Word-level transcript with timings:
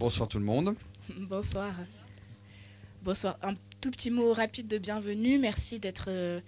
bonsoir 0.00 0.26
tout 0.28 0.38
le 0.38 0.46
monde. 0.46 0.74
Bonsoir. 1.28 1.74
Bonsoir. 3.02 3.36
Un 3.42 3.54
tout 3.82 3.90
petit 3.90 4.10
mot 4.10 4.32
rapide 4.32 4.66
de 4.66 4.78
bienvenue. 4.78 5.38
Merci 5.38 5.78
d'être 5.78 6.06
euh, 6.08 6.40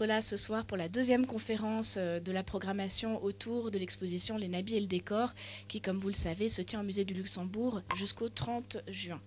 là 0.00 0.20
ce 0.20 0.36
soir 0.36 0.64
pour 0.64 0.76
la 0.76 0.88
deuxième 0.88 1.24
conférence 1.24 1.98
euh, 2.00 2.18
de 2.18 2.32
la 2.32 2.42
programmation 2.42 3.22
autour 3.22 3.70
de 3.70 3.78
l'exposition 3.78 4.36
Les 4.36 4.48
Nabis 4.48 4.74
et 4.74 4.80
le 4.80 4.88
décor, 4.88 5.34
qui, 5.68 5.80
comme 5.80 5.98
vous 5.98 6.08
le 6.08 6.14
savez, 6.14 6.48
se 6.48 6.62
tient 6.62 6.80
au 6.80 6.82
musée 6.82 7.04
du 7.04 7.14
Luxembourg 7.14 7.80
jusqu'au 7.94 8.28
30 8.28 8.78
juin. 8.88 9.20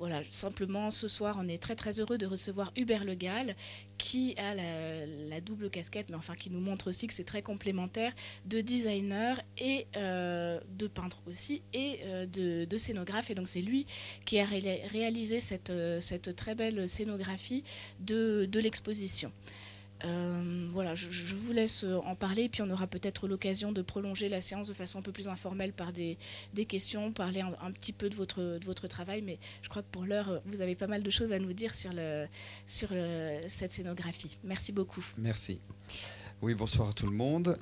Voilà, 0.00 0.22
simplement 0.30 0.90
ce 0.90 1.08
soir, 1.08 1.36
on 1.38 1.46
est 1.46 1.62
très 1.62 1.76
très 1.76 2.00
heureux 2.00 2.16
de 2.16 2.24
recevoir 2.24 2.72
Hubert 2.74 3.04
Le 3.04 3.14
Gall, 3.14 3.54
qui 3.98 4.34
a 4.38 4.54
la, 4.54 5.42
double 5.42 5.68
casquette, 5.68 6.08
mais 6.08 6.16
enfin 6.16 6.34
qui 6.34 6.48
nous 6.48 6.58
montre 6.58 6.88
aussi 6.88 7.06
que 7.06 7.12
c'est 7.12 7.24
très 7.24 7.42
complémentaire, 7.42 8.14
de 8.46 8.62
designer 8.62 9.42
et 9.58 9.86
euh, 9.96 10.58
de 10.78 10.86
peintre 10.86 11.18
aussi, 11.26 11.60
et 11.74 12.00
euh, 12.04 12.24
de, 12.24 12.76
scénographe. 12.78 13.30
Et 13.30 13.34
donc 13.34 13.46
c'est 13.46 13.60
lui 13.60 13.84
qui 14.24 14.40
a 14.40 14.46
réalisé 14.46 15.38
cette, 15.38 15.68
euh, 15.68 16.00
cette 16.00 16.34
très 16.34 16.54
belle 16.54 16.88
scénographie 16.88 17.62
de 17.98 18.48
l'exposition. 18.58 19.30
Euh, 20.04 20.68
voilà, 20.70 20.94
je, 20.94 21.34
vous 21.34 21.52
laisse 21.52 21.84
en 21.84 22.14
parler, 22.14 22.48
puis 22.48 22.62
on 22.62 22.70
aura 22.70 22.86
peut-être 22.86 23.28
l'occasion 23.28 23.72
de 23.72 23.82
prolonger 23.82 24.28
la 24.28 24.40
séance 24.40 24.68
de 24.68 24.72
façon 24.72 24.98
un 24.98 25.02
peu 25.02 25.12
plus 25.12 25.28
informelle 25.28 25.72
par 25.72 25.92
des, 25.92 26.16
questions, 26.66 27.12
parler 27.12 27.40
un, 27.40 27.72
petit 27.72 27.92
peu 27.92 28.08
de 28.08 28.14
votre, 28.14 28.86
travail, 28.88 29.22
mais 29.22 29.38
je 29.62 29.68
crois 29.68 29.82
que 29.82 29.90
pour 29.90 30.04
l'heure, 30.04 30.40
vous 30.46 30.60
avez 30.60 30.74
pas 30.74 30.86
mal 30.86 31.02
de 31.02 31.10
choses 31.10 31.32
à 31.32 31.38
nous 31.38 31.52
dire 31.52 31.74
sur, 31.74 31.92
cette 32.66 33.72
scénographie. 33.72 34.38
Merci 34.44 34.72
beaucoup. 34.72 35.04
Merci. 35.18 35.60
Oui, 36.42 36.54
bonsoir 36.54 36.88
à 36.88 36.92
tout 36.94 37.06
le 37.06 37.12
monde. 37.12 37.58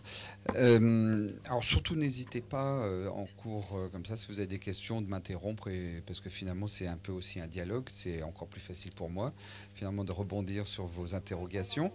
Euh, 0.54 1.32
alors 1.46 1.64
surtout, 1.64 1.96
n'hésitez 1.96 2.40
pas 2.40 2.78
euh, 2.78 3.08
en 3.08 3.26
cours 3.36 3.76
comme 3.90 4.04
ça, 4.04 4.14
si 4.14 4.28
vous 4.28 4.38
avez 4.38 4.46
des 4.46 4.60
questions, 4.60 5.02
de 5.02 5.08
m'interrompre, 5.08 5.68
parce 6.06 6.20
que 6.20 6.30
finalement, 6.30 6.68
c'est 6.68 6.86
un 6.86 6.96
peu 6.96 7.10
aussi 7.10 7.40
un 7.40 7.48
dialogue. 7.48 7.86
C'est 7.90 8.22
encore 8.22 8.46
plus 8.46 8.60
facile 8.60 8.92
pour 8.92 9.10
moi, 9.10 9.32
finalement, 9.74 10.04
de 10.04 10.12
rebondir 10.12 10.68
sur 10.68 10.86
vos 10.86 11.16
interrogations 11.16 11.90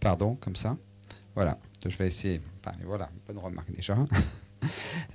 pardon, 0.00 0.36
comme 0.36 0.56
ça. 0.56 0.76
Voilà, 1.34 1.58
je 1.84 1.96
vais 1.96 2.06
essayer. 2.06 2.40
voilà, 2.84 3.10
bonne 3.26 3.38
remarque 3.38 3.72
déjà. 3.72 3.96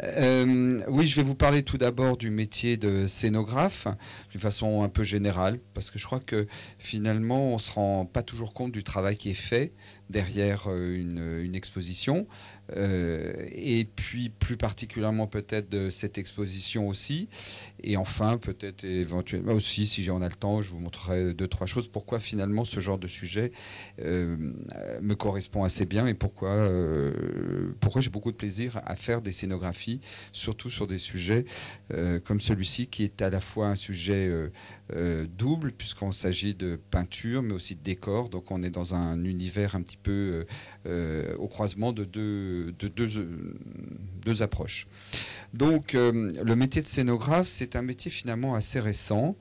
Euh, 0.04 0.80
oui, 0.88 1.08
je 1.08 1.16
vais 1.16 1.24
vous 1.24 1.36
parler 1.36 1.64
tout 1.64 1.78
d'abord 1.78 2.18
du 2.18 2.30
métier 2.30 2.78
de 2.78 3.06
scénographe, 3.06 3.88
d'une 4.32 4.40
façon 4.40 4.84
un 4.84 4.90
peu 4.90 5.04
générale, 5.04 5.60
parce 5.74 5.92
que 5.92 6.00
je 6.00 6.06
crois 6.06 6.20
que 6.20 6.48
finalement, 6.78 7.50
on 7.50 7.54
ne 7.54 7.60
se 7.60 7.72
rend 7.72 8.06
pas 8.06 8.24
toujours 8.24 8.54
compte 8.54 8.72
du 8.72 8.84
travail 8.84 9.18
qui 9.18 9.32
est 9.32 9.34
fait 9.34 9.74
derrière 10.10 10.68
euh, 10.68 11.44
une, 11.44 11.56
exposition, 11.56 12.28
euh, 12.76 13.34
et 13.52 13.86
puis 13.86 14.30
plus 14.30 14.58
particulièrement 14.58 15.28
peut-être 15.28 15.70
de 15.70 15.90
cette 15.90 16.18
exposition 16.18 16.88
aussi. 16.88 17.28
Et 17.84 17.98
enfin, 17.98 18.38
peut-être 18.38 18.84
éventuellement 18.84 19.54
aussi, 19.54 19.86
si 19.86 20.04
j'en 20.04 20.22
ai 20.22 20.30
le 20.30 20.36
temps, 20.36 20.62
je 20.62 20.72
vous 20.72 20.80
montrerai 20.80 21.34
deux, 21.34 21.48
trois 21.48 21.68
choses, 21.68 21.88
pourquoi 21.88 22.20
finalement 22.20 22.66
ce 22.66 22.80
genre 22.80 22.98
de 22.98 23.08
sujet 23.08 23.52
euh, 24.02 24.36
me 25.02 25.14
correspond 25.16 25.64
assez 25.64 25.86
bien 25.86 26.08
et 26.08 26.14
pourquoi, 26.14 26.70
pourquoi 27.80 28.02
j'ai 28.02 28.10
beaucoup 28.10 28.32
de 28.32 28.38
plaisir 28.38 28.80
à 28.86 28.96
faire 28.96 29.22
des 29.22 29.32
scénographies, 29.32 30.00
surtout 30.34 30.70
sur 30.70 30.88
des 30.88 30.98
sujets 30.98 31.46
comme 32.26 32.40
celui-ci, 32.40 32.88
qui 32.88 33.04
est 33.04 33.22
à 33.22 33.30
la 33.30 33.40
fois 33.40 33.68
un 33.68 33.76
sujet 33.76 34.30
double, 35.38 35.72
puisqu'on 35.72 36.12
s'agit 36.12 36.56
de 36.56 36.80
peinture, 36.90 37.44
mais 37.44 37.54
aussi 37.54 37.76
de 37.76 37.82
décor. 37.82 38.30
Donc 38.30 38.52
on 38.52 38.62
est 38.64 38.70
dans 38.70 38.96
un 38.96 39.24
univers 39.24 39.76
un 39.76 39.82
petit 39.82 39.98
peu 39.98 40.12
euh, 40.12 40.46
euh, 40.86 41.36
au 41.38 41.48
croisement 41.48 41.92
de 41.92 42.06
deux, 42.06 42.74
de 42.80 42.88
deux, 42.88 43.10
deux 44.26 44.42
approches. 44.42 44.88
Donc 45.54 45.96
euh, 45.96 46.30
le 46.44 46.56
métier 46.56 46.82
de 46.82 46.88
scénographe, 46.88 47.48
c'est 47.48 47.76
un 47.76 47.82
métier 47.82 48.12
finalement 48.12 48.54
assez 48.54 48.80
récent. 48.80 49.36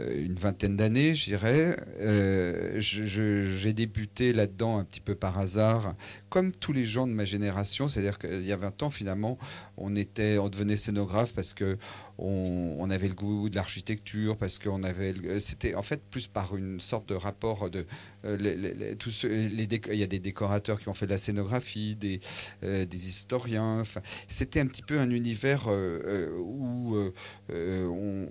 Euh, 0.00 0.24
une 0.24 0.34
vingtaine 0.34 0.74
d'années, 0.74 1.14
je 1.14 1.26
dirais. 1.26 1.76
Euh, 2.00 2.80
j'ai 2.80 3.72
débuté 3.72 4.32
là-dedans 4.32 4.78
un 4.78 4.84
petit 4.84 5.00
peu 5.00 5.14
par 5.14 5.38
hasard, 5.38 5.94
comme 6.30 6.50
tous 6.50 6.72
les 6.72 6.84
gens 6.84 7.06
de 7.06 7.12
ma 7.12 7.24
génération. 7.24 7.86
C'est-à-dire 7.86 8.18
qu'il 8.18 8.44
y 8.44 8.52
a 8.52 8.56
20 8.56 8.82
ans, 8.82 8.90
finalement, 8.90 9.38
on, 9.76 9.94
était, 9.94 10.38
on 10.38 10.48
devenait 10.48 10.76
scénographe 10.76 11.32
parce 11.32 11.54
que 11.54 11.78
on, 12.18 12.88
avait 12.90 13.08
le 13.08 13.14
goût 13.14 13.48
de 13.48 13.56
l'architecture, 13.56 14.36
parce 14.36 14.58
qu'on 14.58 14.82
avait. 14.82 15.14
C'était 15.40 15.74
en 15.74 15.82
fait 15.82 16.00
plus 16.10 16.26
par 16.26 16.56
une 16.56 16.80
sorte 16.80 17.08
de 17.08 17.14
rapport 17.14 17.68
de. 17.70 17.84
Euh, 18.24 18.94
tous 18.98 19.24
les 19.24 19.68
il 19.92 19.98
y 19.98 20.02
a 20.02 20.06
des 20.06 20.20
décorateurs 20.20 20.80
qui 20.80 20.88
ont 20.88 20.94
fait 20.94 21.06
de 21.06 21.10
la 21.10 21.18
scénographie, 21.18 21.96
des, 21.96 22.20
des 22.62 23.08
historiens. 23.08 23.82
C'était 24.28 24.60
un 24.60 24.66
petit 24.66 24.82
peu 24.82 24.98
un 24.98 25.10
univers 25.10 25.68
où, 25.68 26.96
on, 27.48 28.26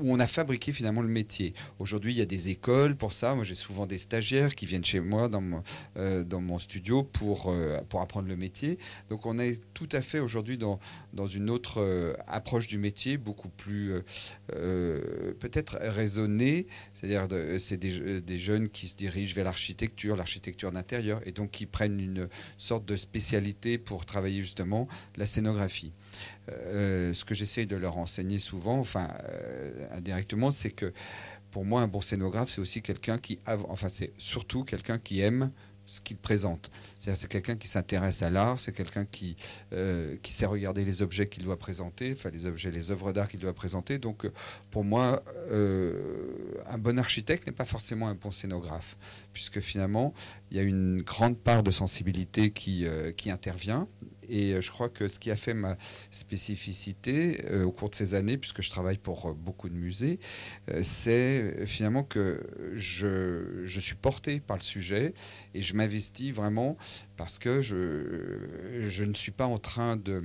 où 0.00 0.12
on 0.12 0.20
a 0.20 0.26
fabriqué 0.26 0.72
finalement 0.72 1.02
le 1.02 1.08
métier. 1.08 1.54
Aujourd'hui, 1.78 2.12
il 2.12 2.18
y 2.18 2.22
a 2.22 2.26
des 2.26 2.48
écoles 2.48 2.96
pour 2.96 3.12
ça. 3.12 3.34
Moi, 3.34 3.44
j'ai 3.44 3.54
souvent 3.54 3.86
des 3.86 3.98
stagiaires 3.98 4.54
qui 4.54 4.66
viennent 4.66 4.84
chez 4.84 5.00
moi 5.00 5.28
dans 5.28 5.40
mon, 5.40 5.62
euh, 5.96 6.24
dans 6.24 6.40
mon 6.40 6.58
studio 6.58 7.02
pour, 7.02 7.48
euh, 7.48 7.80
pour 7.88 8.00
apprendre 8.00 8.28
le 8.28 8.36
métier. 8.36 8.78
Donc, 9.10 9.26
on 9.26 9.38
est 9.38 9.60
tout 9.74 9.88
à 9.92 10.02
fait 10.02 10.20
aujourd'hui 10.20 10.58
dans, 10.58 10.78
dans 11.12 11.26
une 11.26 11.50
autre 11.50 11.80
euh, 11.80 12.14
approche 12.26 12.66
du 12.66 12.78
métier, 12.78 13.11
beaucoup 13.16 13.48
plus 13.48 13.94
peut-être 14.48 15.78
raisonnée. 15.80 16.66
C'est-à-dire, 16.94 17.26
c'est 17.58 17.76
des, 17.76 18.20
des, 18.20 18.38
jeunes 18.38 18.68
qui 18.68 18.88
se 18.88 18.96
dirigent 18.96 19.34
vers 19.34 19.44
l'architecture, 19.44 20.16
l'architecture 20.16 20.72
d'intérieur, 20.72 21.20
et 21.26 21.32
donc 21.32 21.50
qui 21.50 21.66
prennent 21.66 22.00
une 22.00 22.28
sorte 22.58 22.84
de 22.84 22.96
spécialité 22.96 23.78
pour 23.78 24.04
travailler 24.04 24.40
justement 24.40 24.86
la 25.16 25.26
scénographie. 25.26 25.92
Euh, 26.48 27.12
ce 27.14 27.24
que 27.24 27.34
j'essaie 27.34 27.66
de 27.66 27.76
leur 27.76 27.98
enseigner 27.98 28.38
souvent, 28.38 28.78
enfin 28.78 29.08
euh, 29.24 29.86
indirectement, 29.96 30.50
c'est 30.50 30.70
que 30.70 30.92
pour 31.50 31.64
moi, 31.64 31.82
un 31.82 31.88
bon 31.88 32.00
scénographe, 32.00 32.48
c'est 32.48 32.60
aussi 32.60 32.80
quelqu'un 32.80 33.18
qui, 33.18 33.38
enfin, 33.46 33.88
c'est 33.90 34.12
surtout 34.16 34.64
quelqu'un 34.64 34.98
qui 34.98 35.20
aime 35.20 35.50
ce 35.86 36.00
qu'il 36.00 36.16
présente. 36.16 36.70
C'est 36.98 37.28
quelqu'un 37.28 37.56
qui 37.56 37.68
s'intéresse 37.68 38.22
à 38.22 38.30
l'art, 38.30 38.58
c'est 38.58 38.72
quelqu'un 38.72 39.04
qui, 39.04 39.36
euh, 39.72 40.16
qui 40.22 40.32
sait 40.32 40.46
regarder 40.46 40.84
les 40.84 41.02
objets 41.02 41.28
qu'il 41.28 41.44
doit 41.44 41.58
présenter, 41.58 42.12
enfin 42.12 42.30
les 42.30 42.46
objets, 42.46 42.70
les 42.70 42.90
œuvres 42.90 43.12
d'art 43.12 43.28
qu'il 43.28 43.40
doit 43.40 43.52
présenter. 43.52 43.98
Donc 43.98 44.28
pour 44.70 44.84
moi, 44.84 45.22
un 45.50 46.78
bon 46.78 46.98
architecte 46.98 47.46
n'est 47.46 47.52
pas 47.52 47.64
forcément 47.64 48.08
un 48.08 48.14
bon 48.14 48.30
scénographe, 48.30 48.96
puisque 49.32 49.60
finalement, 49.60 50.14
il 50.50 50.56
y 50.56 50.60
a 50.60 50.62
une 50.62 51.02
grande 51.02 51.38
part 51.38 51.62
de 51.62 51.70
sensibilité 51.70 52.50
qui, 52.50 52.86
qui 53.16 53.30
intervient 53.30 53.88
et 54.28 54.52
euh, 54.54 54.60
je 54.60 54.70
crois 54.70 54.88
que 54.88 55.08
ce 55.08 55.18
qui 55.18 55.30
a 55.30 55.36
fait 55.36 55.54
ma 55.54 55.76
spécificité 56.10 57.40
euh, 57.50 57.64
au 57.64 57.72
cours 57.72 57.90
de 57.90 57.94
ces 57.94 58.14
années, 58.14 58.38
puisque 58.38 58.62
je 58.62 58.70
travaille 58.70 58.98
pour 58.98 59.26
euh, 59.26 59.32
beaucoup 59.34 59.68
de 59.68 59.74
musées, 59.74 60.18
c'est 60.82 61.66
finalement 61.66 62.04
que 62.04 62.40
je, 62.74 63.62
je, 63.64 63.80
suis 63.80 63.94
porté 63.94 64.40
par 64.40 64.56
le 64.56 64.62
sujet 64.62 65.14
et 65.54 65.62
je 65.62 65.74
m'investis 65.74 66.32
vraiment 66.32 66.76
parce 67.16 67.38
que 67.38 67.62
je, 67.62 68.80
je 68.80 69.04
ne 69.04 69.14
suis 69.14 69.32
pas 69.32 69.46
en 69.46 69.58
train 69.58 69.96
de 69.96 70.22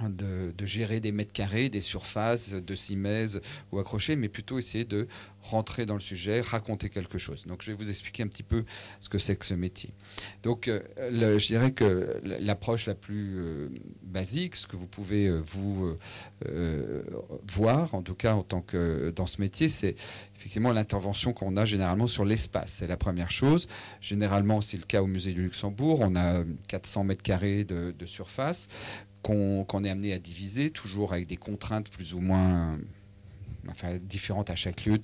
de, 0.00 0.66
gérer 0.66 1.00
des 1.00 1.12
mètres 1.12 1.32
carrés, 1.32 1.68
des 1.68 1.80
surfaces, 1.80 2.52
de 2.52 2.74
simèse 2.74 3.40
ou 3.70 3.78
accrocher, 3.78 4.16
mais 4.16 4.28
plutôt 4.28 4.58
essayer 4.58 4.84
de 4.84 5.06
rentrer 5.42 5.86
dans 5.86 5.94
le 5.94 6.00
sujet, 6.00 6.40
raconter 6.40 6.88
quelque 6.88 7.18
chose. 7.18 7.46
Donc 7.46 7.62
je 7.62 7.70
vais 7.70 7.76
vous 7.76 7.90
expliquer 7.90 8.22
un 8.22 8.28
petit 8.28 8.42
peu 8.42 8.62
ce 9.00 9.08
que 9.08 9.18
c'est 9.18 9.36
que 9.36 9.44
ce 9.44 9.54
métier. 9.54 9.92
Donc 10.42 10.68
euh, 10.68 10.80
je 10.98 11.46
dirais 11.46 11.72
que 11.72 12.20
l'approche 12.24 12.86
la 12.86 12.94
plus 12.94 13.38
euh, 13.38 13.68
basique, 14.02 14.56
ce 14.56 14.66
que 14.66 14.76
vous 14.76 14.86
pouvez 14.86 15.26
euh, 15.26 15.40
vous 15.44 15.96
voir, 17.48 17.94
en 17.94 18.02
tout 18.02 18.14
cas 18.14 18.34
en 18.34 18.42
tant 18.42 18.62
que 18.62 19.10
dans 19.14 19.26
ce 19.26 19.40
métier, 19.40 19.68
c'est 19.68 19.94
effectivement 20.36 20.72
l'intervention 20.72 21.32
qu'on 21.32 21.56
a 21.56 21.64
généralement 21.64 22.06
sur 22.06 22.24
l'espace. 22.24 22.74
C'est 22.78 22.86
la 22.86 22.96
première 22.96 23.30
chose. 23.30 23.68
Généralement, 24.00 24.60
c'est 24.60 24.76
le 24.76 24.84
cas 24.84 25.02
au 25.02 25.06
musée 25.06 25.32
du 25.32 25.42
Luxembourg. 25.42 26.00
On 26.00 26.16
a 26.16 26.42
400 26.68 27.04
mètres 27.04 27.22
carrés 27.22 27.64
de 27.64 28.06
surface 28.06 28.68
qu'on 29.22 29.84
est 29.84 29.90
amené 29.90 30.12
à 30.12 30.18
diviser, 30.18 30.70
toujours 30.70 31.12
avec 31.12 31.26
des 31.26 31.36
contraintes 31.36 31.88
plus 31.88 32.14
ou 32.14 32.20
moins 32.20 32.78
enfin, 33.70 33.98
différentes 33.98 34.50
à 34.50 34.56
chaque 34.56 34.84
lieu, 34.84 34.98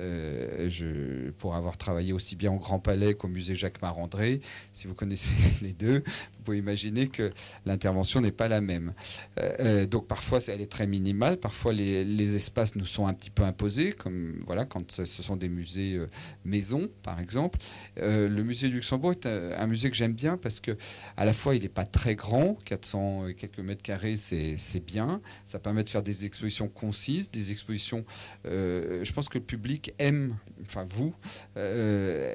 euh, 0.00 1.30
pour 1.38 1.54
avoir 1.54 1.76
travaillé 1.76 2.12
aussi 2.12 2.34
bien 2.34 2.50
au 2.50 2.58
Grand 2.58 2.80
Palais 2.80 3.14
qu'au 3.14 3.28
musée 3.28 3.54
Jacques 3.54 3.80
Marandré, 3.80 4.40
si 4.72 4.86
vous 4.86 4.94
connaissez 4.94 5.34
les 5.62 5.72
deux, 5.72 5.98
vous 5.98 6.42
pouvez 6.44 6.58
imaginer 6.58 7.08
que 7.08 7.32
l'intervention 7.64 8.20
n'est 8.20 8.32
pas 8.32 8.48
la 8.48 8.60
même. 8.60 8.92
Euh, 9.38 9.52
euh, 9.60 9.86
donc 9.86 10.08
parfois 10.08 10.40
elle 10.48 10.60
est 10.60 10.70
très 10.70 10.86
minimale, 10.86 11.36
parfois 11.36 11.72
les, 11.72 12.36
espaces 12.36 12.74
nous 12.74 12.86
sont 12.86 13.06
un 13.06 13.14
petit 13.14 13.30
peu 13.30 13.44
imposés, 13.44 13.92
comme 13.92 14.42
voilà 14.46 14.64
quand 14.64 14.90
ce 14.90 15.04
sont 15.04 15.36
des 15.36 15.48
musées 15.48 16.00
maisons 16.44 16.88
par 17.02 17.20
exemple. 17.20 17.58
le 17.96 18.42
musée 18.42 18.68
du 18.68 18.76
Luxembourg 18.76 19.12
est 19.12 19.26
un, 19.26 19.66
musée 19.66 19.90
que 19.90 19.96
j'aime 19.96 20.14
bien 20.14 20.36
parce 20.36 20.60
que 20.60 20.76
à 21.16 21.24
la 21.24 21.32
fois 21.32 21.54
il 21.54 21.62
n'est 21.62 21.68
pas 21.68 21.84
très 21.84 22.16
grand, 22.16 22.54
400 22.64 23.28
et 23.28 23.34
quelques 23.34 23.60
mètres 23.60 23.82
carrés 23.82 24.16
c'est 24.16 24.84
bien, 24.84 25.20
ça 25.44 25.58
permet 25.58 25.84
de 25.84 25.90
faire 25.90 26.02
des 26.02 26.24
expositions 26.24 26.68
concises, 26.68 27.30
des 27.30 27.52
expositions. 27.52 28.04
je 28.44 29.12
pense 29.12 29.28
que 29.28 29.38
le 29.38 29.44
public 29.44 29.83
aime, 29.98 30.36
enfin 30.62 30.84
vous, 30.84 31.14
euh, 31.56 32.34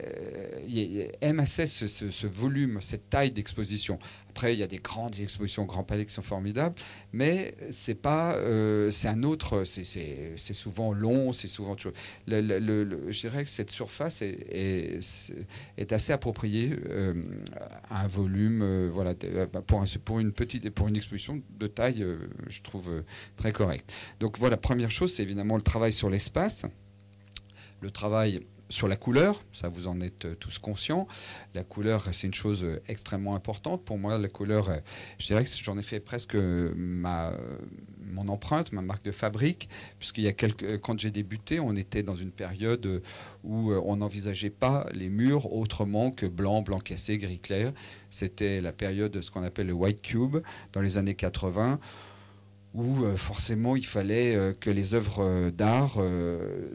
aime 1.22 1.40
assez 1.40 1.68
ce, 1.68 2.28
volume, 2.28 2.80
cette 2.82 3.10
taille 3.10 3.32
d'exposition. 3.32 4.00
Après, 4.30 4.54
il 4.54 4.60
y 4.60 4.64
a 4.64 4.68
des 4.68 4.78
grandes 4.78 5.20
expositions 5.20 5.66
Grand 5.66 5.84
Palais 5.84 6.06
qui 6.06 6.14
sont 6.14 6.22
formidables, 6.22 6.76
mais 7.12 7.56
c'est 7.72 7.96
pas, 7.96 8.36
euh, 8.36 8.92
c'est 8.92 9.08
un 9.08 9.24
autre, 9.24 9.64
c'est 9.64 10.54
souvent 10.54 10.94
long, 10.94 11.32
c'est 11.32 11.48
souvent 11.48 11.72
autre 11.72 11.84
chose. 11.84 11.94
je 12.28 13.20
dirais 13.20 13.44
que 13.44 13.50
cette 13.50 13.72
surface 13.72 14.22
est, 14.22 15.00
assez 15.92 16.14
appropriée 16.14 16.74
euh, 16.90 17.14
à 17.90 18.04
un 18.06 18.08
volume, 18.08 18.90
voilà, 18.90 19.16
pour, 19.68 19.84
pour, 20.06 20.20
une 20.20 20.32
petite, 20.32 20.70
pour 20.70 20.88
une 20.88 20.96
exposition 20.96 21.42
de 21.60 21.68
taille, 21.68 22.06
je 22.48 22.62
trouve 22.62 23.04
très 23.36 23.52
correcte. 23.52 23.92
Donc 24.20 24.38
voilà, 24.38 24.58
première 24.58 24.92
chose, 24.92 25.14
c'est 25.14 25.24
évidemment 25.24 25.56
le 25.56 25.62
travail 25.62 25.92
sur 25.92 26.10
l'espace, 26.10 26.66
le 27.82 27.92
travail 27.92 28.42
sur 28.70 28.88
la 28.88 28.96
couleur, 28.96 29.44
ça 29.52 29.68
vous 29.68 29.88
en 29.88 30.00
êtes 30.00 30.26
euh, 30.26 30.36
tous 30.36 30.60
conscients. 30.60 31.08
La 31.56 31.64
couleur, 31.64 32.04
c'est 32.14 32.28
une 32.28 32.34
chose 32.34 32.64
euh, 32.64 32.82
extrêmement 32.88 33.36
importante. 33.36 33.84
Pour 33.84 33.98
moi, 33.98 34.18
la 34.20 34.28
couleur, 34.28 34.70
euh, 34.70 34.78
je 35.18 35.26
dirais 35.26 35.44
que 35.44 35.50
j'en 35.50 35.78
ai 35.78 35.82
fait 35.82 36.00
presque 36.00 36.36
ma, 36.36 37.34
mon 38.00 38.28
empreinte, 38.28 38.72
ma 38.72 38.84
marque 38.84 39.04
de 39.04 39.12
fabrique, 39.12 39.70
puisqu'il 39.98 40.24
y 40.24 40.28
a 40.28 40.34
quelques, 40.34 40.80
quand 40.82 41.00
j'ai 41.00 41.10
débuté, 41.10 41.60
on 41.60 41.76
était 41.76 42.04
dans 42.04 42.16
une 42.16 42.32
période 42.32 43.02
où 43.44 43.74
on 43.74 43.98
n'envisageait 43.98 44.50
pas 44.52 44.86
les 44.94 45.10
murs 45.10 45.52
autrement 45.52 46.12
que 46.12 46.28
blanc, 46.28 46.62
blanc 46.62 46.80
cassé, 46.80 47.18
gris 47.18 47.40
clair. 47.40 47.72
C'était 48.10 48.62
la 48.62 48.72
période 48.72 49.12
de 49.12 49.22
ce 49.22 49.32
qu'on 49.32 49.44
appelle 49.44 49.68
le 49.68 49.74
white 49.74 50.02
cube 50.02 50.38
dans 50.74 50.82
les 50.82 50.98
années 50.98 51.16
80 51.16 51.80
où 52.76 53.04
forcément 53.16 53.76
il 53.76 53.86
fallait 53.86 54.56
que 54.60 54.70
les 54.70 54.94
œuvres 54.94 55.50
d'art 55.50 55.98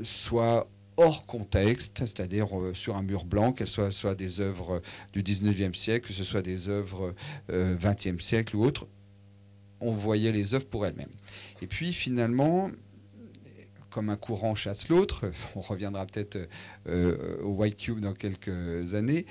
soient 0.02 0.66
hors 0.96 1.26
contexte, 1.26 1.99
c'est-à-dire 2.00 2.58
euh, 2.58 2.75
sur 2.75 2.96
un 2.96 3.02
mur 3.02 3.25
blanc, 3.25 3.52
qu'elles 3.52 3.69
soient 3.69 3.91
soit 3.91 4.14
des 4.14 4.41
œuvres 4.41 4.81
du 5.12 5.23
19e 5.23 5.75
siècle, 5.75 6.08
que 6.08 6.14
ce 6.14 6.25
soit 6.25 6.43
des 6.43 6.69
œuvres 6.69 7.14
20e 7.49 8.14
euh, 8.14 8.19
siècle 8.19 8.56
ou 8.56 8.64
autres, 8.64 8.87
on 9.81 9.93
voyait 9.93 10.32
les 10.32 10.55
œuvres 10.55 10.67
pour 10.67 10.87
elles-mêmes. 10.87 11.12
Et 11.62 11.67
puis 11.67 11.93
finalement, 11.93 12.70
comme 13.94 14.11
un 14.11 14.17
courant 14.17 14.56
chasse 14.56 14.88
l'autre. 14.88 15.31
On 15.55 15.61
reviendra 15.61 16.05
peut-être 16.05 16.49
euh, 16.88 17.41
au 17.43 17.50
White 17.50 17.76
Cube 17.76 18.00
dans 18.00 18.12
quelques 18.12 18.94
années. 18.94 19.25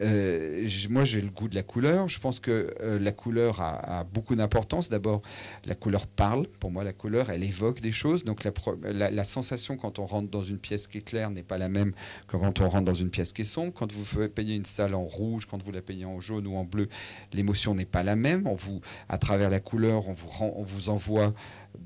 Euh, 0.00 0.66
moi, 0.88 1.04
j'ai 1.04 1.20
le 1.20 1.28
goût 1.28 1.48
de 1.48 1.54
la 1.54 1.62
couleur. 1.62 2.08
Je 2.08 2.18
pense 2.18 2.40
que 2.40 2.74
euh, 2.80 2.98
la 2.98 3.12
couleur 3.12 3.60
a, 3.60 4.04
beaucoup 4.04 4.34
d'importance. 4.34 4.88
D'abord, 4.88 5.20
la 5.66 5.74
couleur 5.74 6.06
parle. 6.06 6.46
Pour 6.60 6.70
moi, 6.70 6.82
la 6.82 6.94
couleur, 6.94 7.28
elle 7.28 7.44
évoque 7.44 7.82
des 7.82 7.92
choses. 7.92 8.24
Donc, 8.24 8.48
la, 8.84 9.24
sensation 9.24 9.76
quand 9.76 9.98
on 9.98 10.06
rentre 10.06 10.30
dans 10.30 10.42
une 10.42 10.58
pièce 10.58 10.86
qui 10.86 10.98
est 10.98 11.02
claire 11.02 11.30
n'est 11.30 11.42
pas 11.42 11.58
la 11.58 11.68
même 11.68 11.92
que 12.26 12.38
quand 12.38 12.60
on 12.60 12.68
rentre 12.70 12.86
dans 12.86 12.94
une 12.94 13.10
pièce 13.10 13.34
qui 13.34 13.42
est 13.42 13.44
sombre. 13.44 13.74
Quand 13.74 13.92
vous 13.92 14.28
payez 14.30 14.56
une 14.56 14.64
salle 14.64 14.94
en 14.94 15.04
rouge, 15.04 15.44
quand 15.44 15.62
vous 15.62 15.72
la 15.72 15.82
payez 15.82 16.06
en 16.06 16.20
jaune 16.20 16.46
ou 16.46 16.56
en 16.56 16.64
bleu, 16.64 16.88
l'émotion 17.34 17.74
n'est 17.74 17.84
pas 17.84 18.02
la 18.02 18.16
même. 18.16 18.46
On 18.46 18.54
vous, 18.54 18.80
à 19.10 19.18
travers 19.18 19.50
la 19.50 19.60
couleur, 19.60 20.08
on 20.08 20.12
vous, 20.12 20.30
on 20.40 20.62
vous 20.62 20.88
envoie 20.88 21.34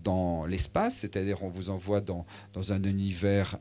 dans 0.02 0.46
l'espace, 0.46 0.96
c'est-à-dire 0.96 1.42
on 1.42 1.48
vous 1.48 1.70
envoie 1.70 2.00
dans, 2.00 2.24
un 2.70 2.82
univers 2.82 3.58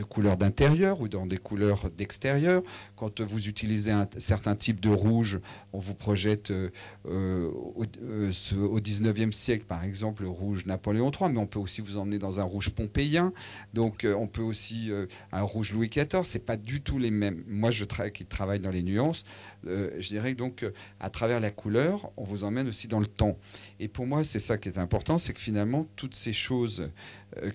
de 0.00 0.04
couleurs 0.04 0.38
d'intérieur 0.38 1.02
ou 1.02 1.08
dans 1.08 1.26
des 1.26 1.36
couleurs 1.36 1.90
d'extérieur. 1.90 2.62
Quand 2.96 3.20
vous 3.20 3.48
utilisez 3.48 3.90
un 3.90 4.08
certain 4.16 4.54
type 4.54 4.80
de 4.80 4.88
rouge, 4.88 5.38
on 5.74 5.78
vous 5.78 5.94
projette 5.94 6.50
euh, 6.50 6.70
euh, 7.06 7.50
au, 7.50 8.80
19e 8.80 9.30
siècle, 9.32 9.66
par 9.66 9.84
exemple, 9.84 10.22
le 10.22 10.30
rouge 10.30 10.64
Napoléon 10.64 11.10
III, 11.10 11.30
mais 11.30 11.38
on 11.38 11.46
peut 11.46 11.58
aussi 11.58 11.82
vous 11.82 11.98
emmener 11.98 12.18
dans 12.18 12.40
un 12.40 12.44
rouge 12.44 12.70
pompéien. 12.70 13.34
Donc 13.74 14.04
euh, 14.04 14.14
on 14.14 14.26
peut 14.26 14.40
aussi 14.40 14.90
un 15.32 15.42
rouge 15.42 15.74
Louis 15.74 15.90
XIV. 15.90 16.24
C'est 16.24 16.46
pas 16.46 16.56
du 16.56 16.80
tout 16.80 16.98
les 16.98 17.10
mêmes. 17.10 17.44
Moi, 17.46 17.70
je 17.70 17.84
qui 18.14 18.24
travaille 18.24 18.60
dans 18.60 18.70
les 18.70 18.84
nuances, 18.84 19.24
je 19.64 20.08
dirais 20.08 20.34
donc 20.34 20.64
à 21.00 21.10
travers 21.10 21.40
la 21.40 21.50
couleur, 21.50 22.12
on 22.16 22.22
vous 22.22 22.44
emmène 22.44 22.68
aussi 22.68 22.86
dans 22.86 23.00
le 23.00 23.06
temps. 23.06 23.36
Et 23.80 23.88
pour 23.88 24.06
moi, 24.06 24.22
c'est 24.22 24.38
ça 24.38 24.56
qui 24.56 24.68
est 24.68 24.78
important, 24.78 25.18
c'est 25.18 25.32
que 25.32 25.40
finalement 25.40 25.86
toutes 25.96 26.14
ces 26.14 26.32
choses 26.32 26.88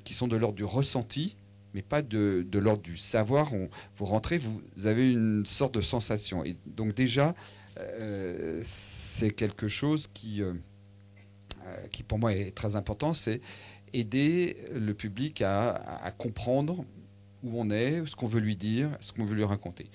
qui 0.04 0.14
sont 0.14 0.28
de 0.28 0.36
l'ordre 0.36 0.58
du 0.58 0.66
ressenti, 0.66 1.38
mais 1.76 1.82
pas 1.82 2.02
de, 2.02 2.48
l'ordre 2.54 2.82
du 2.82 2.96
savoir. 2.96 3.50
vous 3.98 4.06
rentrez, 4.06 4.38
vous 4.38 4.62
avez 4.86 5.12
une 5.12 5.46
sorte 5.46 5.76
de 5.76 5.82
sensation. 5.82 6.46
Et 6.46 6.56
donc 6.66 6.96
déjà, 6.96 7.36
euh, 7.80 8.62
c'est 8.64 9.32
quelque 9.32 9.68
chose 9.68 10.08
qui, 10.14 10.42
euh, 10.42 10.54
euh, 11.66 11.88
qui 11.92 12.04
pour 12.04 12.18
moi 12.18 12.34
est 12.34 12.56
très 12.56 12.78
important, 12.78 13.14
c'est 13.14 13.42
aider 13.92 14.56
le 14.74 14.94
public 14.94 15.42
à, 15.42 16.14
comprendre 16.18 16.86
où 17.44 17.60
on 17.60 17.70
est, 17.70 18.06
ce 18.06 18.16
qu'on 18.16 18.26
veut 18.26 18.40
lui 18.40 18.56
dire, 18.56 18.90
ce 19.02 19.12
qu'on 19.12 19.26
veut 19.26 19.36
lui 19.36 19.44
raconter. 19.44 19.90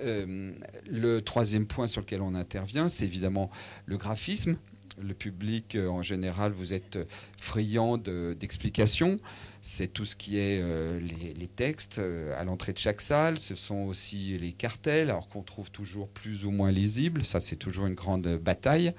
le 0.00 1.20
troisième 1.20 1.66
point 1.66 1.86
sur 1.86 2.00
lequel 2.00 2.20
on 2.20 2.34
intervient, 2.34 2.88
c'est 2.88 3.04
évidemment 3.04 3.50
le 3.86 3.96
graphisme. 3.96 4.56
Le 5.00 5.14
public, 5.14 5.76
en 5.76 6.02
général, 6.02 6.52
vous 6.52 6.74
êtes 6.74 6.98
friand 7.36 7.96
d'explications 7.96 9.18
c'est 9.64 9.86
tout 9.86 10.04
ce 10.04 10.16
qui 10.16 10.38
est 10.38 10.60
euh, 10.60 10.98
les, 11.00 11.46
textes 11.46 11.98
euh, 11.98 12.36
à 12.36 12.44
l'entrée 12.44 12.72
de 12.72 12.78
chaque 12.78 13.00
salle. 13.00 13.38
Ce 13.38 13.54
sont 13.54 13.84
aussi 13.84 14.36
les 14.36 14.52
cartels, 14.52 15.08
alors 15.08 15.28
qu'on 15.28 15.42
trouve 15.42 15.70
toujours 15.70 16.08
plus 16.08 16.44
ou 16.44 16.50
moins 16.50 16.72
lisibles. 16.72 17.24
Ça, 17.24 17.38
c'est 17.38 17.56
toujours 17.56 17.86
une 17.86 17.94
grande 17.94 18.26
bataille. 18.38 18.92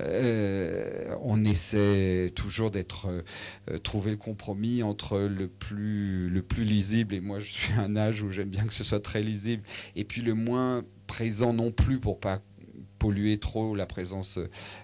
Euh, 0.00 1.14
on 1.22 1.44
essaie 1.44 2.32
toujours 2.34 2.72
d'être 2.72 3.08
trouver 3.84 4.10
le 4.10 4.16
compromis 4.16 4.82
entre 4.82 5.18
le 5.20 5.46
plus 5.46 6.28
le 6.28 6.42
plus 6.42 6.64
lisible 6.64 7.14
et 7.14 7.20
moi, 7.20 7.38
je 7.38 7.52
suis 7.52 7.72
à 7.74 7.82
un 7.82 7.96
âge 7.96 8.22
où 8.22 8.30
j'aime 8.30 8.48
bien 8.48 8.64
que 8.64 8.74
ce 8.74 8.82
soit 8.82 9.00
très 9.00 9.22
lisible 9.22 9.62
et 9.94 10.04
puis 10.04 10.22
le 10.22 10.34
moins 10.34 10.82
présent 11.06 11.52
non 11.52 11.70
plus 11.70 11.98
pour 11.98 12.18
pas 12.18 12.40
polluer 13.00 13.38
trop 13.38 13.74
la 13.74 13.86
présence 13.86 14.38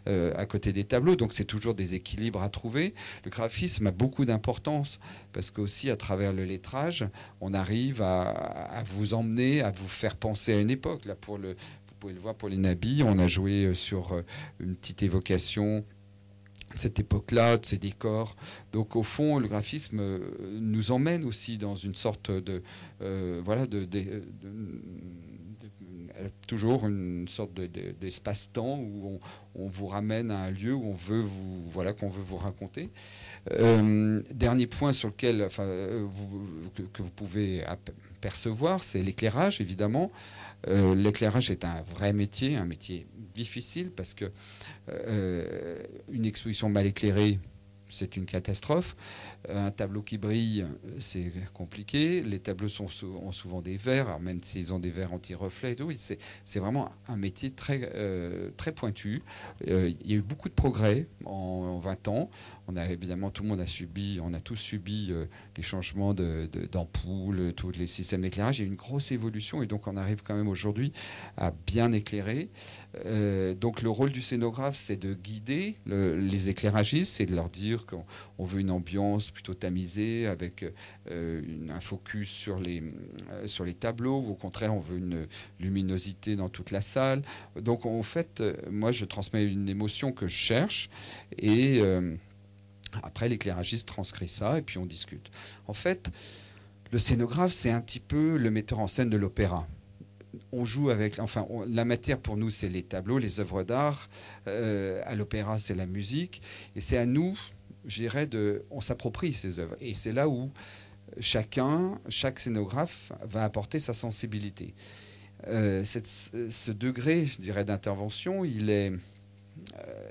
euh, 0.08 0.32
à 0.36 0.46
côté 0.46 0.72
des 0.72 0.82
tableaux. 0.82 1.14
Donc 1.14 1.32
c'est 1.32 1.44
toujours 1.44 1.74
des 1.74 1.94
équilibres 1.94 2.42
à 2.42 2.48
trouver. 2.48 2.94
Le 3.24 3.30
graphisme 3.30 3.86
a 3.86 3.92
beaucoup 3.92 4.24
d'importance 4.24 4.98
parce 5.32 5.52
qu'aussi 5.52 5.90
à 5.90 5.96
travers 5.96 6.32
le 6.32 6.44
lettrage, 6.44 7.06
on 7.40 7.54
arrive 7.54 8.02
à, 8.02 8.82
vous 8.86 9.14
emmener, 9.14 9.62
à 9.62 9.70
vous 9.70 9.86
faire 9.86 10.16
penser 10.16 10.54
à 10.54 10.60
une 10.60 10.70
époque. 10.70 11.04
Là, 11.04 11.14
pour 11.14 11.38
le, 11.38 11.50
vous 11.50 11.94
pouvez 12.00 12.14
le 12.14 12.20
voir 12.20 12.34
pour 12.34 12.48
les 12.48 12.56
nabis, 12.56 13.02
on 13.04 13.18
a 13.18 13.28
joué 13.28 13.66
euh, 13.66 13.74
sur 13.74 14.12
euh, 14.12 14.22
une 14.58 14.74
petite 14.74 15.04
évocation 15.04 15.84
cette 16.74 16.98
époque-là, 16.98 17.58
de 17.58 17.64
ces 17.64 17.78
décors. 17.78 18.34
Donc 18.72 18.96
au 18.96 19.04
fond, 19.04 19.38
le 19.38 19.46
graphisme 19.46 20.18
nous 20.60 20.90
emmène 20.90 21.24
aussi 21.24 21.58
dans 21.58 21.76
une 21.76 21.94
sorte 21.94 22.30
de, 22.30 22.60
voilà, 22.98 23.66
de, 23.66 23.88
toujours 26.46 26.86
une 26.86 27.28
sorte 27.28 27.52
d'espace-temps 27.54 28.78
où 28.78 29.20
on, 29.54 29.68
vous 29.68 29.86
ramène 29.86 30.30
à 30.30 30.38
un 30.44 30.50
lieu 30.50 30.74
où 30.74 30.84
on 30.84 30.92
veut 30.92 31.20
vous, 31.20 31.62
voilà, 31.70 31.92
qu'on 31.92 32.08
veut 32.08 32.22
vous 32.22 32.36
raconter. 32.36 32.90
Euh, 33.52 34.22
dernier 34.34 34.66
point 34.66 34.92
sur 34.92 35.08
lequel, 35.08 35.48
euh, 35.58 36.06
que, 36.92 37.02
vous 37.02 37.10
pouvez 37.10 37.64
percevoir, 38.20 38.82
c'est 38.82 39.02
l'éclairage, 39.02 39.60
évidemment. 39.60 40.10
Euh, 40.68 40.94
l'éclairage 40.94 41.50
est 41.50 41.64
un 41.64 41.82
vrai 41.82 42.12
métier, 42.12 42.56
un 42.56 42.64
métier 42.64 43.06
difficile 43.34 43.90
parce 43.90 44.14
que 44.14 44.30
une 46.10 46.24
exposition 46.24 46.68
mal 46.68 46.86
éclairée, 46.86 47.38
c'est 47.96 48.16
une 48.16 48.26
catastrophe. 48.26 48.94
Un 49.48 49.70
tableau 49.70 50.02
qui 50.02 50.18
brille, 50.18 50.66
c'est 50.98 51.32
compliqué. 51.54 52.22
Les 52.22 52.38
tableaux 52.38 52.68
sont, 52.68 52.86
ont 53.22 53.32
souvent 53.32 53.62
des 53.62 53.76
verres, 53.76 54.18
même 54.20 54.40
s'ils 54.42 54.74
ont 54.74 54.78
des 54.78 54.90
verres 54.90 55.12
anti-reflets. 55.12 55.80
Oui, 55.80 55.96
c'est 55.98 56.58
vraiment 56.58 56.90
un 57.08 57.16
métier 57.16 57.50
très, 57.50 57.90
euh, 57.94 58.50
très 58.56 58.72
pointu. 58.72 59.22
Euh, 59.68 59.90
il 60.00 60.10
y 60.10 60.14
a 60.14 60.16
eu 60.16 60.22
beaucoup 60.22 60.48
de 60.48 60.54
progrès 60.54 61.06
en, 61.24 61.78
20 61.78 62.08
ans. 62.08 62.30
On 62.68 62.76
a 62.76 62.86
évidemment, 62.86 63.30
tout 63.30 63.42
le 63.42 63.48
monde 63.48 63.60
a 63.60 63.66
subi, 63.66 64.18
on 64.22 64.34
a 64.34 64.40
tous 64.40 64.56
subi 64.56 65.08
euh, 65.10 65.26
les 65.56 65.62
changements 65.62 66.14
d'ampoules, 66.14 67.36
de, 67.38 67.50
tous 67.50 67.70
les 67.72 67.86
systèmes 67.86 68.22
d'éclairage. 68.22 68.58
Il 68.58 68.62
y 68.62 68.64
a 68.64 68.68
une 68.68 68.76
grosse 68.76 69.12
évolution 69.12 69.62
et 69.62 69.66
donc 69.66 69.86
on 69.86 69.96
arrive 69.96 70.22
quand 70.22 70.34
même 70.34 70.48
aujourd'hui 70.48 70.92
à 71.36 71.52
bien 71.66 71.92
éclairer. 71.92 72.48
donc 73.60 73.82
le 73.82 73.90
rôle 73.90 74.12
du 74.12 74.22
scénographe, 74.22 74.76
c'est 74.76 74.96
de 74.96 75.14
guider 75.14 75.76
les 75.86 76.48
éclairagistes, 76.48 77.12
c'est 77.12 77.26
de 77.26 77.34
leur 77.34 77.50
dire 77.50 77.84
qu'on 77.86 78.44
veut 78.44 78.60
une 78.60 78.70
ambiance 78.70 79.30
plutôt 79.30 79.54
tamisée 79.54 80.26
avec 80.26 80.64
euh, 81.10 81.42
un 81.70 81.80
focus 81.80 82.28
sur 82.28 82.58
les, 82.58 82.82
euh, 83.30 83.46
sur 83.46 83.64
les 83.64 83.74
tableaux, 83.74 84.20
ou 84.20 84.30
au 84.30 84.34
contraire, 84.34 84.74
on 84.74 84.78
veut 84.78 84.98
une 84.98 85.26
luminosité 85.60 86.36
dans 86.36 86.48
toute 86.48 86.70
la 86.70 86.80
salle. 86.80 87.22
Donc, 87.60 87.86
en 87.86 88.02
fait, 88.02 88.40
euh, 88.40 88.54
moi, 88.70 88.90
je 88.90 89.04
transmets 89.04 89.44
une 89.44 89.68
émotion 89.68 90.12
que 90.12 90.26
je 90.26 90.36
cherche 90.36 90.90
et 91.38 91.80
après, 93.02 93.28
l'éclairagiste 93.28 93.88
transcrit 93.88 94.28
ça 94.28 94.58
et 94.58 94.62
puis 94.62 94.78
on 94.78 94.86
discute. 94.86 95.30
En 95.66 95.72
fait, 95.72 96.10
le 96.92 96.98
scénographe, 96.98 97.52
c'est 97.52 97.70
un 97.70 97.80
petit 97.80 98.00
peu 98.00 98.36
le 98.36 98.50
metteur 98.50 98.78
en 98.78 98.88
scène 98.88 99.10
de 99.10 99.16
l'opéra 99.16 99.66
on 100.52 100.64
joue 100.64 100.90
avec, 100.90 101.18
enfin, 101.18 101.46
la 101.66 101.84
matière 101.84 102.18
pour 102.18 102.36
nous, 102.36 102.50
c'est 102.50 102.68
les 102.68 102.82
tableaux, 102.82 103.18
les 103.18 103.40
œuvres 103.40 103.62
d'art. 103.62 104.08
à 104.46 105.14
l'opéra, 105.14 105.58
c'est 105.58 105.74
la 105.74 105.86
musique. 105.86 106.40
Et 106.76 106.80
c'est 106.80 106.96
à 106.96 107.04
nous 107.04 107.36
j'irais 107.86 108.26
de, 108.26 108.64
on 108.70 108.80
s'approprie 108.80 109.32
ces 109.32 109.60
œuvres. 109.60 109.76
Et 109.80 109.94
c'est 109.94 110.12
là 110.12 110.28
où 110.28 110.50
chacun, 111.20 111.98
chaque 112.08 112.38
scénographe 112.38 113.12
va 113.22 113.44
apporter 113.44 113.80
sa 113.80 113.94
sensibilité. 113.94 114.74
Euh, 115.48 115.84
ce 115.84 116.70
degré, 116.70 117.26
je 117.26 117.40
dirais, 117.40 117.64
d'intervention, 117.64 118.44
il 118.44 118.70
est, 118.70 118.92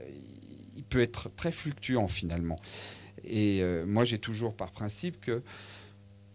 il 0.09 0.14
peut 0.89 1.01
être 1.01 1.29
très 1.35 1.51
fluctuant 1.51 2.07
finalement. 2.07 2.59
Et 3.23 3.63
moi, 3.85 4.05
j'ai 4.05 4.19
toujours 4.19 4.55
par 4.55 4.71
principe 4.71 5.19
que 5.21 5.41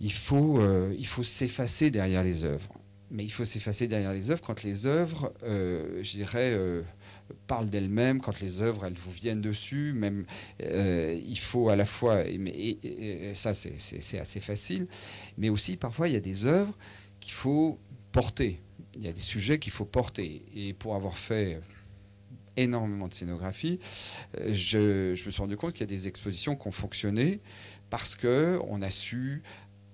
il 0.01 0.13
faut, 0.13 0.61
il 0.97 1.07
faut 1.07 1.23
s'effacer 1.23 1.91
derrière 1.91 2.25
les 2.25 2.45
œuvres. 2.45 2.75
Mais 3.13 3.25
il 3.25 3.31
faut 3.31 3.45
s'effacer 3.45 3.89
derrière 3.89 4.13
les 4.13 4.31
œuvres 4.31 4.41
quand 4.41 4.63
les 4.63 4.87
œuvres, 4.87 5.33
je 5.43 6.11
dirais, 6.13 6.57
parlent 7.47 7.69
d'elles-mêmes, 7.69 8.21
quand 8.21 8.41
les 8.41 8.61
œuvres, 8.61 8.87
elles 8.87 8.99
vous 8.99 9.11
viennent 9.11 9.41
dessus, 9.41 9.93
même 9.95 10.25
il 10.61 11.39
faut 11.39 11.69
à 11.71 11.77
la 11.77 11.87
fois, 11.87 12.25
et 12.25 13.33
ça 13.35 13.53
c'est 13.53 14.19
assez 14.19 14.41
facile, 14.41 14.87
mais 15.39 15.49
aussi 15.49 15.77
parfois 15.77 16.09
il 16.09 16.15
y 16.15 16.17
a 16.17 16.21
des 16.21 16.45
œuvres 16.45 16.77
qu'il 17.19 17.33
faut 17.33 17.79
porter. 18.13 18.61
Il 18.97 19.03
y 19.03 19.09
a 19.09 19.13
des 19.13 19.21
sujets 19.21 19.59
qu'il 19.59 19.73
faut 19.73 19.85
porter. 19.85 20.43
Et 20.55 20.73
pour 20.73 20.95
avoir 20.95 21.17
fait 21.17 21.61
énormément 22.57 23.09
de 23.09 23.15
scénographie, 23.15 23.79
euh, 24.39 24.53
je, 24.53 25.11
me 25.11 25.31
suis 25.31 25.41
rendu 25.41 25.57
compte 25.57 25.73
qu'il 25.73 25.81
y 25.81 25.85
a 25.85 25.87
des 25.87 26.09
expositions 26.09 26.57
qui 26.57 26.69
ont 26.69 26.73
fonctionné 26.73 27.41
parce 27.89 28.17
qu'on 28.17 28.83
a 28.83 28.91
su 28.91 29.43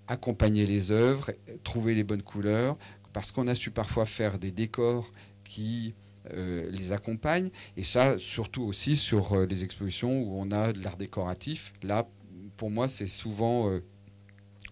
accompagner 0.09 0.67
les 0.67 0.93
œuvres, 0.93 1.33
trouver 1.65 1.95
les 1.95 2.05
bonnes 2.05 2.23
couleurs, 2.23 2.77
parce 3.13 3.33
qu'on 3.33 3.49
a 3.49 3.55
su 3.55 3.71
parfois 3.71 4.07
faire 4.07 4.39
des 4.39 4.53
décors 4.53 5.11
qui 5.43 5.95
euh, 6.33 6.71
les 6.71 6.93
accompagnent. 6.93 7.51
Et 7.77 7.85
ça, 7.85 8.19
surtout 8.19 8.63
aussi 8.63 8.97
sur 8.97 9.33
euh, 9.33 9.47
les 9.47 9.65
expositions 9.65 10.21
où 10.21 10.41
on 10.41 10.51
a 10.51 10.73
de 10.73 10.83
l'art 10.83 10.97
décoratif. 10.97 11.73
Là, 11.83 12.09
pour 12.57 12.71
moi, 12.71 12.89
c'est 12.89 13.07
souvent 13.07 13.71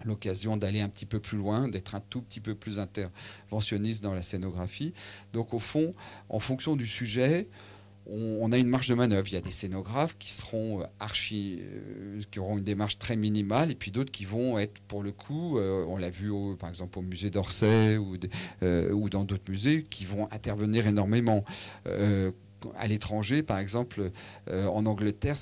l'occasion 0.04 0.56
d'aller 0.56 0.80
un 0.80 0.88
petit 0.88 1.06
peu 1.06 1.20
plus 1.20 1.38
loin, 1.38 1.68
d'être 1.68 1.94
un 1.94 2.00
tout 2.00 2.22
petit 2.22 2.40
peu 2.40 2.54
plus 2.54 2.78
interventionniste 2.78 4.02
dans 4.02 4.12
la 4.14 4.22
scénographie. 4.22 4.92
Donc 5.32 5.54
au 5.54 5.58
fond, 5.58 5.92
en 6.28 6.38
fonction 6.38 6.76
du 6.76 6.86
sujet, 6.86 7.46
on, 8.06 8.52
a 8.52 8.58
une 8.58 8.68
marge 8.68 8.88
de 8.88 8.94
manœuvre. 8.94 9.26
Il 9.28 9.34
y 9.34 9.36
a 9.36 9.40
des 9.40 9.50
scénographes 9.50 10.16
qui 10.18 10.32
seront 10.32 10.80
euh, 10.80 10.84
archi, 11.00 11.60
euh, 11.60 12.20
qui 12.30 12.38
auront 12.38 12.58
une 12.58 12.64
démarche 12.64 12.98
très 12.98 13.16
minimale, 13.16 13.70
et 13.70 13.74
puis 13.74 13.90
d'autres 13.90 14.12
qui 14.12 14.24
vont 14.24 14.58
être, 14.58 14.80
pour 14.82 15.02
le 15.02 15.12
coup, 15.12 15.58
euh, 15.58 15.84
on 15.88 15.96
l'a 15.96 16.10
vu 16.10 16.30
par 16.58 16.68
exemple 16.68 16.98
au 16.98 17.02
musée 17.02 17.30
d'Orsay 17.30 17.96
ou, 17.96 18.18
dans 19.08 19.24
d'autres 19.24 19.50
musées, 19.50 19.84
qui 19.84 20.04
vont 20.04 20.30
intervenir 20.32 20.86
énormément 20.86 21.44
à 22.76 22.86
l'étranger, 22.86 23.42
par 23.42 23.58
exemple, 23.58 24.10
en 24.50 24.86
Angleterre, 24.86 25.36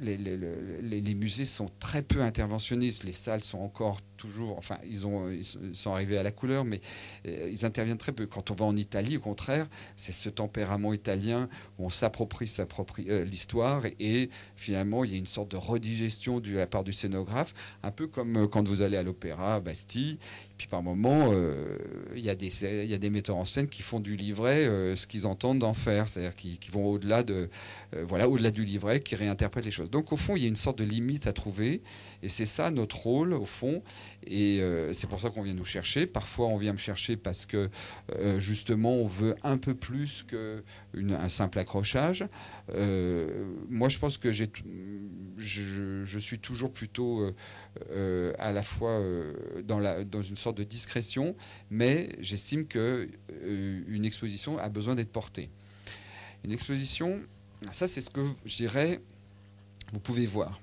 les, 0.00 1.14
musées 1.14 1.44
sont 1.44 1.68
très 1.78 2.02
peu 2.02 2.22
interventionnistes. 2.22 3.04
Les 3.04 3.12
salles 3.12 3.44
sont 3.44 3.58
encore 3.58 4.00
toujours, 4.18 4.58
enfin, 4.58 4.76
ils, 4.86 5.06
ont, 5.06 5.30
ils 5.30 5.44
sont 5.74 5.92
arrivés 5.92 6.18
à 6.18 6.22
la 6.22 6.30
couleur, 6.30 6.66
mais 6.66 6.80
euh, 7.26 7.48
ils 7.50 7.64
interviennent 7.64 7.96
très 7.96 8.12
peu. 8.12 8.26
Quand 8.26 8.50
on 8.50 8.54
va 8.54 8.66
en 8.66 8.76
Italie, 8.76 9.16
au 9.16 9.20
contraire, 9.20 9.66
c'est 9.96 10.12
ce 10.12 10.28
tempérament 10.28 10.92
italien 10.92 11.48
où 11.78 11.86
on 11.86 11.90
s'approprie 11.90 12.50
euh, 13.08 13.24
l'histoire 13.24 13.86
et, 13.98 14.28
finalement, 14.56 15.04
il 15.04 15.12
y 15.12 15.14
a 15.14 15.18
une 15.18 15.26
sorte 15.26 15.50
de 15.50 15.56
redigestion 15.56 16.40
de 16.40 16.50
la 16.50 16.66
part 16.66 16.84
du 16.84 16.92
scénographe, 16.92 17.54
un 17.82 17.90
peu 17.90 18.06
comme 18.06 18.48
quand 18.48 18.66
vous 18.66 18.82
allez 18.82 18.98
à 18.98 19.02
l'opéra 19.02 19.60
Bastille 19.60 20.18
puis 20.58 20.66
par 20.66 20.82
moment, 20.82 21.30
euh, 21.32 21.78
il 22.16 22.22
y, 22.22 22.30
a 22.30 22.34
des, 22.34 22.64
y 22.86 22.92
a 22.92 22.98
des 22.98 23.10
metteurs 23.10 23.36
en 23.36 23.44
scène 23.44 23.68
qui 23.68 23.80
font 23.80 24.00
du 24.00 24.16
livret 24.16 24.66
euh, 24.66 24.96
ce 24.96 25.06
qu'ils 25.06 25.26
entendent 25.28 25.60
d'en 25.60 25.72
faire, 25.72 26.08
c'est-à-dire 26.08 26.34
qui, 26.34 26.58
vont 26.72 26.84
au-delà 26.84 27.22
de, 27.22 27.48
euh, 27.94 28.04
voilà, 28.04 28.28
au-delà 28.28 28.50
du 28.50 28.64
livret, 28.64 28.98
qui 28.98 29.14
réinterprètent 29.14 29.64
les 29.64 29.70
choses. 29.70 29.88
Donc 29.88 30.12
au 30.12 30.16
fond, 30.16 30.34
il 30.34 30.42
y 30.42 30.46
a 30.46 30.48
une 30.48 30.56
sorte 30.56 30.78
de 30.78 30.84
limite 30.84 31.28
à 31.28 31.32
trouver, 31.32 31.80
et 32.22 32.28
c'est 32.28 32.46
ça 32.46 32.70
notre 32.70 32.96
rôle 32.96 33.32
au 33.32 33.44
fond, 33.44 33.82
et 34.26 34.60
c'est 34.92 35.08
pour 35.08 35.20
ça 35.20 35.30
qu'on 35.30 35.42
vient 35.42 35.54
nous 35.54 35.64
chercher. 35.64 36.06
Parfois, 36.06 36.46
on 36.46 36.56
vient 36.56 36.72
me 36.72 36.78
chercher 36.78 37.16
parce 37.16 37.46
que 37.46 37.70
justement, 38.38 38.94
on 38.94 39.06
veut 39.06 39.34
un 39.42 39.56
peu 39.58 39.74
plus 39.74 40.24
qu'un 40.24 41.28
simple 41.28 41.58
accrochage. 41.58 42.24
moi, 43.68 43.88
je 43.88 43.98
pense 43.98 44.18
que 44.18 44.32
j'ai, 44.32 44.50
je, 45.36 46.18
suis 46.18 46.38
toujours 46.38 46.72
plutôt 46.72 47.32
à 48.38 48.52
la 48.52 48.62
fois 48.62 49.00
dans, 49.64 50.22
une 50.22 50.36
sorte 50.36 50.58
de 50.58 50.64
discrétion, 50.64 51.36
mais 51.70 52.08
j'estime 52.20 52.66
que 52.66 53.08
euh, 53.42 53.82
une 53.86 54.04
exposition 54.04 54.58
a 54.58 54.68
besoin 54.68 54.94
d'être 54.94 55.12
portée. 55.12 55.50
Une 56.44 56.52
exposition, 56.52 57.20
ça 57.72 57.86
c'est 57.86 58.00
ce 58.00 58.10
que 58.10 58.20
je 58.44 58.56
dirais, 58.56 59.00
vous 59.92 60.00
pouvez 60.00 60.26
voir. 60.26 60.60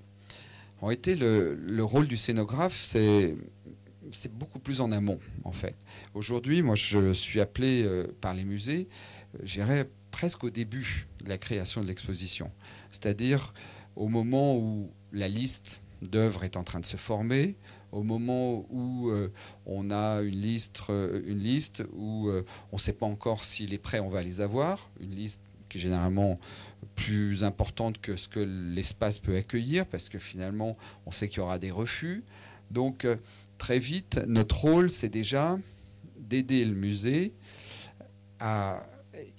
En 0.82 0.88
réalité, 0.88 1.15
le, 1.15 1.84
rôle 1.84 2.08
du 2.08 2.17
scénographe, 2.17 2.74
c'est 2.74 3.36
beaucoup 4.34 4.60
plus 4.60 4.82
en 4.82 4.91
amont, 4.91 5.20
en 5.44 5.51
fait. 5.51 5.75
Aujourd'hui, 6.13 6.62
moi, 6.62 6.75
je 6.75 7.13
suis 7.13 7.39
appelé 7.39 7.84
euh, 7.84 8.08
par 8.22 8.34
les 8.34 8.44
musées, 8.44 8.88
euh, 9.36 9.39
j'irais 9.44 9.89
presque 10.12 10.44
au 10.44 10.50
début 10.50 11.08
de 11.24 11.29
la 11.29 11.38
création 11.38 11.82
de 11.82 11.88
l'exposition. 11.88 12.51
C'est-à-dire 12.91 13.53
au 13.96 14.08
moment 14.08 14.58
où 14.58 14.91
la 15.12 15.27
liste 15.27 15.82
d'œuvres 16.01 16.44
est 16.44 16.58
en 16.58 16.63
train 16.63 16.79
de 16.79 16.86
se 16.86 16.98
former, 16.98 17.55
au 17.91 18.03
moment 18.03 18.65
où 18.70 19.10
euh, 19.10 19.32
on 19.65 19.91
a 19.91 20.22
une 20.22 20.39
liste, 20.41 20.82
une 20.89 21.39
liste 21.39 21.84
où 21.94 22.29
on 22.29 22.75
ne 22.75 22.79
sait 22.79 22.94
pas 22.94 23.05
encore 23.05 23.44
s'il 23.44 23.74
est 23.74 23.79
prêt, 23.79 24.00
on 24.00 24.10
va 24.10 24.22
les 24.22 24.41
avoir, 24.41 24.89
une 25.00 25.15
liste 25.15 25.41
qui 25.70 25.79
généralement 25.79 26.36
plus 26.96 27.44
importante 27.44 28.00
que 28.00 28.16
ce 28.16 28.28
que 28.28 28.40
l'espace 28.40 29.18
peut 29.18 29.36
accueillir, 29.36 29.86
parce 29.86 30.10
que 30.10 30.20
finalement, 30.20 30.75
on 31.06 31.12
sait 31.12 31.28
qu'il 31.28 31.40
y 31.40 31.42
aura 31.42 31.60
des 31.60 31.72
refus. 31.72 32.24
Donc, 32.72 33.06
très 33.58 33.80
vite, 33.80 34.22
notre 34.28 34.62
rôle, 34.62 34.90
c'est 34.90 35.10
déjà 35.10 35.58
d'aider 36.18 36.66
le 36.66 36.75
musée 36.75 37.32
à 38.40 38.86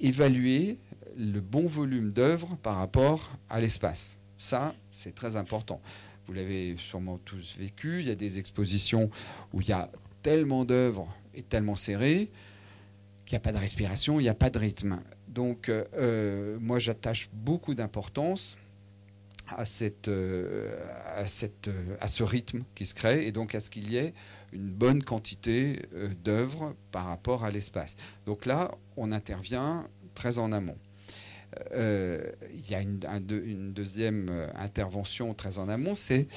évaluer 0.01 0.79
le 1.17 1.41
bon 1.41 1.67
volume 1.67 2.13
d'œuvres 2.13 2.57
par 2.63 2.77
rapport 2.77 3.31
à 3.49 3.61
l'espace. 3.61 4.19
Ça, 4.39 4.75
c'est 4.91 5.15
très 5.15 5.37
important. 5.37 5.81
Vous 6.27 6.35
l'avez 6.35 6.77
sûrement 6.77 7.19
tous 7.19 7.57
vécu. 7.57 8.01
Il 8.01 8.09
y 8.09 8.11
a 8.11 8.15
des 8.15 8.39
expositions 8.39 9.11
où 9.53 9.61
il 9.61 9.69
y 9.69 9.73
a 9.73 9.91
tellement 10.23 10.65
d'œuvres 10.65 11.13
et 11.35 11.43
tellement 11.43 11.77
serrées 11.77 12.31
qu'il 13.25 13.35
n'y 13.35 13.39
a 13.39 13.41
pas 13.41 13.53
de 13.53 13.59
respiration, 13.59 14.21
il 14.21 14.25
n'y 14.25 14.29
a 14.29 14.35
pas 14.35 14.51
de 14.51 14.59
rythme. 14.59 15.01
Donc, 15.37 15.69
euh, 15.69 16.59
moi, 16.61 16.79
j'attache 16.79 17.29
beaucoup 17.33 17.75
d'importance 17.75 18.57
à, 19.49 19.65
cette, 19.65 20.09
euh, 20.09 20.83
à, 21.15 21.27
cette, 21.27 21.69
euh, 21.69 21.97
à 22.01 22.09
ce 22.09 22.25
rythme 22.25 22.65
qui 22.75 22.85
se 22.85 22.95
crée 22.95 23.27
et 23.27 23.33
donc 23.33 23.55
à 23.55 23.61
ce 23.61 23.71
qu'il 23.71 23.93
y 23.93 23.97
ait 23.97 24.13
une 24.53 24.69
bonne 24.69 25.05
quantité 25.05 25.83
d'œuvres 26.25 26.75
par 26.91 27.05
rapport 27.05 27.45
à 27.45 27.51
l'espace. 27.51 27.95
Donc 28.25 28.47
là, 28.47 28.73
on 28.97 29.13
intervient 29.13 29.87
très 30.15 30.39
en 30.39 30.51
amont. 30.51 30.79
Euh, 31.73 32.21
il 32.53 32.71
y 32.71 32.75
a 32.75 32.81
une, 32.81 33.73
deuxième 33.73 34.29
euh, 34.31 34.49
intervention 34.57 35.35
très 35.35 35.59
en 35.59 35.69
amont, 35.69 35.95
c'est 35.95 36.29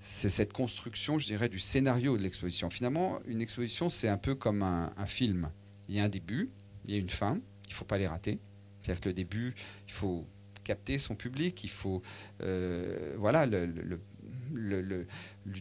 cette 0.00 0.52
construction, 0.52 1.18
je 1.18 1.26
dirais, 1.26 1.48
du 1.48 1.58
scénario 1.58 2.16
de 2.16 2.22
l'exposition. 2.22 2.70
Finalement, 2.70 3.20
une 3.26 3.40
exposition, 3.40 3.88
c'est 3.88 4.08
un 4.08 4.18
peu 4.18 4.34
comme 4.34 4.62
un, 4.62 5.06
film. 5.06 5.50
Il 5.88 5.94
y 5.94 6.00
a 6.00 6.04
un 6.04 6.08
début, 6.08 6.50
il 6.86 6.92
y 6.92 6.96
a 6.96 7.00
une 7.00 7.08
fin, 7.08 7.38
il 7.66 7.70
ne 7.70 7.74
faut 7.74 7.84
pas 7.84 7.98
les 7.98 8.06
rater. 8.06 8.38
C'est-à-dire 8.82 9.00
que 9.00 9.08
le 9.08 9.14
début, 9.14 9.54
il 9.86 9.92
faut 9.92 10.26
capter 10.62 10.98
son 10.98 11.14
public, 11.14 11.62
il 11.64 11.70
faut 11.70 12.02
euh, 12.42 13.14
voilà, 13.18 13.46
lui 13.46 14.00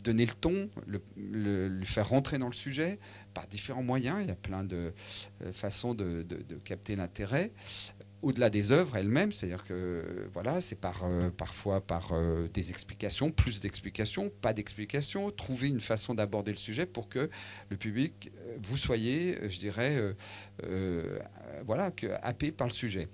donner 0.01 0.25
le 0.25 0.33
ton, 0.33 0.69
le, 0.87 1.67
lui 1.67 1.85
faire 1.85 2.07
rentrer 2.07 2.37
dans 2.37 2.47
le 2.47 2.53
sujet 2.53 2.99
par 3.33 3.47
différents 3.47 3.83
moyens. 3.83 4.19
Il 4.21 4.27
y 4.27 4.31
a 4.31 4.35
plein 4.35 4.63
de 4.63 4.93
façons 5.51 5.93
de, 5.93 6.23
de 6.23 6.55
capter 6.63 6.95
l'intérêt 6.95 7.51
au-delà 8.23 8.49
des 8.49 8.71
œuvres 8.71 8.97
elles-mêmes, 8.97 9.31
c'est-à-dire 9.31 9.63
que 9.65 10.27
voilà, 10.33 10.61
c'est 10.61 10.79
par, 10.79 11.03
euh, 11.03 11.29
parfois 11.29 11.81
par 11.81 12.13
euh, 12.13 12.47
des 12.47 12.69
explications, 12.71 13.29
plus 13.29 13.59
d'explications, 13.59 14.31
pas 14.41 14.53
d'explications, 14.53 15.29
trouver 15.29 15.67
une 15.67 15.81
façon 15.81 16.15
d'aborder 16.15 16.51
le 16.51 16.57
sujet 16.57 16.85
pour 16.85 17.09
que 17.09 17.29
le 17.69 17.77
public, 17.77 18.31
euh, 18.37 18.57
vous 18.63 18.77
soyez, 18.77 19.37
je 19.47 19.59
dirais, 19.59 20.15
voilà, 21.65 21.91
happé 22.21 22.51
par 22.51 22.67
le 22.67 22.73
sujet. 22.73 23.09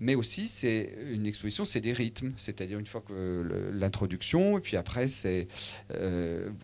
Mais 0.00 0.14
aussi, 0.14 0.48
c'est 0.48 0.92
une 1.12 1.26
exposition, 1.26 1.64
c'est 1.64 1.80
des 1.80 1.92
rythmes, 1.92 2.32
c'est-à-dire 2.36 2.78
une 2.78 2.86
fois 2.86 3.02
que 3.06 3.70
l'introduction, 3.72 4.58
et 4.58 4.60
puis 4.60 4.76
après, 4.76 5.06
c'est, 5.06 5.46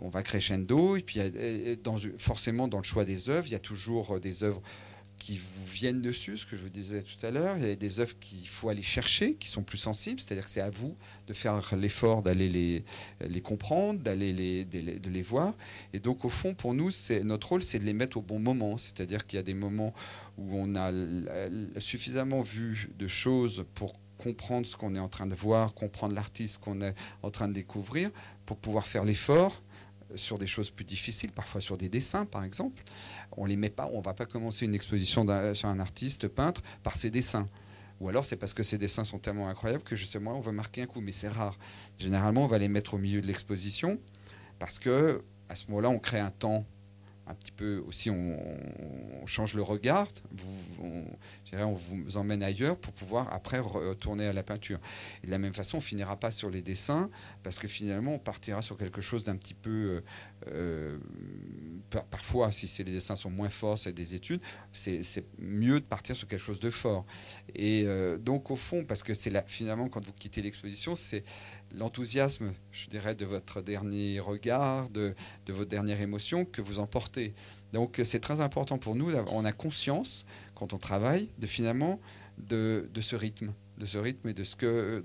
on 0.00 0.08
va 0.08 0.22
crescendo, 0.22 0.96
et 0.96 1.02
puis 1.02 1.20
forcément 2.18 2.68
dans 2.68 2.78
le 2.78 2.84
choix 2.84 3.04
des 3.04 3.28
œuvres, 3.28 3.46
il 3.46 3.52
y 3.52 3.56
a 3.56 3.60
toujours 3.60 4.18
des 4.18 4.42
œuvres 4.42 4.62
qui 5.20 5.36
vous 5.36 5.66
viennent 5.66 6.00
dessus, 6.00 6.38
ce 6.38 6.46
que 6.46 6.56
je 6.56 6.62
vous 6.62 6.70
disais 6.70 7.02
tout 7.02 7.24
à 7.24 7.30
l'heure. 7.30 7.56
Il 7.58 7.68
y 7.68 7.70
a 7.70 7.76
des 7.76 8.00
œuvres 8.00 8.18
qu'il 8.18 8.48
faut 8.48 8.70
aller 8.70 8.82
chercher, 8.82 9.34
qui 9.34 9.48
sont 9.48 9.62
plus 9.62 9.78
sensibles, 9.78 10.18
c'est-à-dire 10.18 10.44
que 10.44 10.50
c'est 10.50 10.62
à 10.62 10.70
vous 10.70 10.96
de 11.28 11.32
faire 11.34 11.62
l'effort 11.76 12.22
d'aller 12.22 12.48
les, 12.48 12.84
les 13.20 13.40
comprendre, 13.40 14.00
d'aller 14.00 14.32
les, 14.32 14.64
de 14.64 15.10
les 15.10 15.22
voir. 15.22 15.54
Et 15.92 16.00
donc, 16.00 16.24
au 16.24 16.30
fond, 16.30 16.54
pour 16.54 16.74
nous, 16.74 16.90
notre 17.24 17.50
rôle, 17.50 17.62
c'est 17.62 17.78
de 17.78 17.84
les 17.84 17.92
mettre 17.92 18.16
au 18.16 18.22
bon 18.22 18.40
moment. 18.40 18.78
C'est-à-dire 18.78 19.26
qu'il 19.26 19.36
y 19.36 19.40
a 19.40 19.44
des 19.44 19.54
moments 19.54 19.94
où 20.38 20.56
on 20.56 20.74
a 20.74 20.90
suffisamment 21.78 22.40
vu 22.40 22.90
de 22.98 23.06
choses 23.06 23.64
pour 23.74 23.94
comprendre 24.16 24.66
ce 24.66 24.76
qu'on 24.76 24.94
est 24.94 25.00
en 25.00 25.08
train 25.08 25.26
de 25.26 25.34
voir, 25.34 25.74
comprendre 25.74 26.14
l'artiste 26.14 26.58
qu'on 26.58 26.80
est 26.80 26.94
en 27.22 27.30
train 27.30 27.48
de 27.48 27.54
découvrir, 27.54 28.10
pour 28.46 28.56
pouvoir 28.56 28.86
faire 28.86 29.04
l'effort 29.04 29.62
sur 30.14 30.38
des 30.38 30.46
choses 30.46 30.70
plus 30.70 30.84
difficiles, 30.84 31.32
parfois 31.32 31.60
sur 31.60 31.76
des 31.76 31.88
dessins 31.88 32.24
par 32.24 32.44
exemple. 32.44 32.82
On 33.36 33.46
les 33.46 33.56
met 33.56 33.70
pas, 33.70 33.88
on 33.92 34.00
va 34.00 34.14
pas 34.14 34.26
commencer 34.26 34.64
une 34.64 34.74
exposition 34.74 35.26
sur 35.54 35.68
un 35.68 35.80
artiste 35.80 36.28
peintre 36.28 36.62
par 36.82 36.96
ses 36.96 37.10
dessins. 37.10 37.48
ou 38.00 38.08
alors 38.08 38.24
c'est 38.24 38.36
parce 38.36 38.54
que 38.54 38.62
ces 38.62 38.78
dessins 38.78 39.04
sont 39.04 39.18
tellement 39.18 39.48
incroyables 39.48 39.82
que 39.82 39.96
justement 39.96 40.36
on 40.36 40.40
veut 40.40 40.52
marquer 40.52 40.82
un 40.82 40.86
coup, 40.86 41.00
mais 41.00 41.12
c'est 41.12 41.28
rare. 41.28 41.58
Généralement, 41.98 42.44
on 42.44 42.48
va 42.48 42.58
les 42.58 42.68
mettre 42.68 42.94
au 42.94 42.98
milieu 42.98 43.20
de 43.20 43.26
l'exposition 43.26 43.98
parce 44.58 44.78
que 44.78 45.22
à 45.50 45.56
ce 45.56 45.66
moment-là, 45.68 45.90
on 45.90 45.98
crée 45.98 46.20
un 46.20 46.30
temps 46.30 46.64
un 47.30 47.34
petit 47.34 47.52
peu 47.52 47.82
aussi, 47.86 48.10
on, 48.10 48.36
change 49.26 49.54
le 49.54 49.62
regard, 49.62 50.08
vous, 50.32 50.82
on, 50.82 51.04
on, 51.52 51.72
vous 51.72 52.16
emmène 52.16 52.42
ailleurs 52.42 52.76
pour 52.76 52.92
pouvoir 52.92 53.32
après 53.32 53.60
retourner 53.60 54.26
à 54.26 54.32
la 54.32 54.42
peinture. 54.42 54.80
De 55.24 55.30
la 55.30 55.38
même 55.38 55.54
façon, 55.54 55.78
on 55.78 55.80
finira 55.80 56.16
pas 56.18 56.32
sur 56.32 56.50
les 56.50 56.62
dessins 56.62 57.08
parce 57.42 57.58
que 57.58 57.68
finalement, 57.68 58.14
on 58.14 58.18
partira 58.18 58.62
sur 58.62 58.76
quelque 58.76 59.00
chose 59.00 59.24
d'un 59.24 59.36
petit 59.36 59.54
peu, 59.54 59.70
euh, 59.70 60.00
euh, 60.48 60.98
parfois, 62.10 62.50
si 62.50 62.66
les 62.82 62.92
dessins 62.92 63.16
sont 63.16 63.30
moins 63.30 63.48
forts, 63.48 63.78
c'est 63.78 63.92
des 63.92 64.14
études, 64.14 64.40
c'est 64.72 65.24
mieux 65.38 65.80
de 65.80 65.84
partir 65.84 66.16
sur 66.16 66.26
quelque 66.26 66.42
chose 66.42 66.60
de 66.60 66.70
fort. 66.70 67.04
Et 67.54 67.84
euh, 67.86 68.18
donc, 68.18 68.50
au 68.50 68.56
fond, 68.56 68.84
parce 68.84 69.02
que 69.02 69.14
c'est 69.14 69.30
finalement, 69.48 69.88
quand 69.88 70.04
vous 70.04 70.12
quittez 70.12 70.42
l'exposition, 70.42 70.96
c'est 70.96 71.22
l'enthousiasme, 71.76 72.52
je 72.72 72.88
dirais, 72.88 73.14
de 73.14 73.24
votre 73.24 73.62
dernier 73.62 74.20
regard, 74.20 74.90
de, 74.90 75.14
de, 75.46 75.52
votre 75.52 75.70
dernière 75.70 76.00
émotion 76.00 76.44
que 76.44 76.60
vous 76.60 76.78
emportez. 76.78 77.34
Donc 77.72 78.00
c'est 78.04 78.20
très 78.20 78.40
important 78.40 78.78
pour 78.78 78.94
nous, 78.94 79.14
on 79.28 79.44
a 79.44 79.52
conscience, 79.52 80.26
quand 80.54 80.72
on 80.72 80.78
travaille, 80.78 81.28
de 81.38 81.46
finalement 81.46 82.00
de, 82.48 82.88
ce 83.00 83.16
rythme 83.16 83.52
de 83.78 83.86
ce 83.86 83.96
rythme 83.96 84.28
et 84.28 84.34
de 84.34 84.44
ce 84.44 84.56
que 84.56 85.02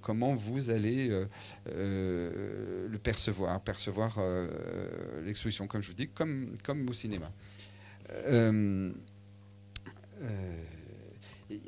comment 0.00 0.34
vous 0.34 0.70
allez 0.70 1.10
euh, 1.10 1.26
euh, 1.68 2.88
le 2.88 2.98
percevoir 2.98 3.60
percevoir 3.60 4.16
euh, 4.18 5.22
l'exposition 5.24 5.66
comme 5.66 5.82
je 5.82 5.88
vous 5.88 5.94
dis 5.94 6.08
comme 6.08 6.54
comme 6.64 6.88
au 6.88 6.94
cinéma 6.94 7.30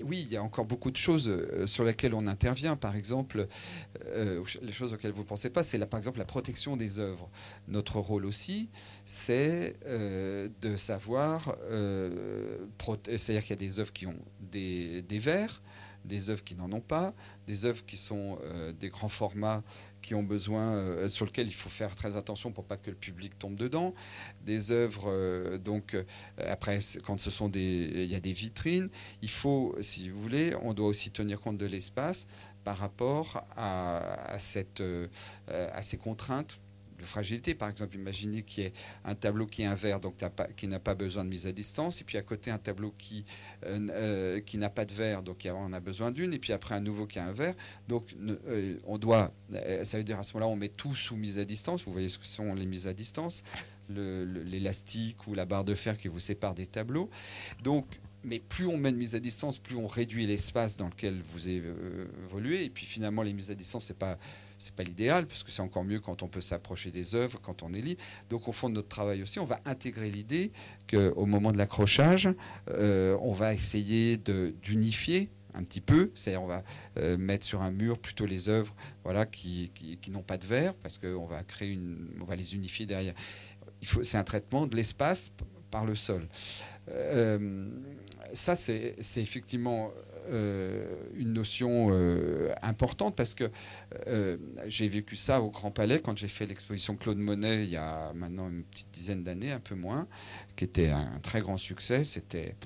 oui, 0.05 0.25
il 0.27 0.33
y 0.33 0.37
a 0.37 0.43
encore 0.43 0.65
beaucoup 0.65 0.91
de 0.91 0.97
choses 0.97 1.29
euh, 1.29 1.67
sur 1.67 1.85
lesquelles 1.85 2.15
on 2.15 2.27
intervient. 2.27 2.77
Par 2.77 2.97
exemple, 2.97 3.47
euh, 4.07 4.43
les 4.63 4.73
choses 4.73 4.93
auxquelles 4.93 5.13
vous 5.13 5.23
ne 5.23 5.27
pensez 5.27 5.51
pas, 5.51 5.63
c'est 5.63 5.79
par 5.87 5.99
exemple 5.99 6.19
la 6.19 6.25
protection 6.25 6.77
des 6.77 6.99
œuvres. 6.99 7.31
Notre 7.69 8.01
rôle 8.01 8.27
aussi, 8.27 8.69
c'est 9.05 9.77
euh, 9.87 10.49
de 10.61 10.77
savoir, 10.77 11.57
c'est-à-dire 13.07 13.43
qu'il 13.43 13.51
y 13.51 13.53
a 13.53 13.57
des 13.57 13.79
œuvres 13.81 13.93
qui 13.93 14.07
ont 14.07 14.19
des, 14.41 15.03
des 15.03 15.19
verres, 15.19 15.61
des 16.05 16.31
œuvres 16.31 16.43
qui 16.43 16.55
n'en 16.55 16.73
ont 16.73 16.81
pas, 16.81 17.15
des 17.47 17.65
œuvres 17.65 17.85
qui 17.85 17.97
sont 17.97 18.39
des 18.81 18.89
grands 18.89 19.09
formats 19.09 19.63
ont 20.15 20.23
besoin, 20.23 20.75
euh, 20.75 21.09
sur 21.09 21.27
lesquels 21.27 21.47
il 21.47 21.55
faut 21.55 21.69
faire 21.69 21.95
très 21.95 22.17
attention 22.17 22.53
pour 22.53 22.65
pas 22.65 22.77
que 22.77 22.91
le 22.91 22.97
public 22.97 23.39
tombe 23.39 23.57
dedans. 23.57 23.95
Des 24.45 24.71
œuvres, 24.71 25.07
euh, 25.09 25.59
donc 25.59 25.95
euh, 25.95 26.05
après, 26.39 26.81
quand 27.05 27.19
ce 27.19 27.31
sont 27.31 27.49
des, 27.49 27.91
il 27.95 28.07
y 28.07 28.15
a 28.15 28.21
des 28.21 28.33
vitrines, 28.33 28.89
il 29.23 29.31
faut, 29.31 29.77
si 29.81 30.09
vous 30.09 30.21
voulez, 30.21 30.55
on 30.63 30.75
doit 30.75 30.87
aussi 30.87 31.11
tenir 31.11 31.41
compte 31.41 31.59
de 31.59 31.67
l'espace 31.67 32.27
par 32.65 32.79
rapport 32.79 33.47
à 33.57 34.39
ces 34.39 34.67
contraintes 35.97 36.61
de 36.99 37.05
fragilité. 37.05 37.55
Par 37.55 37.69
exemple, 37.69 37.97
imaginez 37.97 38.43
qu'il 38.43 38.65
y 38.65 38.67
ait 38.67 38.73
un 39.05 39.15
tableau 39.15 39.47
qui 39.47 39.63
est 39.63 39.67
un 39.67 39.75
verre, 39.75 40.01
donc 40.01 40.15
qui 40.57 40.67
n'a 40.67 40.81
pas 40.81 40.95
besoin 40.95 41.25
de 41.25 41.31
mise 41.31 41.47
à 41.47 41.53
distance, 41.53 42.01
et 42.01 42.05
puis 42.05 42.19
à 42.19 42.23
côté 42.23 42.51
un 42.51 42.59
tableau 42.59 42.95
qui, 42.97 43.25
euh, 43.65 43.89
euh, 43.91 44.41
qui 44.41 44.59
n'a 44.59 44.71
pas 44.71 44.85
de 44.85 44.93
verre, 44.93 45.23
donc 45.23 45.47
on 45.53 45.73
a 45.73 45.81
besoin 45.81 46.11
d'une, 46.11 46.33
et 46.33 46.39
puis 46.39 46.53
après 46.53 46.75
un 46.75 46.81
nouveau 46.81 47.07
qui 47.07 47.19
a 47.19 47.27
un 47.27 47.33
verre. 47.33 47.55
Donc 47.89 48.15
euh, 48.21 48.77
on 48.87 48.99
doit, 48.99 49.33
ça 49.85 49.99
veut 49.99 50.05
dire 50.05 50.19
à 50.19 50.25
ce 50.25 50.35
moment-là, 50.35 50.53
on 50.53 50.57
met 50.57 50.69
tout 50.69 50.95
sous 50.95 51.17
mise 51.17 51.39
à 51.39 51.45
distance. 51.45 51.85
Vous 51.85 51.93
voyez 51.93 52.09
ce 52.09 52.19
que 52.19 52.27
sont 52.27 52.55
les 52.55 52.67
mises 52.67 52.87
à 52.89 52.93
distance, 52.93 53.43
l'élastique 53.89 55.27
ou 55.27 55.35
la 55.35 55.45
barre 55.45 55.65
de 55.65 55.75
fer 55.75 55.97
qui 55.97 56.09
vous 56.09 56.21
sépare 56.21 56.55
des 56.55 56.67
tableaux. 56.67 57.09
Donc 57.63 57.87
mais 58.25 58.41
plus 58.41 58.67
on 58.67 58.77
met 58.77 58.91
de 58.91 58.97
mise 58.97 59.15
à 59.15 59.21
distance, 59.21 59.59
plus 59.59 59.77
on 59.77 59.87
réduit 59.87 60.27
l'espace 60.27 60.77
dans 60.77 60.89
lequel 60.89 61.23
vous 61.23 61.49
évoluez. 61.49 62.65
Et 62.65 62.69
puis 62.71 62.85
finalement, 62.85 63.23
les 63.23 63.33
mises 63.33 63.51
à 63.53 63.55
distance, 63.55 63.85
c'est 63.85 63.99
pas 63.99 64.19
c'est 64.59 64.75
pas 64.75 64.83
l'idéal, 64.83 65.27
parce 65.27 65.43
que 65.43 65.51
c'est 65.51 65.63
encore 65.63 65.85
mieux 65.85 66.01
quand 66.01 66.23
on 66.23 66.29
peut 66.29 66.41
s'approcher 66.41 66.91
des 66.91 67.15
œuvres, 67.15 67.41
quand 67.41 67.63
on 67.63 67.73
est 67.73 67.81
libre. 67.81 68.03
Donc 68.29 68.49
au 68.49 68.53
fond 68.53 68.69
de 68.69 68.75
notre 68.75 68.89
travail 68.89 69.23
aussi, 69.23 69.39
on 69.39 69.45
va 69.45 69.61
intégrer 69.65 70.11
l'idée 70.11 70.53
qu'au 70.91 71.27
moment 71.27 71.53
de 71.53 71.59
l'accrochage, 71.59 72.29
euh, 72.71 73.17
on 73.21 73.33
va 73.33 73.55
essayer 73.55 74.17
d'unifier 74.17 75.31
un 75.55 75.63
petit 75.63 75.81
peu, 75.81 76.11
c'est-à-dire 76.15 76.43
on 76.43 76.47
va 76.47 76.63
euh, 76.99 77.17
mettre 77.17 77.45
sur 77.45 77.63
un 77.63 77.71
mur 77.71 77.99
plutôt 77.99 78.27
les 78.27 78.49
œuvres 78.49 78.75
voilà, 79.05 79.27
qui, 79.27 79.71
qui, 80.01 80.11
n'ont 80.11 80.23
pas 80.23 80.39
de 80.39 80.47
verre, 80.47 80.75
parce 80.75 80.99
qu'on 80.99 81.27
va 81.27 81.43
créer 81.43 81.71
une, 81.71 82.09
on 82.21 82.25
va 82.25 82.37
les 82.37 82.55
unifier 82.55 82.87
derrière. 82.87 83.15
C'est 83.81 84.19
un 84.19 84.25
traitement 84.25 84.67
de 84.67 84.77
l'espace 84.77 85.33
par 85.71 85.85
le 85.85 85.95
sol. 85.95 86.27
Euh, 86.89 87.71
ça, 88.33 88.55
c'est 88.55 88.97
effectivement 89.17 89.93
une 90.31 91.33
notion 91.33 91.89
euh, 91.91 92.53
importante 92.63 93.17
parce 93.17 93.35
que 93.35 93.51
euh, 94.07 94.37
j'ai 94.67 94.89
vécu 94.89 95.17
ça 95.17 95.41
au 95.41 95.51
Grand 95.51 95.71
Palais 95.71 96.01
quand 96.01 96.17
j'ai 96.17 96.29
fait 96.29 96.47
l'exposition 96.47 96.97
Claude 96.97 97.19
Monet 97.19 97.65
il 97.65 97.71
y 97.71 97.77
a 97.77 98.13
maintenant 98.15 98.49
une 98.49 98.65
petite 98.65 98.91
dizaine 98.91 99.23
d'années, 99.23 99.53
un 99.53 99.61
peu 99.61 99.75
moins, 99.75 100.07
qui 100.57 100.65
était 100.65 100.89
un 100.89 101.19
très 101.23 101.41
grand 101.41 101.57
succès. 101.57 102.05
C'était 102.05 102.57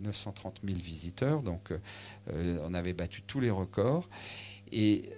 930 0.00 0.60
000 0.64 0.78
visiteurs, 0.78 1.42
donc 1.42 1.72
on 2.26 2.74
avait 2.74 2.92
battu 2.92 3.22
tous 3.22 3.40
les 3.40 3.50
records. 3.50 4.08
Et 4.70 5.10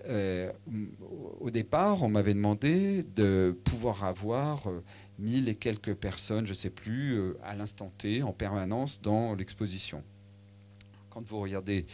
au 1.40 1.50
départ, 1.50 2.02
on 2.02 2.08
m'avait 2.08 2.34
demandé 2.34 3.02
de 3.16 3.58
pouvoir 3.64 4.04
avoir 4.04 4.68
mille 5.18 5.48
et 5.48 5.56
quelques 5.56 5.94
personnes, 5.94 6.46
je 6.46 6.52
ne 6.52 6.56
sais 6.56 6.70
plus, 6.70 7.34
à 7.42 7.56
l'instant 7.56 7.90
T, 7.98 8.22
en 8.22 8.32
permanence 8.32 9.00
dans 9.02 9.34
l'exposition 9.34 10.04
vous 11.26 11.40
regardez, 11.40 11.86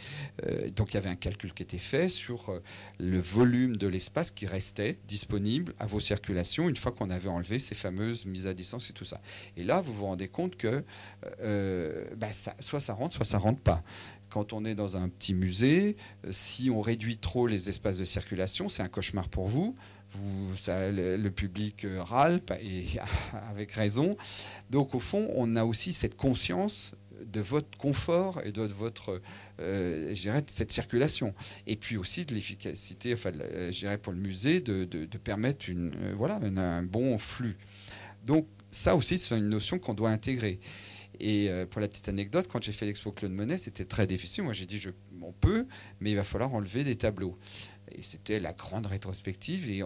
euh, 0.45 0.69
donc 0.69 0.93
il 0.93 0.95
y 0.95 0.97
avait 0.97 1.09
un 1.09 1.15
calcul 1.15 1.53
qui 1.53 1.63
était 1.63 1.77
fait 1.77 2.09
sur 2.09 2.49
euh, 2.49 2.61
le 2.99 3.19
volume 3.19 3.77
de 3.77 3.87
l'espace 3.87 4.31
qui 4.31 4.45
restait 4.45 4.97
disponible 5.07 5.73
à 5.79 5.85
vos 5.85 5.99
circulations 5.99 6.69
une 6.69 6.75
fois 6.75 6.91
qu'on 6.91 7.09
avait 7.09 7.29
enlevé 7.29 7.59
ces 7.59 7.75
fameuses 7.75 8.25
mises 8.25 8.47
à 8.47 8.53
distance 8.53 8.89
et 8.89 8.93
tout 8.93 9.05
ça. 9.05 9.21
Et 9.55 9.63
là, 9.63 9.81
vous 9.81 9.93
vous 9.93 10.05
rendez 10.05 10.27
compte 10.27 10.55
que 10.55 10.83
euh, 11.41 12.05
bah, 12.17 12.27
soit 12.59 12.79
ça 12.79 12.93
rentre, 12.93 13.15
soit 13.15 13.25
ça 13.25 13.37
rentre 13.37 13.61
pas. 13.61 13.83
Quand 14.29 14.53
on 14.53 14.65
est 14.65 14.75
dans 14.75 14.97
un 14.97 15.07
petit 15.07 15.33
musée, 15.33 15.95
si 16.31 16.69
on 16.69 16.81
réduit 16.81 17.17
trop 17.17 17.47
les 17.47 17.69
espaces 17.69 17.97
de 17.97 18.03
circulation, 18.03 18.67
c'est 18.67 18.83
un 18.83 18.89
cauchemar 18.89 19.29
pour 19.29 19.47
vous. 19.47 19.75
Vous, 20.11 20.55
ça, 20.55 20.91
le, 20.91 21.29
public 21.29 21.85
râle, 21.99 22.41
et 22.61 22.85
avec 23.49 23.71
raison. 23.71 24.17
Donc 24.69 24.95
au 24.95 24.99
fond, 24.99 25.29
on 25.35 25.55
a 25.55 25.63
aussi 25.63 25.93
cette 25.93 26.15
conscience 26.15 26.95
de 27.25 27.41
votre 27.41 27.77
confort 27.77 28.41
et 28.43 28.51
de 28.51 28.61
votre, 28.63 29.21
euh, 29.59 30.13
je 30.13 30.21
dirais, 30.21 30.41
de 30.41 30.49
cette 30.49 30.71
circulation. 30.71 31.33
Et 31.65 31.75
puis 31.75 31.97
aussi 31.97 32.25
de 32.25 32.33
l'efficacité, 32.33 33.13
enfin, 33.13 33.31
je 33.33 33.77
dirais, 33.77 33.97
pour 33.97 34.13
le 34.13 34.19
musée, 34.19 34.61
de, 34.61 35.05
permettre 35.17 35.69
une, 35.69 35.93
euh, 35.95 36.13
voilà, 36.15 36.35
un, 36.35 36.83
bon 36.83 37.17
flux. 37.17 37.57
Donc 38.25 38.47
ça 38.71 38.95
aussi, 38.95 39.17
c'est 39.17 39.37
une 39.37 39.49
notion 39.49 39.79
qu'on 39.79 39.93
doit 39.93 40.09
intégrer. 40.09 40.59
Et 41.19 41.49
euh, 41.49 41.65
pour 41.65 41.81
la 41.81 41.87
petite 41.87 42.09
anecdote, 42.09 42.47
quand 42.51 42.61
j'ai 42.63 42.71
fait 42.71 42.85
l'expo 42.85 43.11
Claude 43.11 43.31
Monet, 43.31 43.57
c'était 43.57 43.85
très 43.85 44.05
difficile. 44.05 44.43
Moi, 44.43 44.53
j'ai 44.53 44.65
dit, 44.65 44.77
je, 44.77 44.91
on 45.21 45.33
peut, 45.33 45.65
mais 45.99 46.11
il 46.11 46.15
va 46.15 46.23
falloir 46.23 46.53
enlever 46.53 46.83
des 46.83 46.95
tableaux. 46.95 47.37
Et 47.91 48.03
c'était 48.03 48.39
la 48.39 48.53
grande 48.53 48.85
rétrospective. 48.85 49.69
Et 49.69 49.83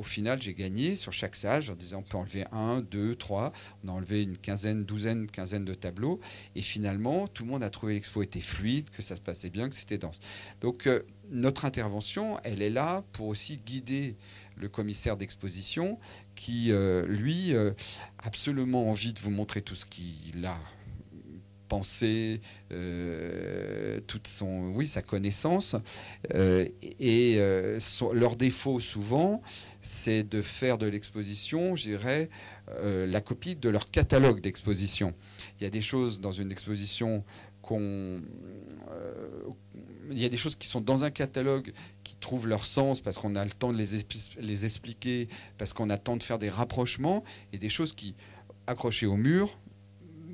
au 0.00 0.02
final, 0.02 0.40
j'ai 0.40 0.54
gagné 0.54 0.96
sur 0.96 1.12
chaque 1.12 1.36
sage 1.36 1.68
en 1.68 1.74
disant 1.74 1.98
on 1.98 2.02
peut 2.02 2.16
enlever 2.16 2.46
un, 2.52 2.80
deux, 2.80 3.14
trois. 3.14 3.52
On 3.84 3.88
a 3.88 3.92
enlevé 3.92 4.22
une 4.22 4.38
quinzaine, 4.38 4.84
douzaine, 4.84 5.26
quinzaine 5.26 5.66
de 5.66 5.74
tableaux. 5.74 6.20
Et 6.54 6.62
finalement, 6.62 7.28
tout 7.28 7.44
le 7.44 7.50
monde 7.50 7.62
a 7.62 7.68
trouvé 7.68 7.92
l'expo 7.92 8.22
était 8.22 8.40
fluide, 8.40 8.88
que 8.88 9.02
ça 9.02 9.14
se 9.14 9.20
passait 9.20 9.50
bien, 9.50 9.68
que 9.68 9.74
c'était 9.74 9.98
dense. 9.98 10.18
Donc, 10.62 10.86
euh, 10.86 11.02
notre 11.30 11.66
intervention, 11.66 12.38
elle 12.44 12.62
est 12.62 12.70
là 12.70 13.04
pour 13.12 13.26
aussi 13.26 13.58
guider 13.58 14.16
le 14.56 14.70
commissaire 14.70 15.18
d'exposition 15.18 15.98
qui, 16.34 16.72
euh, 16.72 17.06
lui, 17.06 17.52
euh, 17.52 17.72
absolument 18.20 18.88
envie 18.88 19.12
de 19.12 19.20
vous 19.20 19.30
montrer 19.30 19.60
tout 19.60 19.74
ce 19.74 19.84
qu'il 19.84 20.46
a 20.46 20.58
pensée, 21.70 22.40
euh, 22.72 24.00
toute 24.08 24.26
son, 24.26 24.72
oui, 24.74 24.88
sa 24.88 25.02
connaissance. 25.02 25.76
Euh, 26.34 26.66
et 26.98 27.36
euh, 27.38 27.78
leur 28.12 28.34
défaut 28.34 28.80
souvent, 28.80 29.40
c'est 29.80 30.24
de 30.24 30.42
faire 30.42 30.76
de 30.76 30.86
l'exposition, 30.86 31.76
je 31.76 31.84
dirais, 31.84 32.28
la 32.84 33.20
copie 33.20 33.56
de 33.56 33.68
leur 33.68 33.90
catalogue 33.90 34.40
d'exposition. 34.40 35.14
Il 35.58 35.64
y 35.64 35.66
a 35.66 35.70
des 35.70 35.80
choses 35.80 36.20
dans 36.20 36.32
une 36.32 36.52
exposition 36.52 37.24
qu'on 37.62 38.22
il 40.12 40.18
y 40.20 40.24
a 40.24 40.28
des 40.28 40.36
choses 40.36 40.56
qui 40.56 40.66
sont 40.66 40.80
dans 40.80 41.04
un 41.04 41.10
catalogue 41.10 41.72
qui 42.02 42.16
trouvent 42.16 42.48
leur 42.48 42.64
sens 42.64 43.00
parce 43.00 43.16
qu'on 43.18 43.36
a 43.36 43.44
le 43.44 43.50
temps 43.50 43.72
de 43.72 43.78
les, 43.78 44.04
les 44.40 44.64
expliquer, 44.64 45.28
parce 45.56 45.72
qu'on 45.72 45.88
a 45.88 45.94
le 45.94 46.02
temps 46.02 46.16
de 46.16 46.22
faire 46.22 46.38
des 46.38 46.50
rapprochements, 46.50 47.22
et 47.52 47.58
des 47.58 47.68
choses 47.68 47.92
qui, 47.92 48.16
accrochées 48.66 49.06
au 49.06 49.16
mur, 49.16 49.56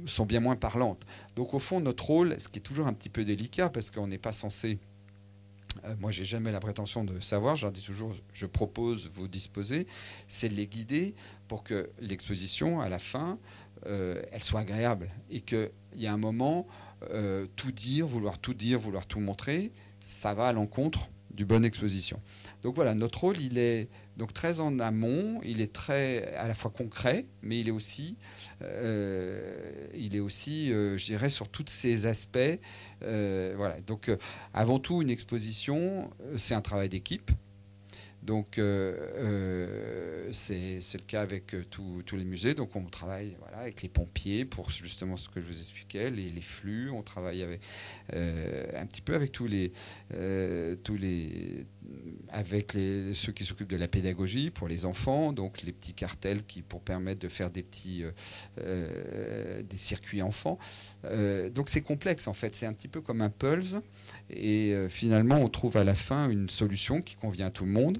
sont 0.06 0.26
bien 0.26 0.40
moins 0.40 0.56
parlantes. 0.56 1.04
Donc 1.34 1.54
au 1.54 1.58
fond, 1.58 1.80
notre 1.80 2.04
rôle, 2.06 2.38
ce 2.40 2.48
qui 2.48 2.58
est 2.58 2.62
toujours 2.62 2.86
un 2.86 2.92
petit 2.92 3.08
peu 3.08 3.24
délicat, 3.24 3.68
parce 3.68 3.90
qu'on 3.90 4.06
n'est 4.06 4.18
pas 4.18 4.32
censé 4.32 4.78
moi, 6.00 6.10
j'ai 6.10 6.24
jamais 6.24 6.52
la 6.52 6.60
prétention 6.60 7.04
de 7.04 7.20
savoir. 7.20 7.56
Je 7.56 7.66
leur 7.66 7.72
dis 7.72 7.82
toujours, 7.82 8.14
je 8.32 8.46
propose, 8.46 9.10
vous 9.12 9.28
disposez. 9.28 9.86
C'est 10.26 10.48
de 10.48 10.54
les 10.54 10.66
guider 10.66 11.14
pour 11.48 11.62
que 11.62 11.90
l'exposition, 12.00 12.80
à 12.80 12.88
la 12.88 12.98
fin, 12.98 13.38
elle 13.84 14.42
soit 14.42 14.60
agréable 14.60 15.10
et 15.30 15.42
qu'il 15.42 15.70
y 15.96 16.06
a 16.06 16.12
un 16.14 16.16
moment, 16.16 16.66
tout 17.56 17.72
dire, 17.72 18.06
vouloir 18.06 18.38
tout 18.38 18.54
dire, 18.54 18.78
vouloir 18.78 19.06
tout 19.06 19.20
montrer, 19.20 19.70
ça 20.00 20.34
va 20.34 20.48
à 20.48 20.52
l'encontre 20.52 21.08
du 21.30 21.44
bonne 21.44 21.64
exposition. 21.64 22.20
Donc 22.62 22.74
voilà, 22.74 22.94
notre 22.94 23.20
rôle, 23.20 23.38
il 23.38 23.58
est 23.58 23.90
donc 24.16 24.32
très 24.32 24.60
en 24.60 24.78
amont, 24.80 25.40
il 25.44 25.60
est 25.60 25.72
très 25.72 26.34
à 26.36 26.48
la 26.48 26.54
fois 26.54 26.70
concret, 26.70 27.26
mais 27.42 27.60
il 27.60 27.68
est 27.68 27.72
aussi, 27.72 28.16
euh, 28.62 29.88
euh, 29.94 30.98
je 30.98 31.04
dirais, 31.04 31.28
sur 31.28 31.48
tous 31.48 31.66
ces 31.68 32.06
aspects. 32.06 32.38
Euh, 33.02 33.54
voilà. 33.56 33.80
Donc 33.82 34.10
avant 34.54 34.78
tout, 34.78 35.02
une 35.02 35.10
exposition, 35.10 36.10
c'est 36.36 36.54
un 36.54 36.62
travail 36.62 36.88
d'équipe. 36.88 37.30
Donc, 38.26 38.58
euh, 38.58 38.92
euh, 39.18 40.28
c'est 40.32 40.80
le 40.94 41.06
cas 41.06 41.22
avec 41.22 41.54
euh, 41.54 41.62
tous 41.70 42.16
les 42.16 42.24
musées. 42.24 42.54
Donc, 42.54 42.74
on 42.74 42.82
travaille 42.82 43.36
voilà, 43.38 43.58
avec 43.58 43.82
les 43.82 43.88
pompiers 43.88 44.44
pour 44.44 44.68
justement 44.70 45.16
ce 45.16 45.28
que 45.28 45.40
je 45.40 45.46
vous 45.46 45.58
expliquais, 45.58 46.10
les, 46.10 46.40
flux. 46.40 46.90
On 46.90 47.02
travaille 47.02 47.42
avec, 47.42 47.60
un 48.12 48.86
petit 48.86 49.00
peu 49.00 49.14
avec 49.14 49.30
tous 49.30 49.46
les, 49.46 49.70
tous 50.82 50.96
les, 50.96 51.66
avec 52.30 52.74
les, 52.74 53.14
ceux 53.14 53.32
qui 53.32 53.44
s'occupent 53.44 53.70
de 53.70 53.76
la 53.76 53.88
pédagogie 53.88 54.50
pour 54.50 54.66
les 54.66 54.84
enfants, 54.86 55.32
donc 55.32 55.62
les 55.62 55.72
petits 55.72 55.94
cartels 55.94 56.44
qui 56.44 56.62
pour 56.62 56.82
permettre 56.82 57.20
de 57.20 57.28
faire 57.28 57.50
des 57.50 57.62
petits 57.62 58.02
des 58.56 59.76
circuits 59.76 60.22
enfants. 60.22 60.58
donc 61.54 61.70
c'est 61.70 61.82
complexe 61.82 62.26
en 62.26 62.34
fait, 62.34 62.54
c'est 62.54 62.66
un 62.66 62.72
petit 62.72 62.88
peu 62.88 63.00
comme 63.00 63.22
un 63.22 63.30
pulse 63.30 63.76
et 64.30 64.74
finalement 64.88 65.36
on 65.36 65.48
trouve 65.48 65.76
à 65.76 65.84
la 65.84 65.94
fin 65.94 66.28
une 66.30 66.48
solution 66.48 67.00
qui 67.00 67.16
convient 67.16 67.46
à 67.46 67.50
tout 67.50 67.64
le 67.64 67.70
monde. 67.70 67.98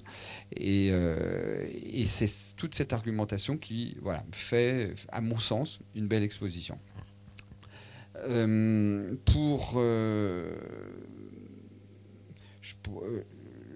Euh, 0.61 1.67
et, 1.93 2.07
c'est 2.07 2.57
toute 2.57 2.75
cette 2.75 2.93
argumentation 2.93 3.57
qui 3.57 3.97
voilà, 4.03 4.25
fait, 4.33 4.95
à 5.11 5.21
mon 5.21 5.39
sens, 5.39 5.81
une 5.95 6.09
belle 6.09 6.23
exposition. 6.23 6.79
Euh, 8.29 9.15
pour, 9.25 9.75
euh, 9.77 10.57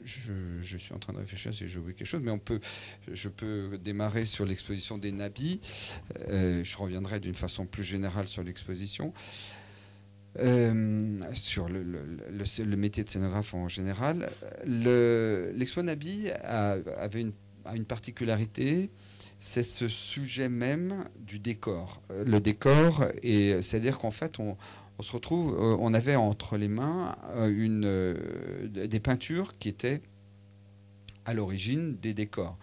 je, 0.04 0.76
suis 0.78 0.94
en 0.94 0.98
train 0.98 1.12
de 1.12 1.18
réfléchir 1.18 1.52
si 1.52 1.68
j'ai 1.68 1.78
oublié 1.78 1.94
quelque 1.94 2.06
chose, 2.06 2.22
mais 2.22 2.30
on 2.30 2.38
peut, 2.38 2.60
je 3.12 3.28
peux 3.28 3.78
démarrer 3.78 4.24
sur 4.24 4.46
l'exposition 4.46 4.98
des 4.98 5.12
nabis. 5.12 5.60
je 6.28 6.76
reviendrai 6.76 7.20
d'une 7.20 7.34
façon 7.34 7.66
plus 7.66 7.84
générale 7.84 8.28
sur 8.28 8.42
l'exposition. 8.42 9.12
Euh, 10.38 11.18
sur 11.34 11.68
le, 11.68 12.76
métier 12.76 13.02
de 13.02 13.08
scénographe 13.08 13.52
en 13.52 13.66
général. 13.66 14.30
L'Expo 14.64 15.82
Nabi 15.82 16.30
avait 16.30 17.20
une, 17.20 17.32
a 17.64 17.74
une 17.74 17.84
particularité, 17.84 18.90
c'est 19.40 19.64
ce 19.64 19.88
sujet 19.88 20.48
même 20.48 21.04
du 21.18 21.40
décor. 21.40 22.00
Euh, 22.12 22.24
le 22.24 22.40
décor, 22.40 23.04
c'est-à-dire 23.22 23.98
qu'en 23.98 24.12
fait, 24.12 24.38
on, 24.38 24.56
se 25.00 25.12
retrouve, 25.12 25.54
euh, 25.54 25.76
on 25.80 25.94
avait 25.94 26.16
entre 26.16 26.56
les 26.56 26.68
mains 26.68 27.16
des 27.48 29.00
peintures 29.00 29.58
qui 29.58 29.68
étaient 29.68 30.00
à 31.24 31.34
l'origine 31.34 31.96
des 31.96 32.14
décors. 32.14 32.56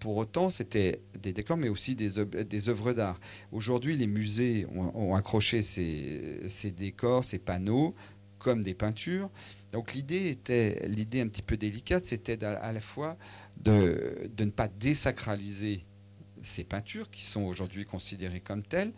Pour 0.00 0.16
autant, 0.16 0.50
c'était 0.50 1.00
des 1.20 1.32
décors, 1.32 1.56
mais 1.56 1.68
aussi 1.68 1.94
des, 1.94 2.18
œuvres 2.18 2.92
d'art. 2.92 3.20
Aujourd'hui, 3.52 3.96
les 3.96 4.06
musées 4.06 4.66
ont, 4.74 5.14
accroché 5.14 5.62
ces, 5.62 6.72
décors, 6.76 7.22
ces 7.22 7.38
panneaux, 7.38 7.94
comme 8.38 8.62
des 8.62 8.74
peintures. 8.74 9.30
Donc 9.72 9.92
l'idée 9.92 10.28
était, 10.30 10.88
l'idée 10.88 11.20
un 11.20 11.28
petit 11.28 11.42
peu 11.42 11.56
délicate, 11.56 12.04
c'était 12.04 12.42
à, 12.42 12.72
la 12.72 12.80
fois 12.80 13.16
de, 13.60 14.30
de, 14.34 14.44
ne 14.44 14.50
pas 14.50 14.68
désacraliser 14.68 15.84
ces 16.42 16.64
peintures 16.64 17.10
qui 17.10 17.24
sont 17.24 17.42
aujourd'hui 17.42 17.84
considérées 17.84 18.40
comme 18.40 18.62
telles, 18.62 18.92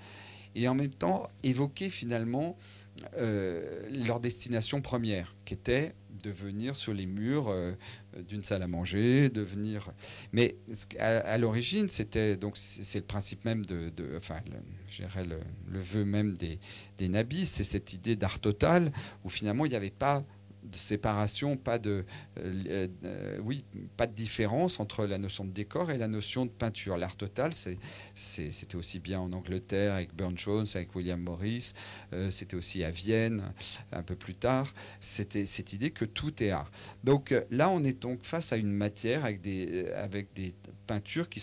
et 0.55 0.69
en 0.69 0.75
même 0.75 0.91
temps 0.91 1.29
évoquer 1.43 1.91
finalement 1.91 2.57
euh, 3.17 3.89
leur 3.91 4.21
destination 4.21 4.81
première, 4.81 5.35
qui 5.45 5.55
était 5.55 5.93
de 6.23 6.31
venir 6.31 6.77
sur 6.77 6.95
les 6.95 7.07
murs 7.07 7.49
euh, 7.49 7.73
d'une 8.29 8.43
salle 8.43 8.63
à 8.63 8.69
manger, 8.69 9.29
de 9.29 9.41
venir. 9.43 9.91
Mais 10.33 10.57
à, 10.99 11.39
l'origine, 11.39 11.89
c'était 11.89 12.37
donc 12.37 12.57
c'est 12.57 13.01
le 13.01 13.05
principe 13.05 13.45
même 13.45 13.65
de, 13.65 13.93
enfin, 14.17 14.37
le, 14.51 14.59
le, 15.25 15.41
le, 15.73 15.81
vœu 15.81 16.05
même 16.05 16.37
des, 16.37 16.59
des 16.99 17.09
nabis, 17.09 17.47
c'est 17.47 17.65
cette 17.65 17.93
idée 17.93 18.17
d'art 18.17 18.41
total 18.41 18.93
où 19.25 19.29
finalement 19.29 19.67
il 19.67 19.71
n'y 19.71 19.77
avait 19.77 19.91
pas 19.91 20.25
de 20.73 20.77
séparation, 20.77 21.57
pas 21.57 21.79
de, 21.79 22.05
euh, 22.39 22.89
euh, 23.05 23.39
oui, 23.45 23.65
pas 23.97 24.07
de 24.07 24.13
différence 24.13 24.81
entre 24.81 25.07
la 25.07 25.19
notion 25.19 25.45
de 25.45 25.51
décor 25.51 25.91
et 25.91 25.99
la 25.99 26.09
notion 26.09 26.47
de 26.47 26.51
peinture. 26.51 26.97
L'art 26.97 27.17
total, 27.17 27.53
c'était 28.15 28.77
aussi 28.77 28.99
bien 28.99 29.21
en 29.21 29.33
Angleterre 29.33 29.95
avec 29.95 30.15
Burne 30.15 30.37
Jones, 30.37 30.67
avec 30.75 30.95
William 30.97 31.21
Morris, 31.21 31.73
euh, 32.13 32.31
c'était 32.31 32.57
aussi 32.57 32.83
à 32.83 32.91
Vienne 32.91 33.53
un 33.93 34.03
peu 34.03 34.17
plus 34.17 34.35
tard. 34.35 34.73
C'était 35.01 35.47
cette 35.47 35.73
idée 35.73 35.91
que 35.91 36.05
tout 36.05 36.43
est 36.43 36.51
art. 36.51 36.71
Donc 37.05 37.35
là, 37.51 37.69
on 37.69 37.85
est 37.85 38.01
donc 38.01 38.25
face 38.25 38.53
à 38.53 38.57
une 38.57 38.73
matière 38.73 39.25
avec 39.25 39.41
des, 39.43 40.55
peintures 40.87 41.29
qui 41.29 41.41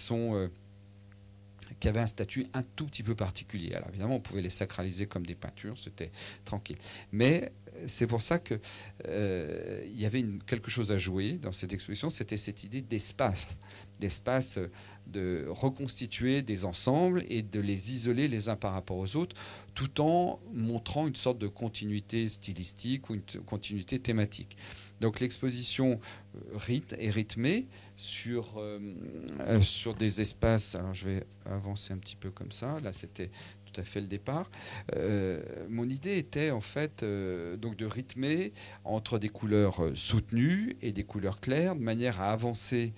qui 1.79 1.87
avaient 1.87 1.99
un 1.99 2.07
statut 2.07 2.47
un 2.53 2.63
tout 2.63 2.85
petit 2.85 3.03
peu 3.03 3.15
particulier. 3.15 3.73
Alors 3.73 3.89
évidemment, 3.89 4.15
on 4.15 4.19
pouvait 4.19 4.41
les 4.41 4.49
sacraliser 4.49 5.07
comme 5.07 5.25
des 5.25 5.35
peintures, 5.35 5.77
c'était 5.77 6.11
tranquille. 6.45 6.77
Mais 7.11 7.51
c'est 7.87 8.07
pour 8.07 8.21
ça 8.21 8.39
qu'il 8.39 8.59
euh, 9.07 9.85
y 9.95 10.05
avait 10.05 10.23
quelque 10.45 10.69
chose 10.69 10.91
à 10.91 10.97
jouer 10.97 11.33
dans 11.33 11.51
cette 11.51 11.73
exposition, 11.73 12.09
c'était 12.09 12.37
cette 12.37 12.63
idée 12.63 12.81
d'espace, 12.81 13.59
d'espace 13.99 14.59
de 15.07 15.45
reconstituer 15.49 16.41
des 16.41 16.65
ensembles 16.65 17.23
et 17.29 17.41
de 17.41 17.59
les 17.59 17.91
isoler 17.91 18.27
les 18.27 18.49
uns 18.49 18.55
par 18.55 18.73
rapport 18.73 18.97
aux 18.97 19.15
autres, 19.15 19.35
tout 19.73 20.01
en 20.01 20.39
montrant 20.53 21.07
une 21.07 21.15
sorte 21.15 21.39
de 21.39 21.47
continuité 21.47 22.27
stylistique 22.29 23.09
ou 23.09 23.15
une 23.15 23.23
continuité 23.45 23.99
thématique. 23.99 24.57
Donc 24.99 25.19
l'exposition 25.19 25.99
euh, 26.35 26.79
est 26.97 27.09
rythmée 27.09 27.67
sur, 27.95 28.57
euh, 28.57 28.79
euh, 29.41 29.61
sur 29.61 29.95
des 29.95 30.21
espaces. 30.21 30.75
Alors 30.75 30.93
je 30.93 31.09
vais 31.09 31.23
avancer 31.45 31.93
un 31.93 31.97
petit 31.97 32.15
peu 32.15 32.29
comme 32.29 32.51
ça. 32.51 32.79
Là, 32.81 32.91
c'était 32.91 33.29
fait 33.83 34.01
le 34.01 34.07
départ. 34.07 34.49
mon 35.69 35.87
idée 35.89 36.17
était 36.17 36.51
en 36.51 36.61
fait 36.61 37.03
donc 37.03 37.75
de 37.75 37.85
rythmer 37.85 38.53
entre 38.83 39.19
des 39.19 39.29
couleurs 39.29 39.91
soutenues 39.95 40.75
et 40.81 40.91
des 40.91 41.03
couleurs 41.03 41.39
claires, 41.39 41.75
de 41.75 41.81
manière 41.81 42.21
à 42.21 42.31
avancer 42.31 42.93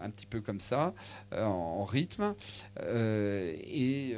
un 0.00 0.10
petit 0.10 0.26
peu 0.26 0.40
comme 0.40 0.60
ça, 0.60 0.94
en, 1.32 1.84
rythme, 1.84 2.34
et, 2.80 4.16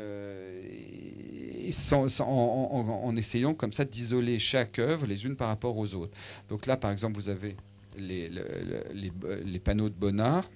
en, 2.21 3.17
essayant 3.17 3.55
comme 3.55 3.73
ça 3.73 3.85
d'isoler 3.85 4.39
chaque 4.39 4.79
œuvre 4.79 5.07
les 5.07 5.27
unes 5.27 5.37
par 5.37 5.49
rapport 5.49 5.77
aux 5.77 5.95
autres. 5.95 6.17
Donc 6.49 6.67
là, 6.67 6.77
par 6.77 6.91
exemple, 6.91 7.17
vous 7.17 7.29
avez 7.29 7.57
les, 7.99 8.31
les, 8.31 9.59
panneaux 9.61 9.89
de 9.89 9.95
Bonnard 9.95 10.49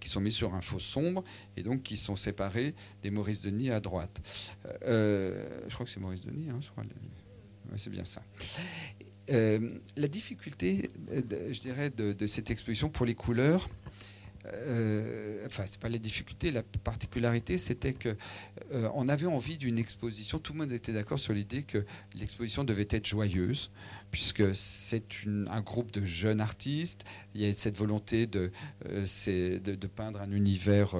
qui 0.00 0.08
sont 0.08 0.20
mis 0.20 0.32
sur 0.32 0.54
un 0.54 0.60
faux 0.60 0.80
sombre 0.80 1.22
et 1.56 1.62
donc 1.62 1.82
qui 1.82 1.96
sont 1.96 2.16
séparés 2.16 2.74
des 3.02 3.10
Maurice 3.10 3.42
Denis 3.42 3.70
à 3.70 3.80
droite. 3.80 4.20
Euh, 4.86 5.60
je 5.68 5.74
crois 5.74 5.86
que 5.86 5.92
c'est 5.92 6.00
Maurice 6.00 6.22
Denis, 6.22 6.48
hein, 6.50 6.58
c'est 7.76 7.90
bien 7.90 8.04
ça. 8.04 8.22
Euh, 9.30 9.78
la 9.96 10.08
difficulté, 10.08 10.90
je 11.08 11.60
dirais, 11.60 11.90
de, 11.90 12.26
cette 12.26 12.50
exposition 12.50 12.88
pour 12.88 13.06
les 13.06 13.14
couleurs, 13.14 13.68
euh, 14.52 15.44
enfin, 15.46 15.64
c'est 15.66 15.80
pas 15.80 15.88
les 15.88 15.98
difficultés, 15.98 16.50
la 16.50 16.62
particularité, 16.62 17.58
c'était 17.58 17.92
que 17.92 18.16
euh, 18.72 18.88
on 18.94 19.08
avait 19.08 19.26
envie 19.26 19.58
d'une 19.58 19.78
exposition. 19.78 20.38
Tout 20.38 20.52
le 20.52 20.60
monde 20.60 20.72
était 20.72 20.92
d'accord 20.92 21.18
sur 21.18 21.32
l'idée 21.32 21.62
que 21.62 21.84
l'exposition 22.14 22.64
devait 22.64 22.88
être 22.90 23.06
joyeuse, 23.06 23.70
puisque 24.10 24.54
c'est 24.54 25.04
un 25.26 25.60
groupe 25.60 25.90
de 25.92 26.04
jeunes 26.04 26.40
artistes. 26.40 27.04
Il 27.34 27.42
y 27.42 27.48
a 27.48 27.52
cette 27.52 27.78
volonté 27.78 28.26
de, 28.26 28.50
euh, 28.86 29.58
de, 29.58 29.86
peindre 29.86 30.20
un 30.20 30.32
univers 30.32 30.94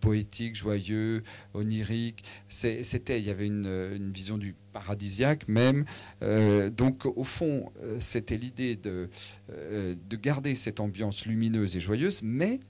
poétique, 0.00 0.56
joyeux, 0.56 1.22
onirique. 1.54 2.24
C'était, 2.48 3.20
il 3.20 3.26
y 3.26 3.30
avait 3.30 3.46
une 3.46 4.12
vision 4.12 4.38
du 4.38 4.54
paradisiaque 4.78 5.48
même. 5.48 5.84
Euh, 6.22 6.70
donc 6.70 7.04
au 7.04 7.24
fond, 7.24 7.72
euh, 7.82 7.96
c'était 8.00 8.36
l'idée 8.36 8.76
de, 8.76 9.10
euh, 9.50 9.94
de 10.08 10.16
garder 10.16 10.54
cette 10.54 10.78
ambiance 10.78 11.26
lumineuse 11.26 11.76
et 11.76 11.80
joyeuse, 11.80 12.22
mais 12.22 12.60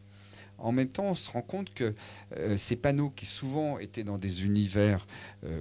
en 0.60 0.72
même 0.72 0.88
temps, 0.88 1.04
on 1.04 1.14
se 1.14 1.30
rend 1.30 1.42
compte 1.42 1.72
que 1.72 1.94
ces 2.56 2.74
panneaux 2.74 3.10
qui 3.10 3.26
souvent 3.26 3.78
étaient 3.78 4.02
dans 4.02 4.18
des 4.18 4.44
univers 4.44 5.06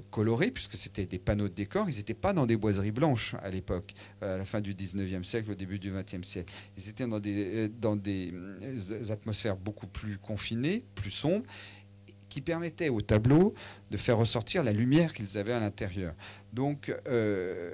colorés, 0.10 0.49
puisque 0.49 0.73
c'était 0.73 1.05
des 1.05 1.19
panneaux 1.19 1.47
de 1.47 1.53
décor, 1.53 1.88
ils 1.88 1.97
n'étaient 1.97 2.15
pas 2.15 2.33
dans 2.33 2.47
des 2.47 2.57
boiseries 2.57 2.89
blanches 2.89 3.36
à 3.43 3.51
l'époque, 3.51 3.93
à 4.23 4.39
la 4.39 4.43
fin 4.43 4.60
du 4.60 4.73
19e 4.73 5.23
siècle, 5.23 5.51
au 5.51 5.53
début 5.53 5.77
du 5.77 5.91
20e 5.91 6.23
siècle. 6.23 6.51
Ils 6.77 6.89
étaient 6.89 7.05
dans 7.05 7.19
des, 7.19 7.69
dans 7.69 7.95
des 7.95 8.33
atmosphères 9.12 9.55
beaucoup 9.55 9.86
plus 9.86 10.17
confinées, 10.17 10.83
plus 10.95 11.12
sombres, 11.12 11.45
qui 12.29 12.41
permettait 12.41 12.89
au 12.89 13.01
tableau 13.01 13.53
de 13.91 13.97
faire 13.97 14.17
ressortir 14.17 14.63
la 14.63 14.71
lumière 14.71 15.13
qu'ils 15.13 15.37
avaient 15.37 15.53
à 15.53 15.59
l'intérieur. 15.59 16.13
Donc, 16.53 16.93
euh, 17.07 17.73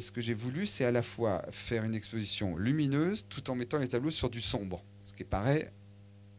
ce 0.00 0.10
que 0.10 0.20
j'ai 0.20 0.34
voulu, 0.34 0.66
c'est 0.66 0.84
à 0.84 0.92
la 0.92 1.02
fois 1.02 1.44
faire 1.50 1.84
une 1.84 1.94
exposition 1.94 2.56
lumineuse 2.56 3.26
tout 3.28 3.50
en 3.50 3.54
mettant 3.54 3.78
les 3.78 3.88
tableaux 3.88 4.10
sur 4.10 4.30
du 4.30 4.40
sombre, 4.40 4.82
ce 5.02 5.12
qui 5.12 5.24
paraît 5.24 5.70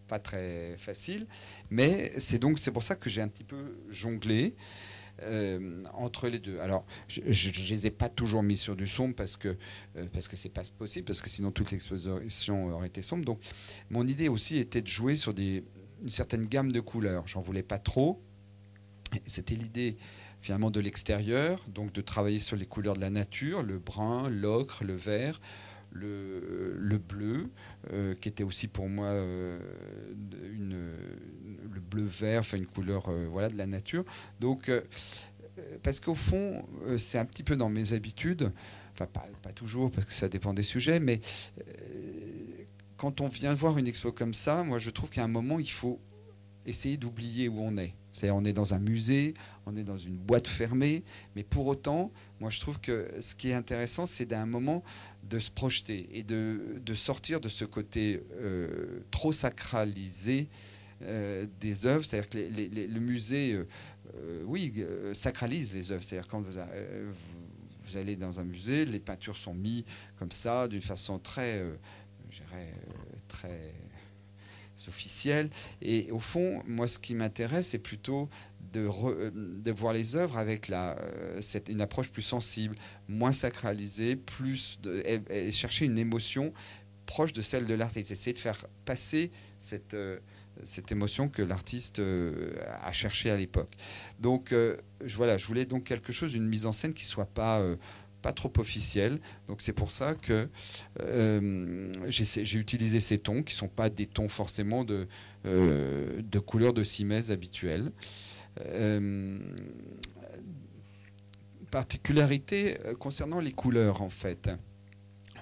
pas 0.08 0.20
très 0.20 0.76
facile, 0.78 1.26
mais 1.72 2.12
c'est 2.20 2.38
donc 2.38 2.60
c'est 2.60 2.72
pour 2.72 2.84
ça 2.84 2.96
que 2.96 3.10
j'ai 3.10 3.22
un 3.22 3.28
petit 3.28 3.44
peu 3.44 3.78
jonglé. 3.90 4.56
Euh, 5.22 5.82
entre 5.94 6.28
les 6.28 6.40
deux. 6.40 6.60
Alors, 6.60 6.86
je 7.08 7.22
ne 7.22 7.70
les 7.70 7.88
ai 7.88 7.90
pas 7.90 8.10
toujours 8.10 8.44
mis 8.44 8.58
sur 8.58 8.76
du 8.76 8.86
sombre 8.86 9.16
parce 9.16 9.38
que 9.38 9.56
euh, 9.96 10.08
parce 10.12 10.30
c'est 10.34 10.50
pas 10.50 10.64
possible, 10.78 11.06
parce 11.06 11.22
que 11.22 11.30
sinon 11.30 11.52
toute 11.52 11.72
l'exposition 11.72 12.76
aurait 12.76 12.88
été 12.88 13.02
sombre. 13.02 13.24
Donc, 13.24 13.40
mon 13.90 14.06
idée 14.06 14.28
aussi 14.28 14.58
était 14.58 14.82
de 14.82 14.90
jouer 14.90 15.16
sur 15.16 15.34
des, 15.34 15.64
une 16.02 16.10
certaine 16.10 16.46
gamme 16.46 16.72
de 16.72 16.80
couleurs. 16.80 17.28
J'en 17.28 17.42
voulais 17.42 17.64
pas 17.64 17.80
trop. 17.80 18.22
C'était 19.26 19.56
l'idée 19.56 19.96
finalement 20.42 20.70
de 20.70 20.80
l'extérieur, 20.80 21.66
donc 21.74 21.94
de 21.94 22.02
travailler 22.02 22.40
sur 22.40 22.56
les 22.56 22.66
couleurs 22.66 22.96
de 22.96 23.02
la 23.02 23.10
nature, 23.10 23.64
le 23.64 23.80
brun, 23.80 24.30
l'ocre, 24.30 24.84
le 24.84 24.94
vert, 24.94 25.40
le, 25.92 26.76
le 26.78 26.98
bleu, 26.98 27.50
euh, 27.92 28.14
qui 28.16 28.30
était 28.30 28.44
aussi 28.44 28.68
pour 28.68 28.88
moi 28.90 29.08
euh, 29.08 29.60
le 30.60 31.80
bleu 31.80 32.04
vert, 32.04 32.42
enfin 32.42 32.58
une 32.58 32.68
couleur 32.68 33.10
euh, 33.10 33.28
voilà 33.32 33.50
de 33.50 33.58
la 33.58 33.66
nature. 33.66 34.04
Donc 34.40 34.72
parce 35.82 36.00
qu'au 36.00 36.16
fond, 36.16 36.64
c'est 36.98 37.18
un 37.18 37.26
petit 37.26 37.44
peu 37.44 37.56
dans 37.56 37.70
mes 37.70 37.94
habitudes, 37.94 38.52
enfin 38.94 39.08
pas, 39.08 39.54
toujours 39.54 39.90
parce 39.90 40.06
que 40.06 40.14
ça 40.14 40.28
dépend 40.28 40.54
des 40.54 40.64
sujets, 40.64 41.00
mais 41.00 41.22
quand 42.98 43.22
on 43.22 43.28
vient 43.28 43.54
voir 43.54 43.78
une 43.78 43.88
expo 43.88 44.12
comme 44.12 44.34
ça, 44.34 44.64
moi 44.64 44.80
je 44.80 44.90
trouve 44.90 45.10
qu'à 45.10 45.24
un 45.24 45.28
moment 45.28 45.60
il 45.60 45.72
faut 45.72 46.00
essayer 46.66 46.98
d'oublier 46.98 47.48
où 47.48 47.60
on 47.60 47.78
est. 47.78 47.94
C'est-à-dire 48.12 48.36
on 48.38 48.46
est 48.46 48.54
dans 48.54 48.74
un 48.74 48.80
musée, 48.80 49.34
on 49.66 49.76
est 49.76 49.84
dans 49.84 49.98
une 49.98 50.16
boîte 50.16 50.48
fermée, 50.48 51.04
mais 51.36 51.44
pour 51.44 51.68
autant, 51.68 52.12
moi 52.40 52.50
je 52.50 52.62
trouve 52.62 52.80
que 52.80 53.12
ce 53.20 53.36
qui 53.36 53.50
est 53.50 53.54
intéressant, 53.54 54.06
c'est 54.06 54.26
d'un 54.26 54.46
moment 54.46 54.84
de 55.30 55.38
se 55.38 55.52
projeter 55.52 56.08
et 56.14 56.24
de, 56.24 56.94
sortir 56.94 57.42
de 57.42 57.50
ce 57.50 57.66
côté 57.66 58.24
euh, 58.40 59.02
trop 59.12 59.34
sacralisé 59.34 60.48
euh, 61.02 61.46
des 61.60 61.86
œuvres. 61.86 62.06
C'est-à-dire 62.06 62.30
que 62.30 62.38
le 62.38 63.00
musée, 63.02 63.54
euh, 64.16 64.44
oui, 64.46 64.86
sacralise 65.12 65.74
les 65.74 65.92
œuvres. 65.92 66.04
C'est-à-dire 66.04 66.30
quand 66.30 66.42
vous, 66.42 67.98
allez 67.98 68.16
dans 68.16 68.40
un 68.40 68.46
musée, 68.46 68.86
les 68.86 69.00
peintures 69.00 69.38
sont 69.38 69.54
mises 69.54 69.84
comme 70.18 70.32
ça, 70.32 70.70
d'une 70.70 70.82
façon 70.82 71.20
très, 71.20 71.62
dirais, 72.44 72.74
très 73.28 73.74
officielle. 74.88 75.50
Et 75.82 76.12
au 76.12 76.20
fond, 76.20 76.62
moi, 76.68 76.88
ce 76.88 77.00
qui 77.00 77.16
m'intéresse, 77.16 77.70
c'est 77.70 77.80
plutôt 77.80 78.30
de, 78.74 78.90
de, 79.32 79.72
voir 79.72 79.94
les 79.94 80.16
œuvres 80.16 80.38
avec 80.38 80.68
la, 80.68 80.98
euh, 80.98 81.40
cette, 81.42 81.70
une 81.70 81.82
approche 81.82 82.12
plus 82.12 82.22
sensible, 82.22 82.76
moins 83.08 83.32
sacralisée, 83.32 84.16
plus 84.16 84.80
et, 85.06 85.52
chercher 85.52 85.86
une 85.86 85.98
émotion 85.98 86.54
proche 87.06 87.34
de 87.34 87.42
celle 87.42 87.66
de 87.66 87.74
l'artiste. 87.74 88.12
Essayer 88.12 88.34
de 88.34 88.40
faire 88.40 88.66
passer 88.84 89.32
cette, 89.60 89.94
euh, 89.94 90.20
cette 90.64 90.92
émotion 90.92 91.30
que 91.30 91.42
l'artiste 91.42 92.00
euh, 92.00 92.54
a 92.82 92.92
cherché 92.92 93.30
à 93.30 93.38
l'époque. 93.38 93.72
Donc, 94.20 94.52
je, 94.52 95.16
voilà, 95.16 95.38
je 95.38 95.46
voulais 95.46 95.66
donc 95.66 95.86
quelque 95.86 96.12
chose, 96.12 96.34
une 96.34 96.48
mise 96.48 96.66
en 96.66 96.72
scène 96.72 96.94
qui 96.94 97.06
soit 97.06 97.26
pas 97.26 97.64
pas 98.26 98.34
trop 98.34 98.52
officiel. 98.58 99.20
Donc 99.48 99.62
c'est 99.62 99.72
pour 99.72 99.92
ça 99.92 100.16
que 100.16 100.50
euh, 101.00 101.94
j'ai 102.08 102.58
utilisé 102.58 103.00
ces 103.00 103.20
tons 103.20 103.44
qui 103.44 103.54
ne 103.54 103.60
sont 103.60 103.68
pas 103.68 103.92
des 103.92 104.08
tons 104.08 104.28
forcément 104.28 104.84
de, 104.84 105.08
euh, 105.46 106.24
de 106.24 106.40
couleur 106.40 106.74
de 106.74 106.84
simèse 106.84 107.30
habituelle. 107.30 107.92
Euh, 108.62 109.38
particularité 111.70 112.78
concernant 112.98 113.40
les 113.40 113.52
couleurs 113.52 114.02
en 114.02 114.10
fait. 114.10 114.50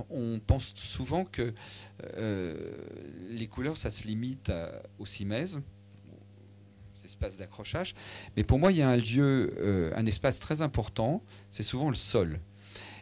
On 0.10 0.41
pense 0.46 0.74
souvent 0.76 1.24
que 1.24 1.54
les 3.30 3.48
couleurs, 3.48 3.78
ça 3.78 3.91
se 3.91 4.08
limite 4.08 4.52
aux 5.00 5.06
simèses, 5.06 5.62
espaces 7.06 7.38
d'accrochage. 7.38 7.93
Mais 8.36 8.43
pour 8.43 8.60
moi, 8.60 8.72
il 8.72 8.80
y 8.80 8.82
a 8.82 8.89
un 8.89 8.98
lieu, 8.98 9.93
un 9.96 10.06
espace 10.06 10.39
très 10.39 10.62
important, 10.62 11.24
c'est 11.52 11.63
souvent 11.63 11.89
le 11.89 11.96
sol. 11.96 12.39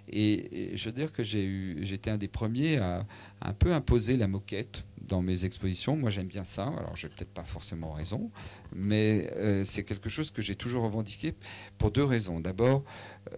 Et, 0.09 0.71
je 0.75 0.85
veux 0.85 0.91
dire 0.91 1.11
que 1.11 1.23
j'ai 1.23 1.43
eu, 1.43 1.77
j'étais 1.81 2.11
un 2.11 2.17
des 2.17 2.27
premiers 2.27 2.77
à, 2.77 3.05
un 3.41 3.53
peu 3.53 3.73
imposer 3.73 4.17
la 4.17 4.27
moquette 4.27 4.85
dans 5.01 5.21
mes 5.21 5.45
expositions. 5.45 5.95
Moi, 5.95 6.09
j'aime 6.09 6.27
bien 6.27 6.43
ça. 6.43 6.67
Alors, 6.67 6.95
j'ai 6.95 7.09
peut-être 7.09 7.33
pas 7.33 7.43
forcément 7.43 7.91
raison, 7.91 8.31
mais 8.73 9.31
euh, 9.35 9.63
c'est 9.65 9.83
quelque 9.83 10.09
chose 10.09 10.31
que 10.31 10.41
j'ai 10.41 10.55
toujours 10.55 10.83
revendiqué 10.83 11.33
pour 11.77 11.91
deux 11.91 12.03
raisons. 12.03 12.39
D'abord, 12.39 12.83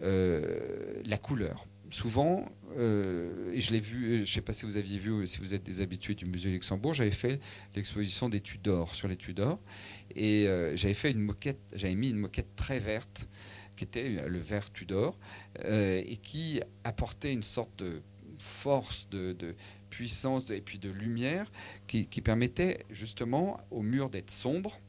euh, 0.01 1.01
la 1.05 1.17
couleur. 1.17 1.65
Souvent, 1.89 2.45
euh, 2.77 3.53
et 3.53 3.61
je 3.61 3.71
l'ai 3.71 3.79
vu, 3.79 4.15
je 4.15 4.21
ne 4.21 4.25
sais 4.25 4.41
pas 4.41 4.53
si 4.53 4.65
vous 4.65 4.77
aviez 4.77 4.97
vu, 4.97 5.27
si 5.27 5.39
vous 5.39 5.53
êtes 5.53 5.63
des 5.63 5.79
habitués 5.79 6.15
du 6.15 6.25
musée 6.25 6.49
Luxembourg, 6.49 6.95
j'avais 6.95 7.11
fait 7.11 7.39
l'exposition 7.75 8.29
des 8.29 8.39
Tudors 8.39 8.95
sur 8.95 9.07
les 9.07 9.15
Tudors, 9.15 9.59
et 10.15 10.47
j'avais 10.73 10.95
fait 10.95 11.11
une 11.11 11.19
moquette, 11.19 11.59
j'avais 11.75 11.93
mis 11.93 12.09
une 12.09 12.17
moquette 12.17 12.55
très 12.55 12.79
verte 12.79 13.29
qui 13.85 13.99
était 13.99 14.27
le 14.27 14.39
vert 14.39 14.71
Tudor, 14.71 15.17
euh, 15.65 16.01
et 16.05 16.17
qui 16.17 16.61
apportait 16.83 17.33
une 17.33 17.43
sorte 17.43 17.75
de 17.77 18.01
force, 18.37 19.09
de, 19.09 19.55
puissance 19.89 20.49
et 20.49 20.61
puis 20.61 20.79
de 20.79 20.89
lumière 20.89 21.51
qui, 21.85 22.07
permettait 22.21 22.79
justement 22.89 23.57
au 23.69 23.83
mur 23.83 24.09
d'être 24.09 24.31
sombre 24.31 24.79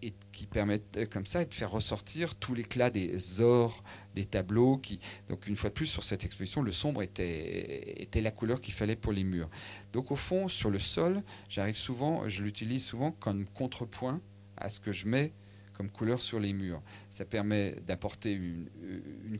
et 0.00 0.14
qui 0.32 0.46
permettait 0.46 1.06
comme 1.06 1.26
ça 1.26 1.44
de 1.44 1.52
faire 1.52 1.70
ressortir 1.70 2.34
tout 2.36 2.54
l'éclat 2.54 2.88
des 2.88 3.42
ors, 3.42 3.84
des 4.14 4.24
tableaux. 4.24 4.78
Qui, 4.78 4.98
donc 5.28 5.46
une 5.46 5.54
fois 5.54 5.68
de 5.68 5.74
plus 5.74 5.86
sur 5.86 6.02
cette 6.02 6.24
exposition, 6.24 6.62
le 6.62 6.72
sombre 6.72 7.02
était, 7.02 8.02
était 8.02 8.22
la 8.22 8.30
couleur 8.30 8.62
qu'il 8.62 8.72
fallait 8.72 8.96
pour 8.96 9.12
les 9.12 9.22
murs. 9.22 9.50
Donc 9.92 10.10
au 10.10 10.16
fond, 10.16 10.48
sur 10.48 10.70
le 10.70 10.80
sol, 10.80 11.22
j'arrive 11.50 11.76
souvent, 11.76 12.26
je 12.26 12.42
l'utilise 12.42 12.84
souvent 12.84 13.12
comme 13.12 13.44
contrepoint 13.44 14.18
à 14.56 14.70
ce 14.70 14.80
que 14.80 14.92
je 14.92 15.06
mets 15.06 15.32
comme 15.72 15.90
couleur 15.90 16.20
sur 16.20 16.38
les 16.38 16.52
murs. 16.52 16.82
Ça 17.10 17.24
permet 17.24 17.76
d'apporter 17.86 18.32
une, 18.32 18.68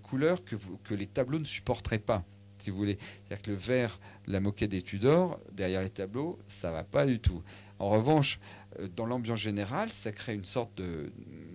couleur 0.03 0.45
que, 0.45 0.95
les 0.95 1.07
tableaux 1.07 1.39
ne 1.39 1.45
supporteraient 1.45 1.99
pas 1.99 2.25
si 2.59 2.71
vous 2.71 2.77
voulez. 2.77 2.97
C'est-à-dire 2.97 3.43
que 3.43 3.51
le 3.51 3.57
vert, 3.57 4.01
la 4.29 4.39
moquette 4.41 4.71
des 4.71 4.83
Tudors, 4.83 5.41
derrière 5.53 5.83
les 5.83 5.91
tableaux, 5.91 6.39
ça 6.47 6.71
va 6.71 6.85
pas 6.85 7.07
du 7.07 7.19
tout. 7.19 7.43
En 7.81 7.91
revanche, 7.91 8.39
euh, 8.79 8.89
dans 8.95 9.05
l'ambiance 9.05 9.41
générale, 9.41 9.91
ça 9.91 10.13
crée 10.13 10.35
une 10.35 10.45
sorte 10.45 10.81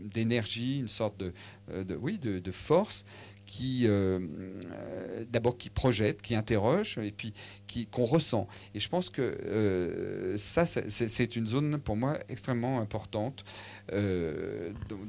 d'énergie, 0.03 0.79
une 0.79 0.89
sorte 0.89 1.17
de, 1.17 1.33
euh, 1.69 1.97
oui, 2.01 2.19
de, 2.19 2.51
force 2.51 3.05
qui, 3.47 3.85
euh, 3.85 4.19
d'abord, 5.31 5.57
qui 5.57 5.71
projette, 5.71 6.21
qui 6.21 6.35
interroge, 6.35 6.99
et 6.99 7.11
puis 7.11 7.33
qu'on 7.91 8.05
ressent. 8.05 8.47
Et 8.75 8.79
je 8.79 8.87
pense 8.87 9.09
que 9.09 10.35
ça, 10.37 10.65
c'est 10.65 11.35
une 11.35 11.47
zone 11.47 11.79
pour 11.79 11.95
moi 11.95 12.19
extrêmement 12.29 12.79
importante 12.79 13.43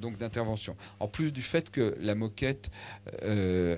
donc 0.00 0.16
d'intervention. 0.16 0.76
En 1.00 1.08
plus 1.08 1.32
du 1.32 1.42
fait 1.42 1.70
que 1.70 1.96
la 2.00 2.14
moquette 2.14 2.70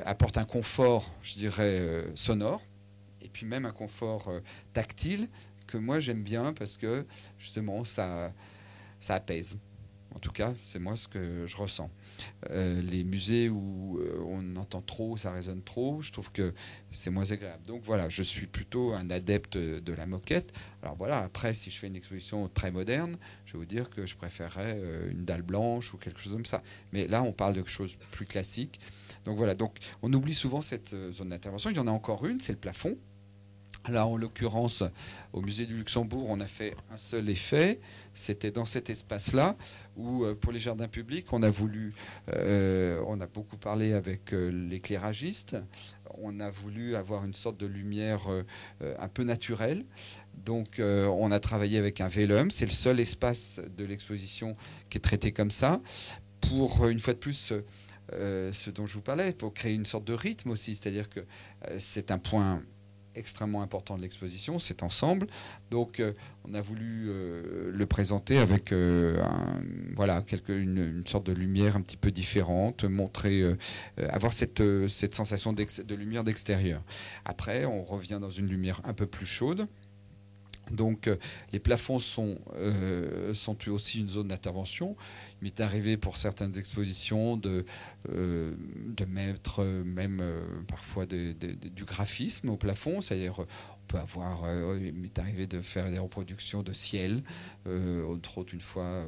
apporte 0.04 0.38
un 0.38 0.44
confort, 0.44 1.10
je 1.22 1.34
dirais, 1.34 2.04
sonore, 2.14 2.62
et 3.22 3.28
puis 3.28 3.46
même 3.46 3.66
un 3.66 3.72
confort 3.72 4.30
tactile 4.72 5.28
que 5.66 5.78
moi 5.78 6.00
j'aime 6.00 6.22
bien 6.22 6.52
parce 6.52 6.76
que 6.76 7.06
justement 7.38 7.84
ça, 7.84 8.32
ça 9.00 9.14
apaise. 9.14 9.58
En 10.14 10.18
tout 10.18 10.32
cas, 10.32 10.52
c'est 10.62 10.78
moi 10.78 10.96
ce 10.96 11.08
que 11.08 11.46
je 11.46 11.56
ressens. 11.56 11.90
Euh, 12.50 12.82
les 12.82 13.04
musées 13.04 13.48
où 13.48 13.98
euh, 13.98 14.22
on 14.26 14.56
entend 14.56 14.82
trop, 14.82 15.16
ça 15.16 15.32
résonne 15.32 15.62
trop, 15.62 16.02
je 16.02 16.10
trouve 16.10 16.32
que 16.32 16.52
c'est 16.90 17.10
moins 17.10 17.30
agréable. 17.30 17.64
Donc 17.66 17.82
voilà, 17.84 18.08
je 18.08 18.22
suis 18.22 18.46
plutôt 18.46 18.92
un 18.92 19.08
adepte 19.10 19.56
de 19.56 19.92
la 19.92 20.06
moquette. 20.06 20.52
Alors 20.82 20.96
voilà, 20.96 21.18
après, 21.20 21.54
si 21.54 21.70
je 21.70 21.78
fais 21.78 21.86
une 21.86 21.96
exposition 21.96 22.48
très 22.48 22.70
moderne, 22.70 23.16
je 23.46 23.52
vais 23.52 23.58
vous 23.58 23.66
dire 23.66 23.88
que 23.88 24.06
je 24.06 24.16
préférerais 24.16 24.74
euh, 24.76 25.10
une 25.10 25.24
dalle 25.24 25.42
blanche 25.42 25.94
ou 25.94 25.96
quelque 25.96 26.20
chose 26.20 26.32
comme 26.32 26.46
ça. 26.46 26.62
Mais 26.92 27.06
là, 27.06 27.22
on 27.22 27.32
parle 27.32 27.54
de 27.54 27.60
quelque 27.60 27.70
chose 27.70 27.96
plus 28.10 28.26
classique. 28.26 28.80
Donc 29.24 29.36
voilà, 29.36 29.54
donc 29.54 29.76
on 30.02 30.12
oublie 30.12 30.34
souvent 30.34 30.60
cette 30.60 30.94
zone 31.12 31.28
d'intervention. 31.28 31.70
Il 31.70 31.76
y 31.76 31.80
en 31.80 31.86
a 31.86 31.92
encore 31.92 32.26
une, 32.26 32.40
c'est 32.40 32.52
le 32.52 32.58
plafond. 32.58 32.96
Là, 33.88 34.06
en 34.06 34.16
l'occurrence, 34.16 34.84
au 35.32 35.40
musée 35.40 35.64
du 35.64 35.74
Luxembourg, 35.74 36.26
on 36.28 36.40
a 36.40 36.46
fait 36.46 36.76
un 36.92 36.98
seul 36.98 37.28
effet. 37.30 37.80
C'était 38.12 38.50
dans 38.50 38.66
cet 38.66 38.90
espace-là 38.90 39.56
où, 39.96 40.24
euh, 40.24 40.34
pour 40.34 40.52
les 40.52 40.60
jardins 40.60 40.86
publics, 40.86 41.32
on 41.32 41.42
a 41.42 41.48
voulu, 41.48 41.94
euh, 42.34 43.02
on 43.06 43.20
a 43.20 43.26
beaucoup 43.26 43.56
parlé 43.56 43.94
avec 43.94 44.34
euh, 44.34 44.50
l'éclairagiste. 44.50 45.56
On 46.18 46.40
a 46.40 46.50
voulu 46.50 46.94
avoir 46.94 47.24
une 47.24 47.32
sorte 47.32 47.56
de 47.56 47.66
lumière 47.66 48.28
un 48.80 49.08
peu 49.08 49.22
naturelle. 49.22 49.84
Donc, 50.44 50.80
on 50.80 51.30
a 51.30 51.38
travaillé 51.38 51.78
avec 51.78 52.00
un 52.00 52.08
vélum. 52.08 52.50
C'est 52.50 52.66
le 52.66 52.72
seul 52.72 52.98
espace 52.98 53.60
de 53.76 53.84
l'exposition 53.84 54.56
qui 54.90 54.98
est 54.98 55.00
traité 55.00 55.30
comme 55.30 55.52
ça. 55.52 55.80
Pour, 56.40 56.88
une 56.88 56.98
fois 56.98 57.14
de 57.14 57.20
plus, 57.20 57.52
ce 58.10 58.70
dont 58.70 58.86
je 58.86 58.94
vous 58.94 59.02
parlais, 59.02 59.30
pour 59.32 59.54
créer 59.54 59.72
une 59.72 59.86
sorte 59.86 60.04
de 60.04 60.12
rythme 60.12 60.50
aussi. 60.50 60.74
C'est-à-dire 60.74 61.08
que 61.08 61.20
c'est 61.78 62.10
un 62.10 62.18
point 62.18 62.60
extrêmement 63.20 63.62
important 63.62 63.96
de 63.96 64.02
l'exposition, 64.02 64.58
cet 64.58 64.82
ensemble. 64.82 65.28
Donc, 65.70 66.00
euh, 66.00 66.12
on 66.44 66.54
a 66.54 66.60
voulu 66.60 67.06
euh, 67.08 67.70
le 67.72 67.86
présenter 67.86 68.38
avec 68.38 68.72
euh, 68.72 69.22
voilà, 69.94 70.22
quelque, 70.22 70.52
une, 70.52 71.06
sorte 71.06 71.26
de 71.26 71.32
lumière 71.32 71.76
un 71.76 71.82
petit 71.82 71.96
peu 71.96 72.10
différente, 72.10 72.84
montrer, 72.84 73.44
avoir 74.08 74.32
cette, 74.32 74.62
cette 74.88 75.14
sensation 75.14 75.52
de 75.52 75.94
lumière 75.94 76.24
d'extérieur. 76.24 76.82
Après, 77.24 77.64
on 77.66 77.82
revient 77.84 78.18
dans 78.20 78.30
une 78.30 78.48
lumière 78.48 78.80
un 78.84 78.94
peu 78.94 79.06
plus 79.06 79.26
chaude. 79.26 79.66
Donc 80.70 81.08
euh, 81.08 81.16
les 81.52 81.58
plafonds 81.58 81.98
sont, 81.98 82.38
euh, 82.54 83.34
sont 83.34 83.56
aussi 83.68 84.00
une 84.00 84.08
zone 84.08 84.28
d'intervention. 84.28 84.96
Il 85.40 85.44
m'est 85.44 85.60
arrivé 85.60 85.96
pour 85.96 86.16
certaines 86.16 86.56
expositions 86.56 87.36
de, 87.36 87.64
euh, 88.10 88.54
de 88.86 89.04
mettre 89.04 89.64
même 89.64 90.22
parfois 90.68 91.06
du 91.06 91.84
graphisme 91.84 92.50
au 92.50 92.56
plafond, 92.56 93.00
c'est-à-dire 93.00 93.44
peut 93.86 93.98
avoir, 93.98 94.44
il 94.76 94.94
m'est 94.94 95.18
arrivé 95.18 95.48
de 95.48 95.60
faire 95.60 95.90
des 95.90 95.98
reproductions 95.98 96.62
de 96.62 96.72
ciel, 96.72 97.22
entre 97.66 98.38
autres 98.38 98.54
une 98.54 98.60
fois 98.60 99.04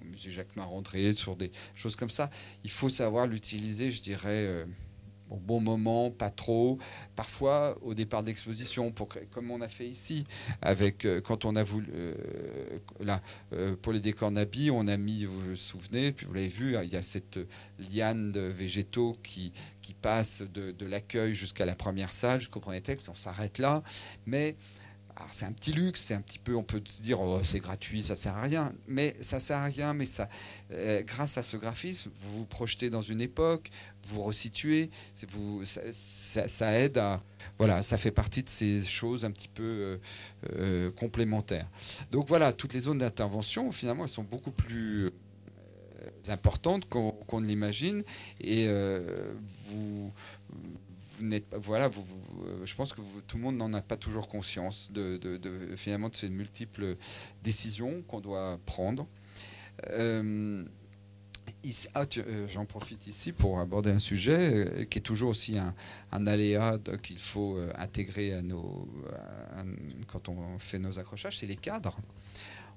au 0.00 0.04
musée 0.04 0.30
Jacques 0.30 0.56
Marandré, 0.56 1.14
sur 1.14 1.36
des 1.36 1.52
choses 1.74 1.94
comme 1.94 2.10
ça. 2.10 2.30
Il 2.64 2.70
faut 2.70 2.88
savoir 2.88 3.26
l'utiliser, 3.26 3.90
je 3.90 4.02
dirais 4.02 4.66
au 5.30 5.36
bon 5.36 5.60
moment, 5.60 6.10
pas 6.10 6.30
trop. 6.30 6.78
Parfois, 7.14 7.76
au 7.82 7.94
départ 7.94 8.22
de 8.22 8.28
l'exposition, 8.28 8.92
comme 9.30 9.50
on 9.50 9.60
a 9.60 9.68
fait 9.68 9.88
ici, 9.88 10.24
avec 10.62 11.04
euh, 11.04 11.20
quand 11.20 11.44
on 11.44 11.56
a 11.56 11.62
voulu 11.62 11.88
euh, 11.94 12.78
là 13.00 13.20
euh, 13.52 13.76
pour 13.76 13.92
les 13.92 14.00
décors 14.00 14.30
Nabi, 14.30 14.70
on 14.70 14.86
a 14.88 14.96
mis, 14.96 15.24
vous 15.24 15.50
vous 15.50 15.56
souvenez, 15.56 16.12
puis 16.12 16.26
vous 16.26 16.34
l'avez 16.34 16.48
vu, 16.48 16.76
il 16.82 16.92
y 16.92 16.96
a 16.96 17.02
cette 17.02 17.38
liane 17.92 18.32
de 18.32 18.40
végétaux 18.40 19.16
qui 19.22 19.52
qui 19.82 19.94
passe 19.94 20.42
de, 20.42 20.72
de 20.72 20.86
l'accueil 20.86 21.34
jusqu'à 21.34 21.64
la 21.64 21.76
première 21.76 22.10
salle, 22.10 22.40
jusqu'au 22.40 22.58
premier 22.58 22.80
texte. 22.80 23.08
On 23.08 23.14
s'arrête 23.14 23.58
là, 23.58 23.84
mais 24.26 24.56
c'est 25.30 25.46
un 25.46 25.52
petit 25.52 25.72
luxe, 25.72 26.02
c'est 26.02 26.14
un 26.14 26.20
petit 26.20 26.38
peu, 26.38 26.54
on 26.54 26.62
peut 26.62 26.80
se 26.84 27.02
dire, 27.02 27.20
oh, 27.20 27.40
c'est 27.42 27.60
gratuit, 27.60 28.02
ça 28.02 28.14
sert 28.14 28.36
à 28.36 28.42
rien. 28.42 28.72
Mais 28.86 29.16
ça 29.20 29.40
sert 29.40 29.58
à 29.58 29.64
rien, 29.64 29.94
mais 29.94 30.06
ça, 30.06 30.28
euh, 30.72 31.02
grâce 31.02 31.38
à 31.38 31.42
ce 31.42 31.56
graphisme, 31.56 32.10
vous 32.14 32.38
vous 32.38 32.46
projetez 32.46 32.90
dans 32.90 33.02
une 33.02 33.20
époque, 33.20 33.70
vous 34.04 34.22
resituez, 34.22 34.90
vous, 35.28 35.62
ça, 35.64 36.78
aide 36.78 36.98
à, 36.98 37.22
voilà, 37.58 37.82
ça 37.82 37.96
fait 37.96 38.10
partie 38.10 38.42
de 38.42 38.48
ces 38.48 38.82
choses 38.82 39.24
un 39.24 39.30
petit 39.30 39.48
peu 39.48 39.62
euh, 39.62 39.98
euh, 40.52 40.90
complémentaires. 40.90 41.68
Donc 42.10 42.28
voilà, 42.28 42.52
toutes 42.52 42.74
les 42.74 42.80
zones 42.80 42.98
d'intervention, 42.98 43.72
finalement, 43.72 44.04
elles 44.04 44.10
sont 44.10 44.22
beaucoup 44.22 44.52
plus 44.52 45.10
importantes 46.28 46.88
qu'on 46.88 47.40
ne 47.40 47.46
l'imagine, 47.46 48.04
et 48.40 48.68
vous 49.68 50.12
voilà, 51.52 51.88
vous, 51.88 52.04
je 52.64 52.74
pense 52.74 52.92
que 52.92 53.00
tout 53.26 53.36
le 53.36 53.42
monde 53.42 53.56
n'en 53.56 53.72
a 53.74 53.82
pas 53.82 53.96
toujours 53.96 54.28
conscience 54.28 54.90
de, 54.92 55.40
finalement 55.76 56.08
de 56.08 56.16
ces 56.16 56.28
multiples 56.28 56.96
décisions 57.42 58.02
qu'on 58.02 58.20
doit 58.20 58.58
prendre. 58.66 59.06
Euh, 59.90 60.64
euh, 61.64 62.46
j'en 62.48 62.64
profite 62.64 63.06
ici 63.06 63.32
pour 63.32 63.58
aborder 63.58 63.90
un 63.90 63.98
sujet 63.98 64.38
euh, 64.54 64.84
qui 64.84 64.98
est 64.98 65.02
toujours 65.02 65.30
aussi 65.30 65.58
un, 65.58 66.26
aléa 66.26 66.78
qu'il 67.02 67.18
faut 67.18 67.58
intégrer 67.76 68.34
à 68.34 68.42
nos, 68.42 68.88
quand 70.06 70.28
on 70.28 70.58
fait 70.58 70.78
nos 70.78 70.98
accrochages, 70.98 71.38
c'est 71.38 71.46
les 71.46 71.56
cadres 71.56 71.98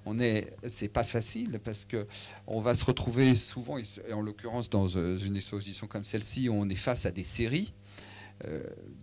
on 0.06 0.18
est, 0.18 0.50
c'est 0.66 0.88
pas 0.88 1.04
facile 1.04 1.60
parce 1.62 1.84
que 1.84 2.06
on 2.46 2.60
va 2.60 2.74
se 2.74 2.84
retrouver 2.84 3.36
souvent, 3.36 3.76
et 3.78 4.12
en 4.12 4.22
l'occurrence 4.22 4.70
dans 4.70 4.88
une 4.88 5.36
exposition 5.36 5.86
comme 5.86 6.04
celle-ci, 6.04 6.48
on 6.50 6.68
est 6.68 6.74
face 6.74 7.06
à 7.06 7.10
des 7.10 7.22
séries 7.22 7.72
euh, 7.72 7.79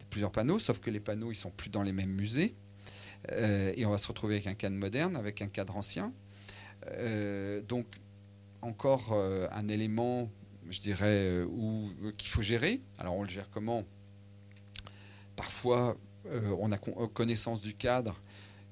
plusieurs 0.10 0.32
panneaux, 0.32 0.60
sauf 0.60 0.80
que 0.80 0.90
les 0.90 1.00
panneaux, 1.00 1.32
ils 1.32 1.36
sont 1.36 1.52
plus 1.52 1.70
dans 1.70 1.84
les 1.84 1.92
mêmes 1.92 2.12
musées. 2.12 2.56
Euh, 3.32 3.74
et 3.76 3.86
on 3.86 3.90
va 3.90 3.98
se 3.98 4.08
retrouver 4.08 4.36
avec 4.36 4.48
un 4.48 4.54
cadre 4.54 4.76
moderne, 4.76 5.16
avec 5.16 5.42
un 5.42 5.48
cadre 5.48 5.76
ancien. 5.76 6.12
Euh, 6.88 7.62
donc, 7.62 7.86
encore 8.62 9.14
un 9.14 9.68
élément, 9.70 10.30
je 10.70 10.80
dirais, 10.80 11.44
où, 11.44 11.90
qu'il 12.18 12.30
faut 12.30 12.42
gérer. 12.42 12.82
Alors, 12.98 13.16
on 13.16 13.24
le 13.24 13.30
gère 13.30 13.50
comment? 13.50 13.84
Parfois, 15.36 15.98
on 16.60 16.72
a 16.72 16.78
connaissance 16.78 17.62
du 17.62 17.76
cadre, 17.76 18.20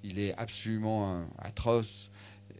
il 0.04 0.20
est 0.20 0.34
absolument 0.38 1.28
atroce. 1.38 2.10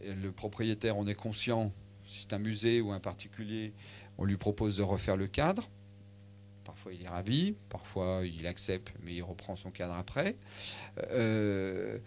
Le 0.02 0.30
propriétaire, 0.30 0.96
on 0.96 1.06
est 1.06 1.14
conscient, 1.14 1.72
si 2.04 2.20
c'est 2.20 2.32
un 2.32 2.38
musée 2.38 2.80
ou 2.80 2.92
un 2.92 3.00
particulier, 3.00 3.74
on 4.16 4.24
lui 4.24 4.36
propose 4.36 4.76
de 4.76 4.82
refaire 4.82 5.16
le 5.16 5.26
cadre. 5.26 5.68
Parfois 6.66 6.92
il 6.92 7.04
est 7.04 7.08
ravi, 7.08 7.54
parfois 7.68 8.22
il 8.24 8.44
accepte, 8.46 8.92
mais 9.04 9.14
il 9.14 9.22
reprend 9.22 9.54
son 9.54 9.70
cadre 9.70 9.94
après. 9.94 10.36
Euh, 11.12 11.98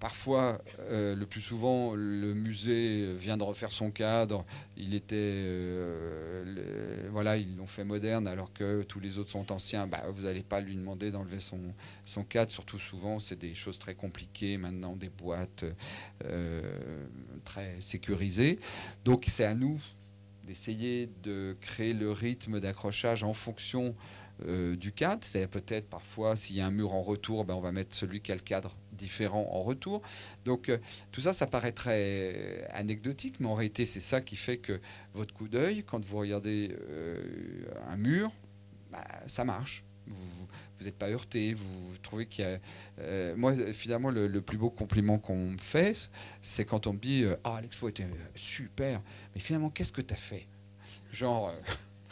parfois, 0.00 0.62
euh, 0.80 1.14
le 1.14 1.26
plus 1.26 1.42
souvent, 1.42 1.94
le 1.94 2.32
musée 2.32 3.12
vient 3.12 3.36
de 3.36 3.42
refaire 3.42 3.70
son 3.72 3.90
cadre. 3.90 4.46
Il 4.78 4.94
était, 4.94 5.14
euh, 5.18 7.06
voilà, 7.12 7.36
ils 7.36 7.54
l'ont 7.56 7.66
fait 7.66 7.84
moderne 7.84 8.26
alors 8.26 8.50
que 8.54 8.82
tous 8.82 8.98
les 8.98 9.18
autres 9.18 9.30
sont 9.30 9.52
anciens. 9.52 9.86
Bah, 9.86 10.04
vous 10.10 10.22
n'allez 10.22 10.42
pas 10.42 10.62
lui 10.62 10.74
demander 10.74 11.10
d'enlever 11.10 11.40
son, 11.40 11.60
son 12.06 12.24
cadre. 12.24 12.50
Surtout 12.50 12.78
souvent, 12.78 13.18
c'est 13.18 13.38
des 13.38 13.54
choses 13.54 13.78
très 13.78 13.94
compliquées 13.94 14.56
maintenant, 14.56 14.96
des 14.96 15.10
boîtes 15.10 15.66
très 17.44 17.78
sécurisées. 17.82 18.58
Donc 19.04 19.24
c'est 19.28 19.44
à 19.44 19.54
nous 19.54 19.78
d'essayer 20.46 21.10
de 21.22 21.56
créer 21.60 21.92
le 21.92 22.12
rythme 22.12 22.60
d'accrochage 22.60 23.24
en 23.24 23.34
fonction 23.34 23.94
euh, 24.44 24.76
du 24.76 24.92
cadre. 24.92 25.24
C'est 25.24 25.48
peut-être 25.48 25.88
parfois, 25.88 26.36
s'il 26.36 26.56
y 26.56 26.60
a 26.60 26.66
un 26.66 26.70
mur 26.70 26.92
en 26.92 27.02
retour, 27.02 27.44
ben, 27.44 27.54
on 27.54 27.60
va 27.60 27.72
mettre 27.72 27.96
celui 27.96 28.20
qui 28.20 28.32
a 28.32 28.34
le 28.34 28.42
cadre 28.42 28.76
différent 28.92 29.48
en 29.50 29.62
retour. 29.62 30.02
Donc 30.44 30.68
euh, 30.68 30.78
tout 31.10 31.22
ça, 31.22 31.32
ça 31.32 31.46
paraît 31.46 31.72
très 31.72 32.68
anecdotique, 32.72 33.40
mais 33.40 33.46
en 33.46 33.54
réalité, 33.54 33.86
c'est 33.86 34.00
ça 34.00 34.20
qui 34.20 34.36
fait 34.36 34.58
que 34.58 34.80
votre 35.14 35.32
coup 35.32 35.48
d'œil, 35.48 35.84
quand 35.84 36.04
vous 36.04 36.18
regardez 36.18 36.76
euh, 36.90 37.64
un 37.88 37.96
mur, 37.96 38.30
ben, 38.92 39.02
ça 39.26 39.44
marche. 39.44 39.84
N'êtes 40.84 40.96
pas 40.96 41.08
heurté, 41.08 41.54
vous 41.54 41.96
trouvez 42.02 42.26
qu'il 42.26 42.44
y 42.44 42.48
a... 42.48 43.36
moi, 43.36 43.54
finalement, 43.72 44.10
le, 44.10 44.40
plus 44.40 44.58
beau 44.58 44.70
compliment 44.70 45.18
qu'on 45.18 45.50
me 45.50 45.58
fait, 45.58 46.10
c'est 46.42 46.64
quand 46.64 46.86
on 46.86 46.92
me 46.92 46.98
dit 46.98 47.24
Ah, 47.44 47.58
l'expo 47.62 47.88
était 47.88 48.06
super, 48.34 49.02
mais 49.34 49.40
finalement, 49.40 49.70
qu'est-ce 49.70 49.92
que 49.92 50.02
tu 50.02 50.14
as 50.14 50.16
fait? 50.16 50.46
Genre, 51.12 51.48
euh, 51.48 51.60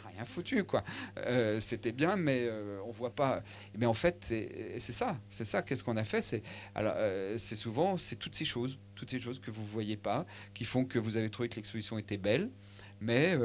rien 0.13 0.25
foutu, 0.25 0.63
quoi. 0.63 0.83
Euh, 1.17 1.59
c'était 1.59 1.91
bien, 1.91 2.15
mais 2.15 2.45
euh, 2.47 2.79
on 2.85 2.91
voit 2.91 3.13
pas. 3.13 3.43
Mais 3.77 3.85
en 3.85 3.93
fait, 3.93 4.17
c'est 4.21 4.79
ça. 4.79 5.17
C'est 5.29 5.45
ça. 5.45 5.61
Qu'est-ce 5.61 5.83
qu'on 5.83 5.97
a 5.97 6.03
fait 6.03 6.21
C'est 6.21 7.55
souvent, 7.55 7.97
c'est 7.97 8.15
toutes 8.15 8.35
ces 8.35 8.45
choses, 8.45 8.79
toutes 8.95 9.11
ces 9.11 9.19
choses 9.19 9.39
que 9.39 9.51
vous 9.51 9.65
voyez 9.65 9.97
pas, 9.97 10.25
qui 10.53 10.65
font 10.65 10.85
que 10.85 10.99
vous 10.99 11.17
avez 11.17 11.29
trouvé 11.29 11.49
que 11.49 11.55
l'exposition 11.55 11.97
était 11.97 12.17
belle, 12.17 12.49
mais 12.99 13.37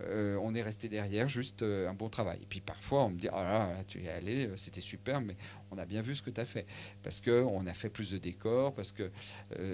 on 0.00 0.54
est 0.54 0.62
resté 0.62 0.88
derrière, 0.88 1.28
juste 1.28 1.62
un 1.62 1.94
bon 1.94 2.08
travail. 2.08 2.38
Et 2.42 2.46
puis 2.46 2.60
parfois, 2.60 3.04
on 3.04 3.10
me 3.10 3.18
dit, 3.18 3.28
ah 3.32 3.72
là, 3.74 3.84
tu 3.86 4.02
es 4.02 4.08
allé, 4.08 4.50
c'était 4.56 4.80
super, 4.80 5.20
mais 5.20 5.36
on 5.70 5.78
a 5.78 5.84
bien 5.84 6.02
vu 6.02 6.14
ce 6.14 6.22
que 6.22 6.30
tu 6.30 6.40
as 6.40 6.44
fait. 6.44 6.66
Parce 7.02 7.20
qu'on 7.20 7.66
a 7.66 7.74
fait 7.74 7.90
plus 7.90 8.10
de 8.10 8.18
décors, 8.18 8.74
parce 8.74 8.92
que 8.92 9.10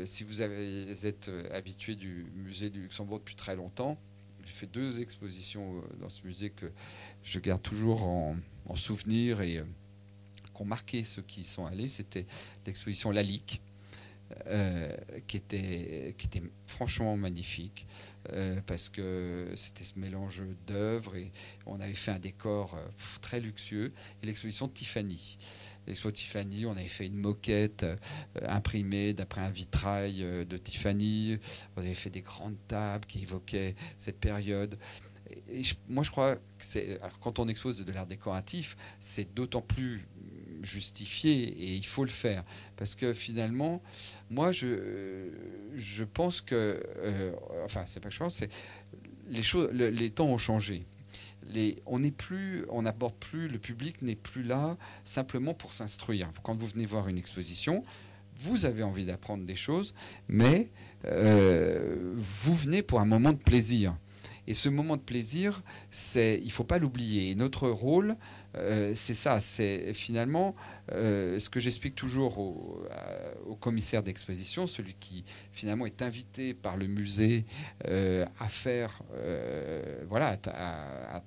si 0.05 0.25
vous 0.25 0.41
avez, 0.41 0.91
êtes 1.07 1.31
habitué 1.53 1.95
du 1.95 2.27
musée 2.35 2.71
du 2.71 2.83
Luxembourg 2.83 3.19
depuis 3.19 3.35
très 3.35 3.57
longtemps, 3.57 3.99
j'ai 4.45 4.53
fait 4.53 4.67
deux 4.67 5.01
expositions 5.01 5.83
dans 6.01 6.09
ce 6.09 6.27
musée 6.27 6.51
que 6.51 6.71
je 7.23 7.39
garde 7.39 7.63
toujours 7.63 8.07
en, 8.07 8.37
souvenir 8.77 9.41
et 9.43 9.63
qui 10.55 10.63
ont 10.63 10.65
marqué 10.65 11.03
ceux 11.05 11.23
qui 11.23 11.41
y 11.41 11.45
sont 11.45 11.67
allés. 11.67 11.89
C'était 11.89 12.27
l'exposition 12.67 13.11
Lalique 13.11 13.61
euh, 14.47 14.89
qui, 15.27 15.39
était, 15.39 16.15
franchement 16.67 17.17
magnifique 17.17 17.87
euh, 18.33 18.61
parce 18.67 18.89
que 18.89 19.53
c'était 19.57 19.83
ce 19.83 19.99
mélange 19.99 20.45
d'œuvres 20.69 21.17
et 21.17 21.33
on 21.67 21.81
avait 21.81 21.95
fait 21.95 22.13
un 22.13 22.21
décor 22.21 22.75
euh, 22.75 22.87
très 23.21 23.41
luxueux 23.41 23.93
et 24.23 24.27
l'exposition 24.27 24.69
Tiffany. 24.69 25.37
L'exposition 25.89 26.11
Tiffany, 26.11 26.67
on 26.67 26.73
avait 26.73 26.85
fait 26.85 27.07
une 27.07 27.19
moquette 27.19 27.85
imprimée 28.43 29.15
d'après 29.15 29.41
un 29.41 29.51
vitrail 29.51 30.47
de 30.47 30.57
Tiffany. 30.57 31.39
On 31.77 31.81
avait 31.81 31.95
fait 31.95 32.11
des 32.11 32.21
grandes 32.21 32.59
tables 32.69 33.07
qui 33.07 33.23
évoquaient 33.23 33.75
cette 33.99 34.21
période. 34.21 34.79
Moi, 35.89 36.05
je 36.05 36.11
crois 36.11 36.37
que 36.37 36.99
quand 37.21 37.39
on 37.41 37.49
expose 37.49 37.85
de 37.85 37.93
l'art 37.93 38.07
décoratif, 38.07 38.77
c'est 39.01 39.35
d'autant 39.35 39.63
plus 39.63 40.07
justifié 40.63 41.49
et 41.49 41.75
il 41.75 41.87
faut 41.87 42.05
le 42.05 42.11
faire. 42.11 42.45
Parce 42.77 42.95
que 42.95 43.13
finalement, 43.13 43.83
moi, 44.31 44.53
je, 44.53 45.29
je 45.77 46.05
pense 46.05 46.41
que. 46.41 46.83
Euh, 46.99 47.33
enfin, 47.65 47.85
c'est 47.87 48.01
pas 48.01 48.09
que 48.09 48.15
je 48.15 48.19
pense, 48.21 48.35
c'est. 48.37 48.51
Les, 49.29 49.43
choses, 49.43 49.71
les 49.73 50.11
temps 50.11 50.27
ont 50.27 50.39
changé. 50.39 50.83
Les, 51.47 51.77
on 51.87 52.01
n'est 52.01 52.11
plus, 52.11 52.65
on 52.69 52.83
n'aborde 52.83 53.15
plus, 53.15 53.49
le 53.49 53.59
public 53.59 54.03
n'est 54.03 54.17
plus 54.17 54.43
là 54.43 54.77
simplement 55.05 55.55
pour 55.55 55.73
s'instruire. 55.73 56.29
Quand 56.43 56.55
vous 56.55 56.67
venez 56.67 56.85
voir 56.85 57.09
une 57.09 57.19
exposition, 57.19 57.85
vous 58.37 58.65
avez 58.65 58.83
envie 58.83 59.05
d'apprendre 59.05 59.45
des 59.45 59.55
choses, 59.55 59.95
mais 60.29 60.71
euh, 61.05 62.15
vous 62.17 62.55
venez 62.55 62.83
pour 62.83 63.01
un 63.01 63.05
moment 63.05 63.33
de 63.33 63.39
plaisir. 63.39 63.97
Et 64.47 64.55
ce 64.55 64.69
moment 64.69 64.97
de 64.97 65.03
plaisir, 65.03 65.63
il 66.15 66.45
ne 66.45 66.51
faut 66.51 66.65
pas 66.65 66.79
l'oublier. 66.79 67.31
Et 67.31 67.35
notre 67.35 67.69
rôle, 67.69 68.17
euh, 68.57 68.93
c'est 68.95 69.15
ça, 69.15 69.41
c'est 69.41 69.95
finalement 69.95 70.55
euh, 70.93 71.39
ce 71.39 71.49
que 71.49 71.61
j'explique 71.61 71.95
toujours 71.95 72.39
au, 72.39 73.57
commissaire 73.61 74.03
d'exposition, 74.03 74.67
celui 74.67 74.95
qui 74.95 75.23
finalement 75.53 75.85
est 75.85 76.01
invité 76.01 76.55
par 76.55 76.79
le 76.79 76.87
musée 76.87 77.45
euh, 77.87 78.25
à 78.39 78.49
faire, 78.49 79.03
voilà, 80.09 80.39
à, 80.47 81.23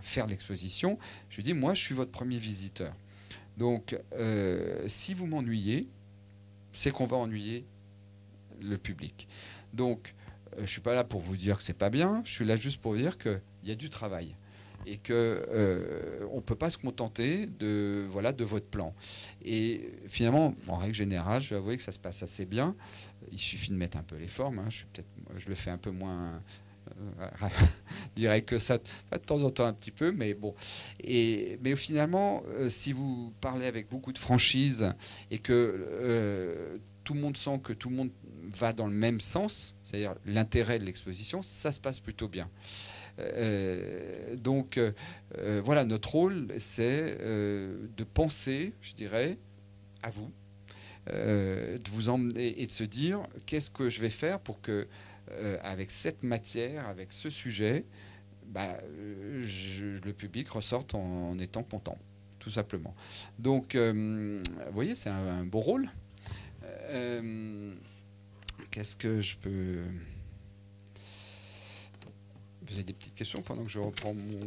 faire 0.00 0.26
l'exposition. 0.26 0.98
Je 1.30 1.36
lui 1.36 1.42
dis, 1.44 1.54
moi, 1.54 1.74
je 1.74 1.82
suis 1.82 1.94
votre 1.94 2.10
premier 2.10 2.38
visiteur. 2.38 2.92
Donc, 3.56 3.96
si 4.86 5.14
vous 5.14 5.26
m'ennuyez, 5.26 5.88
c'est 6.72 6.90
qu'on 6.90 7.06
va 7.06 7.16
ennuyer 7.16 7.64
le 8.60 8.78
public. 8.78 9.28
Donc, 9.72 10.14
je 10.58 10.66
suis 10.66 10.80
pas 10.80 10.94
là 10.94 11.04
pour 11.04 11.20
vous 11.20 11.36
dire 11.36 11.56
que 11.56 11.62
c'est 11.62 11.72
pas 11.72 11.90
bien. 11.90 12.22
Je 12.24 12.32
suis 12.32 12.44
là 12.44 12.56
juste 12.56 12.80
pour 12.80 12.94
dire 12.94 13.18
qu'il 13.18 13.40
y 13.64 13.70
a 13.70 13.74
du 13.74 13.90
travail 13.90 14.36
et 14.86 14.96
que 14.98 15.46
euh, 15.50 16.26
on 16.32 16.40
peut 16.40 16.56
pas 16.56 16.70
se 16.70 16.78
contenter 16.78 17.46
de 17.46 18.04
voilà 18.08 18.32
de 18.32 18.44
votre 18.44 18.66
plan. 18.66 18.94
Et 19.44 19.92
finalement, 20.08 20.54
en 20.68 20.76
règle 20.76 20.94
générale, 20.94 21.42
je 21.42 21.50
vais 21.50 21.56
avouer 21.56 21.76
que 21.76 21.82
ça 21.82 21.92
se 21.92 21.98
passe 21.98 22.22
assez 22.22 22.46
bien. 22.46 22.74
Il 23.30 23.38
suffit 23.38 23.70
de 23.70 23.76
mettre 23.76 23.96
un 23.96 24.02
peu 24.02 24.16
les 24.16 24.28
formes. 24.28 24.58
Hein. 24.58 24.68
Je 25.36 25.48
le 25.48 25.54
fais 25.54 25.70
un 25.70 25.78
peu 25.78 25.90
moins 25.90 26.40
euh, 27.00 27.28
direct 28.16 28.48
que 28.48 28.58
ça, 28.58 28.78
de 28.78 29.18
temps 29.18 29.42
en 29.42 29.50
temps 29.50 29.66
un 29.66 29.72
petit 29.72 29.90
peu, 29.90 30.12
mais 30.12 30.34
bon. 30.34 30.54
Et 31.02 31.58
mais 31.62 31.76
finalement, 31.76 32.42
euh, 32.48 32.68
si 32.68 32.92
vous 32.92 33.32
parlez 33.40 33.66
avec 33.66 33.88
beaucoup 33.88 34.12
de 34.12 34.18
franchise 34.18 34.92
et 35.30 35.38
que 35.38 35.52
euh, 35.52 36.78
tout 37.04 37.14
le 37.14 37.20
monde 37.20 37.36
sent 37.36 37.60
que 37.62 37.72
tout 37.72 37.88
le 37.88 37.96
monde 37.96 38.10
va 38.50 38.72
dans 38.72 38.86
le 38.86 38.92
même 38.92 39.20
sens, 39.20 39.76
c'est-à-dire 39.82 40.14
l'intérêt 40.26 40.78
de 40.78 40.84
l'exposition, 40.84 41.42
ça 41.42 41.72
se 41.72 41.80
passe 41.80 42.00
plutôt 42.00 42.28
bien. 42.28 42.48
Euh, 43.18 44.36
donc 44.36 44.78
euh, 44.78 44.92
voilà, 45.64 45.84
notre 45.84 46.12
rôle, 46.12 46.48
c'est 46.58 47.18
euh, 47.20 47.86
de 47.96 48.04
penser, 48.04 48.72
je 48.80 48.94
dirais, 48.94 49.38
à 50.02 50.10
vous, 50.10 50.30
de 51.08 51.90
vous 51.90 52.08
emmener 52.08 52.62
et 52.62 52.66
de 52.66 52.72
se 52.72 52.84
dire 52.84 53.20
qu'est-ce 53.46 53.70
que 53.70 53.90
je 53.90 54.00
vais 54.00 54.10
faire 54.10 54.38
pour 54.38 54.60
que, 54.60 54.86
avec 55.62 55.90
cette 55.90 56.22
matière, 56.22 56.86
avec 56.86 57.12
ce 57.12 57.28
sujet, 57.28 57.84
bah, 58.46 58.78
le 58.92 60.12
public 60.12 60.48
ressorte 60.48 60.94
en, 60.94 61.38
étant 61.40 61.64
content, 61.64 61.98
tout 62.38 62.50
simplement. 62.50 62.94
Donc, 63.40 63.74
vous 63.74 64.42
voyez, 64.72 64.94
c'est 64.94 65.10
un, 65.10 65.40
un, 65.40 65.44
beau 65.44 65.58
rôle. 65.58 65.88
Qu'est-ce 68.72 68.96
que 68.96 69.20
je 69.20 69.36
peux... 69.36 69.82
Vous 72.62 72.72
avez 72.72 72.84
des 72.84 72.94
petites 72.94 73.14
questions 73.14 73.42
pendant 73.42 73.64
que 73.64 73.70
je 73.70 73.78
reprends 73.78 74.14
mon. 74.14 74.40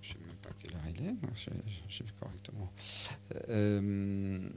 Je 0.00 0.08
ne 0.08 0.12
sais 0.12 0.18
même 0.24 0.36
pas 0.40 0.50
quelle 0.60 0.74
heure 0.74 0.82
il 0.94 1.06
est. 1.06 1.10
Non, 1.10 1.18
je, 1.34 1.50
sais 1.92 2.04
plus 2.04 2.12
correctement. 2.20 2.72
Euh, 3.48 4.48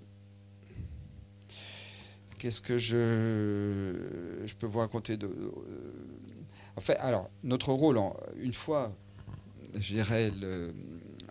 qu'est-ce 2.37 2.61
que 2.61 2.77
je, 2.77 4.45
je 4.45 4.53
peux 4.53 4.67
vous 4.67 4.79
raconter 4.79 5.17
de. 5.17 5.51
En 6.75 6.81
fait, 6.81 6.97
alors, 6.97 7.31
notre 7.43 7.73
rôle, 7.73 7.99
une 8.37 8.53
fois, 8.53 8.95
je 9.73 9.95
dirais, 9.95 10.29
le, 10.29 10.75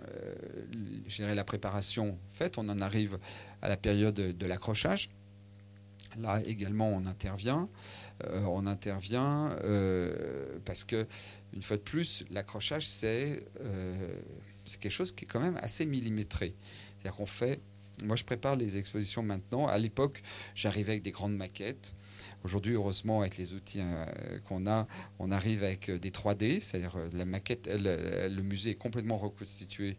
euh, 0.08 1.34
la 1.34 1.44
préparation 1.44 2.18
faite, 2.30 2.58
on 2.58 2.68
en 2.68 2.80
arrive 2.80 3.16
à 3.60 3.68
la 3.68 3.76
période 3.76 4.16
de 4.16 4.46
l'accrochage. 4.46 5.08
Là 6.18 6.40
également, 6.46 6.88
on 6.88 7.06
intervient. 7.06 7.68
Euh, 8.24 8.42
on 8.46 8.66
intervient 8.66 9.50
euh, 9.64 10.58
parce 10.64 10.84
que, 10.84 11.06
une 11.54 11.62
fois 11.62 11.76
de 11.76 11.82
plus, 11.82 12.24
l'accrochage, 12.30 12.88
euh, 13.04 13.42
c'est 14.64 14.80
quelque 14.80 14.92
chose 14.92 15.12
qui 15.12 15.24
est 15.24 15.28
quand 15.28 15.40
même 15.40 15.58
assez 15.62 15.86
millimétré. 15.86 16.54
C'est-à-dire 16.98 17.16
qu'on 17.16 17.26
fait. 17.26 17.60
Moi, 18.04 18.16
je 18.16 18.24
prépare 18.24 18.56
les 18.56 18.78
expositions 18.78 19.22
maintenant. 19.22 19.66
À 19.66 19.78
l'époque, 19.78 20.22
j'arrivais 20.54 20.92
avec 20.92 21.02
des 21.02 21.10
grandes 21.10 21.36
maquettes. 21.36 21.94
Aujourd'hui, 22.44 22.74
heureusement, 22.74 23.20
avec 23.20 23.36
les 23.36 23.54
outils 23.54 23.80
euh, 23.80 24.38
qu'on 24.48 24.66
a, 24.66 24.88
on 25.20 25.30
arrive 25.30 25.62
avec 25.62 25.88
euh, 25.88 25.98
des 25.98 26.10
3D, 26.10 26.60
c'est-à-dire 26.60 26.96
euh, 26.96 27.08
la 27.12 27.24
maquette, 27.24 27.70
le 27.72 28.42
musée 28.42 28.70
est 28.70 28.74
complètement 28.74 29.16
reconstitué 29.16 29.96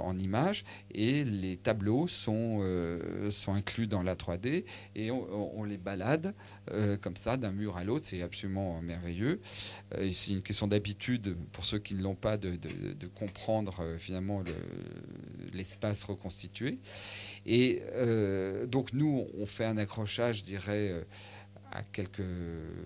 en 0.00 0.16
images 0.16 0.64
et 0.92 1.24
les 1.24 1.56
tableaux 1.56 2.08
sont, 2.08 2.60
sont 3.30 3.52
inclus 3.52 3.86
dans 3.86 4.02
la 4.02 4.14
3D 4.14 4.64
et 4.96 5.10
on, 5.10 5.64
les 5.64 5.76
balade 5.76 6.34
comme 7.00 7.16
ça 7.16 7.36
d'un 7.36 7.52
mur 7.52 7.76
à 7.76 7.84
l'autre. 7.84 8.04
C'est 8.06 8.22
absolument 8.22 8.80
merveilleux. 8.80 9.40
c'est 9.92 10.32
une 10.32 10.42
question 10.42 10.66
d'habitude 10.66 11.36
pour 11.52 11.64
ceux 11.64 11.78
qui 11.78 11.94
ne 11.94 12.02
l'ont 12.02 12.14
pas 12.14 12.36
de, 12.36 12.58
comprendre 13.14 13.96
finalement 13.98 14.42
l'espace 15.52 16.04
reconstitué. 16.04 16.78
Et 17.46 17.82
donc 18.66 18.92
nous, 18.92 19.26
on 19.38 19.46
fait 19.46 19.66
un 19.66 19.76
accrochage, 19.76 20.38
je 20.38 20.44
dirais, 20.44 21.04
à 21.72 21.82
quelques 21.82 22.22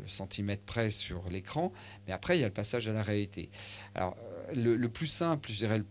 centimètres 0.07 0.63
près 0.65 0.91
sur 0.91 1.29
l'écran, 1.29 1.73
mais 2.07 2.13
après 2.13 2.39
il 2.39 2.41
y 2.41 2.45
a 2.45 2.49
le 2.49 2.53
passage 2.53 2.89
à 2.89 2.93
la 2.93 3.03
réalité. 3.03 3.51
Alors 3.95 4.17
euh, 4.51 4.77
le, 4.77 4.89
plus 4.89 5.09
simple, 5.09 5.51
je 5.51 5.59
dirais 5.59 5.79
le 5.79 5.87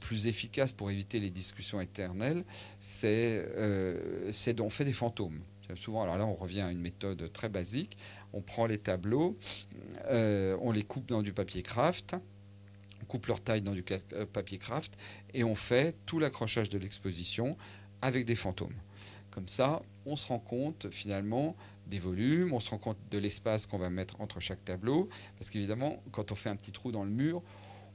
plus 0.00 0.26
efficace 0.26 0.72
pour 0.72 0.90
éviter 0.90 1.20
les 1.20 1.30
discussions 1.30 1.80
éternelles, 1.80 2.44
c'est 2.80 3.44
euh, 3.56 4.30
on 4.60 4.70
fait 4.70 4.84
des 4.84 4.92
fantômes. 4.92 5.40
Souvent, 5.74 6.02
alors 6.02 6.16
là, 6.16 6.24
on 6.26 6.34
revient 6.34 6.60
à 6.60 6.70
une 6.70 6.80
méthode 6.80 7.32
très 7.32 7.48
basique. 7.48 7.98
On 8.32 8.40
prend 8.40 8.66
les 8.66 8.78
tableaux, 8.78 9.36
euh, 10.04 10.56
on 10.60 10.70
les 10.70 10.84
coupe 10.84 11.06
dans 11.06 11.22
du 11.22 11.32
papier 11.32 11.62
craft, 11.62 12.14
on 13.02 13.04
coupe 13.06 13.26
leur 13.26 13.40
taille 13.40 13.62
dans 13.62 13.72
du 13.72 13.82
papier 13.82 14.58
craft, 14.58 14.96
et 15.34 15.42
on 15.42 15.56
fait 15.56 15.96
tout 16.06 16.20
l'accrochage 16.20 16.68
de 16.68 16.78
l'exposition 16.78 17.56
avec 18.00 18.26
des 18.26 18.36
fantômes. 18.36 18.74
Comme 19.32 19.48
ça, 19.48 19.82
on 20.06 20.16
se 20.16 20.28
rend 20.28 20.38
compte 20.38 20.88
finalement 20.90 21.56
des 21.86 21.98
volumes, 21.98 22.52
on 22.52 22.60
se 22.60 22.70
rend 22.70 22.78
compte 22.78 22.98
de 23.10 23.18
l'espace 23.18 23.66
qu'on 23.66 23.78
va 23.78 23.90
mettre 23.90 24.20
entre 24.20 24.40
chaque 24.40 24.64
tableau, 24.64 25.08
parce 25.38 25.50
qu'évidemment, 25.50 26.02
quand 26.12 26.32
on 26.32 26.34
fait 26.34 26.50
un 26.50 26.56
petit 26.56 26.72
trou 26.72 26.92
dans 26.92 27.04
le 27.04 27.10
mur, 27.10 27.42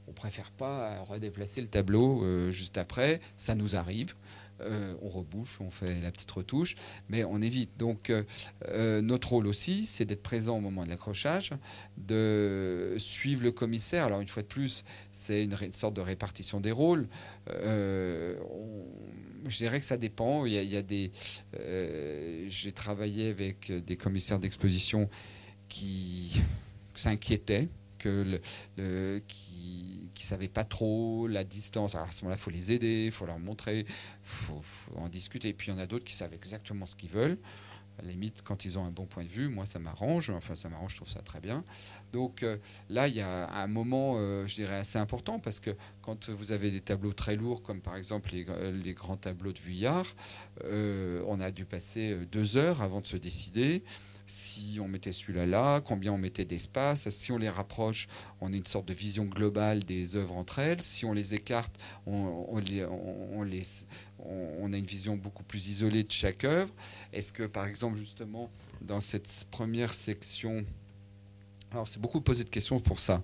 on 0.08 0.12
préfère 0.12 0.50
pas 0.50 1.00
redéplacer 1.02 1.60
le 1.60 1.68
tableau 1.68 2.24
euh, 2.24 2.50
juste 2.50 2.78
après, 2.78 3.20
ça 3.36 3.54
nous 3.54 3.76
arrive. 3.76 4.14
Euh, 4.60 4.94
on 5.02 5.08
rebouche, 5.08 5.60
on 5.60 5.70
fait 5.70 6.00
la 6.00 6.12
petite 6.12 6.30
retouche, 6.30 6.76
mais 7.08 7.24
on 7.24 7.40
évite. 7.40 7.76
Donc 7.78 8.10
euh, 8.10 9.00
notre 9.00 9.30
rôle 9.30 9.46
aussi, 9.46 9.86
c'est 9.86 10.04
d'être 10.04 10.22
présent 10.22 10.58
au 10.58 10.60
moment 10.60 10.84
de 10.84 10.90
l'accrochage, 10.90 11.50
de 11.96 12.94
suivre 12.98 13.42
le 13.42 13.52
commissaire. 13.52 14.04
Alors 14.04 14.20
une 14.20 14.28
fois 14.28 14.42
de 14.42 14.48
plus, 14.48 14.84
c'est 15.10 15.44
une, 15.44 15.56
sorte 15.72 15.94
de 15.94 16.00
répartition 16.00 16.60
des 16.60 16.72
rôles. 16.72 17.08
On, 17.48 18.84
je 19.46 19.56
dirais 19.56 19.80
que 19.80 19.86
ça 19.86 19.96
dépend. 19.96 20.46
Il 20.46 20.52
y 20.52 20.76
a, 20.76 20.82
des. 20.82 21.10
Euh, 21.58 22.44
j'ai 22.48 22.72
travaillé 22.72 23.30
avec 23.30 23.70
des 23.72 23.96
commissaires 23.96 24.38
d'exposition 24.38 25.08
qui 25.68 26.40
s'inquiétaient, 26.94 27.68
qui 27.98 28.08
ne 28.78 29.20
savaient 30.18 30.48
pas 30.48 30.64
trop 30.64 31.26
la 31.28 31.44
distance. 31.44 31.94
Alors 31.94 32.08
à 32.08 32.12
ce 32.12 32.24
moment-là, 32.24 32.36
il 32.38 32.42
faut 32.42 32.50
les 32.50 32.72
aider, 32.72 33.06
il 33.06 33.12
faut 33.12 33.26
leur 33.26 33.38
montrer, 33.38 33.86
faut, 34.22 34.60
faut, 34.60 34.96
en 34.96 35.08
discuter. 35.08 35.48
Et 35.50 35.54
puis 35.54 35.68
il 35.68 35.74
y 35.74 35.76
en 35.76 35.78
a 35.78 35.86
d'autres 35.86 36.04
qui 36.04 36.14
savent 36.14 36.34
exactement 36.34 36.86
ce 36.86 36.96
qu'ils 36.96 37.10
veulent 37.10 37.38
limite, 38.02 38.42
quand 38.42 38.64
ils 38.64 38.78
ont 38.78 38.84
un 38.84 38.90
bon 38.90 39.06
point 39.06 39.24
de 39.24 39.28
vue, 39.28 39.48
moi, 39.48 39.66
ça 39.66 39.78
m'arrange. 39.78 40.30
Enfin, 40.30 40.54
ça 40.54 40.68
m'arrange, 40.68 40.92
je 40.92 40.96
trouve 40.96 41.08
ça 41.08 41.22
très 41.22 41.40
bien. 41.40 41.64
Donc 42.12 42.42
euh, 42.42 42.56
là, 42.88 43.08
il 43.08 43.14
y 43.14 43.20
a 43.20 43.48
un 43.52 43.66
moment, 43.66 44.14
euh, 44.16 44.46
je 44.46 44.56
dirais, 44.56 44.76
assez 44.76 44.98
important 44.98 45.38
parce 45.38 45.60
que 45.60 45.70
quand 46.02 46.30
vous 46.30 46.52
avez 46.52 46.70
des 46.70 46.80
tableaux 46.80 47.12
très 47.12 47.36
lourds, 47.36 47.62
comme 47.62 47.80
par 47.80 47.96
exemple 47.96 48.30
les, 48.32 48.94
grands 48.94 49.16
tableaux 49.16 49.52
de 49.52 49.58
Vuillard, 49.58 50.06
euh, 50.64 51.22
on 51.26 51.40
a 51.40 51.50
dû 51.50 51.64
passer 51.64 52.26
deux 52.30 52.56
heures 52.56 52.82
avant 52.82 53.00
de 53.00 53.06
se 53.06 53.16
décider 53.16 53.82
si 54.26 54.78
on 54.80 54.88
mettait 54.88 55.12
celui-là 55.12 55.46
là, 55.46 55.80
combien 55.80 56.12
on 56.12 56.18
mettait 56.18 56.44
d'espace, 56.44 57.08
si 57.10 57.32
on 57.32 57.38
les 57.38 57.48
rapproche, 57.48 58.08
on 58.40 58.52
a 58.52 58.56
une 58.56 58.66
sorte 58.66 58.86
de 58.86 58.94
vision 58.94 59.24
globale 59.24 59.82
des 59.82 60.16
œuvres 60.16 60.36
entre 60.36 60.58
elles, 60.58 60.80
si 60.80 61.04
on 61.04 61.12
les 61.12 61.34
écarte, 61.34 61.78
on, 62.06 62.58
les, 62.58 63.62
on, 64.22 64.72
a 64.72 64.76
une 64.76 64.86
vision 64.86 65.16
beaucoup 65.16 65.42
plus 65.42 65.68
isolée 65.68 66.04
de 66.04 66.12
chaque 66.12 66.44
œuvre. 66.44 66.72
Est-ce 67.12 67.32
que 67.32 67.44
par 67.44 67.66
exemple 67.66 67.98
justement 67.98 68.50
dans 68.80 69.00
cette 69.00 69.46
première 69.50 69.94
section 69.94 70.64
alors, 71.72 71.88
c'est 71.88 72.00
beaucoup 72.00 72.20
posé 72.20 72.44
de 72.44 72.50
questions 72.50 72.80
pour 72.80 73.00
ça. 73.00 73.22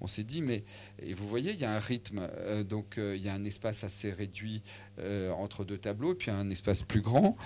On 0.00 0.06
s'est 0.06 0.24
dit, 0.24 0.40
mais 0.40 0.64
et 1.00 1.12
vous 1.12 1.28
voyez, 1.28 1.52
il 1.52 1.58
y 1.58 1.66
a 1.66 1.74
un 1.74 1.78
rythme, 1.78 2.20
euh, 2.20 2.64
donc 2.64 2.96
euh, 2.96 3.14
il 3.14 3.22
y 3.22 3.28
a 3.28 3.34
un 3.34 3.44
espace 3.44 3.84
assez 3.84 4.10
réduit 4.10 4.62
euh, 4.98 5.30
entre 5.32 5.64
deux 5.64 5.76
tableaux, 5.76 6.14
puis 6.14 6.30
un 6.30 6.48
espace 6.48 6.82
plus 6.82 7.02
grand. 7.02 7.36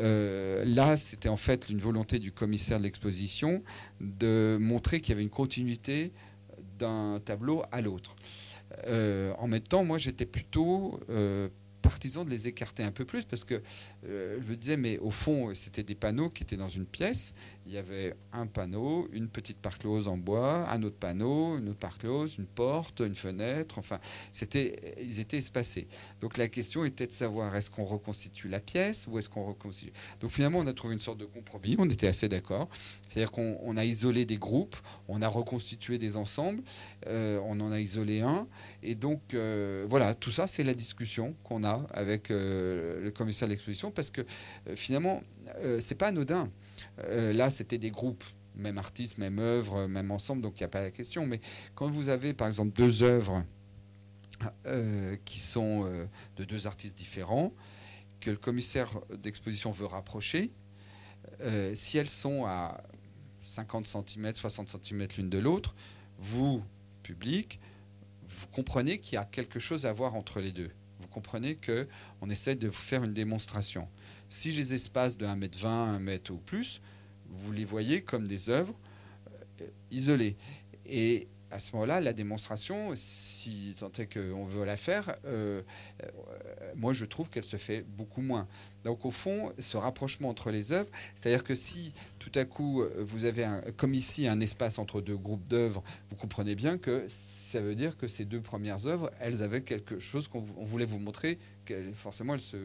là, 0.00 0.96
c'était 0.96 1.28
en 1.28 1.36
fait 1.36 1.68
une 1.68 1.78
volonté 1.78 2.18
du 2.18 2.32
commissaire 2.32 2.78
de 2.78 2.84
l'exposition 2.84 3.62
de 4.00 4.58
montrer 4.60 5.00
qu'il 5.00 5.10
y 5.10 5.12
avait 5.12 5.22
une 5.22 5.30
continuité 5.30 6.12
d'un 6.78 7.20
tableau 7.24 7.62
à 7.70 7.80
l'autre. 7.80 8.16
en 8.86 9.46
même 9.46 9.60
temps, 9.60 9.84
moi, 9.84 9.98
j'étais 9.98 10.26
plutôt 10.26 10.98
partisan 11.80 12.24
de 12.24 12.30
les 12.30 12.48
écarter 12.48 12.82
un 12.82 12.92
peu 12.92 13.04
plus 13.04 13.24
parce 13.24 13.44
que 13.44 13.62
euh, 14.06 14.38
je 14.42 14.50
me 14.50 14.56
disais, 14.56 14.76
mais 14.76 14.98
au 14.98 15.10
fond, 15.10 15.54
c'était 15.54 15.82
des 15.82 15.94
panneaux 15.94 16.30
qui 16.30 16.42
étaient 16.42 16.56
dans 16.56 16.68
une 16.68 16.86
pièce. 16.86 17.34
Il 17.70 17.74
y 17.74 17.78
avait 17.78 18.16
un 18.32 18.48
panneau, 18.48 19.08
une 19.12 19.28
petite 19.28 19.58
parclose 19.58 20.08
en 20.08 20.16
bois, 20.16 20.68
un 20.72 20.82
autre 20.82 20.96
panneau, 20.96 21.56
une 21.56 21.68
autre 21.68 21.78
parclose, 21.78 22.34
une 22.36 22.46
porte, 22.46 22.98
une 22.98 23.14
fenêtre. 23.14 23.78
Enfin, 23.78 24.00
c'était, 24.32 24.96
ils 25.00 25.20
étaient 25.20 25.38
espacés. 25.38 25.86
Donc 26.20 26.36
la 26.36 26.48
question 26.48 26.84
était 26.84 27.06
de 27.06 27.12
savoir 27.12 27.54
est-ce 27.54 27.70
qu'on 27.70 27.84
reconstitue 27.84 28.48
la 28.48 28.58
pièce 28.58 29.06
ou 29.06 29.20
est-ce 29.20 29.28
qu'on 29.28 29.44
reconstitue? 29.44 29.92
Donc 30.18 30.32
finalement, 30.32 30.58
on 30.58 30.66
a 30.66 30.72
trouvé 30.72 30.94
une 30.94 31.00
sorte 31.00 31.18
de 31.18 31.26
compromis. 31.26 31.76
On 31.78 31.88
était 31.88 32.08
assez 32.08 32.28
d'accord. 32.28 32.68
C'est-à-dire 33.08 33.30
qu'on 33.30 33.76
a 33.76 33.84
isolé 33.84 34.24
des 34.24 34.38
groupes, 34.38 34.76
on 35.06 35.22
a 35.22 35.28
reconstitué 35.28 35.98
des 35.98 36.16
ensembles, 36.16 36.64
euh, 37.06 37.38
on 37.44 37.60
en 37.60 37.70
a 37.70 37.78
isolé 37.78 38.20
un, 38.20 38.48
et 38.82 38.96
donc 38.96 39.32
euh, 39.34 39.86
voilà, 39.88 40.16
tout 40.16 40.32
ça, 40.32 40.48
c'est 40.48 40.64
la 40.64 40.74
discussion 40.74 41.36
qu'on 41.44 41.62
a 41.62 41.86
avec 41.92 42.32
euh, 42.32 43.00
le 43.00 43.12
commissaire 43.12 43.46
de 43.46 43.52
l'exposition 43.52 43.92
parce 43.92 44.10
que 44.10 44.22
finalement, 44.74 45.22
c'est 45.78 45.96
pas 45.96 46.08
anodin. 46.08 46.50
Là, 46.98 47.50
c'était 47.50 47.78
des 47.78 47.90
groupes, 47.90 48.24
même 48.56 48.78
artistes, 48.78 49.18
même 49.18 49.38
œuvre, 49.38 49.86
même 49.86 50.10
ensemble, 50.10 50.42
donc 50.42 50.58
il 50.60 50.62
n'y 50.62 50.66
a 50.66 50.68
pas 50.68 50.82
la 50.82 50.90
question. 50.90 51.26
Mais 51.26 51.40
quand 51.74 51.90
vous 51.90 52.08
avez, 52.08 52.34
par 52.34 52.48
exemple, 52.48 52.72
deux 52.76 53.02
œuvres 53.02 53.44
qui 55.24 55.38
sont 55.38 55.84
de 56.36 56.44
deux 56.44 56.66
artistes 56.66 56.96
différents, 56.96 57.52
que 58.20 58.30
le 58.30 58.36
commissaire 58.36 58.90
d'exposition 59.18 59.70
veut 59.70 59.86
rapprocher, 59.86 60.52
si 61.74 61.98
elles 61.98 62.08
sont 62.08 62.44
à 62.44 62.82
50 63.42 63.86
cm, 63.86 64.34
60 64.34 64.68
cm 64.68 65.06
l'une 65.16 65.30
de 65.30 65.38
l'autre, 65.38 65.74
vous, 66.18 66.62
public, 67.02 67.60
vous 68.28 68.46
comprenez 68.48 68.98
qu'il 68.98 69.14
y 69.14 69.18
a 69.18 69.24
quelque 69.24 69.58
chose 69.58 69.86
à 69.86 69.92
voir 69.92 70.14
entre 70.14 70.40
les 70.40 70.52
deux 70.52 70.70
comprenez 71.10 71.56
qu'on 71.56 72.30
essaie 72.30 72.54
de 72.54 72.68
vous 72.68 72.72
faire 72.72 73.04
une 73.04 73.12
démonstration. 73.12 73.88
Si 74.30 74.52
j'ai 74.52 74.62
des 74.62 74.74
espaces 74.74 75.18
de 75.18 75.26
1m20, 75.26 75.66
1 75.66 76.06
m 76.06 76.18
ou 76.30 76.36
plus, 76.36 76.80
vous 77.28 77.50
les 77.50 77.64
voyez 77.64 78.00
comme 78.02 78.28
des 78.28 78.48
œuvres 78.48 78.74
euh, 79.60 79.66
isolées. 79.90 80.36
Et 80.86 81.26
à 81.50 81.58
ce 81.58 81.72
moment-là, 81.72 82.00
la 82.00 82.12
démonstration, 82.12 82.92
si 82.94 83.74
tant 83.80 83.90
est 83.98 84.06
qu'on 84.06 84.44
veut 84.44 84.64
la 84.64 84.76
faire, 84.76 85.16
euh, 85.24 85.62
euh, 86.04 86.06
moi 86.76 86.92
je 86.92 87.04
trouve 87.04 87.28
qu'elle 87.28 87.44
se 87.44 87.56
fait 87.56 87.82
beaucoup 87.82 88.22
moins. 88.22 88.46
Donc 88.84 89.04
au 89.04 89.10
fond, 89.10 89.52
ce 89.58 89.76
rapprochement 89.76 90.28
entre 90.28 90.52
les 90.52 90.70
œuvres, 90.70 90.90
c'est-à-dire 91.16 91.42
que 91.42 91.56
si 91.56 91.92
tout 92.20 92.30
à 92.36 92.44
coup 92.44 92.84
vous 92.98 93.24
avez, 93.24 93.48
comme 93.76 93.94
ici, 93.94 94.28
un 94.28 94.38
espace 94.38 94.78
entre 94.78 95.00
deux 95.00 95.16
groupes 95.16 95.48
d'œuvres, 95.48 95.82
vous 96.08 96.14
comprenez 96.14 96.54
bien 96.54 96.78
que 96.78 97.04
ça 97.08 97.60
veut 97.60 97.74
dire 97.74 97.96
que 97.96 98.06
ces 98.06 98.24
deux 98.24 98.40
premières 98.40 98.86
œuvres, 98.86 99.10
elles 99.18 99.42
avaient 99.42 99.62
quelque 99.62 99.98
chose 99.98 100.28
qu'on 100.28 100.40
voulait 100.40 100.86
vous 100.86 101.00
montrer, 101.00 101.40
forcément 101.94 102.34
elles 102.34 102.40
se 102.40 102.56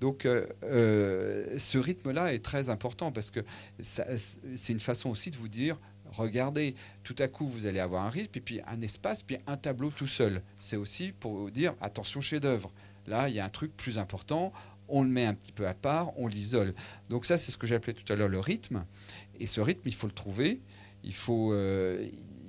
Donc 0.00 0.24
euh, 0.24 0.46
euh, 0.64 1.58
ce 1.58 1.78
rythme-là 1.78 2.32
est 2.32 2.44
très 2.44 2.68
important 2.68 3.12
parce 3.12 3.30
que 3.30 3.40
c'est 3.80 4.72
une 4.72 4.80
façon 4.80 5.10
aussi 5.10 5.30
de 5.30 5.36
vous 5.36 5.48
dire, 5.48 5.78
regardez, 6.12 6.74
tout 7.02 7.16
à 7.18 7.28
coup 7.28 7.46
vous 7.46 7.66
allez 7.66 7.80
avoir 7.80 8.04
un 8.04 8.10
rythme, 8.10 8.38
et 8.38 8.40
puis 8.40 8.60
un 8.66 8.80
espace, 8.82 9.22
puis 9.22 9.38
un 9.46 9.56
tableau 9.56 9.90
tout 9.90 10.06
seul. 10.06 10.42
C'est 10.60 10.76
aussi 10.76 11.12
pour 11.12 11.36
vous 11.36 11.50
dire, 11.50 11.74
attention 11.80 12.20
chef-d'œuvre. 12.20 12.72
Là, 13.06 13.28
il 13.28 13.34
y 13.34 13.40
a 13.40 13.44
un 13.44 13.50
truc 13.50 13.76
plus 13.76 13.98
important, 13.98 14.52
on 14.88 15.02
le 15.02 15.08
met 15.08 15.26
un 15.26 15.34
petit 15.34 15.52
peu 15.52 15.66
à 15.66 15.74
part, 15.74 16.18
on 16.18 16.26
l'isole. 16.26 16.74
Donc 17.08 17.24
ça, 17.24 17.38
c'est 17.38 17.50
ce 17.50 17.56
que 17.56 17.66
j'appelais 17.66 17.92
tout 17.92 18.10
à 18.12 18.16
l'heure 18.16 18.28
le 18.28 18.40
rythme. 18.40 18.84
Et 19.38 19.46
ce 19.46 19.60
rythme, 19.60 19.82
il 19.86 19.94
faut 19.94 20.06
le 20.06 20.12
trouver. 20.12 20.60
Il 21.04 21.14
faut, 21.14 21.52
euh, 21.52 22.04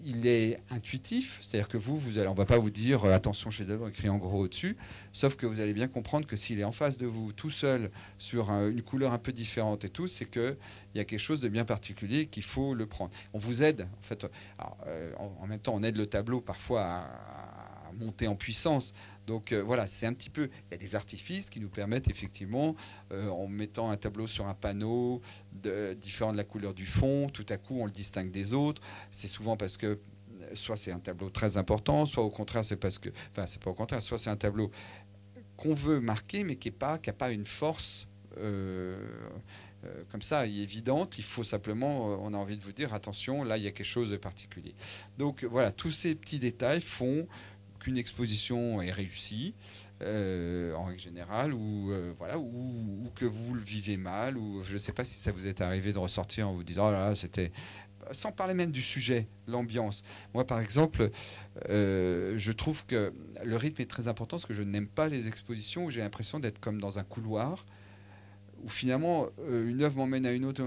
il 0.07 0.25
est 0.25 0.61
intuitif, 0.69 1.39
c'est-à-dire 1.41 1.67
que 1.67 1.75
vous, 1.75 2.17
allez, 2.17 2.29
on 2.29 2.33
va 2.33 2.45
pas 2.45 2.57
vous 2.57 2.69
dire 2.69 3.03
euh, 3.03 3.11
attention 3.11 3.49
chef-d'œuvre 3.49 3.89
écrit 3.89 4.07
en 4.07 4.17
gros 4.17 4.39
au-dessus, 4.39 4.77
sauf 5.11 5.35
que 5.35 5.45
vous 5.45 5.59
allez 5.59 5.73
bien 5.73 5.89
comprendre 5.89 6.25
que 6.25 6.37
s'il 6.37 6.61
est 6.61 6.63
en 6.63 6.71
face 6.71 6.97
de 6.97 7.05
vous 7.05 7.33
tout 7.33 7.49
seul 7.49 7.91
sur 8.17 8.49
une 8.51 8.81
couleur 8.81 9.11
un 9.11 9.17
peu 9.17 9.33
différente 9.33 9.83
et 9.83 9.89
tout, 9.89 10.07
c'est 10.07 10.23
qu'il 10.23 10.55
y 10.95 11.01
a 11.01 11.03
quelque 11.03 11.19
chose 11.19 11.41
de 11.41 11.49
bien 11.49 11.65
particulier 11.65 12.27
qu'il 12.27 12.43
faut 12.43 12.73
le 12.73 12.85
prendre. 12.85 13.11
On 13.33 13.37
vous 13.37 13.63
aide, 13.63 13.81
en 13.81 14.01
fait, 14.01 14.25
euh, 14.87 15.11
en, 15.17 15.45
même 15.45 15.59
temps, 15.59 15.73
on 15.75 15.83
aide 15.83 15.97
le 15.97 16.05
tableau 16.05 16.39
parfois 16.39 16.83
à, 16.83 17.91
monter 17.99 18.27
en 18.27 18.35
puissance. 18.35 18.93
Donc 19.27 19.51
euh, 19.51 19.61
voilà, 19.61 19.85
c'est 19.85 20.07
un 20.07 20.13
petit 20.13 20.29
peu. 20.29 20.49
Il 20.69 20.71
y 20.71 20.75
a 20.75 20.77
des 20.77 20.95
artifices 20.95 21.49
qui 21.49 21.59
nous 21.59 21.69
permettent 21.69 22.09
effectivement, 22.09 22.75
en 23.11 23.47
mettant 23.47 23.91
un 23.91 23.97
tableau 23.97 24.27
sur 24.27 24.47
un 24.47 24.53
panneau 24.53 25.21
différent 25.99 26.31
de 26.31 26.37
la 26.37 26.43
couleur 26.43 26.73
du 26.73 26.85
fond, 26.85 27.29
tout 27.29 27.45
à 27.49 27.57
coup 27.57 27.77
on 27.79 27.85
le 27.85 27.91
distingue 27.91 28.31
des 28.31 28.53
autres. 28.53 28.81
C'est 29.11 29.27
souvent 29.27 29.57
parce 29.57 29.77
que 29.77 29.99
soit 30.53 30.77
c'est 30.77 30.91
un 30.91 30.99
tableau 30.99 31.29
très 31.29 31.57
important, 31.57 32.05
soit 32.05 32.23
au 32.23 32.29
contraire 32.29 32.63
c'est 32.63 32.77
parce 32.77 32.99
que, 32.99 33.09
enfin 33.31 33.45
c'est 33.45 33.61
pas 33.61 33.69
au 33.69 33.75
contraire, 33.75 34.01
soit 34.01 34.17
c'est 34.17 34.29
un 34.29 34.37
tableau 34.37 34.71
qu'on 35.57 35.73
veut 35.73 35.99
marquer 35.99 36.43
mais 36.43 36.55
qui 36.55 36.69
n'a 36.69 36.75
pas, 36.77 36.97
qui 36.97 37.11
pas 37.11 37.31
une 37.31 37.45
force 37.45 38.07
euh, 38.37 38.97
euh, 39.85 40.03
comme 40.11 40.23
ça 40.23 40.47
évidente. 40.47 41.17
Il 41.17 41.23
faut 41.23 41.43
simplement, 41.43 42.11
euh, 42.11 42.17
on 42.21 42.33
a 42.33 42.37
envie 42.37 42.57
de 42.57 42.63
vous 42.63 42.71
dire 42.71 42.93
attention, 42.93 43.43
là 43.43 43.57
il 43.57 43.63
y 43.63 43.67
a 43.67 43.71
quelque 43.71 43.85
chose 43.85 44.09
de 44.09 44.17
particulier. 44.17 44.73
Donc 45.17 45.43
voilà, 45.43 45.71
tous 45.71 45.91
ces 45.91 46.15
petits 46.15 46.39
détails 46.39 46.81
font 46.81 47.27
qu'une 47.87 47.97
exposition 47.97 48.81
est 48.81 48.91
réussie. 48.91 49.53
en 50.01 50.83
règle 50.83 51.01
générale, 51.01 51.53
ou 51.53 51.91
voilà, 52.17 52.37
ou, 52.37 53.09
que 53.15 53.25
vous 53.25 53.55
le 53.55 53.61
vivez 53.61 53.97
mal, 53.97 54.37
ou 54.37 54.61
je 54.61 54.73
ne 54.73 54.77
sais 54.77 54.91
pas 54.91 55.05
si 55.05 55.15
ça 55.15 55.31
vous 55.31 55.47
est 55.47 55.61
arrivé 55.61 55.93
de 55.93 55.99
ressortir 55.99 56.49
en 56.49 56.53
vous 56.53 56.63
disant 56.63 56.89
oh 56.89 56.91
là, 56.91 57.09
là 57.09 57.15
c'était 57.15 57.51
sans 58.11 58.31
parler 58.31 58.53
même 58.53 58.71
du 58.71 58.81
sujet, 58.81 59.27
l'ambiance. 59.47 60.03
Moi, 60.33 60.45
par 60.45 60.59
exemple, 60.59 61.09
euh, 61.69 62.35
je 62.37 62.51
trouve 62.51 62.85
que 62.85 63.13
le 63.43 63.55
rythme 63.55 63.81
est 63.81 63.89
très 63.89 64.07
important 64.07 64.37
parce 64.37 64.45
que 64.45 64.53
je 64.53 64.63
n'aime 64.63 64.87
pas 64.87 65.07
les 65.07 65.27
expositions 65.27 65.85
où 65.85 65.91
j'ai 65.91 66.01
l'impression 66.01 66.39
d'être 66.39 66.59
comme 66.59 66.79
dans 66.79 66.99
un 66.99 67.03
couloir 67.03 67.65
où 68.63 68.69
finalement 68.69 69.27
euh, 69.39 69.69
une 69.69 69.81
œuvre 69.81 69.97
m'emmène 69.97 70.25
à 70.25 70.31
une 70.31 70.45
autre, 70.45 70.63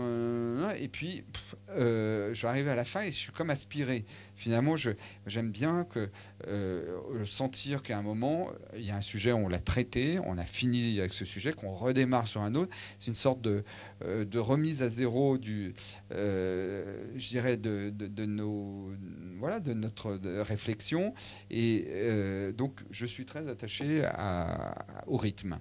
et 0.78 0.88
puis 0.88 1.24
euh, 1.70 2.34
je 2.34 2.42
vais 2.42 2.48
arriver 2.48 2.70
à 2.70 2.74
la 2.74 2.84
fin 2.84 3.02
et 3.02 3.06
je 3.06 3.16
suis 3.16 3.32
comme 3.32 3.50
aspiré. 3.50 4.04
Finalement, 4.36 4.76
j'aime 5.26 5.50
bien 5.50 5.84
que 5.84 6.08
euh, 6.46 7.24
sentir 7.26 7.82
qu'à 7.82 7.98
un 7.98 8.02
moment, 8.02 8.50
il 8.74 8.84
y 8.84 8.90
a 8.90 8.96
un 8.96 9.02
sujet, 9.02 9.32
on 9.32 9.48
l'a 9.48 9.58
traité, 9.58 10.18
on 10.24 10.38
a 10.38 10.44
fini 10.44 10.98
avec 10.98 11.12
ce 11.12 11.26
sujet, 11.26 11.52
qu'on 11.52 11.74
redémarre 11.74 12.26
sur 12.26 12.40
un 12.40 12.54
autre. 12.54 12.74
C'est 12.98 13.08
une 13.08 13.14
sorte 13.14 13.42
de, 13.42 13.62
de, 14.00 14.38
remise 14.38 14.82
à 14.82 14.88
zéro 14.88 15.36
du, 15.36 15.74
de, 16.10 16.94
notre 19.74 20.18
réflexion. 20.42 21.12
Et 21.50 21.84
donc, 22.56 22.80
je 22.90 23.04
suis 23.04 23.26
très 23.26 23.46
attaché 23.46 24.08
au 25.06 25.18
rythme. 25.18 25.58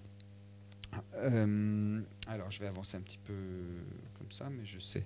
Euh, 1.15 2.01
alors, 2.27 2.51
je 2.51 2.59
vais 2.59 2.67
avancer 2.67 2.97
un 2.97 3.01
petit 3.01 3.17
peu 3.17 3.33
comme 4.17 4.31
ça, 4.31 4.49
mais 4.49 4.65
je 4.65 4.79
sais. 4.79 5.05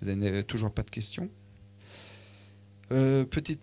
Vous 0.00 0.12
n'avez 0.12 0.42
toujours 0.42 0.72
pas 0.72 0.82
de 0.82 0.90
questions 0.90 1.30
euh, 2.92 3.24
Petite. 3.24 3.60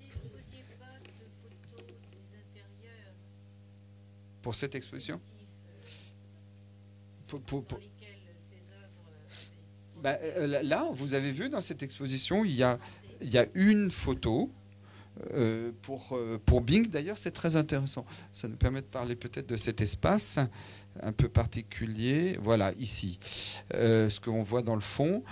Pour 4.41 4.55
cette 4.55 4.73
exposition 4.73 5.21
bah, 10.01 10.17
euh, 10.21 10.63
Là, 10.63 10.89
vous 10.93 11.13
avez 11.13 11.29
vu 11.29 11.49
dans 11.49 11.61
cette 11.61 11.83
exposition, 11.83 12.43
il 12.43 12.55
y 12.55 12.63
a 12.63 12.79
une 13.53 13.91
photo 13.91 14.51
euh, 15.33 15.71
pour, 15.81 16.13
euh, 16.13 16.39
pour 16.45 16.61
Bing, 16.61 16.87
d'ailleurs, 16.87 17.17
c'est 17.17 17.31
très 17.31 17.55
intéressant. 17.55 18.05
Ça 18.33 18.47
nous 18.47 18.55
permet 18.55 18.81
de 18.81 18.87
parler 18.87 19.15
peut-être 19.15 19.47
de 19.47 19.57
cet 19.57 19.81
espace 19.81 20.39
un 21.01 21.11
peu 21.11 21.27
particulier. 21.27 22.37
Voilà, 22.41 22.73
ici, 22.79 23.19
euh, 23.73 24.09
ce 24.09 24.19
qu'on 24.19 24.41
voit 24.41 24.61
dans 24.61 24.75
le 24.75 24.81
fond. 24.81 25.23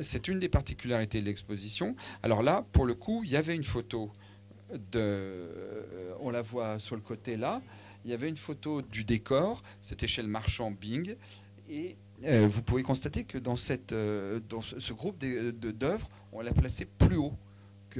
c'est 0.00 0.28
une 0.28 0.38
des 0.38 0.48
particularités 0.48 1.20
de 1.20 1.26
l'exposition. 1.26 1.96
Alors 2.22 2.42
là, 2.42 2.64
pour 2.72 2.86
le 2.86 2.94
coup, 2.94 3.22
il 3.24 3.30
y 3.30 3.36
avait 3.36 3.54
une 3.54 3.64
photo 3.64 4.10
de, 4.92 5.48
on 6.20 6.30
la 6.30 6.42
voit 6.42 6.78
sur 6.78 6.96
le 6.96 7.02
côté 7.02 7.36
là, 7.36 7.60
il 8.04 8.10
y 8.10 8.14
avait 8.14 8.28
une 8.28 8.38
photo 8.38 8.80
du 8.80 9.04
décor, 9.04 9.62
c'était 9.80 10.06
chez 10.06 10.22
le 10.22 10.28
marchand 10.28 10.70
Bing, 10.70 11.14
et 11.68 11.96
vous 12.22 12.62
pouvez 12.62 12.82
constater 12.82 13.24
que 13.24 13.36
dans, 13.36 13.56
cette, 13.56 13.94
dans 14.48 14.62
ce 14.62 14.92
groupe 14.94 15.18
d'œuvres, 15.18 16.08
on 16.32 16.40
l'a 16.40 16.52
placé 16.52 16.86
plus 16.86 17.16
haut 17.16 17.34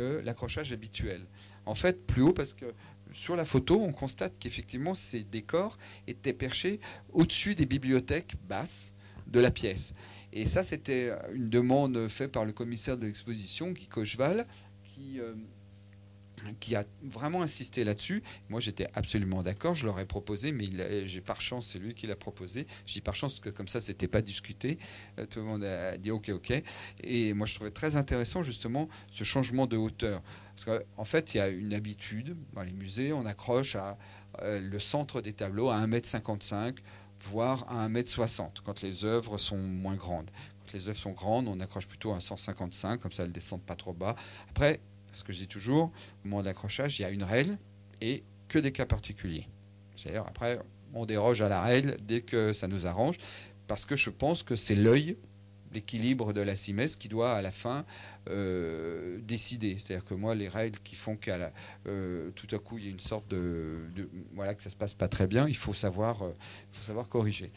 l'accrochage 0.00 0.72
habituel. 0.72 1.26
En 1.66 1.74
fait, 1.74 2.06
plus 2.06 2.22
haut 2.22 2.32
parce 2.32 2.54
que 2.54 2.66
sur 3.12 3.36
la 3.36 3.44
photo, 3.44 3.80
on 3.80 3.92
constate 3.92 4.38
qu'effectivement, 4.38 4.94
ces 4.94 5.22
décors 5.22 5.78
étaient 6.06 6.32
perchés 6.32 6.80
au-dessus 7.12 7.54
des 7.54 7.66
bibliothèques 7.66 8.34
basses 8.48 8.94
de 9.26 9.40
la 9.40 9.50
pièce. 9.50 9.94
Et 10.32 10.46
ça, 10.46 10.64
c'était 10.64 11.12
une 11.32 11.48
demande 11.48 12.08
faite 12.08 12.32
par 12.32 12.44
le 12.44 12.52
commissaire 12.52 12.96
de 12.96 13.06
l'exposition, 13.06 13.70
Guy 13.70 13.86
Cocheval, 13.86 14.46
qui 14.82 15.20
euh, 15.20 15.34
qui 16.60 16.76
a 16.76 16.84
vraiment 17.02 17.42
insisté 17.42 17.84
là-dessus. 17.84 18.22
Moi, 18.48 18.60
j'étais 18.60 18.86
absolument 18.94 19.42
d'accord. 19.42 19.74
Je 19.74 19.86
leur 19.86 19.98
ai 20.00 20.06
proposé, 20.06 20.52
mais 20.52 20.68
j'ai 21.06 21.20
par 21.20 21.40
chance, 21.40 21.68
c'est 21.72 21.78
lui 21.78 21.94
qui 21.94 22.06
l'a 22.06 22.16
proposé. 22.16 22.66
J'ai 22.86 23.00
par 23.00 23.14
chance 23.14 23.40
que 23.40 23.50
comme 23.50 23.68
ça, 23.68 23.80
c'était 23.80 24.08
pas 24.08 24.22
discuté. 24.22 24.78
Euh, 25.18 25.26
tout 25.26 25.40
le 25.40 25.44
monde 25.46 25.64
a 25.64 25.96
dit 25.96 26.10
OK, 26.10 26.30
OK. 26.30 26.52
Et 27.02 27.32
moi, 27.34 27.46
je 27.46 27.54
trouvais 27.54 27.70
très 27.70 27.96
intéressant 27.96 28.42
justement 28.42 28.88
ce 29.10 29.24
changement 29.24 29.66
de 29.66 29.76
hauteur. 29.76 30.22
Parce 30.54 30.64
qu'en 30.64 31.04
fait, 31.04 31.34
il 31.34 31.38
y 31.38 31.40
a 31.40 31.48
une 31.48 31.74
habitude 31.74 32.36
dans 32.52 32.62
les 32.62 32.72
musées, 32.72 33.12
on 33.12 33.26
accroche 33.26 33.76
à 33.76 33.98
le 34.42 34.78
centre 34.78 35.20
des 35.20 35.32
tableaux 35.32 35.70
à 35.70 35.78
1m55, 35.86 36.76
voire 37.18 37.66
à 37.68 37.88
1m60, 37.88 38.62
quand 38.64 38.82
les 38.82 39.04
œuvres 39.04 39.38
sont 39.38 39.58
moins 39.58 39.94
grandes. 39.94 40.30
Quand 40.60 40.72
les 40.72 40.88
œuvres 40.88 40.98
sont 40.98 41.12
grandes, 41.12 41.48
on 41.48 41.60
accroche 41.60 41.88
plutôt 41.88 42.12
à 42.12 42.20
155, 42.20 43.00
comme 43.00 43.12
ça 43.12 43.22
elles 43.22 43.30
ne 43.30 43.34
descendent 43.34 43.64
pas 43.64 43.76
trop 43.76 43.92
bas. 43.92 44.14
Après, 44.50 44.80
ce 45.14 45.24
que 45.24 45.32
je 45.32 45.38
dis 45.38 45.48
toujours, 45.48 45.92
au 46.24 46.28
moment 46.28 46.40
de 46.42 46.46
l'accrochage, 46.46 46.98
il 46.98 47.02
y 47.02 47.04
a 47.04 47.10
une 47.10 47.22
règle 47.22 47.56
et 48.00 48.22
que 48.48 48.58
des 48.58 48.72
cas 48.72 48.86
particuliers. 48.86 49.48
C'est-à-dire, 49.96 50.24
après, 50.26 50.58
on 50.92 51.06
déroge 51.06 51.42
à 51.42 51.48
la 51.48 51.62
règle 51.62 51.96
dès 52.02 52.20
que 52.20 52.52
ça 52.52 52.68
nous 52.68 52.86
arrange, 52.86 53.18
parce 53.66 53.86
que 53.86 53.96
je 53.96 54.10
pense 54.10 54.42
que 54.42 54.56
c'est 54.56 54.74
l'œil, 54.74 55.16
l'équilibre 55.72 56.32
de 56.32 56.40
la 56.40 56.54
simesse 56.54 56.96
qui 56.96 57.08
doit 57.08 57.32
à 57.32 57.42
la 57.42 57.50
fin 57.50 57.84
euh, 58.30 59.18
décider. 59.22 59.76
C'est-à-dire 59.76 60.04
que 60.04 60.14
moi, 60.14 60.34
les 60.34 60.48
règles 60.48 60.78
qui 60.84 60.94
font 60.94 61.16
qu'à 61.16 61.52
euh, 61.86 62.30
tout 62.36 62.46
à 62.54 62.58
coup 62.58 62.78
il 62.78 62.84
y 62.84 62.86
a 62.86 62.90
une 62.90 63.00
sorte 63.00 63.28
de, 63.28 63.88
voilà 64.34 64.54
que 64.54 64.62
ça 64.62 64.70
se 64.70 64.76
passe 64.76 64.94
pas 64.94 65.08
très 65.08 65.26
bien, 65.26 65.48
il 65.48 65.56
faut 65.56 65.74
savoir, 65.74 66.22
euh, 66.22 66.32
faut 66.72 66.84
savoir 66.84 67.08
corriger. 67.08 67.50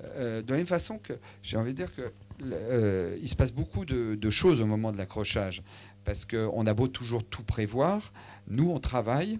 de 0.00 0.44
la 0.46 0.56
même 0.56 0.66
façon 0.66 0.98
que 0.98 1.14
j'ai 1.42 1.56
envie 1.56 1.72
de 1.72 1.78
dire 1.78 1.94
que 1.94 2.12
il 2.42 3.28
se 3.28 3.36
passe 3.36 3.52
beaucoup 3.52 3.84
de, 3.84 4.30
choses 4.30 4.60
au 4.60 4.66
moment 4.66 4.92
de 4.92 4.98
l'accrochage, 4.98 5.62
parce 6.04 6.24
qu'on 6.24 6.66
a 6.66 6.74
beau 6.74 6.88
toujours 6.88 7.24
tout 7.24 7.44
prévoir, 7.44 8.12
nous 8.48 8.70
on 8.70 8.80
travaille 8.80 9.38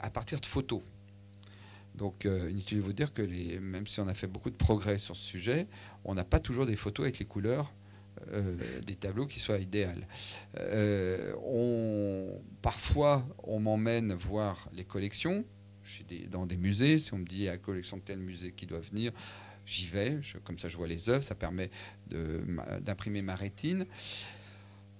à 0.00 0.10
partir 0.10 0.40
de 0.40 0.46
photos. 0.46 0.82
Donc 2.00 2.24
euh, 2.24 2.50
inutile 2.50 2.78
de 2.78 2.82
vous 2.82 2.94
dire 2.94 3.12
que 3.12 3.22
même 3.58 3.86
si 3.86 4.00
on 4.00 4.08
a 4.08 4.14
fait 4.14 4.26
beaucoup 4.26 4.48
de 4.48 4.56
progrès 4.56 4.96
sur 4.96 5.14
ce 5.14 5.22
sujet, 5.22 5.66
on 6.04 6.14
n'a 6.14 6.24
pas 6.24 6.38
toujours 6.38 6.64
des 6.64 6.74
photos 6.74 7.04
avec 7.04 7.18
les 7.18 7.26
couleurs 7.26 7.72
euh, 8.32 8.56
des 8.86 8.96
tableaux 8.96 9.26
qui 9.26 9.38
soient 9.38 9.58
idéales. 9.58 10.06
Euh, 10.58 12.32
parfois, 12.62 13.26
on 13.42 13.60
m'emmène 13.60 14.14
voir 14.14 14.68
les 14.72 14.84
collections 14.84 15.44
dans 16.30 16.46
des 16.46 16.56
musées. 16.56 16.98
Si 16.98 17.12
on 17.12 17.18
me 17.18 17.24
dit 17.24 17.36
il 17.36 17.42
y 17.42 17.48
a 17.48 17.52
la 17.52 17.58
collection 17.58 17.98
de 17.98 18.02
tel 18.02 18.18
musée 18.18 18.52
qui 18.52 18.64
doit 18.64 18.80
venir, 18.80 19.12
j'y 19.64 19.86
vais. 19.86 20.20
comme 20.44 20.58
ça, 20.58 20.68
je 20.68 20.76
vois 20.76 20.88
les 20.88 21.08
œuvres. 21.08 21.22
Ça 21.22 21.34
permet 21.34 21.70
d'imprimer 22.80 23.22
ma 23.22 23.34
rétine. 23.34 23.86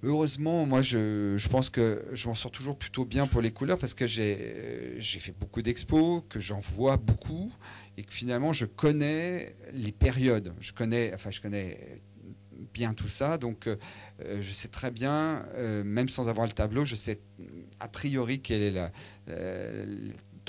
Heureusement, 0.03 0.65
moi, 0.65 0.81
je, 0.81 1.49
pense 1.49 1.69
que 1.69 2.07
je 2.13 2.27
m'en 2.27 2.35
sors 2.35 2.51
toujours 2.51 2.79
plutôt 2.79 3.05
bien 3.05 3.27
pour 3.27 3.43
les 3.43 3.51
couleurs 3.51 3.77
parce 3.77 3.93
que 3.93 4.07
j'ai 4.07 4.99
fait 4.99 5.35
beaucoup 5.39 5.61
d'expos, 5.61 6.23
que 6.31 6.41
j'en 6.41 6.59
vois 6.59 6.97
beaucoup 6.97 7.53
et 7.99 8.03
que 8.03 8.13
finalement, 8.13 8.55
je 8.55 8.65
connais 8.65 9.55
les 9.75 9.93
périodes. 9.93 10.55
Je 10.59 10.73
connais, 10.73 11.13
enfin, 11.13 11.31
je 11.31 11.43
connais 11.43 12.01
bien 12.73 12.95
tout 12.95 13.09
ça, 13.09 13.37
donc 13.37 13.67
euh, 13.67 13.77
je 14.41 14.53
sais 14.53 14.69
très 14.69 14.91
bien, 14.91 15.45
euh, 15.55 15.85
même 15.85 16.09
sans 16.09 16.29
avoir 16.29 16.47
le 16.47 16.53
tableau, 16.53 16.85
je 16.85 16.95
sais 16.95 17.21
a 17.79 17.89
priori 17.89 18.41
quelle 18.41 18.63
est 18.63 18.71
la, 18.71 18.91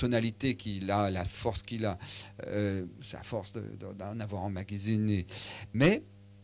tonalité 0.02 0.56
qu'il 0.56 0.90
a, 0.90 1.10
la 1.10 1.24
force 1.24 1.62
qu'il 1.62 1.86
a. 1.86 1.96
Euh, 2.48 2.84
à 3.12 3.22
force 3.22 3.52
d'en 3.52 4.18
avoir 4.20 4.42
emmagasiné. 4.42 5.26
Mais 5.74 6.02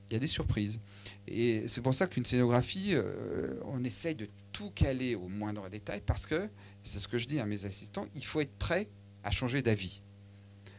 il 0.09 0.15
y 0.15 0.17
a 0.17 0.21
des 0.21 0.29
surprises. 0.29 0.81
Et 1.27 1.67
c'est 1.67 1.81
pour 1.81 1.95
ça 1.95 2.07
qu'une 2.07 2.25
scénographie, 2.25 2.91
euh, 2.93 3.59
on 3.65 3.83
essaye 3.83 4.15
de 4.15 4.29
tout 4.53 4.71
caler 4.71 5.15
au 5.15 5.29
moindre 5.29 5.69
détail 5.69 6.01
parce 6.07 6.27
que, 6.27 6.49
c'est 6.85 7.01
ce 7.01 7.09
que 7.09 7.19
je 7.19 7.27
dis 7.27 7.41
à 7.41 7.47
mes 7.47 7.65
assistants, 7.65 8.07
il 8.15 8.25
faut 8.25 8.41
être 8.41 8.57
prêt 8.59 8.89
à 9.25 9.31
changer 9.31 9.61
d'avis. 9.61 10.03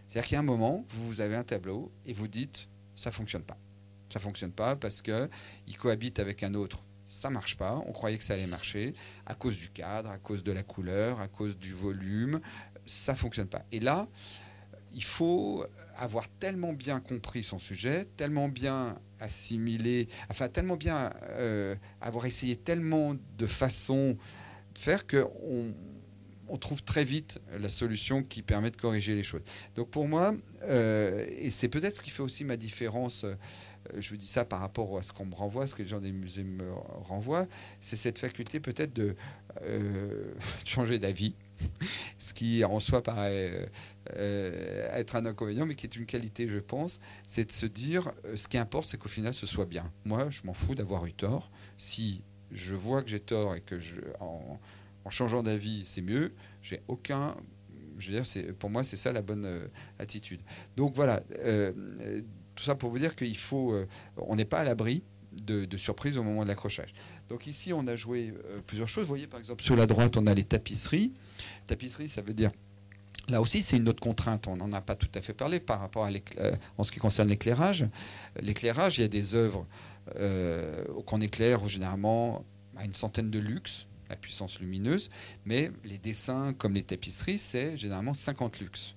C'est-à-dire 0.08 0.28
qu'il 0.28 0.36
y 0.36 0.38
a 0.38 0.40
un 0.40 0.44
moment, 0.44 0.86
vous 0.90 1.22
avez 1.22 1.36
un 1.36 1.44
tableau 1.44 1.92
et 2.06 2.14
vous 2.14 2.28
dites, 2.28 2.68
ça 2.96 3.12
fonctionne 3.12 3.44
pas. 3.44 3.58
Ça 4.12 4.20
fonctionne 4.20 4.52
pas 4.54 4.76
parce 4.76 5.02
que 5.02 5.30
il 5.68 5.78
cohabite 5.78 6.20
avec 6.20 6.44
un 6.44 6.54
autre. 6.54 6.84
Ça 7.10 7.32
marche 7.32 7.58
pas. 7.58 7.82
On 7.88 7.92
croyait 7.92 8.20
que 8.20 8.24
ça 8.24 8.36
allait 8.36 8.46
marcher 8.46 8.94
à 9.26 9.34
cause 9.34 9.58
du 9.58 9.70
cadre, 9.70 10.12
à 10.12 10.20
cause 10.20 10.44
de 10.44 10.52
la 10.52 10.62
couleur, 10.62 11.20
à 11.20 11.28
cause 11.28 11.58
du 11.58 11.74
volume. 11.74 12.40
Ça 12.90 13.14
fonctionne 13.14 13.48
pas. 13.48 13.64
Et 13.72 13.80
là, 13.80 14.08
il 14.94 15.04
faut 15.04 15.64
avoir 15.98 16.28
tellement 16.28 16.74
bien 16.74 17.00
compris 17.00 17.44
son 17.44 17.60
sujet, 17.60 18.06
tellement 18.18 18.50
bien 18.50 18.98
assimilé, 19.20 20.08
enfin 20.32 20.48
tellement 20.48 20.76
bien 20.76 21.12
euh, 21.34 21.76
avoir 22.02 22.26
essayé 22.26 22.56
tellement 22.56 23.16
de 23.38 23.46
façons 23.46 24.18
de 24.74 24.80
faire 24.80 25.06
qu'on 25.06 25.74
on 26.48 26.58
trouve 26.58 26.82
très 26.82 27.04
vite 27.04 27.40
la 27.60 27.70
solution 27.70 28.24
qui 28.24 28.42
permet 28.42 28.72
de 28.72 28.78
corriger 28.78 29.14
les 29.14 29.22
choses. 29.22 29.44
Donc 29.76 29.92
pour 29.92 30.08
moi, 30.08 30.34
euh, 30.64 31.24
et 31.38 31.52
c'est 31.52 31.68
peut-être 31.68 31.98
ce 31.98 32.02
qui 32.02 32.10
fait 32.10 32.24
aussi 32.24 32.44
ma 32.44 32.58
différence, 32.58 33.24
euh, 33.24 33.36
je 34.00 34.10
vous 34.10 34.18
dis 34.18 34.26
ça 34.26 34.46
par 34.46 34.62
rapport 34.62 34.98
à 34.98 35.04
ce 35.04 35.14
qu'on 35.14 35.28
me 35.28 35.36
renvoie, 35.36 35.68
ce 35.68 35.76
que 35.76 35.84
les 35.84 35.90
gens 35.90 36.00
des 36.00 36.12
musées 36.12 36.44
me 36.44 36.72
renvoient, 37.04 37.46
c'est 37.80 37.98
cette 37.98 38.18
faculté 38.18 38.60
peut-être 38.60 38.94
de 38.94 39.16
changer 40.66 40.98
d'avis 40.98 41.36
ce 42.18 42.34
qui 42.34 42.64
en 42.64 42.80
soi 42.80 43.04
paraît 43.04 43.70
euh, 44.16 44.90
être 44.94 45.16
un 45.16 45.26
inconvénient, 45.26 45.66
mais 45.66 45.76
qui 45.76 45.86
est 45.86 45.96
une 45.96 46.06
qualité, 46.06 46.48
je 46.48 46.60
pense, 46.60 47.00
c'est 47.28 47.46
de 47.46 47.52
se 47.52 47.66
dire, 47.66 48.12
euh, 48.26 48.36
ce 48.36 48.48
qui 48.48 48.58
importe, 48.58 48.90
c'est 48.90 48.98
qu'au 48.98 49.10
final, 49.10 49.34
ce 49.34 49.46
soit 49.46 49.66
bien. 49.66 49.92
Moi, 50.06 50.30
je 50.30 50.42
m'en 50.44 50.54
fous 50.54 50.76
d'avoir 50.76 51.06
eu 51.06 51.14
tort. 51.14 51.52
Si 51.78 52.22
je 52.52 52.76
vois 52.76 53.04
que 53.04 53.10
j'ai 53.10 53.20
tort 53.20 53.56
et 53.56 53.62
que 53.62 53.80
en, 54.20 54.60
changeant 55.10 55.42
d'avis, 55.42 55.84
c'est 55.86 56.02
mieux, 56.02 56.34
j'ai 56.62 56.82
aucun... 56.88 57.36
Je 57.98 58.12
veux 58.12 58.22
dire, 58.22 58.54
pour 58.56 58.70
moi, 58.70 58.84
c'est 58.84 58.96
ça 58.96 59.12
la 59.12 59.22
bonne 59.22 59.46
euh, 59.46 59.68
attitude. 59.98 60.40
Donc 60.78 60.94
voilà, 60.94 61.22
tout 62.56 62.64
ça 62.64 62.76
pour 62.76 62.92
vous 62.92 63.00
dire 63.00 63.16
qu'il 63.16 63.38
faut... 63.38 63.76
on 64.18 64.36
n'est 64.36 64.46
pas 64.46 64.60
à 64.60 64.64
l'abri 64.64 65.04
de 65.32 65.78
surprises 65.78 66.18
au 66.18 66.24
moment 66.24 66.44
de 66.44 66.48
l'accrochage. 66.48 66.94
Donc 67.30 67.46
ici, 67.46 67.72
on 67.74 67.86
a 67.88 67.96
joué 67.96 68.34
euh, 68.46 68.60
plusieurs 68.66 68.90
choses. 68.90 69.04
Vous 69.04 69.10
voyez, 69.10 69.28
par 69.28 69.40
exemple, 69.40 69.64
sur 69.64 69.76
la 69.76 69.86
droite, 69.86 70.18
on 70.18 70.26
a 70.28 70.34
les 70.34 70.44
tapisseries. 70.44 71.14
Tapisserie, 71.68 72.10
ça 72.10 72.22
veut 72.22 72.34
dire... 72.34 72.52
Là 73.30 73.42
aussi, 73.42 73.62
c'est 73.62 73.78
une 73.78 73.88
autre 73.88 74.02
contrainte. 74.02 74.48
On 74.48 74.58
n'en 74.58 74.74
a 74.74 74.82
pas 74.82 74.96
tout 74.96 75.10
à 75.14 75.22
fait 75.22 75.34
parlé 75.34 75.60
par 75.60 75.80
rapport 75.80 76.04
à 76.06 76.10
euh, 76.10 76.52
en 76.80 76.84
ce 76.84 76.92
qui 76.92 77.00
concerne 77.00 77.30
l'éclairage. 77.30 77.86
L'éclairage, 78.42 78.98
il 78.98 79.02
y 79.02 79.04
a 79.04 79.08
des 79.08 79.36
œuvres 79.36 79.68
euh, 80.16 80.84
qu'on 81.06 81.22
éclaire 81.22 81.68
généralement 81.68 82.44
à 82.76 82.86
une 82.86 82.96
centaine 82.96 83.30
de 83.30 83.38
lux, 83.38 83.88
la 84.10 84.16
puissance 84.16 84.60
lumineuse, 84.60 85.12
mais 85.46 85.70
les 85.84 86.00
dessins 86.00 86.54
comme 86.54 86.74
les 86.74 86.82
tapisseries, 86.82 87.38
c'est 87.38 87.78
généralement 87.78 88.16
50 88.16 88.62
lux. 88.62 88.96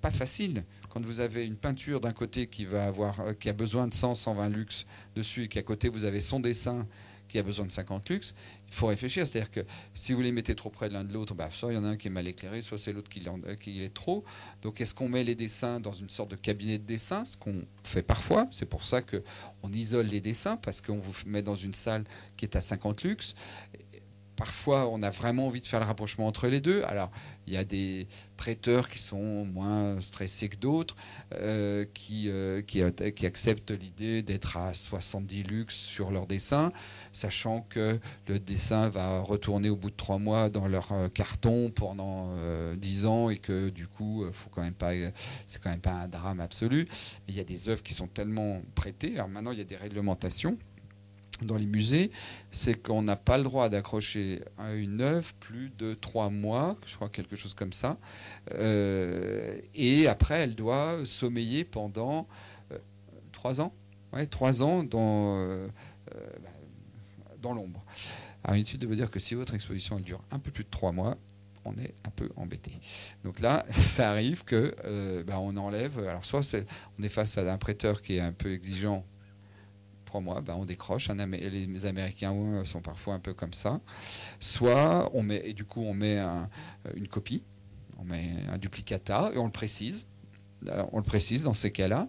Pas 0.00 0.10
facile 0.10 0.64
quand 0.88 1.04
vous 1.04 1.20
avez 1.20 1.44
une 1.44 1.56
peinture 1.56 2.00
d'un 2.00 2.12
côté 2.12 2.46
qui, 2.46 2.64
va 2.64 2.86
avoir, 2.86 3.20
euh, 3.20 3.32
qui 3.32 3.48
a 3.48 3.52
besoin 3.52 3.86
de 3.86 3.94
100, 3.94 4.14
120 4.16 4.48
lux 4.48 4.86
dessus 5.14 5.44
et 5.44 5.48
qu'à 5.48 5.62
côté 5.62 5.88
vous 5.88 6.04
avez 6.04 6.20
son 6.20 6.40
dessin 6.40 6.86
qui 7.30 7.38
a 7.38 7.42
besoin 7.44 7.64
de 7.64 7.70
50 7.70 8.08
lux, 8.08 8.34
il 8.66 8.74
faut 8.74 8.88
réfléchir. 8.88 9.24
C'est-à-dire 9.24 9.52
que 9.52 9.60
si 9.94 10.12
vous 10.12 10.20
les 10.20 10.32
mettez 10.32 10.56
trop 10.56 10.68
près 10.68 10.88
l'un 10.88 11.04
de 11.04 11.12
l'autre, 11.12 11.32
bah, 11.32 11.48
soit 11.50 11.72
il 11.72 11.76
y 11.76 11.78
en 11.78 11.84
a 11.84 11.88
un 11.88 11.96
qui 11.96 12.08
est 12.08 12.10
mal 12.10 12.26
éclairé, 12.26 12.60
soit 12.60 12.76
c'est 12.76 12.92
l'autre 12.92 13.08
qui, 13.08 13.22
euh, 13.26 13.54
qui, 13.54 13.84
est 13.84 13.94
trop. 13.94 14.24
Donc 14.62 14.80
est-ce 14.80 14.94
qu'on 14.94 15.08
met 15.08 15.22
les 15.22 15.36
dessins 15.36 15.78
dans 15.78 15.92
une 15.92 16.10
sorte 16.10 16.32
de 16.32 16.36
cabinet 16.36 16.78
de 16.78 16.84
dessin 16.84 17.24
Ce 17.24 17.36
qu'on 17.36 17.64
fait 17.84 18.02
parfois? 18.02 18.48
C'est 18.50 18.66
pour 18.66 18.84
ça 18.84 19.00
qu'on 19.00 19.72
isole 19.72 20.06
les 20.06 20.20
dessins, 20.20 20.56
parce 20.56 20.80
qu'on 20.80 20.98
vous 20.98 21.12
met 21.26 21.42
dans 21.42 21.54
une 21.54 21.74
salle 21.74 22.02
qui 22.36 22.44
est 22.44 22.56
à 22.56 22.60
50 22.60 23.04
lux 23.04 23.34
parfois, 24.40 24.88
on 24.88 25.02
a 25.02 25.10
vraiment 25.10 25.48
envie 25.48 25.60
de 25.60 25.66
faire 25.66 25.80
le 25.80 25.86
rapprochement 25.86 26.26
entre 26.26 26.48
les 26.48 26.62
deux. 26.62 26.82
Alors, 26.84 27.10
il 27.46 27.52
y 27.52 27.58
a 27.58 27.64
des 27.64 28.08
prêteurs 28.38 28.88
qui 28.88 28.98
sont 28.98 29.44
moins 29.44 30.00
stressés 30.00 30.48
que 30.48 30.56
d'autres, 30.56 30.96
euh, 31.34 31.84
qui, 31.92 32.30
euh, 32.30 32.62
qui, 32.62 32.80
acceptent 33.26 33.70
l'idée 33.70 34.22
d'être 34.22 34.56
à 34.56 34.72
70 34.72 35.42
lux 35.42 35.74
sur 35.74 36.10
leur 36.10 36.26
dessin, 36.26 36.72
sachant 37.12 37.66
que 37.68 38.00
le 38.28 38.38
dessin 38.38 38.88
va 38.88 39.20
retourner 39.20 39.68
au 39.68 39.76
bout 39.76 39.90
de 39.90 39.96
trois 39.96 40.18
mois 40.18 40.48
dans 40.48 40.68
leur 40.68 40.90
euh, 40.92 41.08
carton 41.08 41.70
pendant 41.70 42.30
dix 42.76 43.04
ans 43.04 43.28
et 43.28 43.36
que 43.36 43.68
du 43.68 43.86
coup, 43.86 44.24
faut 44.32 44.48
quand 44.48 44.62
c'est 45.46 45.62
quand 45.62 45.70
même 45.70 45.80
pas 45.80 45.92
un 45.92 46.08
drame 46.08 46.40
absolu. 46.40 46.86
Il 47.28 47.36
y 47.36 47.40
a 47.40 47.44
des 47.44 47.68
œuvres 47.68 47.82
qui 47.82 47.92
sont 47.92 48.06
tellement 48.06 48.62
prêtées. 48.74 49.16
Alors 49.16 49.28
maintenant, 49.28 49.52
il 49.52 49.58
y 49.58 49.62
a 49.62 49.64
des 49.64 49.76
réglementations 49.76 50.56
dans 51.44 51.56
les 51.56 51.66
musées, 51.66 52.10
c'est 52.50 52.74
qu'on 52.74 53.02
n'a 53.02 53.16
pas 53.16 53.38
le 53.38 53.44
droit 53.44 53.68
d'accrocher 53.68 54.42
à 54.58 54.72
une 54.72 55.00
œuvre 55.00 55.32
plus 55.34 55.70
de 55.70 55.94
trois 55.94 56.30
mois, 56.30 56.76
je 56.86 56.94
crois 56.94 57.08
quelque 57.08 57.36
chose 57.36 57.54
comme 57.54 57.72
ça. 57.72 57.98
Euh, 58.52 59.58
et 59.74 60.06
après, 60.06 60.40
elle 60.40 60.54
doit 60.54 60.98
sommeiller 61.04 61.64
pendant 61.64 62.28
euh, 62.72 62.78
trois 63.32 63.60
ans. 63.60 63.72
Trois 64.30 64.62
ans 64.62 64.82
dans, 64.82 65.38
euh, 65.38 65.68
dans 67.40 67.54
l'ombre. 67.54 67.80
Alors, 68.42 68.56
inutile 68.56 68.80
de 68.80 68.86
vous 68.88 68.96
dire 68.96 69.08
que 69.08 69.20
si 69.20 69.36
votre 69.36 69.54
exposition 69.54 70.00
dure 70.00 70.20
un 70.32 70.40
peu 70.40 70.50
plus 70.50 70.64
de 70.64 70.70
trois 70.70 70.90
mois, 70.90 71.16
on 71.64 71.76
est 71.76 71.94
un 72.04 72.10
peu 72.10 72.28
embêté. 72.34 72.72
Donc 73.22 73.38
là, 73.38 73.64
ça 73.70 74.10
arrive 74.10 74.42
que 74.44 74.74
bah, 75.22 75.38
on 75.38 75.56
enlève. 75.56 76.00
Alors 76.00 76.24
soit 76.24 76.40
on 76.98 77.02
est 77.04 77.08
face 77.08 77.38
à 77.38 77.52
un 77.52 77.58
prêteur 77.58 78.02
qui 78.02 78.16
est 78.16 78.20
un 78.20 78.32
peu 78.32 78.52
exigeant 78.52 79.04
trois 80.10 80.20
mois, 80.20 80.40
ben 80.40 80.56
on 80.58 80.64
décroche. 80.64 81.08
les 81.08 81.86
Américains 81.86 82.34
sont 82.64 82.80
parfois 82.80 83.14
un 83.14 83.20
peu 83.20 83.32
comme 83.32 83.52
ça. 83.52 83.80
Soit 84.40 85.08
on 85.14 85.22
met, 85.22 85.42
et 85.44 85.52
du 85.52 85.64
coup, 85.64 85.82
on 85.82 85.94
met 85.94 86.18
une 86.96 87.06
copie, 87.06 87.44
on 87.98 88.04
met 88.04 88.34
un 88.48 88.58
duplicata 88.58 89.30
et 89.32 89.38
on 89.38 89.44
le 89.44 89.52
précise. 89.52 90.06
Euh, 90.68 90.84
on 90.92 90.98
le 90.98 91.04
précise 91.04 91.44
dans 91.44 91.52
ces 91.52 91.70
cas-là. 91.70 92.08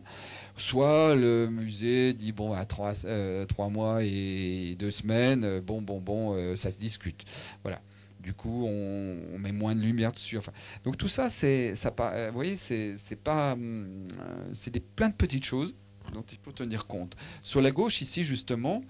Soit 0.57 1.15
le 1.15 1.47
musée 1.47 2.13
dit 2.13 2.31
bon 2.31 2.53
à 2.53 2.65
trois, 2.65 3.05
euh, 3.05 3.45
mois 3.69 4.03
et 4.03 4.75
deux 4.77 4.91
semaines, 4.91 5.59
bon 5.61 5.81
bon 5.81 6.01
bon, 6.01 6.35
euh, 6.35 6.55
ça 6.55 6.71
se 6.71 6.79
discute. 6.79 7.23
Voilà. 7.63 7.81
Du 8.19 8.33
coup, 8.33 8.65
on, 8.67 9.39
met 9.39 9.51
moins 9.51 9.73
de 9.73 9.81
lumière 9.81 10.11
dessus. 10.11 10.37
Enfin, 10.37 10.51
donc 10.83 10.97
tout 10.97 11.07
ça, 11.07 11.27
c'est, 11.29 11.75
ça, 11.75 11.91
vous 12.27 12.33
voyez, 12.35 12.55
c'est, 12.55 12.95
pas, 13.15 13.53
hum, 13.53 14.07
c'est 14.53 14.71
des 14.71 14.79
plein 14.79 15.09
de 15.09 15.15
petites 15.15 15.45
choses 15.45 15.75
dont 16.11 16.25
il 16.31 16.37
faut 16.41 16.51
tenir 16.51 16.87
compte. 16.87 17.15
Sur 17.43 17.61
la 17.61 17.71
gauche, 17.71 18.01
ici 18.01 18.23
justement, 18.23 18.83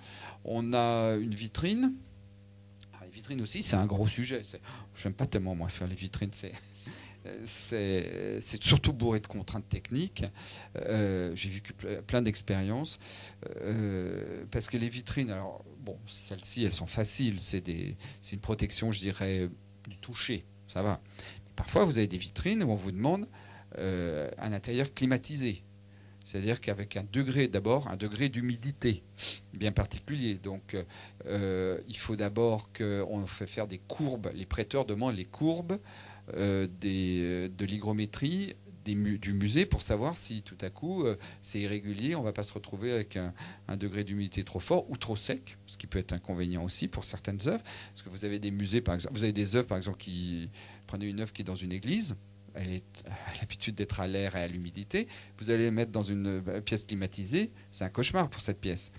on 0.43 0.73
a 0.73 1.15
une 1.15 1.35
vitrine. 1.35 1.93
Ah, 2.93 3.05
les 3.05 3.11
vitrines 3.11 3.41
aussi, 3.41 3.63
c'est 3.63 3.75
un 3.75 3.85
gros 3.85 4.07
sujet. 4.07 4.41
J'aime 4.95 5.13
pas 5.13 5.25
tellement 5.25 5.55
moi 5.55 5.69
faire 5.69 5.87
les 5.87 5.95
vitrines. 5.95 6.31
C'est 6.33 6.53
c'est 7.45 8.63
surtout 8.63 8.93
bourré 8.93 9.19
de 9.19 9.27
contraintes 9.27 9.67
techniques. 9.69 10.23
Euh, 10.75 11.31
j'ai 11.35 11.49
vécu 11.49 11.73
plein 12.07 12.21
d'expériences. 12.21 12.99
Euh, 13.61 14.45
parce 14.51 14.67
que 14.69 14.77
les 14.77 14.89
vitrines, 14.89 15.29
alors, 15.29 15.63
bon, 15.79 15.97
celles-ci, 16.07 16.63
elles 16.63 16.73
sont 16.73 16.87
faciles. 16.87 17.39
C'est 17.39 17.63
une 18.31 18.39
protection, 18.39 18.91
je 18.91 18.99
dirais, 18.99 19.49
du 19.87 19.97
toucher. 19.97 20.45
Ça 20.67 20.81
va. 20.81 21.01
parfois, 21.55 21.85
vous 21.85 21.97
avez 21.97 22.07
des 22.07 22.17
vitrines 22.17 22.63
où 22.63 22.71
on 22.71 22.75
vous 22.75 22.91
demande 22.91 23.27
euh, 23.77 24.29
un 24.37 24.53
intérieur 24.53 24.93
climatisé. 24.93 25.63
C'est-à-dire 26.31 26.61
qu'avec 26.61 26.95
un 26.95 27.03
degré, 27.11 27.49
d'abord, 27.49 27.89
un 27.89 27.97
degré 27.97 28.29
d'humidité 28.29 29.03
bien 29.53 29.73
particulier. 29.73 30.37
Donc, 30.37 30.77
il 31.25 31.97
faut 31.97 32.15
d'abord 32.15 32.71
qu'on 32.71 33.27
fait 33.27 33.47
faire 33.47 33.67
des 33.67 33.79
courbes. 33.79 34.31
Les 34.33 34.45
prêteurs 34.45 34.85
demandent 34.85 35.15
les 35.15 35.25
courbes 35.25 35.77
euh, 36.35 36.67
de 36.79 37.65
l'hygrométrie 37.65 38.55
du 38.83 39.33
musée 39.33 39.65
pour 39.65 39.81
savoir 39.81 40.17
si 40.17 40.41
tout 40.41 40.57
à 40.61 40.69
coup 40.69 41.03
euh, 41.03 41.15
c'est 41.41 41.59
irrégulier, 41.59 42.15
on 42.15 42.21
ne 42.21 42.25
va 42.25 42.33
pas 42.33 42.43
se 42.43 42.53
retrouver 42.53 42.91
avec 42.93 43.15
un, 43.15 43.33
degré 43.77 44.03
d'humidité 44.03 44.43
trop 44.43 44.59
fort 44.59 44.89
ou 44.89 44.97
trop 44.97 45.15
sec, 45.15 45.57
ce 45.67 45.77
qui 45.77 45.85
peut 45.85 45.99
être 45.99 46.13
inconvénient 46.13 46.63
aussi 46.63 46.87
pour 46.87 47.03
certaines 47.03 47.47
œuvres. 47.47 47.63
Parce 47.63 48.01
que 48.03 48.09
vous 48.09 48.25
avez 48.25 48.39
des 48.39 48.49
musées, 48.49 48.81
par 48.81 48.95
exemple, 48.95 49.15
vous 49.15 49.23
avez 49.23 49.33
des 49.33 49.55
œuvres, 49.55 49.67
par 49.67 49.77
exemple, 49.77 49.97
qui 49.97 50.49
prenez 50.87 51.05
une 51.05 51.19
œuvre 51.19 51.31
qui 51.31 51.41
est 51.41 51.45
dans 51.45 51.55
une 51.55 51.71
église, 51.71 52.15
elle 52.55 52.81
a 53.05 53.39
l'habitude 53.39 53.75
d'être 53.75 53.99
à 53.99 54.07
l'air 54.07 54.35
et 54.35 54.43
à 54.43 54.47
l'humidité. 54.47 55.07
Vous 55.37 55.51
allez 55.51 55.65
la 55.65 55.71
mettre 55.71 55.91
dans 55.91 56.03
une 56.03 56.41
euh, 56.47 56.61
pièce 56.61 56.85
climatisée, 56.85 57.51
c'est 57.71 57.83
un 57.83 57.89
cauchemar 57.89 58.29
pour 58.29 58.41
cette 58.41 58.59
pièce. 58.59 58.91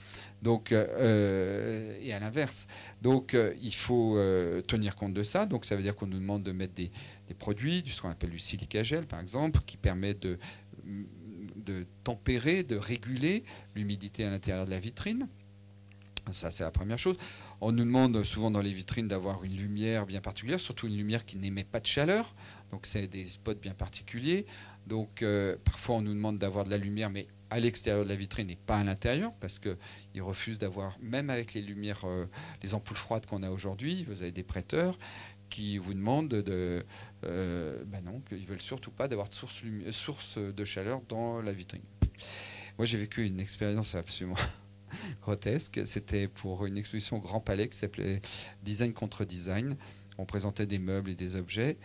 Donc, 0.42 0.72
euh, 0.72 1.96
et 2.00 2.12
à 2.12 2.18
l'inverse. 2.18 2.66
Donc, 3.00 3.34
euh, 3.34 3.55
il 3.61 3.74
faut 3.74 4.18
tenir 4.66 4.96
compte 4.96 5.14
de 5.14 5.22
ça. 5.22 5.46
Donc, 5.46 5.64
ça 5.64 5.76
veut 5.76 5.82
dire 5.82 5.94
qu'on 5.94 6.07
nous 6.07 6.18
demande 6.18 6.42
de 6.42 6.53
mettre 6.53 6.74
des, 6.74 6.90
produits, 7.38 7.82
ce 7.86 8.03
qu'on 8.03 8.11
appelle 8.11 8.30
du 8.30 8.38
silicagel, 8.38 9.07
par 9.07 9.20
exemple, 9.20 9.61
qui 9.64 9.76
permet 9.78 10.14
de 10.14 10.38
tempérer, 12.05 12.62
de 12.62 12.76
réguler 12.76 13.44
l'humidité 13.74 14.24
à 14.24 14.30
l'intérieur 14.30 14.66
de 14.66 14.70
la 14.70 14.78
vitrine. 14.78 15.28
Ça, 16.31 16.51
c'est 16.51 16.62
la 16.62 16.70
première 16.70 16.99
chose. 16.99 17.16
On 17.61 17.73
nous 17.73 17.85
demande 17.85 18.23
souvent 18.23 18.51
dans 18.51 18.62
les 18.62 18.73
vitrines 18.73 19.09
d'avoir 19.09 19.43
une 19.45 19.57
lumière 19.57 20.07
bien 20.07 20.20
particulière, 20.20 20.61
surtout 20.61 20.87
une 20.87 20.97
lumière 20.97 21.25
qui 21.25 21.37
n'émet 21.37 21.64
pas 21.64 21.81
de 21.81 21.87
chaleur. 21.87 22.35
Donc, 22.70 22.87
c'est 22.87 23.09
des 23.09 23.27
spots 23.27 23.55
bien 23.55 23.75
particuliers. 23.75 24.47
Donc, 24.87 25.23
euh, 25.23 25.57
parfois, 25.64 25.97
on 25.97 26.03
nous 26.03 26.14
demande 26.14 26.39
d'avoir 26.39 26.64
de 26.64 26.70
la 26.70 26.79
lumière, 26.79 27.11
mais 27.11 27.27
à 27.51 27.61
l'extérieur 27.61 28.05
de 28.05 28.09
la 28.09 28.14
vitrine 28.14 28.49
et 28.51 28.57
pas 28.57 28.79
à 28.79 28.85
l'intérieur, 28.85 29.33
parce 29.41 29.59
qu'ils 29.59 30.23
refusent 30.23 30.59
d'avoir, 30.59 30.97
même 31.01 31.29
avec 31.29 31.55
les 31.55 31.61
lumières, 31.61 32.05
euh, 32.05 32.27
les 32.62 32.73
ampoules 32.73 32.97
froides 32.97 33.27
qu'on 33.27 33.43
a 33.43 33.51
aujourd'hui, 33.51 34.05
vous 34.09 34.23
avez 34.23 34.33
des 34.33 34.45
prêteurs 34.45 34.97
qui 35.51 35.77
vous 35.77 35.93
demandent 35.93 36.29
de. 36.29 36.83
Ben 37.23 38.01
non, 38.05 38.20
qu'ils 38.20 38.47
veulent 38.47 38.62
surtout 38.62 38.91
pas 38.91 39.07
d'avoir 39.07 39.29
de 39.29 39.91
source 39.91 40.39
de 40.39 40.64
chaleur 40.64 41.03
dans 41.11 41.43
la 41.43 41.53
vitrine. 41.53 41.83
Moi, 42.79 42.87
j'ai 42.87 42.97
vécu 42.97 43.27
une 43.27 43.39
expérience 43.39 43.95
absolument 43.95 44.37
grotesque. 45.22 45.80
C'était 45.84 46.28
pour 46.28 46.66
une 46.66 46.78
exposition 46.78 47.16
au 47.16 47.20
Grand 47.20 47.40
Palais 47.40 47.68
qui 47.68 47.76
s'appelait 47.76 48.20
Design 48.62 48.93
contre 48.93 49.24
Design. 49.24 49.76
On 50.18 50.26
présentait 50.26 50.66
des 50.66 50.78
meubles 50.78 51.11
et 51.11 51.14
des 51.14 51.36
objets. 51.36 51.78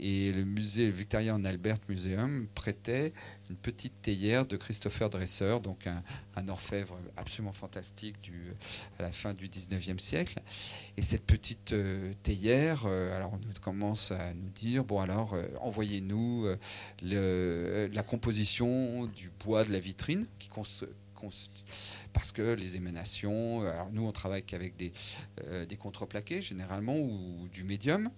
Et 0.00 0.32
le 0.32 0.44
musée 0.44 0.90
Victoria 0.90 1.34
en 1.34 1.44
Albert 1.44 1.76
Museum 1.88 2.48
prêtait 2.54 3.12
une 3.50 3.56
petite 3.56 3.92
théière 4.02 4.46
de 4.46 4.56
Christopher 4.56 5.10
Dresser, 5.10 5.58
donc 5.62 5.86
un, 5.86 6.48
orfèvre 6.48 6.98
absolument 7.16 7.52
fantastique 7.52 8.20
du, 8.20 8.52
à 8.98 9.02
la 9.02 9.12
fin 9.12 9.34
du 9.34 9.48
19e 9.48 9.98
siècle. 9.98 10.40
Et 10.96 11.02
cette 11.02 11.24
petite 11.24 11.72
euh, 11.72 12.12
théière, 12.22 12.84
euh, 12.86 13.16
alors 13.16 13.34
on 13.34 13.60
commence 13.60 14.10
à 14.10 14.34
nous 14.34 14.50
dire, 14.50 14.84
bon 14.84 15.00
alors, 15.00 15.34
euh, 15.34 15.46
envoyez-nous 15.60 16.46
la 17.02 18.02
composition 18.02 19.06
du 19.06 19.30
bois 19.44 19.64
de 19.64 19.72
la 19.72 19.78
vitrine 19.78 20.26
qui 20.38 20.48
parce 22.12 22.32
que 22.32 22.54
les 22.54 22.76
émanations, 22.76 23.62
alors 23.62 23.90
nous 23.92 24.06
on 24.06 24.12
travaille 24.12 24.42
qu'avec 24.42 24.76
des, 24.76 24.92
euh, 25.44 25.66
des 25.66 25.76
contreplaqués 25.76 26.42
généralement 26.42 26.96
ou 26.96 27.48
du 27.52 27.64
médium, 27.64 28.10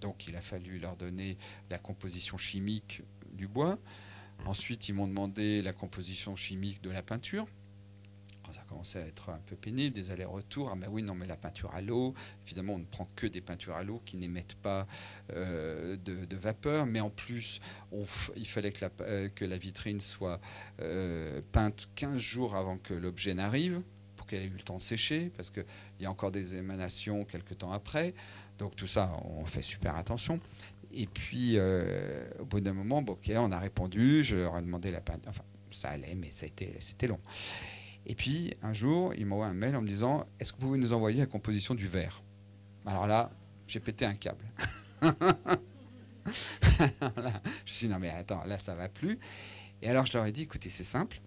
donc 0.00 0.26
il 0.28 0.36
a 0.36 0.40
fallu 0.40 0.78
leur 0.78 0.96
donner 0.96 1.36
la 1.70 1.78
composition 1.78 2.36
chimique 2.36 3.02
du 3.32 3.48
bois. 3.48 3.78
Ensuite 4.46 4.88
ils 4.88 4.94
m'ont 4.94 5.08
demandé 5.08 5.62
la 5.62 5.72
composition 5.72 6.36
chimique 6.36 6.82
de 6.82 6.90
la 6.90 7.02
peinture 7.02 7.46
commençait 8.68 9.02
à 9.02 9.06
être 9.06 9.30
un 9.30 9.38
peu 9.38 9.56
pénible, 9.56 9.94
des 9.94 10.10
allers-retours. 10.10 10.70
Ah 10.72 10.76
ben 10.76 10.88
oui, 10.90 11.02
non, 11.02 11.14
mais 11.14 11.26
la 11.26 11.36
peinture 11.36 11.74
à 11.74 11.80
l'eau, 11.80 12.14
évidemment, 12.46 12.74
on 12.74 12.78
ne 12.78 12.84
prend 12.84 13.08
que 13.16 13.26
des 13.26 13.40
peintures 13.40 13.74
à 13.74 13.82
l'eau 13.82 14.00
qui 14.04 14.16
n'émettent 14.16 14.56
pas 14.56 14.86
euh, 15.32 15.96
de, 15.96 16.36
vapeur, 16.36 16.86
mais 16.86 17.00
en 17.00 17.10
plus, 17.10 17.60
il 18.36 18.46
fallait 18.46 18.70
que 18.70 18.84
la, 18.84 18.90
euh, 19.00 19.56
vitrine 19.58 20.00
soit 20.00 20.40
euh, 20.80 21.40
peinte 21.52 21.88
15 21.96 22.18
jours 22.18 22.54
avant 22.54 22.78
que 22.78 22.94
l'objet 22.94 23.34
n'arrive, 23.34 23.82
pour 24.16 24.26
qu'elle 24.26 24.42
ait 24.42 24.46
eu 24.46 24.50
le 24.50 24.62
temps 24.62 24.76
de 24.76 24.82
sécher, 24.82 25.32
parce 25.36 25.50
qu'il 25.50 25.64
y 26.00 26.06
a 26.06 26.10
encore 26.10 26.30
des 26.30 26.54
émanations 26.54 27.24
quelques 27.24 27.58
temps 27.58 27.72
après. 27.72 28.14
Donc 28.58 28.76
tout 28.76 28.86
ça, 28.86 29.12
on 29.24 29.46
fait 29.46 29.62
super 29.62 29.96
attention. 29.96 30.38
Et 30.92 31.06
puis, 31.06 31.58
au 32.38 32.44
bout 32.44 32.60
d'un 32.60 32.72
moment, 32.72 33.04
ok, 33.06 33.30
on 33.34 33.52
a 33.52 33.58
répondu, 33.58 34.24
je 34.24 34.36
leur 34.36 34.58
ai 34.58 34.62
demandé 34.62 34.90
la 34.90 35.00
peinture. 35.00 35.30
Enfin, 35.30 35.44
ça 35.70 35.90
allait, 35.90 36.14
mais 36.14 36.30
c'était 36.30 37.06
long. 37.06 37.20
Et 38.08 38.14
puis, 38.14 38.54
un 38.62 38.72
jour, 38.72 39.12
il 39.14 39.26
m'envoie 39.26 39.46
un 39.46 39.54
mail 39.54 39.76
en 39.76 39.82
me 39.82 39.86
disant 39.86 40.26
Est-ce 40.40 40.52
que 40.52 40.58
vous 40.58 40.68
pouvez 40.68 40.78
nous 40.78 40.94
envoyer 40.94 41.20
la 41.20 41.26
composition 41.26 41.74
du 41.74 41.86
verre? 41.86 42.22
Alors 42.86 43.06
là, 43.06 43.30
j'ai 43.66 43.80
pété 43.80 44.06
un 44.06 44.14
câble. 44.14 44.46
je 45.02 45.06
me 46.26 46.32
suis 47.66 47.86
dit 47.86 47.92
Non, 47.92 47.98
mais 47.98 48.08
attends, 48.08 48.42
là, 48.44 48.58
ça 48.58 48.74
va 48.74 48.88
plus. 48.88 49.18
Et 49.82 49.88
alors, 49.88 50.06
je 50.06 50.14
leur 50.14 50.24
ai 50.24 50.32
dit 50.32 50.42
Écoutez, 50.42 50.70
c'est 50.70 50.84
simple. 50.84 51.20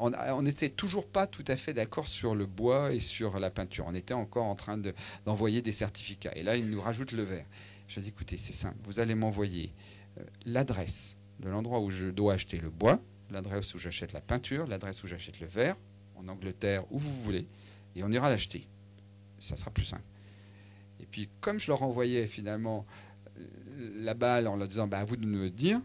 On 0.00 0.42
n'était 0.42 0.68
toujours 0.68 1.08
pas 1.08 1.26
tout 1.26 1.42
à 1.48 1.56
fait 1.56 1.74
d'accord 1.74 2.06
sur 2.06 2.36
le 2.36 2.46
bois 2.46 2.92
et 2.92 3.00
sur 3.00 3.40
la 3.40 3.50
peinture. 3.50 3.84
On 3.88 3.94
était 3.94 4.14
encore 4.14 4.44
en 4.44 4.54
train 4.54 4.80
d'envoyer 5.26 5.60
des 5.60 5.72
certificats. 5.72 6.30
Et 6.36 6.44
là, 6.44 6.54
ils 6.54 6.70
nous 6.70 6.80
rajoutent 6.80 7.10
le 7.10 7.24
verre. 7.24 7.46
Je 7.88 7.98
dis 7.98 8.10
écoutez, 8.10 8.36
c'est 8.36 8.52
simple. 8.52 8.76
Vous 8.84 9.00
allez 9.00 9.16
m'envoyer 9.16 9.74
euh, 10.18 10.22
l'adresse 10.44 11.16
de 11.40 11.48
l'endroit 11.48 11.80
où 11.80 11.90
je 11.90 12.06
dois 12.06 12.34
acheter 12.34 12.58
le 12.58 12.70
bois, 12.70 13.00
l'adresse 13.30 13.74
où 13.74 13.78
j'achète 13.78 14.12
la 14.12 14.20
peinture, 14.20 14.66
l'adresse 14.66 15.02
où 15.02 15.06
j'achète 15.06 15.40
le 15.40 15.46
verre, 15.46 15.76
en 16.16 16.28
Angleterre, 16.28 16.84
où 16.90 16.98
vous 16.98 17.22
voulez, 17.22 17.46
et 17.94 18.02
on 18.02 18.10
ira 18.10 18.28
l'acheter. 18.30 18.66
Ça 19.38 19.56
sera 19.56 19.70
plus 19.70 19.84
simple. 19.84 20.02
Et 21.00 21.06
puis, 21.06 21.28
comme 21.40 21.60
je 21.60 21.68
leur 21.68 21.82
envoyais 21.82 22.26
finalement 22.26 22.86
euh, 23.38 23.90
la 23.96 24.14
balle 24.14 24.48
en 24.48 24.56
leur 24.56 24.66
disant 24.66 24.88
bah, 24.88 24.98
à 24.98 25.04
vous 25.04 25.16
de 25.16 25.24
nous 25.24 25.38
le 25.38 25.50
dire, 25.50 25.80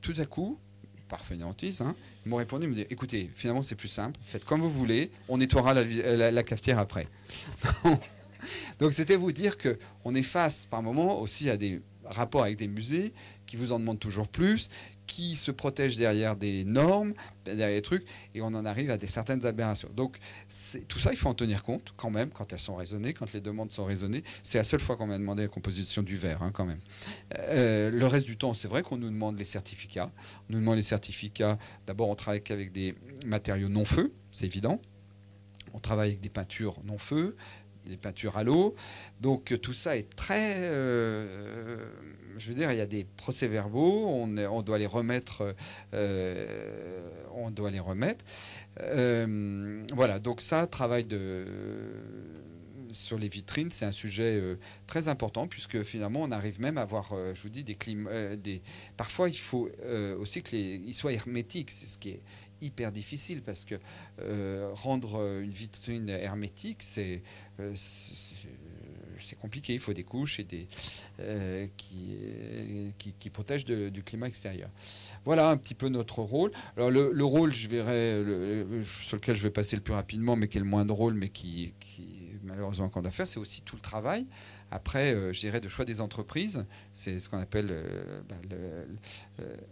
tout 0.00 0.14
à 0.18 0.26
coup, 0.26 0.58
par 1.08 1.24
fainéantise, 1.24 1.80
hein, 1.80 1.94
ils 2.24 2.28
m'ont 2.28 2.36
répondu, 2.36 2.66
ils 2.66 2.68
m'ont 2.68 2.74
dit 2.74 2.86
écoutez, 2.90 3.30
finalement 3.34 3.62
c'est 3.62 3.74
plus 3.74 3.88
simple, 3.88 4.18
faites 4.24 4.44
comme 4.44 4.60
vous 4.60 4.70
voulez, 4.70 5.10
on 5.28 5.38
nettoiera 5.38 5.74
la, 5.74 6.30
la 6.30 6.42
cafetière 6.42 6.78
après. 6.78 7.08
Donc 8.78 8.92
c'était 8.92 9.16
vous 9.16 9.32
dire 9.32 9.56
qu'on 9.58 10.14
est 10.14 10.22
face 10.22 10.66
par 10.66 10.82
moment 10.82 11.20
aussi 11.20 11.50
à 11.50 11.56
des 11.56 11.80
rapports 12.04 12.42
avec 12.42 12.56
des 12.56 12.68
musées 12.68 13.12
qui 13.46 13.56
vous 13.56 13.72
en 13.72 13.78
demandent 13.78 13.98
toujours 13.98 14.28
plus, 14.28 14.68
qui 15.06 15.36
se 15.36 15.50
protège 15.50 15.96
derrière 15.96 16.36
des 16.36 16.64
normes, 16.64 17.14
derrière 17.44 17.68
des 17.68 17.82
trucs, 17.82 18.04
et 18.34 18.42
on 18.42 18.46
en 18.46 18.64
arrive 18.64 18.90
à 18.90 18.96
des 18.96 19.06
certaines 19.06 19.46
aberrations. 19.46 19.88
Donc 19.94 20.18
tout 20.88 20.98
ça, 20.98 21.12
il 21.12 21.16
faut 21.16 21.28
en 21.28 21.34
tenir 21.34 21.62
compte 21.62 21.94
quand 21.96 22.10
même, 22.10 22.30
quand 22.30 22.52
elles 22.52 22.58
sont 22.58 22.76
raisonnées, 22.76 23.12
quand 23.12 23.32
les 23.32 23.40
demandes 23.40 23.72
sont 23.72 23.84
raisonnées. 23.84 24.24
C'est 24.42 24.58
la 24.58 24.64
seule 24.64 24.80
fois 24.80 24.96
qu'on 24.96 25.06
m'a 25.06 25.18
demandé 25.18 25.42
la 25.42 25.48
composition 25.48 26.02
du 26.02 26.16
verre, 26.16 26.42
hein, 26.42 26.50
quand 26.52 26.64
même. 26.64 26.80
Euh, 27.38 27.90
le 27.90 28.06
reste 28.06 28.26
du 28.26 28.36
temps, 28.36 28.54
c'est 28.54 28.68
vrai 28.68 28.82
qu'on 28.82 28.96
nous 28.96 29.10
demande 29.10 29.38
les 29.38 29.44
certificats. 29.44 30.10
On 30.48 30.54
nous 30.54 30.60
demande 30.60 30.76
les 30.76 30.82
certificats. 30.82 31.58
D'abord, 31.86 32.08
on 32.08 32.14
travaille 32.14 32.42
avec 32.50 32.72
des 32.72 32.94
matériaux 33.24 33.68
non 33.68 33.84
feu, 33.84 34.12
c'est 34.32 34.46
évident. 34.46 34.80
On 35.72 35.78
travaille 35.78 36.10
avec 36.10 36.20
des 36.20 36.30
peintures 36.30 36.80
non 36.84 36.98
feu, 36.98 37.36
des 37.86 37.96
peintures 37.96 38.36
à 38.36 38.44
l'eau. 38.44 38.74
Donc 39.20 39.58
tout 39.60 39.72
ça 39.72 39.96
est 39.96 40.14
très... 40.14 40.54
Euh, 40.56 41.78
je 42.36 42.48
veux 42.48 42.54
dire, 42.54 42.70
il 42.70 42.78
y 42.78 42.82
a 42.82 42.86
des 42.86 43.04
procès-verbaux, 43.16 44.06
on, 44.08 44.62
doit 44.62 44.78
les 44.78 44.86
remettre. 44.86 45.54
Euh, 45.94 47.10
on 47.34 47.50
doit 47.50 47.70
les 47.70 47.80
remettre. 47.80 48.24
Euh, 48.80 49.82
voilà, 49.94 50.18
donc 50.18 50.42
ça, 50.42 50.66
travail 50.66 51.04
de 51.04 51.46
sur 52.92 53.18
les 53.18 53.28
vitrines, 53.28 53.70
c'est 53.70 53.84
un 53.84 53.92
sujet 53.92 54.40
très 54.86 55.08
important 55.08 55.46
puisque 55.46 55.82
finalement 55.82 56.22
on 56.22 56.30
arrive 56.30 56.62
même 56.62 56.78
à 56.78 56.82
avoir, 56.82 57.14
je 57.34 57.42
vous 57.42 57.50
dis, 57.50 57.62
des 57.62 57.74
climats. 57.74 58.36
des... 58.36 58.62
Parfois, 58.96 59.28
il 59.28 59.36
faut 59.36 59.68
aussi 60.18 60.42
qu'ils 60.42 60.94
soient 60.94 61.12
hermétiques, 61.12 61.70
c'est 61.70 61.90
ce 61.90 61.98
qui 61.98 62.10
est 62.10 62.22
hyper 62.60 62.92
difficile 62.92 63.42
parce 63.42 63.64
que 63.64 63.74
euh, 64.20 64.70
rendre 64.72 65.40
une 65.40 65.50
vitrine 65.50 66.08
hermétique, 66.08 66.82
c'est, 66.82 67.22
euh, 67.60 67.72
c'est 67.74 69.38
compliqué. 69.38 69.74
Il 69.74 69.80
faut 69.80 69.92
des 69.92 70.04
couches 70.04 70.40
et 70.40 70.44
des, 70.44 70.68
qui, 71.76 72.94
qui, 73.18 73.30
protègent 73.30 73.64
du 73.64 74.02
climat 74.02 74.26
extérieur. 74.26 74.70
Voilà 75.24 75.50
un 75.50 75.56
petit 75.56 75.74
peu 75.74 75.88
notre 75.88 76.20
rôle. 76.20 76.50
Alors 76.76 76.90
le, 76.90 77.24
rôle, 77.24 77.54
je 77.54 77.68
verrai, 77.68 78.24
sur 78.84 79.16
lequel 79.16 79.36
je 79.36 79.42
vais 79.42 79.50
passer 79.50 79.76
le 79.76 79.82
plus 79.82 79.94
rapidement, 79.94 80.36
mais 80.36 80.48
qui 80.48 80.58
est 80.58 80.60
le 80.60 80.66
moins 80.66 80.84
drôle, 80.84 81.14
mais 81.14 81.28
qui, 81.28 81.74
qui 81.80 82.26
malheureusement 82.46 82.88
qu'on 82.88 83.02
doit 83.02 83.10
faire, 83.10 83.26
c'est 83.26 83.40
aussi 83.40 83.62
tout 83.62 83.76
le 83.76 83.82
travail. 83.82 84.26
Après, 84.70 85.14
euh, 85.14 85.32
je 85.32 85.40
dirais 85.40 85.60
de 85.60 85.68
choix 85.68 85.84
des 85.84 86.00
entreprises, 86.00 86.66
c'est 86.92 87.18
ce 87.20 87.28
qu'on 87.28 87.38
appelle 87.38 87.68
euh, 87.70 88.20
bah, 88.28 88.34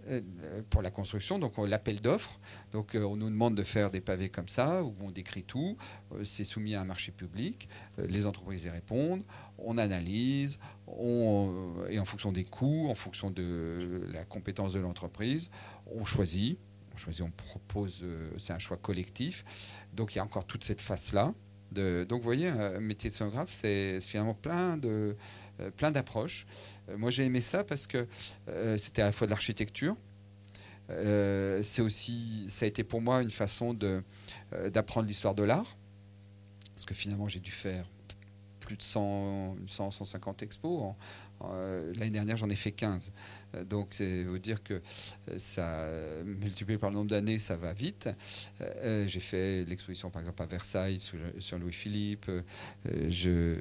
euh, 0.08 0.22
pour 0.70 0.82
la 0.82 0.90
construction, 0.90 1.38
donc 1.38 1.58
l'appel 1.58 2.00
d'offres. 2.00 2.38
Donc 2.72 2.94
on 2.94 3.16
nous 3.16 3.30
demande 3.30 3.56
de 3.56 3.62
faire 3.62 3.90
des 3.90 4.00
pavés 4.00 4.28
comme 4.28 4.48
ça, 4.48 4.84
où 4.84 4.94
on 5.00 5.10
décrit 5.10 5.42
tout, 5.42 5.76
c'est 6.22 6.44
soumis 6.44 6.74
à 6.74 6.80
un 6.80 6.84
marché 6.84 7.12
public, 7.12 7.68
les 7.98 8.26
entreprises 8.26 8.64
y 8.64 8.70
répondent, 8.70 9.24
on 9.58 9.78
analyse, 9.78 10.58
et 10.88 11.98
en 11.98 12.04
fonction 12.04 12.30
des 12.30 12.44
coûts, 12.44 12.86
en 12.88 12.94
fonction 12.94 13.30
de 13.30 14.06
la 14.12 14.24
compétence 14.24 14.72
de 14.72 14.80
l'entreprise, 14.80 15.50
on 15.86 16.04
choisit. 16.04 16.58
On 16.92 16.96
choisit, 16.96 17.22
on 17.22 17.30
propose, 17.30 18.04
c'est 18.38 18.52
un 18.52 18.60
choix 18.60 18.76
collectif. 18.76 19.44
Donc 19.94 20.14
il 20.14 20.18
y 20.18 20.20
a 20.20 20.24
encore 20.24 20.46
toute 20.46 20.62
cette 20.62 20.80
face-là 20.80 21.34
donc 21.74 22.20
vous 22.20 22.24
voyez, 22.24 22.48
un 22.48 22.80
métier 22.80 23.10
de 23.10 23.14
scénographe, 23.14 23.50
c'est 23.50 24.00
finalement 24.00 24.34
plein 24.34 24.76
de 24.76 25.16
euh, 25.60 25.70
plein 25.70 25.92
d'approches. 25.92 26.46
Euh, 26.88 26.98
moi 26.98 27.10
j'ai 27.10 27.24
aimé 27.24 27.40
ça 27.40 27.62
parce 27.62 27.86
que 27.86 28.08
euh, 28.48 28.76
c'était 28.76 29.02
à 29.02 29.06
la 29.06 29.12
fois 29.12 29.26
de 29.26 29.30
l'architecture. 29.30 29.96
c'est 30.88 31.80
aussi, 31.80 32.46
ça 32.48 32.64
a 32.64 32.68
été 32.68 32.84
pour 32.84 33.00
moi 33.00 33.22
une 33.22 33.30
façon 33.30 33.74
d'apprendre 34.72 35.06
l'histoire 35.06 35.34
de 35.34 35.42
l'art, 35.42 35.76
parce 36.74 36.84
que 36.84 36.94
finalement 36.94 37.28
j'ai 37.28 37.40
dû 37.40 37.50
faire 37.50 37.86
plus 38.64 38.76
de 38.76 38.82
100, 38.82 39.56
100 39.66 39.90
150 39.90 40.42
expos. 40.42 40.94
Euh, 41.42 41.92
l'année 41.96 42.10
dernière, 42.10 42.36
j'en 42.36 42.48
ai 42.48 42.54
fait 42.54 42.72
15. 42.72 43.12
Euh, 43.54 43.64
donc, 43.64 43.88
c'est 43.90 44.24
vous 44.24 44.38
dire 44.38 44.62
que 44.62 44.74
euh, 44.74 45.38
ça, 45.38 45.88
multiplié 46.24 46.78
par 46.78 46.90
le 46.90 46.96
nombre 46.96 47.10
d'années, 47.10 47.38
ça 47.38 47.56
va 47.56 47.72
vite. 47.72 48.08
J'ai 49.06 49.20
fait 49.20 49.64
l'exposition, 49.64 50.10
par 50.10 50.20
exemple, 50.20 50.42
à 50.42 50.46
Versailles 50.46 51.00
sur, 51.00 51.58
Louis-Philippe. 51.58 52.30
Je, 52.84 53.56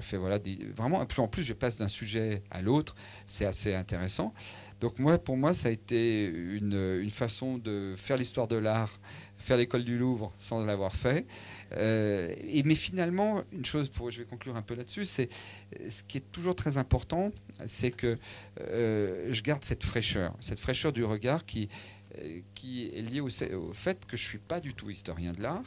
fais, 0.00 0.16
voilà, 0.16 0.38
vraiment, 0.76 1.00
en 1.00 1.28
plus, 1.28 1.42
je 1.42 1.52
passe 1.52 1.78
d'un 1.78 1.88
sujet 1.88 2.42
à 2.50 2.62
l'autre. 2.62 2.94
C'est 3.26 3.46
assez 3.46 3.74
intéressant. 3.74 4.34
Donc, 4.80 4.98
moi, 4.98 5.18
pour 5.18 5.36
moi, 5.36 5.54
ça 5.54 5.68
a 5.68 5.70
été 5.70 6.26
une, 6.26 7.08
façon 7.10 7.56
de 7.56 7.94
faire 7.96 8.18
l'histoire 8.18 8.46
de 8.46 8.56
l'art, 8.56 9.00
faire 9.38 9.56
l'école 9.56 9.84
du 9.84 9.96
Louvre 9.96 10.32
sans 10.38 10.64
l'avoir 10.64 10.94
fait. 10.94 11.26
Euh, 11.72 12.34
mais 12.64 12.74
finalement, 12.74 13.42
une 13.52 13.64
chose, 13.64 13.88
pour, 13.88 14.10
je 14.10 14.18
vais 14.18 14.26
conclure 14.26 14.56
un 14.56 14.62
peu 14.62 14.74
là-dessus, 14.74 15.06
c'est 15.06 15.28
ce 15.88 16.02
qui 16.02 16.18
est 16.18 16.32
toujours 16.32 16.54
très 16.54 16.76
important, 16.76 17.32
c'est 17.64 17.90
que 17.90 18.18
euh, 18.60 19.28
je 19.30 19.42
garde 19.42 19.64
cette 19.64 19.82
fraîcheur, 19.82 20.34
cette 20.40 20.60
fraîcheur 20.60 20.92
du 20.92 21.04
regard 21.04 21.46
qui, 21.46 21.68
euh, 22.18 22.40
qui 22.54 22.90
est 22.94 23.00
liée 23.00 23.20
au, 23.20 23.28
au 23.28 23.72
fait 23.72 24.04
que 24.04 24.16
je 24.16 24.24
ne 24.24 24.28
suis 24.28 24.38
pas 24.38 24.60
du 24.60 24.74
tout 24.74 24.90
historien 24.90 25.32
de 25.32 25.42
l'art, 25.42 25.64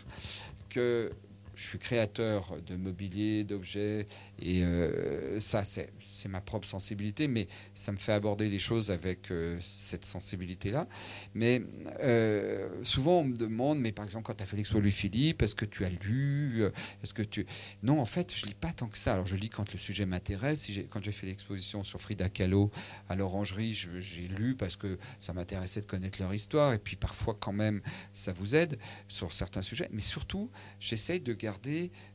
que 0.69 1.11
je 1.59 1.67
suis 1.67 1.79
créateur 1.79 2.55
de 2.65 2.75
mobilier, 2.77 3.43
d'objets, 3.43 4.07
et 4.41 4.63
euh, 4.63 5.39
ça, 5.41 5.63
c'est 5.65 5.89
ma 6.29 6.39
propre 6.39 6.67
sensibilité, 6.67 7.27
mais 7.27 7.47
ça 7.73 7.91
me 7.91 7.97
fait 7.97 8.13
aborder 8.13 8.49
les 8.49 8.59
choses 8.59 8.91
avec 8.91 9.29
euh, 9.29 9.57
cette 9.61 10.05
sensibilité-là. 10.05 10.87
Mais 11.33 11.61
euh, 11.99 12.69
souvent, 12.83 13.19
on 13.19 13.23
me 13.25 13.35
demande, 13.35 13.79
mais 13.79 13.91
par 13.91 14.05
exemple, 14.05 14.25
quand 14.25 14.35
tu 14.35 14.43
as 14.43 14.45
fait 14.45 14.55
l'expo 14.55 14.79
Louis-Philippe, 14.79 15.41
est-ce 15.41 15.55
que 15.55 15.65
tu 15.65 15.83
as 15.83 15.89
lu 15.89 16.63
Est-ce 17.03 17.13
que 17.13 17.23
tu... 17.23 17.45
Non, 17.83 17.99
en 17.99 18.05
fait, 18.05 18.33
je 18.33 18.45
lis 18.45 18.53
pas 18.53 18.71
tant 18.71 18.87
que 18.87 18.97
ça. 18.97 19.13
Alors, 19.13 19.27
je 19.27 19.35
lis 19.35 19.49
quand 19.49 19.73
le 19.73 19.79
sujet 19.79 20.05
m'intéresse. 20.05 20.61
Si 20.61 20.85
quand 20.85 21.03
j'ai 21.03 21.11
fait 21.11 21.27
l'exposition 21.27 21.83
sur 21.83 21.99
Frida 21.99 22.29
Kahlo 22.29 22.71
à 23.09 23.15
l'Orangerie, 23.15 23.73
j'ai 23.73 24.27
lu 24.29 24.55
parce 24.55 24.77
que 24.77 24.97
ça 25.19 25.33
m'intéressait 25.33 25.81
de 25.81 25.85
connaître 25.85 26.21
leur 26.21 26.33
histoire, 26.33 26.73
et 26.73 26.79
puis 26.79 26.95
parfois, 26.95 27.35
quand 27.37 27.53
même, 27.53 27.81
ça 28.13 28.31
vous 28.31 28.55
aide 28.55 28.79
sur 29.09 29.33
certains 29.33 29.61
sujets. 29.61 29.89
Mais 29.91 30.01
surtout, 30.01 30.49
j'essaye 30.79 31.19
de 31.19 31.33
garder 31.33 31.48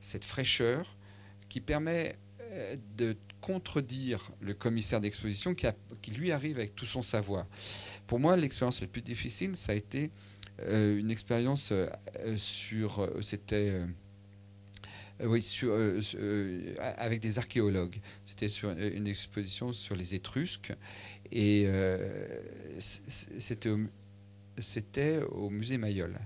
cette 0.01 0.25
fraîcheur 0.25 0.97
qui 1.49 1.61
permet 1.61 2.17
euh, 2.55 2.77
de 2.97 3.17
contredire 3.41 4.31
le 4.41 4.55
commissaire 4.55 5.01
d'exposition 5.01 5.55
qui, 5.55 6.11
lui 6.13 6.33
arrive 6.33 6.57
avec 6.57 6.75
tout 6.75 6.87
son 6.87 7.03
savoir. 7.03 7.47
Pour 8.07 8.19
moi, 8.19 8.37
l'expérience 8.37 8.81
la 8.81 8.87
plus 8.87 9.03
difficile, 9.03 9.55
ça 9.55 9.73
a 9.73 9.75
été 9.75 10.11
euh, 10.61 10.99
une 10.99 11.11
expérience 11.11 11.73
euh, 11.73 11.89
sur, 12.37 13.07
c'était, 13.21 13.83
oui, 15.21 15.47
avec 16.97 17.21
des 17.21 17.39
archéologues. 17.39 18.01
C'était 18.25 18.49
sur 18.49 18.71
une 18.71 19.07
exposition 19.07 19.73
sur 19.73 19.95
les 19.95 20.15
Étrusques 20.15 20.73
et 21.33 21.69
c'était 22.79 23.69
au, 23.69 23.81
c'était 24.59 25.21
au 25.31 25.51
musée 25.51 25.77
Mayol. 25.77 26.19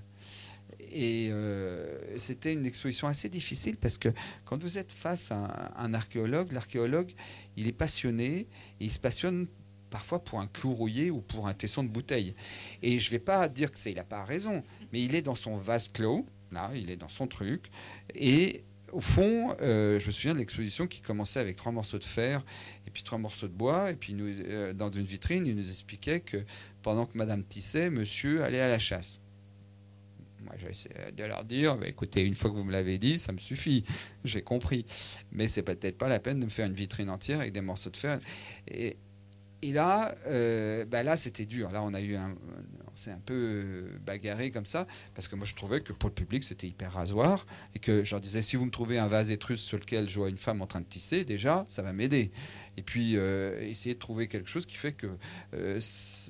Et 0.93 1.29
euh, 1.31 1.99
c'était 2.17 2.53
une 2.53 2.67
exposition 2.67 3.09
assez 3.09 3.29
difficile 3.29 3.77
parce 3.77 3.99
que 3.99 4.09
quand 4.45 4.63
vous 4.63 4.79
êtes 4.79 4.93
face 4.93 5.31
à 5.31 5.73
un, 5.77 5.95
archéologue, 5.95 6.53
l'archéologue, 6.53 7.11
il 7.57 7.67
est 7.67 7.73
passionné, 7.73 8.41
et 8.41 8.47
il 8.81 8.93
se 8.93 8.99
passionne 8.99 9.47
parfois 9.91 10.23
pour 10.23 10.41
un 10.41 10.47
clou 10.47 10.75
rouillé 10.75 11.11
ou 11.11 11.21
pour 11.21 11.49
un 11.49 11.55
tesson 11.55 11.83
de 11.83 11.89
bouteille. 11.89 12.35
Et 12.83 12.99
je 13.01 13.07
ne 13.07 13.11
vais 13.13 13.19
pas 13.19 13.49
dire 13.49 13.71
que 13.71 13.79
c'est, 13.79 13.91
il 13.91 13.97
n'a 13.97 14.05
pas 14.05 14.25
raison, 14.25 14.63
mais 14.93 15.03
il 15.03 15.15
est 15.15 15.23
dans 15.23 15.35
son 15.35 15.57
vase 15.57 15.89
clos, 15.89 16.27
là, 16.53 16.71
il 16.75 16.91
est 16.91 16.97
dans 16.97 17.09
son 17.09 17.27
truc, 17.27 17.71
et 18.15 18.65
au 18.93 19.01
fond, 19.01 19.55
euh, 19.61 20.01
je 20.01 20.07
me 20.07 20.13
souviens 20.13 20.35
de 20.35 20.39
l'exposition 20.39 20.87
qui 20.87 21.01
commençait 21.01 21.41
avec 21.41 21.57
trois 21.57 21.73
morceaux 21.73 21.99
de 21.99 22.05
fer 22.05 22.43
et 22.87 22.91
puis 22.91 23.03
trois 23.03 23.19
morceaux 23.19 23.49
de 23.49 23.53
bois. 23.53 23.91
Et 23.91 23.97
puis, 23.97 24.15
euh, 24.19 24.73
dans 24.73 24.91
une 24.91 25.05
vitrine, 25.05 25.47
il 25.47 25.55
nous 25.55 25.71
expliquait 25.71 26.21
que 26.21 26.39
pendant 26.83 27.07
que 27.07 27.19
Madame 27.19 27.45
tissait, 27.45 27.91
monsieur 27.91 28.43
allait 28.43 28.61
à 28.61 28.69
la 28.69 28.79
chasse. 28.79 29.21
Moi, 30.49 30.57
j'essaie 30.59 31.13
de 31.13 31.25
leur 31.25 31.45
dire, 31.45 31.77
bah, 31.77 31.87
écoutez, 31.87 32.23
une 32.23 32.35
fois 32.35 32.51
que 32.51 32.57
vous 32.57 32.65
me 32.65 32.73
l'avez 32.73 32.99
dit, 32.99 33.19
ça 33.19 33.33
me 33.33 33.39
suffit, 33.39 33.85
j'ai 34.25 34.43
compris. 34.43 34.85
Mais 35.31 35.47
c'est 35.47 35.63
peut-être 35.63 35.99
pas 35.99 36.09
la 36.09 36.21
peine 36.21 36.39
de 36.39 36.45
me 36.45 36.51
faire 36.51 36.67
une 36.67 36.73
vitrine 36.73 37.11
entière 37.11 37.41
avec 37.41 37.53
des 37.53 37.61
morceaux 37.61 37.91
de 37.91 37.97
fer. 37.97 38.19
Et, 38.69 38.97
et 39.61 39.73
là, 39.73 40.15
euh, 40.29 40.85
bah 40.87 41.03
là, 41.03 41.17
c'était 41.17 41.45
dur. 41.45 41.71
Là, 41.71 41.83
on 41.83 41.93
a 41.93 42.01
eu 42.01 42.15
un, 42.17 42.35
c'est 42.99 43.13
un 43.13 43.21
peu 43.25 43.35
euh, 43.35 43.99
bagarré 44.05 44.51
comme 44.51 44.67
ça, 44.67 44.87
parce 45.15 45.29
que 45.29 45.37
moi 45.37 45.47
je 45.47 45.55
trouvais 45.55 45.81
que 45.81 45.93
pour 45.93 46.09
le 46.09 46.15
public 46.15 46.43
c'était 46.43 46.67
hyper 46.67 46.93
rasoir, 46.93 47.47
et 47.75 47.79
que 47.79 48.03
je 48.05 48.11
leur 48.11 48.21
disais 48.21 48.43
si 48.43 48.57
vous 48.57 48.65
me 48.65 48.71
trouvez 48.71 48.99
un 48.99 49.07
vase 49.07 49.31
étrusque 49.31 49.63
sur 49.63 49.79
lequel 49.79 50.11
je 50.11 50.19
vois 50.19 50.29
une 50.29 50.37
femme 50.37 50.63
en 50.63 50.67
train 50.67 50.81
de 50.81 50.87
tisser, 50.87 51.25
déjà 51.25 51.65
ça 51.69 51.83
va 51.83 51.93
m'aider. 51.93 52.33
Et 52.77 52.83
puis 52.83 53.17
euh, 53.17 53.61
essayer 53.63 53.95
de 53.95 54.01
trouver 54.01 54.29
quelque 54.29 54.49
chose 54.49 54.67
qui 54.67 54.77
fait 54.77 54.93
que 54.93 55.07
euh, 55.55 55.81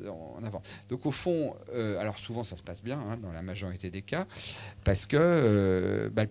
en 0.09 0.43
avant. 0.45 0.63
Donc 0.89 1.07
au 1.07 1.13
fond, 1.13 1.55
alors 1.99 2.19
souvent 2.19 2.45
ça 2.45 2.57
se 2.57 2.63
passe 2.63 2.83
bien 2.83 3.01
hein, 3.01 3.17
dans 3.17 3.33
la 3.33 3.43
majorité 3.43 3.91
des 3.91 4.03
cas, 4.03 4.27
parce 4.85 5.07
que 5.07 6.11
bah, 6.13 6.25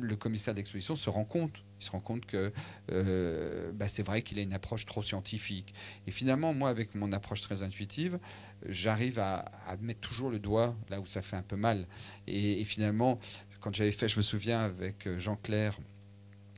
le 0.00 0.16
commissaire 0.16 0.54
d'exposition 0.54 0.96
se 0.96 1.10
rend 1.10 1.24
compte 1.24 1.63
il 1.80 1.84
se 1.84 1.90
rend 1.90 2.00
compte 2.00 2.26
que 2.26 2.52
euh, 2.92 3.72
bah, 3.72 3.88
c'est 3.88 4.02
vrai 4.02 4.22
qu'il 4.22 4.38
a 4.38 4.42
une 4.42 4.52
approche 4.52 4.86
trop 4.86 5.02
scientifique. 5.02 5.74
Et 6.06 6.10
finalement, 6.10 6.54
moi, 6.54 6.68
avec 6.68 6.94
mon 6.94 7.12
approche 7.12 7.40
très 7.40 7.62
intuitive, 7.62 8.18
j'arrive 8.66 9.18
à, 9.18 9.44
mettre 9.80 10.00
toujours 10.00 10.30
le 10.30 10.38
doigt 10.38 10.76
là 10.88 11.00
où 11.00 11.06
ça 11.06 11.22
fait 11.22 11.36
un 11.36 11.42
peu 11.42 11.56
mal. 11.56 11.86
Et, 12.26 12.64
finalement, 12.64 13.18
quand 13.60 13.74
j'avais 13.74 13.92
fait, 13.92 14.08
je 14.08 14.16
me 14.16 14.22
souviens 14.22 14.60
avec 14.60 15.06
euh, 15.06 15.18
Jean 15.18 15.36
Clair, 15.36 15.78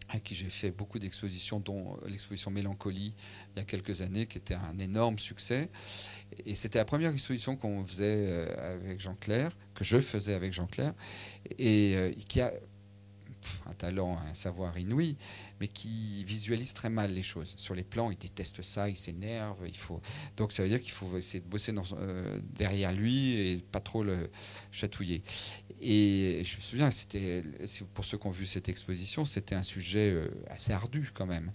à 0.08 0.20
qui 0.20 0.36
j'ai 0.36 0.48
fait 0.48 0.70
beaucoup 0.70 1.00
d'expositions, 1.00 1.58
dont 1.58 1.98
l'exposition 2.06 2.52
Mélancolie 2.52 3.12
il 3.54 3.58
y 3.58 3.62
a 3.62 3.64
quelques 3.64 4.02
années, 4.02 4.26
qui 4.26 4.38
était 4.38 4.54
un 4.54 4.78
énorme 4.78 5.18
succès. 5.18 5.68
Et 6.44 6.54
c'était 6.54 6.78
la 6.78 6.84
première 6.84 7.12
exposition 7.12 7.56
qu'on 7.56 7.84
faisait 7.84 8.26
euh, 8.28 8.76
avec 8.76 9.00
Jean 9.00 9.14
Clair, 9.14 9.50
que 9.74 9.82
je 9.82 9.98
faisais 9.98 10.34
avec 10.34 10.52
Jean 10.52 10.66
Clair, 10.66 10.94
et 11.58 12.14
qui 12.28 12.40
a 12.40 12.52
un 13.66 13.74
talent, 13.74 14.18
un 14.18 14.34
savoir 14.34 14.78
inouï, 14.78 15.16
mais 15.60 15.68
qui 15.68 16.24
visualise 16.24 16.74
très 16.74 16.90
mal 16.90 17.12
les 17.12 17.22
choses. 17.22 17.54
Sur 17.56 17.74
les 17.74 17.84
plans, 17.84 18.10
il 18.10 18.18
déteste 18.18 18.62
ça, 18.62 18.88
il 18.88 18.96
s'énerve. 18.96 19.58
Il 19.66 19.76
faut 19.76 20.00
donc 20.36 20.52
ça 20.52 20.62
veut 20.62 20.68
dire 20.68 20.80
qu'il 20.80 20.92
faut 20.92 21.16
essayer 21.16 21.40
de 21.40 21.48
bosser 21.48 21.72
euh, 21.92 22.40
derrière 22.54 22.92
lui 22.92 23.32
et 23.32 23.62
pas 23.72 23.80
trop 23.80 24.02
le 24.02 24.30
chatouiller. 24.70 25.22
Et 25.80 26.42
je 26.44 26.56
me 26.56 26.62
souviens, 26.62 26.90
c'était 26.90 27.42
pour 27.94 28.04
ceux 28.04 28.18
qui 28.18 28.26
ont 28.26 28.30
vu 28.30 28.46
cette 28.46 28.68
exposition, 28.68 29.24
c'était 29.24 29.54
un 29.54 29.62
sujet 29.62 30.10
euh, 30.10 30.28
assez 30.50 30.72
ardu 30.72 31.10
quand 31.12 31.26
même. 31.26 31.52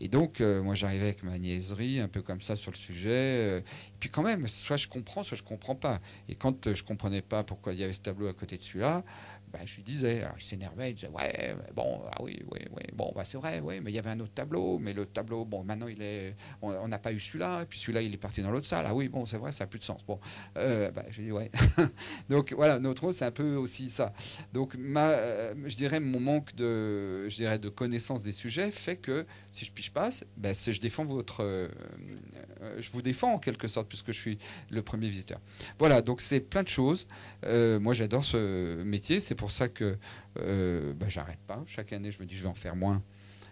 Et 0.00 0.06
donc, 0.06 0.40
euh, 0.40 0.62
moi, 0.62 0.76
j'arrivais 0.76 1.06
avec 1.06 1.24
ma 1.24 1.36
niaiserie, 1.40 1.98
un 1.98 2.06
peu 2.06 2.22
comme 2.22 2.40
ça, 2.40 2.54
sur 2.54 2.70
le 2.70 2.76
sujet. 2.76 3.58
et 3.58 3.62
puis, 3.98 4.10
quand 4.10 4.22
même, 4.22 4.46
soit 4.46 4.76
je 4.76 4.86
comprends, 4.86 5.24
soit 5.24 5.36
je 5.36 5.42
comprends 5.42 5.74
pas. 5.74 6.00
Et 6.28 6.36
quand 6.36 6.72
je 6.72 6.84
comprenais 6.84 7.20
pas 7.20 7.42
pourquoi 7.42 7.72
il 7.72 7.80
y 7.80 7.82
avait 7.84 7.92
ce 7.92 8.00
tableau 8.00 8.28
à 8.28 8.32
côté 8.32 8.56
de 8.56 8.62
celui-là, 8.62 9.04
ben, 9.52 9.60
je 9.64 9.76
lui 9.76 9.82
disais, 9.82 10.22
alors 10.22 10.36
il 10.38 10.42
s'énervait, 10.42 10.90
il 10.90 10.94
disait 10.94 11.08
ouais, 11.08 11.56
bon, 11.74 12.02
ah 12.10 12.22
oui, 12.22 12.38
oui, 12.50 12.60
oui, 12.70 12.82
bon, 12.94 13.12
bah, 13.14 13.22
c'est 13.24 13.38
vrai, 13.38 13.60
oui, 13.62 13.80
mais 13.82 13.90
il 13.90 13.94
y 13.94 13.98
avait 13.98 14.10
un 14.10 14.20
autre 14.20 14.34
tableau, 14.34 14.78
mais 14.78 14.92
le 14.92 15.06
tableau, 15.06 15.44
bon, 15.44 15.64
maintenant 15.64 15.88
il 15.88 16.02
est, 16.02 16.34
on 16.62 16.88
n'a 16.88 16.98
pas 16.98 17.12
eu 17.12 17.20
celui-là, 17.20 17.66
puis 17.66 17.78
celui-là 17.78 18.02
il 18.02 18.12
est 18.14 18.18
parti 18.18 18.42
dans 18.42 18.50
l'autre 18.50 18.66
salle, 18.66 18.86
ah 18.88 18.94
oui, 18.94 19.08
bon, 19.08 19.24
c'est 19.24 19.38
vrai, 19.38 19.52
ça 19.52 19.64
n'a 19.64 19.68
plus 19.68 19.78
de 19.78 19.84
sens. 19.84 20.04
Bon, 20.06 20.18
bah, 20.54 21.04
je 21.10 21.22
dis 21.22 21.32
ouais. 21.32 21.50
Donc 22.28 22.52
voilà, 22.52 22.78
notre 22.78 23.02
rôle 23.02 23.14
c'est 23.14 23.24
un 23.24 23.30
peu 23.30 23.56
aussi 23.56 23.90
ça. 23.90 24.12
Donc 24.52 24.74
ma, 24.76 25.08
euh, 25.08 25.54
je 25.66 25.76
dirais 25.76 26.00
mon 26.00 26.20
manque 26.20 26.54
de, 26.54 27.28
je 27.28 27.36
dirais 27.36 27.58
de 27.58 27.68
connaissance 27.68 28.22
des 28.22 28.32
sujets 28.32 28.70
fait 28.70 28.96
que 28.96 29.26
si 29.50 29.64
je 29.64 29.72
piche 29.72 29.90
pas, 29.92 30.10
ben, 30.36 30.54
je 30.54 30.80
défends 30.80 31.04
votre, 31.04 31.42
euh, 31.42 31.68
je 32.78 32.90
vous 32.90 33.02
défends 33.02 33.34
en 33.34 33.38
quelque 33.38 33.68
sorte 33.68 33.88
puisque 33.88 34.12
je 34.12 34.18
suis 34.18 34.38
le 34.70 34.82
premier 34.82 35.08
visiteur. 35.08 35.40
Voilà, 35.78 36.02
donc 36.02 36.20
c'est 36.20 36.40
plein 36.40 36.62
de 36.62 36.68
choses. 36.68 37.08
moi 37.44 37.94
j'adore 37.94 38.24
ce 38.24 38.82
métier, 38.82 39.20
c'est 39.20 39.34
pour 39.38 39.50
ça 39.50 39.68
que 39.68 39.96
euh, 40.38 40.92
bah, 40.92 41.08
j'arrête 41.08 41.40
pas. 41.46 41.62
Chaque 41.66 41.94
année, 41.94 42.12
je 42.12 42.20
me 42.20 42.26
dis 42.26 42.36
je 42.36 42.42
vais 42.42 42.48
en 42.48 42.54
faire 42.54 42.76
moins. 42.76 43.02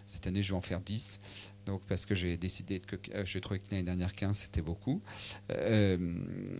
Cette 0.05 0.27
année, 0.27 0.43
je 0.43 0.53
vais 0.53 0.57
en 0.57 0.61
faire 0.61 0.79
10. 0.79 1.19
Donc, 1.65 1.81
parce 1.87 2.05
que 2.05 2.13
j'ai 2.13 2.37
décidé 2.37 2.79
que 2.79 2.95
euh, 3.13 3.25
j'ai 3.25 3.41
trouvé 3.41 3.59
que 3.59 3.65
l'année 3.71 3.83
dernière 3.83 4.13
15, 4.13 4.37
c'était 4.37 4.61
beaucoup. 4.61 5.01
Euh, 5.49 5.97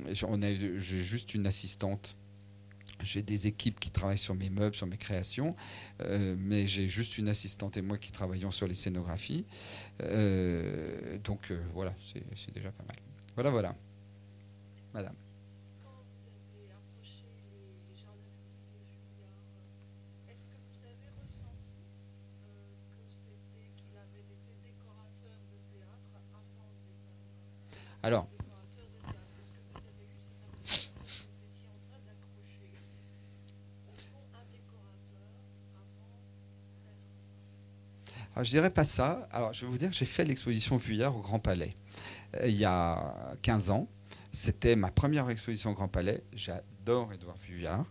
j'ai 0.07 1.03
juste 1.03 1.35
une 1.35 1.45
assistante. 1.45 2.17
J'ai 3.03 3.21
des 3.21 3.45
équipes 3.45 3.79
qui 3.79 3.91
travaillent 3.91 4.17
sur 4.17 4.33
mes 4.33 4.49
meubles, 4.49 4.75
sur 4.75 4.87
mes 4.87 4.97
créations, 4.97 5.55
mais 5.99 6.65
j'ai 6.65 6.87
juste 6.87 7.19
une 7.19 7.29
assistante 7.29 7.77
et 7.77 7.83
moi 7.83 7.99
qui 7.99 8.11
travaillons 8.11 8.49
sur 8.49 8.65
les 8.65 8.73
scénographies. 8.73 9.45
donc 11.23 11.53
voilà, 11.75 11.93
c'est 12.01 12.51
déjà 12.55 12.71
pas 12.71 12.83
mal. 12.85 12.97
Voilà, 13.35 13.51
voilà. 13.51 13.75
Madame. 14.95 15.26
Alors, 28.07 28.25
Alors, 38.33 38.45
je 38.45 38.51
dirais 38.51 38.69
pas 38.69 38.85
ça. 38.85 39.27
Alors, 39.31 39.51
je 39.51 39.65
vais 39.65 39.67
vous 39.67 39.77
dire 39.77 39.89
que 39.89 39.95
j'ai 39.95 40.05
fait 40.05 40.23
l'exposition 40.23 40.77
Vuillard 40.77 41.17
au 41.17 41.19
Grand 41.19 41.39
Palais 41.39 41.75
euh, 42.35 42.47
il 42.47 42.55
y 42.55 42.63
a 42.63 43.35
15 43.41 43.71
ans. 43.71 43.89
C'était 44.31 44.77
ma 44.77 44.89
première 44.89 45.29
exposition 45.29 45.71
au 45.71 45.73
Grand 45.73 45.89
Palais. 45.89 46.23
J'adore 46.31 47.11
Édouard 47.11 47.35
Vuillard. 47.45 47.85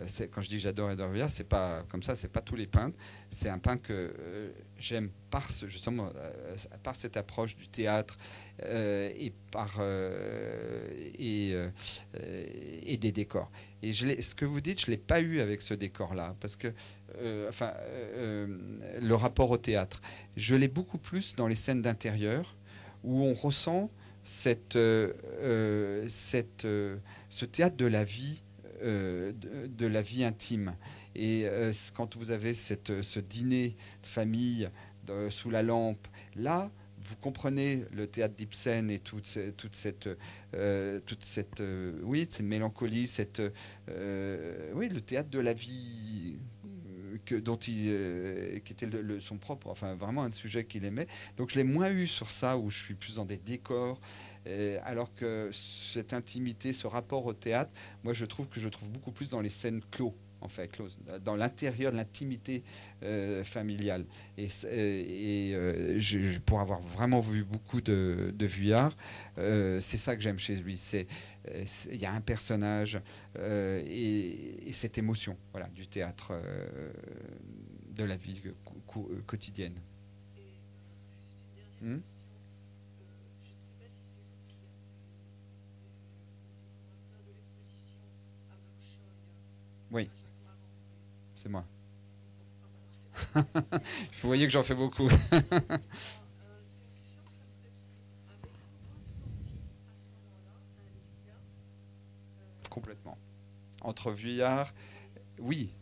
Euh, 0.00 0.26
quand 0.32 0.40
je 0.40 0.48
dis 0.48 0.58
j'adore 0.58 0.90
Edouard 0.90 1.10
Vuillard, 1.10 1.30
c'est 1.30 1.48
pas 1.48 1.84
comme 1.88 2.02
ça, 2.02 2.16
c'est 2.16 2.32
pas 2.32 2.40
tous 2.40 2.56
les 2.56 2.66
peintres. 2.66 2.98
C'est 3.30 3.48
un 3.48 3.58
peintre 3.58 3.82
que 3.82 4.12
euh, 4.18 4.50
j'aime 4.82 5.10
par 5.30 5.48
justement 5.66 6.10
euh, 6.16 6.56
par 6.82 6.96
cette 6.96 7.16
approche 7.16 7.56
du 7.56 7.68
théâtre 7.68 8.18
et 8.60 9.32
par 9.50 9.80
et, 11.18 11.54
et, 12.86 12.96
des 12.96 13.12
décors. 13.12 13.50
Et 13.82 13.92
ce 13.92 14.34
que 14.34 14.44
vous 14.44 14.60
dites, 14.60 14.80
je 14.80 14.90
l'ai 14.90 14.96
pas 14.96 15.20
eu 15.20 15.40
avec 15.40 15.62
ce 15.62 15.74
décor-là, 15.74 16.36
parce 16.40 16.56
que 16.56 16.68
enfin 17.48 17.72
le 19.00 19.14
rapport 19.14 19.50
au 19.50 19.58
théâtre, 19.58 20.00
je 20.36 20.54
l'ai 20.54 20.68
beaucoup 20.68 20.98
plus 20.98 21.34
dans 21.36 21.48
les 21.48 21.56
scènes 21.56 21.82
d'intérieur 21.82 22.56
où 23.04 23.22
on 23.22 23.34
ressent 23.34 23.90
cette, 24.24 24.78
cette 26.08 26.62
ce 26.62 27.44
théâtre 27.44 27.76
de 27.76 27.86
la 27.86 28.04
vie 28.04 28.42
euh, 28.82 29.32
de, 29.32 29.86
la 29.86 30.02
vie 30.02 30.24
intime. 30.24 30.74
Et 31.14 31.42
euh, 31.44 31.72
quand 31.94 32.16
vous 32.16 32.30
avez 32.30 32.54
cette, 32.54 33.02
ce 33.02 33.20
dîner 33.20 33.76
de 34.02 34.06
famille 34.06 34.68
sous 35.30 35.50
la 35.50 35.62
lampe, 35.62 36.06
là, 36.36 36.70
vous 37.04 37.16
comprenez 37.16 37.84
le 37.92 38.06
théâtre 38.06 38.34
d'Ibsen 38.34 38.90
et 38.90 39.00
toute, 39.00 39.38
toute 39.56 39.74
cette, 39.74 40.08
euh, 40.54 41.00
toute 41.04 41.24
cette, 41.24 41.62
oui, 42.02 42.26
cette 42.30 42.46
mélancolie, 42.46 43.06
cette, 43.06 43.42
oui, 43.88 44.88
le 44.88 45.00
théâtre 45.00 45.30
de 45.30 45.40
la 45.40 45.52
vie 45.52 46.38
dont 47.30 47.56
il, 47.56 48.60
qui 48.64 48.72
était 48.72 48.88
son 49.20 49.38
propre, 49.38 49.68
enfin 49.68 49.94
vraiment 49.94 50.24
un 50.24 50.30
sujet 50.30 50.64
qu'il 50.64 50.84
aimait. 50.84 51.06
Donc 51.36 51.50
je 51.50 51.56
l'ai 51.56 51.64
moins 51.64 51.90
eu 51.90 52.06
sur 52.06 52.30
ça 52.30 52.58
où 52.58 52.70
je 52.70 52.82
suis 52.82 52.94
plus 52.94 53.16
dans 53.16 53.24
des 53.24 53.38
décors, 53.38 54.00
alors 54.84 55.14
que 55.14 55.50
cette 55.52 56.12
intimité, 56.12 56.72
ce 56.72 56.86
rapport 56.86 57.26
au 57.26 57.32
théâtre, 57.32 57.72
moi 58.04 58.12
je 58.12 58.24
trouve 58.24 58.48
que 58.48 58.60
je 58.60 58.68
trouve 58.68 58.88
beaucoup 58.88 59.12
plus 59.12 59.30
dans 59.30 59.40
les 59.40 59.48
scènes 59.48 59.82
clos 59.90 60.14
en 60.42 60.48
fait, 60.48 60.68
close, 60.68 60.98
dans 61.24 61.36
l'intérieur 61.36 61.92
de 61.92 61.96
l'intimité 61.96 62.62
euh, 63.02 63.44
familiale. 63.44 64.04
Et, 64.36 65.52
euh, 65.54 66.00
pour 66.44 66.60
avoir 66.60 66.80
vraiment 66.80 67.20
vu 67.20 67.44
beaucoup 67.44 67.80
de, 67.80 68.34
de 68.34 68.46
Vuillard, 68.46 68.92
euh, 69.38 69.78
c'est 69.80 69.96
ça 69.96 70.16
que 70.16 70.22
j'aime 70.22 70.38
chez 70.38 70.56
lui. 70.56 70.76
C'est 70.76 71.06
il 71.46 71.96
y 71.96 72.06
a 72.06 72.12
un 72.12 72.20
personnage 72.20 73.00
et, 73.36 74.72
cette 74.72 74.98
émotion, 74.98 75.36
voilà, 75.52 75.68
du 75.68 75.86
théâtre, 75.86 76.32
de 77.94 78.04
la 78.04 78.16
vie 78.16 78.40
quotidienne. 79.26 79.78
Hmm? 81.80 81.98
Oui, 89.92 90.08
c'est 91.34 91.50
moi. 91.50 91.64
Vous 93.34 93.42
voyez 94.22 94.46
que 94.46 94.52
j'en 94.52 94.62
fais 94.62 94.74
beaucoup. 94.74 95.10
Complètement. 102.70 103.18
Entre 103.82 104.10
Vuillard, 104.10 104.72
oui, 105.38 105.74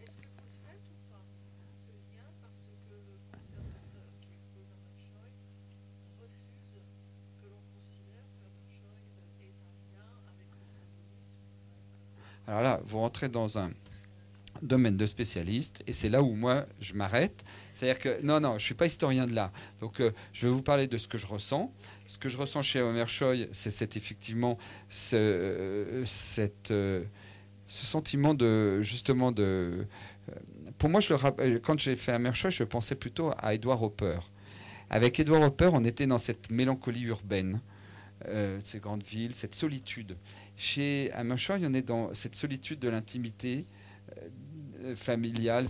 Alors 12.51 12.62
là, 12.62 12.80
vous 12.84 12.98
rentrez 12.98 13.28
dans 13.28 13.61
un, 13.61 13.70
domaine 14.62 14.96
de 14.96 15.07
spécialiste, 15.07 15.82
et 15.86 15.92
c'est 15.92 16.09
là 16.09 16.22
où 16.22 16.34
moi 16.34 16.66
je 16.80 16.94
m'arrête. 16.94 17.44
C'est-à-dire 17.74 18.01
que 18.01 18.22
non, 18.22 18.40
non, 18.40 18.59
je 18.59 18.64
suis 18.64 18.74
pas 18.74 18.86
historien 18.86 19.26
de 19.26 19.34
l'art. 19.34 19.53
Donc 19.80 20.01
euh, 20.01 20.11
je 20.32 20.46
vais 20.46 20.53
vous 20.53 20.62
parler 20.62 20.86
de 20.86 20.98
ce 20.98 21.09
que 21.09 21.18
je 21.18 21.26
ressens. 21.26 21.72
Ce 22.07 22.18
que 22.18 22.28
je 22.28 22.36
ressens 22.36 22.62
chez 22.62 22.80
Omer 22.80 23.09
Choi, 23.09 23.36
c'est 23.53 23.96
effectivement 23.96 24.59
euh, 25.14 26.03
cette, 26.05 26.70
euh, 26.70 27.05
ce 27.70 27.86
sentiment 27.86 28.34
de 28.34 28.82
justement 28.82 29.30
de. 29.30 29.86
pour 30.76 30.90
moi, 30.90 31.00
je 31.00 31.14
le 31.14 31.58
quand 31.60 31.78
j'ai 31.78 31.94
fait 31.94 32.12
Omer 32.12 32.34
Choi, 32.34 32.50
je 32.50 32.64
pensais 32.64 32.96
plutôt 32.96 33.32
à 33.38 33.54
Edward 33.54 33.82
Hopper. 33.82 34.18
Avec 34.90 35.20
Edward 35.20 35.44
Hopper, 35.44 35.70
on 35.72 35.84
était 35.84 36.08
dans 36.08 36.18
cette 36.18 36.50
mélancolie 36.50 37.02
urbaine. 37.02 37.60
ces 38.64 38.80
grandes 38.80 39.04
villes, 39.04 39.34
cette 39.34 39.54
solitude. 39.54 40.16
Chez 40.56 41.12
Choi, 41.36 41.58
on 41.62 41.72
est 41.74 41.86
dans 41.86 42.12
cette 42.12 42.34
solitude 42.34 42.80
de 42.80 42.88
l'intimité, 42.88 43.64
familiale, 44.94 45.66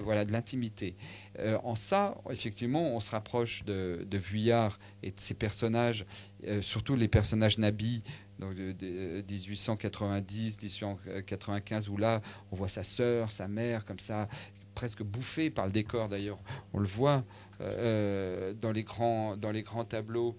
voilà, 0.00 0.24
de 0.24 0.32
l'intimité. 0.32 0.94
Euh, 1.38 1.58
en 1.64 1.76
ça, 1.76 2.16
effectivement, 2.30 2.94
on 2.94 3.00
se 3.00 3.10
rapproche 3.10 3.64
de, 3.64 4.06
Vuillard 4.12 4.78
et 5.02 5.10
de 5.10 5.18
ses 5.18 5.34
personnages, 5.34 6.04
euh, 6.46 6.62
surtout 6.62 6.96
les 6.96 7.08
personnages 7.08 7.58
nabis, 7.58 8.02
donc 8.38 8.54
de, 8.54 9.22
1890, 9.22 10.58
1895, 10.62 11.88
où 11.88 11.96
là, 11.96 12.20
on 12.50 12.56
voit 12.56 12.68
sa 12.68 12.84
sœur, 12.84 13.30
sa 13.30 13.48
mère, 13.48 13.84
comme 13.84 13.98
ça, 13.98 14.28
presque 14.74 15.02
bouffée 15.02 15.50
par 15.50 15.66
le 15.66 15.72
décor 15.72 16.08
d'ailleurs. 16.08 16.38
On 16.72 16.78
le 16.78 16.86
voit 16.86 17.24
euh, 17.60 18.54
dans, 18.54 18.72
les 18.72 18.82
grands, 18.82 19.36
dans 19.36 19.52
les 19.52 19.62
grands 19.62 19.84
tableaux 19.84 20.36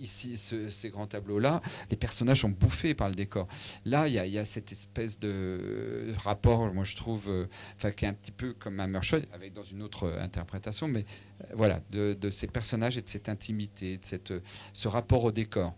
ici, 0.00 0.36
ces 0.36 0.90
grands 0.90 1.06
tableaux-là, 1.06 1.60
les 1.90 1.96
personnages 1.96 2.40
sont 2.40 2.48
bouffés 2.48 2.94
par 2.94 3.08
le 3.08 3.14
décor. 3.14 3.48
Là, 3.84 4.08
il 4.08 4.14
y, 4.14 4.38
a 4.38 4.44
cette 4.44 4.72
espèce 4.72 5.18
de 5.18 6.12
rapport, 6.18 6.72
moi 6.72 6.84
je 6.84 6.96
trouve, 6.96 7.28
euh, 7.28 7.90
qui 7.90 8.04
est 8.04 8.08
un 8.08 8.14
petit 8.14 8.32
peu 8.32 8.54
comme 8.54 8.80
un 8.80 8.94
avec 9.32 9.52
dans 9.52 9.62
une 9.62 9.82
autre 9.82 10.12
interprétation, 10.20 10.88
mais 10.88 11.04
euh, 11.42 11.44
voilà, 11.54 11.80
de, 11.90 12.30
ces 12.30 12.46
personnages 12.46 12.96
et 12.96 13.02
de 13.02 13.08
cette 13.08 13.28
intimité, 13.28 13.98
de 13.98 14.04
cette, 14.04 14.32
ce 14.72 14.88
rapport 14.88 15.24
au 15.24 15.32
décor. 15.32 15.74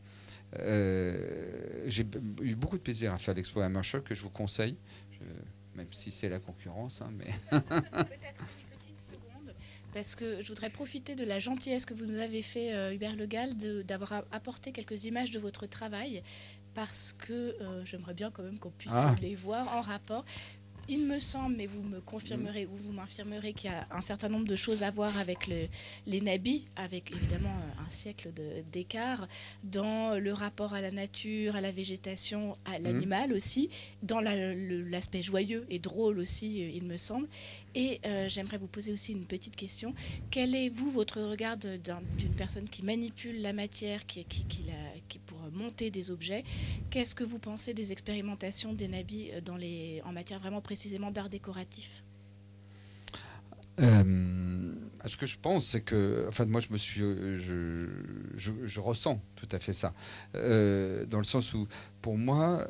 Euh, 0.59 1.85
j'ai 1.87 2.07
eu 2.41 2.55
beaucoup 2.55 2.79
de 2.79 2.83
plaisir 2.83 3.13
à 3.13 3.19
faire 3.19 3.35
l'expo 3.35 3.61
à 3.61 3.69
Mershot 3.69 4.01
que 4.01 4.15
je 4.15 4.23
vous 4.23 4.31
conseille, 4.31 4.77
même 5.75 5.93
si 5.93 6.11
c'est 6.11 6.29
la 6.29 6.39
concurrence. 6.39 7.03
Hein, 7.03 7.11
mais 7.13 7.29
parce 9.93 10.15
que 10.15 10.43
je 10.43 10.49
voudrais 10.49 10.71
profiter 10.71 11.15
de 11.15 11.25
la 11.25 11.39
gentillesse 11.39 11.87
que 11.87 11.95
vous 11.95 12.07
nous 12.07 12.19
avez 12.19 12.43
fait, 12.43 12.75
euh, 12.75 12.95
Hubert 12.95 13.17
Legal, 13.17 13.57
d'avoir 13.85 14.25
apporté 14.33 14.73
quelques 14.73 15.05
images 15.05 15.31
de 15.31 15.39
votre 15.39 15.67
travail 15.67 16.23
parce 16.75 17.13
que 17.13 17.57
j'aimerais 17.85 18.15
bien 18.15 18.31
quand 18.31 18.45
même 18.45 18.59
qu'on 18.59 18.71
puisse 18.71 18.93
ah. 18.95 19.17
les 19.21 19.35
voir 19.35 19.67
en 19.75 19.81
rapport 19.81 20.25
il 20.89 21.07
me 21.07 21.19
semble, 21.19 21.57
mais 21.57 21.67
vous 21.67 21.83
me 21.83 22.01
confirmerez 22.01 22.67
ou 22.67 22.77
vous 22.77 22.93
m'infirmerez 22.93 23.53
qu'il 23.53 23.71
y 23.71 23.73
a 23.73 23.87
un 23.91 24.01
certain 24.01 24.29
nombre 24.29 24.47
de 24.47 24.57
choses 24.57 24.83
à 24.83 24.91
voir 24.91 25.17
avec 25.19 25.47
les 25.47 26.21
nabis, 26.21 26.65
avec 26.77 27.13
évidemment 27.13 27.55
un 27.87 27.91
siècle 27.91 28.31
d'écart, 28.73 29.29
dans 29.65 30.19
le 30.19 30.33
rapport 30.33 30.75
à 30.75 30.81
la 30.81 30.91
nature, 30.91 31.57
à 31.57 31.61
la 31.61 31.71
végétation, 31.71 32.57
à 32.65 32.79
mmh. 32.79 32.83
l'animal 32.83 33.33
aussi, 33.33 33.71
dans 34.03 34.21
l'aspect 34.21 35.23
joyeux 35.23 35.67
et 35.71 35.79
drôle 35.79 36.19
aussi, 36.19 36.71
il 36.75 36.85
me 36.85 36.97
semble. 36.97 37.29
Et 37.75 38.01
euh, 38.05 38.29
j'aimerais 38.29 38.59
vous 38.59 38.67
poser 38.67 38.93
aussi 38.93 39.13
une 39.13 39.27
petite 39.27 39.57
question. 39.57 39.95
Quel 40.31 40.55
est, 40.55 40.69
vous, 40.69 40.91
votre 40.91 41.21
regard 41.21 41.57
d'une 41.57 42.35
personne 42.37 42.69
qui 42.69 42.85
manipule 42.85 43.41
la 43.41 43.53
matière 43.53 44.07
qui, 44.07 44.27
pour 45.27 45.39
monter 45.53 45.91
des 45.91 46.11
objets? 46.11 46.45
Qu'est-ce 46.91 47.15
que 47.15 47.25
vous 47.25 47.39
pensez 47.39 47.75
des 47.75 47.93
expérimentations 47.93 48.73
des 48.73 48.89
nabis 48.89 49.31
euh, 49.33 50.01
en 50.05 50.13
matière 50.13 50.41
vraiment 50.41 50.61
précisément 50.61 51.11
d'art 51.11 51.29
décoratif? 51.29 52.05
Euh, 53.81 54.75
ce 55.07 55.17
que 55.17 55.27
je 55.27 55.37
pense, 55.41 55.65
c'est 55.65 55.83
que, 55.83 56.27
enfin, 56.29 56.47
moi, 56.47 56.61
je 56.61 56.73
me 56.73 56.79
suis, 56.79 57.01
je, 57.01 58.81
ressens 58.81 59.23
tout 59.37 59.49
à 59.53 59.61
fait 59.61 59.73
ça, 59.73 59.95
dans 60.35 61.19
le 61.19 61.25
sens 61.25 61.55
où, 61.55 61.69
pour 62.03 62.19
moi, 62.19 62.67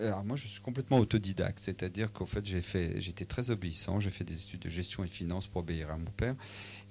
alors 0.00 0.24
moi, 0.24 0.36
je 0.36 0.46
suis 0.46 0.60
complètement 0.60 0.98
autodidacte, 0.98 1.58
c'est-à-dire 1.58 2.12
qu'au 2.12 2.26
fait, 2.26 2.44
j'ai 2.44 2.60
fait, 2.60 3.00
j'étais 3.00 3.24
très 3.24 3.50
obéissant. 3.50 4.00
J'ai 4.00 4.10
fait 4.10 4.24
des 4.24 4.40
études 4.40 4.60
de 4.60 4.68
gestion 4.68 5.04
et 5.04 5.06
finance 5.06 5.46
pour 5.46 5.60
obéir 5.60 5.90
à 5.90 5.96
mon 5.96 6.10
père. 6.10 6.34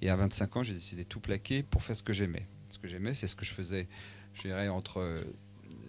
Et 0.02 0.10
à 0.10 0.16
25 0.16 0.56
ans, 0.56 0.62
j'ai 0.62 0.74
décidé 0.74 1.04
de 1.04 1.08
tout 1.08 1.20
plaquer 1.20 1.62
pour 1.62 1.82
faire 1.82 1.96
ce 1.96 2.02
que 2.02 2.12
j'aimais. 2.12 2.46
Ce 2.70 2.78
que 2.78 2.88
j'aimais, 2.88 3.14
c'est 3.14 3.26
ce 3.26 3.36
que 3.36 3.44
je 3.44 3.52
faisais, 3.52 3.88
je 4.34 4.42
dirais, 4.42 4.68
entre 4.68 5.24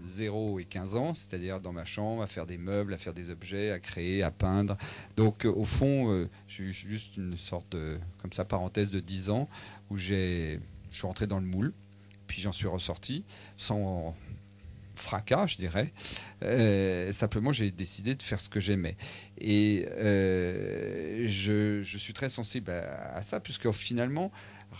0 0.05 0.59
et 0.59 0.65
15 0.65 0.95
ans, 0.95 1.13
c'est-à-dire 1.13 1.59
dans 1.59 1.74
ma 1.74 1.86
chambre, 1.86 2.22
à 2.22 2.28
faire 2.28 2.45
des 2.45 2.57
meubles, 2.57 2.93
à 2.93 2.97
faire 2.97 3.13
des 3.13 3.30
objets, 3.30 3.72
à 3.72 3.80
créer, 3.80 4.24
à 4.24 4.32
peindre. 4.32 4.78
Donc, 5.17 5.45
au 5.45 5.65
fond, 5.65 6.11
euh, 6.11 6.30
j'ai 6.47 6.63
eu 6.63 6.74
juste 6.74 7.17
une 7.17 7.38
sorte 7.38 7.74
de, 7.74 7.97
comme 8.20 8.34
ça, 8.34 8.45
parenthèse 8.45 8.91
de 8.91 8.99
10 8.99 9.30
ans 9.30 9.49
où 9.89 9.97
j'ai, 9.97 10.59
je 10.91 10.97
suis 10.97 11.07
rentré 11.07 11.28
dans 11.28 11.39
le 11.39 11.45
moule, 11.45 11.74
puis 12.28 12.41
j'en 12.41 12.51
suis 12.51 12.67
ressorti 12.67 13.24
sans 13.57 14.15
fracas, 15.00 15.47
je 15.47 15.58
dirais. 15.58 15.88
Euh, 16.43 17.12
simplement, 17.12 17.52
j'ai 17.52 17.72
décidé 17.72 18.16
de 18.16 18.24
faire 18.24 18.39
ce 18.39 18.50
que 18.50 18.60
j'aimais. 18.60 18.95
Et 19.39 19.86
euh, 19.97 21.28
je, 21.28 21.82
suis 21.97 22.14
très 22.14 22.30
sensible 22.30 22.72
à, 22.72 23.22
ça, 23.22 23.39
puisque 23.39 23.72
finalement, 23.72 24.32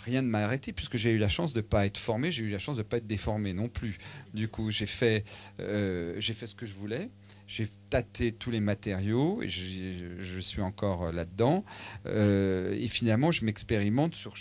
rien 0.04 0.22
ne 0.22 0.28
m'a 0.28 0.40
arrêté, 0.40 0.72
puisque 0.72 0.96
j'ai 0.96 1.10
eu 1.10 1.18
la 1.18 1.28
chance 1.28 1.52
de 1.52 1.60
ne 1.60 1.66
pas 1.66 1.86
être 1.86 1.98
formé, 1.98 2.30
j'ai 2.30 2.44
eu 2.44 2.50
la 2.50 2.58
chance 2.58 2.76
de 2.76 2.82
ne 2.82 2.86
pas 2.86 2.98
être 2.98 3.06
déformé 3.06 3.52
non 3.52 3.68
plus. 3.68 3.98
Du 4.34 4.48
coup, 4.48 4.70
j'ai 4.70 4.86
fait, 4.86 5.24
euh, 5.60 6.14
j'ai 6.18 6.34
fait 6.34 6.46
ce 6.46 6.54
que 6.54 6.66
je 6.66 6.74
voulais. 6.74 7.10
J'ai 7.50 7.68
tâté 7.90 8.30
tous 8.30 8.52
les 8.52 8.60
matériaux 8.60 9.42
et 9.42 9.48
je, 9.48 10.38
suis 10.40 10.62
encore 10.62 11.06
euh, 11.06 11.12
là-dedans. 11.12 11.64
Euh, 12.06 12.72
et 12.78 12.86
finalement, 12.86 13.32
je 13.32 13.44
m'expérimente 13.44 14.14
sur, 14.14 14.36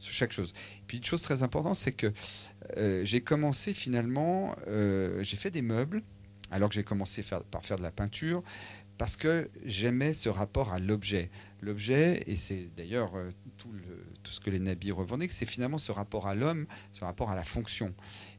chaque 0.00 0.32
chose. 0.32 0.54
Et 0.78 0.82
puis 0.86 0.96
une 0.96 1.04
chose 1.04 1.20
très 1.20 1.42
importante, 1.42 1.76
c'est 1.76 1.92
que 1.92 2.10
euh, 2.78 3.04
j'ai 3.04 3.20
commencé 3.20 3.74
finalement, 3.74 4.56
j'ai 5.20 5.36
fait 5.36 5.50
des 5.50 5.60
meubles, 5.60 6.02
alors 6.50 6.70
que 6.70 6.74
j'ai 6.76 6.82
commencé 6.82 7.22
par 7.50 7.62
faire 7.62 7.76
de 7.76 7.82
la 7.82 7.90
peinture, 7.90 8.42
parce 8.96 9.18
que 9.18 9.50
j'aimais 9.66 10.14
ce 10.14 10.30
rapport 10.30 10.72
à 10.72 10.78
l'objet. 10.78 11.30
L'objet, 11.60 12.22
et 12.26 12.36
c'est 12.36 12.70
d'ailleurs 12.74 13.12
tout, 13.58 13.68
tout, 14.24 14.32
ce 14.32 14.40
que 14.40 14.50
les 14.50 14.58
nabis 14.58 14.90
revendiquent, 14.90 15.32
c'est 15.32 15.46
finalement 15.46 15.78
ce 15.78 15.92
rapport 15.92 16.26
à 16.26 16.34
l'homme, 16.34 16.66
ce 16.92 17.04
rapport 17.04 17.30
à 17.30 17.36
la 17.36 17.44
fonction. 17.44 17.92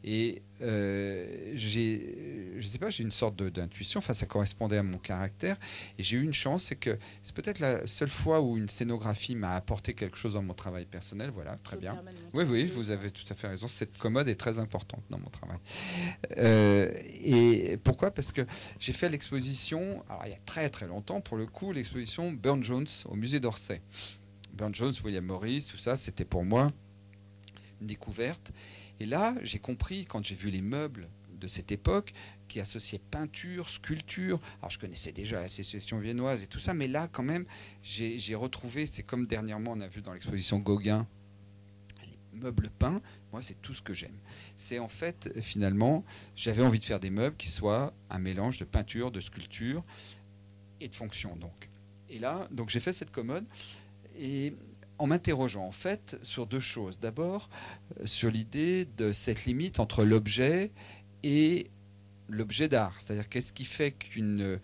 Et 0.03 0.41
euh, 0.61 1.53
j'ai, 1.55 2.53
je 2.57 2.67
sais 2.67 2.77
pas, 2.77 2.89
j'ai 2.89 3.03
une 3.03 3.11
sorte 3.11 3.41
d'intuition, 3.41 3.97
enfin 3.97 4.13
ça 4.13 4.25
correspondait 4.25 4.77
à 4.77 4.83
mon 4.83 4.97
caractère, 4.97 5.57
et 5.97 6.03
j'ai 6.03 6.17
eu 6.17 6.23
une 6.23 6.33
chance, 6.33 6.63
c'est 6.63 6.75
que 6.75 6.97
c'est 7.23 7.33
peut-être 7.33 7.59
la 7.59 7.88
seule 7.88 8.09
fois 8.09 8.41
où 8.41 8.57
une 8.57 8.69
scénographie 8.69 9.36
m'a 9.36 9.53
apporté 9.53 9.93
quelque 9.93 10.17
chose 10.17 10.33
dans 10.33 10.43
mon 10.43 10.53
travail 10.53 10.86
personnel, 10.86 11.31
voilà, 11.33 11.57
très 11.63 11.77
bien. 11.77 12.01
Oui, 12.33 12.43
oui, 12.47 12.67
vous 12.67 12.91
avez 12.91 13.11
tout 13.11 13.25
à 13.29 13.33
fait 13.33 13.47
raison, 13.47 13.67
cette 13.67 13.97
commode 13.97 14.27
est 14.27 14.36
très 14.36 14.59
importante 14.59 15.03
dans 15.09 15.19
mon 15.19 15.29
travail. 15.29 15.57
Euh, 16.38 16.91
et 17.23 17.77
pourquoi? 17.83 18.11
Parce 18.11 18.31
que 18.31 18.41
j'ai 18.79 18.93
fait 18.93 19.09
l'exposition, 19.09 20.03
alors 20.09 20.23
il 20.25 20.31
y 20.31 20.36
a 20.36 20.39
très 20.45 20.69
très 20.69 20.88
longtemps, 20.88 21.21
pour 21.21 21.38
le 21.38 21.47
coup, 21.47 21.71
l'exposition 21.71 22.31
Burne 22.31 22.63
Jones 22.63 22.88
au 23.05 23.15
musée 23.15 23.39
d'Orsay. 23.39 23.81
Burne 24.56 24.74
Jones, 24.74 24.93
William 25.03 25.26
Morris, 25.26 25.68
tout 25.70 25.78
ça, 25.78 25.95
c'était 25.95 26.26
pour 26.26 26.45
moi 26.45 26.72
une 27.82 27.88
découverte. 27.88 28.51
Et 28.99 29.06
là, 29.06 29.36
j'ai 29.43 29.60
compris, 29.60 30.06
quand 30.06 30.24
j'ai 30.24 30.36
vu 30.36 30.49
les 30.49 30.62
meubles 30.62 31.10
de 31.39 31.47
cette 31.47 31.72
époque, 31.72 32.14
qui 32.47 32.62
associaient 32.62 33.01
peinture, 33.12 33.70
sculpture. 33.70 34.39
Alors, 34.62 34.72
je 34.72 34.80
connaissais 34.80 35.12
déjà 35.12 35.41
l'association 35.41 35.99
viennoise 35.99 36.41
et 36.43 36.47
tout 36.47 36.60
ça, 36.60 36.74
mais 36.74 36.88
là, 36.88 37.10
quand 37.12 37.24
même, 37.24 37.45
j'ai 37.84 38.36
retrouvé, 38.36 38.86
c'est 38.86 39.03
comme 39.03 39.28
dernièrement, 39.28 39.74
on 39.74 39.82
a 39.82 39.88
vu 39.88 40.01
dans 40.01 40.14
l'exposition 40.14 40.60
Gauguin, 40.60 41.06
les 42.01 42.39
meubles 42.39 42.70
peints. 42.80 43.01
Moi, 43.34 43.41
c'est 43.41 43.62
tout 43.62 43.74
ce 43.74 43.82
que 43.82 43.93
j'aime. 43.93 44.18
C'est 44.56 44.80
en 44.80 44.88
fait, 44.88 45.41
finalement, 45.41 46.06
j'avais 46.38 46.64
envie 46.64 46.80
de 46.80 46.86
faire 46.86 47.01
des 47.01 47.10
meubles 47.10 47.36
qui 47.36 47.49
soient 47.49 47.93
un 48.10 48.20
mélange 48.20 48.58
de 48.58 48.66
peinture, 48.66 49.12
de 49.12 49.20
sculpture 49.20 49.84
et 50.80 50.88
de 50.88 50.95
fonction, 50.95 51.36
donc. 51.36 51.70
Et 52.10 52.20
là, 52.20 52.47
donc 52.51 52.70
j'ai 52.70 52.80
fait 52.80 52.93
cette 52.93 53.12
commode. 53.12 53.45
Et 54.18 54.53
en 54.97 55.07
m'interrogeant 55.07 55.66
en 55.66 55.72
fait 55.72 56.18
sur 56.24 56.47
deux 56.47 56.59
choses. 56.59 56.99
D'abord, 56.99 57.49
euh, 57.99 58.05
sur 58.05 58.32
l'idée 58.32 58.86
de 58.97 59.11
cette 59.11 59.45
limite 59.45 59.80
entre 59.80 60.05
l'objet 60.05 60.72
et 61.24 61.70
l'objet 62.30 62.68
d'art. 62.68 62.99
C'est-à-dire 62.99 63.30
qu'est-ce 63.30 63.53
qui 63.53 63.66
fait 63.66 63.91
qu'une 63.91 64.59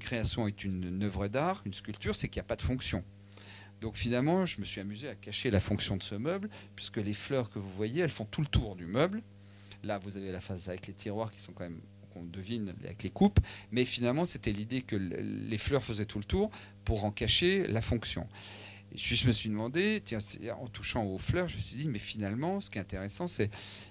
création 0.00 0.48
est 0.48 0.64
une, 0.64 1.02
œuvre 1.02 1.28
d'art, 1.28 1.62
une 1.64 1.74
sculpture, 1.74 2.16
c'est 2.16 2.28
qu'il 2.28 2.40
n'y 2.40 2.46
a 2.46 2.48
pas 2.48 2.56
de 2.56 2.62
fonction. 2.62 3.04
Donc 3.80 3.96
finalement, 3.96 4.46
je 4.46 4.60
me 4.60 4.64
suis 4.64 4.80
amusé 4.80 5.08
à 5.08 5.14
cacher 5.14 5.50
la 5.50 5.60
fonction 5.60 5.96
de 5.96 6.02
ce 6.02 6.14
meuble, 6.14 6.50
puisque 6.76 6.98
les 6.98 7.14
fleurs 7.14 7.50
que 7.50 7.58
vous 7.58 7.70
voyez, 7.70 8.02
elles 8.02 8.10
font 8.10 8.26
tout 8.26 8.42
le 8.42 8.46
tour 8.46 8.76
du 8.76 8.86
meuble. 8.86 9.22
Là, 9.82 9.98
vous 9.98 10.16
avez 10.16 10.30
la 10.32 10.40
face 10.40 10.68
avec 10.68 10.86
les 10.86 10.92
tiroirs 10.92 11.30
qui 11.30 11.40
sont 11.40 11.52
quand 11.52 11.64
même 11.64 11.80
qu'on 12.12 12.24
devine 12.24 12.74
avec 12.84 13.02
les 13.02 13.10
coupes, 13.10 13.40
mais 13.70 13.84
finalement 13.84 14.24
c'était 14.24 14.52
l'idée 14.52 14.82
que 14.82 14.96
les 14.96 15.58
fleurs 15.58 15.82
faisaient 15.82 16.04
tout 16.04 16.18
le 16.18 16.24
tour 16.24 16.50
pour 16.84 17.04
en 17.04 17.10
cacher 17.10 17.66
la 17.66 17.80
fonction. 17.80 18.26
Et 18.92 18.98
je 18.98 19.26
me 19.26 19.32
suis 19.32 19.48
demandé, 19.48 20.00
tiens, 20.04 20.18
en 20.60 20.66
touchant 20.66 21.04
aux 21.04 21.18
fleurs, 21.18 21.48
je 21.48 21.56
me 21.56 21.60
suis 21.60 21.76
dit, 21.76 21.88
mais 21.88 22.00
finalement, 22.00 22.60
ce 22.60 22.70
qui 22.70 22.78
est 22.78 22.80
intéressant, 22.80 23.28
c'est 23.28 23.48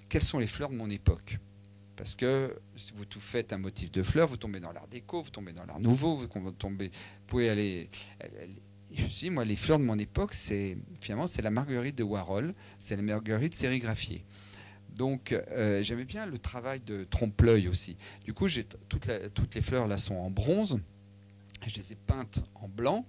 quelles 0.09 0.23
sont 0.23 0.39
les 0.39 0.47
fleurs 0.47 0.69
de 0.69 0.75
mon 0.75 0.89
époque? 0.89 1.37
Parce 1.95 2.15
que 2.15 2.57
si 2.75 2.91
vous 2.93 3.05
tout 3.05 3.19
faites 3.19 3.53
un 3.53 3.57
motif 3.57 3.91
de 3.91 4.03
fleurs, 4.03 4.27
vous 4.27 4.37
tombez 4.37 4.59
dans 4.59 4.71
l'art 4.71 4.87
déco, 4.87 5.21
vous 5.21 5.29
tombez 5.29 5.53
dans 5.53 5.65
l'art 5.65 5.79
nouveau, 5.79 6.15
vous 6.15 6.51
tombez, 6.51 6.91
pouvez 7.27 7.49
aller. 7.49 7.89
Je 8.93 9.03
me 9.03 9.09
suis 9.09 9.27
dit, 9.27 9.29
moi, 9.29 9.45
les 9.45 9.55
fleurs 9.55 9.79
de 9.79 9.83
mon 9.83 9.97
époque, 9.97 10.33
c'est 10.33 10.77
finalement 11.01 11.27
c'est 11.27 11.41
la 11.41 11.51
marguerite 11.51 11.97
de 11.97 12.03
Warhol, 12.03 12.53
c'est 12.77 12.95
la 12.95 13.01
marguerite 13.01 13.53
sérigraphiée. 13.53 14.23
Donc 14.99 15.31
euh, 15.31 15.81
j'aimais 15.81 16.03
bien 16.03 16.25
le 16.25 16.37
travail 16.37 16.81
de 16.81 17.05
trompe-l'œil 17.05 17.69
aussi. 17.69 17.95
Du 18.25 18.33
coup, 18.33 18.47
toutes, 18.89 19.09
toutes, 19.33 19.55
les 19.55 19.61
fleurs 19.61 19.87
là 19.87 19.97
sont 19.97 20.15
en 20.15 20.29
bronze. 20.29 20.77
Je 21.65 21.73
les 21.73 21.93
ai 21.93 21.95
peintes 21.95 22.43
en 22.55 22.67
blanc 22.67 23.05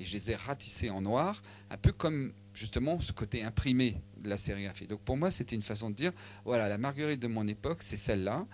et 0.00 0.06
je 0.06 0.14
les 0.14 0.30
ai 0.30 0.36
ratissées 0.36 0.88
en 0.88 1.02
noir, 1.02 1.42
un 1.70 1.76
peu 1.76 1.92
comme 1.92 2.32
justement 2.54 2.98
ce 2.98 3.12
côté 3.12 3.42
imprimé 3.42 4.00
de 4.16 4.30
la 4.30 4.38
sérigraphie. 4.38 4.86
Donc 4.86 5.00
pour 5.00 5.18
moi, 5.18 5.30
c'était 5.30 5.54
une 5.54 5.62
façon 5.62 5.90
de 5.90 5.94
dire, 5.94 6.12
voilà, 6.46 6.66
la 6.66 6.78
marguerite 6.78 7.20
de 7.20 7.26
mon 7.26 7.46
époque, 7.46 7.82
c'est 7.82 7.98
celle-là. 7.98 8.46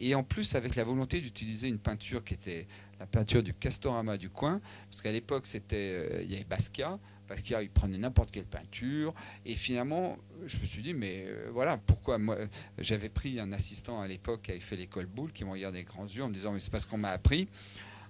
Et 0.00 0.16
en 0.16 0.24
plus, 0.24 0.56
avec 0.56 0.74
la 0.74 0.82
volonté 0.82 1.20
d'utiliser 1.20 1.68
une 1.68 1.78
peinture 1.78 2.24
qui 2.24 2.34
était 2.34 2.66
la 2.98 3.06
peinture 3.06 3.44
du 3.44 3.54
Castorama 3.54 4.16
du 4.16 4.30
coin, 4.30 4.60
parce 4.90 5.00
qu'à 5.00 5.12
l'époque, 5.12 5.46
c'était, 5.46 5.76
euh, 6.10 6.22
il 6.22 6.30
y 6.30 6.34
avait 6.34 6.44
Basquiat, 6.44 6.98
parce 7.32 7.40
qu'il 7.40 7.70
prenait 7.70 7.96
n'importe 7.96 8.30
quelle 8.30 8.44
peinture. 8.44 9.14
Et 9.46 9.54
finalement, 9.54 10.18
je 10.44 10.58
me 10.58 10.66
suis 10.66 10.82
dit, 10.82 10.92
mais 10.92 11.24
euh, 11.26 11.48
voilà, 11.50 11.78
pourquoi 11.78 12.18
moi, 12.18 12.36
j'avais 12.76 13.08
pris 13.08 13.40
un 13.40 13.52
assistant 13.54 14.02
à 14.02 14.06
l'époque 14.06 14.42
qui 14.42 14.50
avait 14.50 14.60
fait 14.60 14.76
l'école 14.76 15.06
boule, 15.06 15.32
qui 15.32 15.42
m'a 15.42 15.52
regardé 15.52 15.78
les 15.78 15.84
grands 15.84 16.04
yeux 16.04 16.22
en 16.22 16.28
me 16.28 16.34
disant, 16.34 16.52
mais 16.52 16.60
c'est 16.60 16.70
parce 16.70 16.84
qu'on 16.84 16.98
m'a 16.98 17.08
appris. 17.08 17.48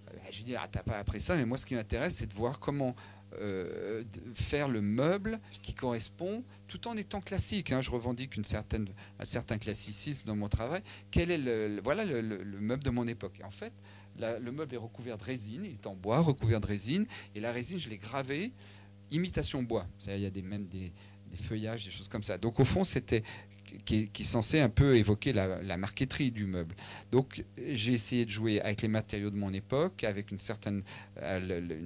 Euh, 0.09 0.17
je 0.33 0.39
lui 0.39 0.45
dis, 0.45 0.57
ah, 0.57 0.67
t'as 0.69 0.83
pas 0.83 0.99
appris 0.99 1.21
ça, 1.21 1.37
mais 1.37 1.45
moi, 1.45 1.57
ce 1.57 1.67
qui 1.67 1.77
m'intéresse, 1.77 2.17
c'est 2.17 2.27
de 2.27 2.35
voir 2.35 2.59
comment 2.59 2.97
euh, 3.39 4.03
faire 4.35 4.67
le 4.67 4.81
meuble 4.81 5.39
qui 5.63 5.73
correspond, 5.73 6.43
tout 6.67 6.89
en 6.89 6.97
étant 6.97 7.21
classique. 7.21 7.71
Hein. 7.71 7.81
je 7.81 7.93
revendique 7.93 8.37
une 8.37 8.45
certaine, 8.45 8.89
un 9.21 9.25
certain 9.25 9.57
classicisme 9.57 10.27
dans 10.27 10.35
mon 10.35 10.49
travail. 10.49 10.83
Quel 11.13 11.31
est 11.31 11.39
le, 11.39 11.81
voilà 11.85 12.05
le, 12.05 12.45
meuble 12.59 12.83
de 12.83 12.91
mon 12.91 13.07
époque 13.07 13.39
Et 13.39 13.45
En 13.45 13.53
fait, 13.53 13.73
le 14.19 14.51
meuble 14.51 14.75
est 14.75 14.79
recouvert 14.79 15.17
de 15.17 15.25
résine, 15.25 15.65
il 15.65 15.75
est 15.75 15.87
en 15.87 15.95
bois, 15.95 16.21
recouvert 16.21 16.61
de 16.61 16.67
résine, 16.67 17.07
et 17.37 17.41
la 17.41 17.53
résine, 17.53 17.79
je 17.79 17.89
l'ai 17.89 17.99
gravée 17.99 18.53
imitation 19.13 19.63
bois. 19.63 19.87
Il 20.07 20.19
y 20.19 20.27
a 20.27 20.31
des, 20.31 20.43
même 20.43 20.67
des, 20.67 20.93
feuillages, 21.37 21.85
des 21.85 21.91
choses 21.91 22.09
comme 22.09 22.23
ça. 22.23 22.39
Donc 22.39 22.61
au 22.61 22.65
fond, 22.65 22.85
c'était 22.85 23.23
qui, 23.85 24.11
est 24.19 24.23
censé 24.23 24.61
un 24.61 24.69
peu 24.69 24.97
évoquer 24.97 25.33
la, 25.33 25.77
marqueterie 25.77 26.31
du 26.31 26.45
meuble. 26.45 26.75
Donc 27.11 27.45
j'ai 27.57 27.93
essayé 27.93 28.25
de 28.25 28.31
jouer 28.31 28.61
avec 28.61 28.83
les 28.83 28.89
matériaux 28.89 29.31
de 29.31 29.37
mon 29.37 29.53
époque, 29.53 30.05
avec 30.05 30.31
une 30.31 30.39
certaine 30.39 30.83
euh, 31.19 31.81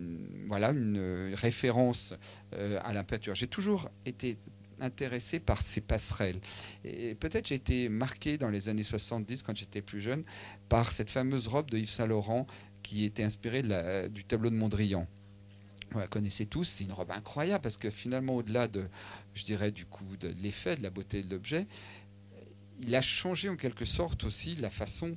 voilà 0.47 0.71
une 0.71 1.33
référence 1.35 2.15
euh, 2.55 2.81
à 2.83 2.93
la 2.93 3.05
peinture. 3.05 3.35
J'ai 3.35 3.47
toujours 3.47 3.89
été 4.05 4.39
intéressé 4.81 5.41
par 5.41 5.63
ces 5.63 5.81
passerelles. 5.81 6.41
Et 6.85 7.15
peut-être 7.15 7.49
j'ai 7.49 7.55
été 7.55 7.89
marqué 7.89 8.39
dans 8.39 8.51
les 8.51 8.69
années 8.69 8.83
70, 8.83 9.43
quand 9.43 9.57
j'étais 9.57 9.83
plus 9.83 10.01
jeune, 10.01 10.25
par 10.69 10.93
cette 10.93 11.11
fameuse 11.11 11.49
robe 11.49 11.71
de 11.71 11.79
Yves 11.79 11.91
Saint 11.91 12.07
Laurent 12.07 12.47
qui 12.83 13.05
était 13.05 13.25
inspirée 13.25 13.63
du 14.11 14.25
tableau 14.25 14.51
de 14.51 14.55
Mondrian. 14.55 15.09
Vous 15.91 15.99
la 15.99 16.09
connaissez 16.09 16.47
tous, 16.47 16.65
c'est 16.65 16.85
une 16.85 16.93
robe 16.93 17.11
incroyable 17.11 17.63
parce 17.63 17.77
que 17.77 17.91
finalement, 17.91 18.37
au-delà 18.37 18.69
de, 18.69 18.87
je 19.35 19.45
dirais, 19.45 19.71
du 19.71 19.87
coup, 19.87 20.17
de 20.19 20.35
l'effet, 20.43 20.77
de 20.77 20.83
la 20.83 20.91
beauté 20.91 21.23
de 21.23 21.31
l'objet, 21.31 21.67
il 22.81 22.95
a 22.95 23.03
changé 23.03 23.49
en 23.49 23.57
quelque 23.57 23.85
sorte 23.85 24.25
aussi 24.25 24.57
la 24.57 24.71
façon 24.71 25.17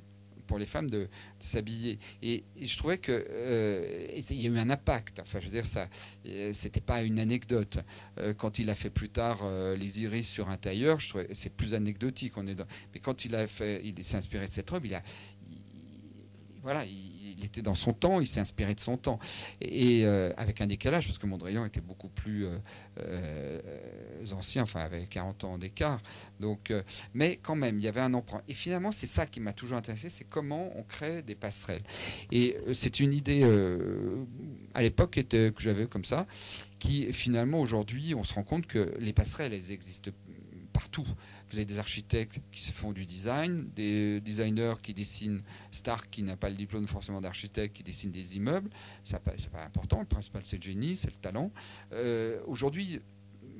pour 0.50 0.58
les 0.58 0.66
femmes 0.66 0.90
de, 0.90 1.08
s'habiller. 1.38 1.96
Et, 2.22 2.42
je 2.60 2.76
trouvais 2.76 2.98
que 2.98 3.12
euh, 3.12 4.08
il 4.12 4.40
y 4.40 4.48
a 4.48 4.50
eu 4.50 4.58
un 4.58 4.68
impact. 4.68 5.20
Enfin, 5.20 5.38
je 5.38 5.46
veux 5.46 5.52
dire 5.52 5.64
ça, 5.64 5.88
euh, 6.26 6.50
c'était 6.52 6.80
pas 6.80 7.02
une 7.02 7.20
anecdote. 7.20 7.78
Euh, 8.18 8.34
quand 8.34 8.58
il 8.58 8.68
a 8.68 8.74
fait 8.74 8.90
plus 8.90 9.10
tard 9.10 9.48
les 9.76 10.02
iris 10.02 10.28
sur 10.28 10.50
un 10.50 10.56
tailleur, 10.56 10.98
je 10.98 11.08
trouvais 11.08 11.28
c'est 11.32 11.54
plus 11.54 11.72
anecdotique. 11.74 12.32
Mais 12.36 13.00
quand 13.00 13.24
il 13.24 13.36
a 13.36 13.46
fait, 13.46 13.80
il 13.84 14.02
s'est 14.02 14.16
inspiré 14.16 14.48
de 14.48 14.52
cette 14.52 14.68
robe, 14.68 14.86
il 14.86 14.94
a, 14.96 15.02
voilà, 16.62 16.84
il, 16.84 17.44
était 17.44 17.62
dans 17.62 17.74
son 17.74 17.94
temps, 17.94 18.20
il 18.20 18.26
s'est 18.26 18.40
inspiré 18.40 18.74
de 18.74 18.80
son 18.80 18.96
temps. 18.96 19.18
Et 19.60 20.04
euh, 20.04 20.30
avec 20.36 20.60
un 20.60 20.66
décalage, 20.66 21.06
parce 21.06 21.18
que 21.18 21.26
Mondrian 21.26 21.64
était 21.64 21.80
beaucoup 21.80 22.08
plus 22.08 22.44
euh, 22.46 22.58
euh, 22.98 23.60
ancien, 24.32 24.62
enfin 24.62 24.80
avec 24.80 25.08
40 25.08 25.44
ans 25.44 25.58
d'écart. 25.58 26.02
Mais 27.14 27.38
quand 27.42 27.56
même, 27.56 27.78
il 27.78 27.84
y 27.84 27.88
avait 27.88 28.02
un 28.02 28.12
emprunt. 28.12 28.42
Et 28.46 28.54
finalement, 28.54 28.92
c'est 28.92 29.06
ça 29.06 29.26
qui 29.26 29.40
m'a 29.40 29.52
toujours 29.52 29.78
intéressé, 29.78 30.10
c'est 30.10 30.24
comment 30.24 30.70
on 30.76 30.82
crée 30.82 31.22
des 31.22 31.34
passerelles. 31.34 31.82
Et 32.30 32.56
c'est 32.74 33.00
une 33.00 33.14
idée 33.14 33.42
à 34.74 34.82
l'époque 34.82 35.18
que 35.28 35.52
j'avais 35.58 35.86
comme 35.86 36.04
ça, 36.04 36.26
qui 36.78 37.12
finalement 37.12 37.60
aujourd'hui, 37.60 38.14
on 38.14 38.24
se 38.24 38.34
rend 38.34 38.44
compte 38.44 38.66
que 38.66 38.94
les 38.98 39.12
passerelles, 39.12 39.54
elles 39.54 39.72
existent 39.72 40.10
partout. 40.72 41.06
Vous 41.50 41.56
avez 41.56 41.64
des 41.64 41.78
architectes 41.78 42.38
qui 42.52 42.62
se 42.62 42.72
font 42.72 42.92
du 42.92 43.06
design, 43.06 43.68
des 43.74 44.20
designers 44.20 44.74
qui 44.82 44.94
dessinent, 44.94 45.42
Stark 45.72 46.08
qui 46.10 46.22
n'a 46.22 46.36
pas 46.36 46.48
le 46.48 46.56
diplôme 46.56 46.86
forcément 46.86 47.20
d'architecte, 47.20 47.76
qui 47.76 47.82
dessine 47.82 48.12
des 48.12 48.36
immeubles. 48.36 48.70
Ce 49.04 49.14
n'est 49.14 49.18
pas, 49.18 49.64
important. 49.64 49.98
Le 49.98 50.06
principal, 50.06 50.42
c'est 50.44 50.56
le 50.56 50.62
génie, 50.62 50.96
c'est 50.96 51.10
le 51.10 51.16
talent. 51.16 51.50
Euh, 51.92 52.40
aujourd'hui, 52.46 53.00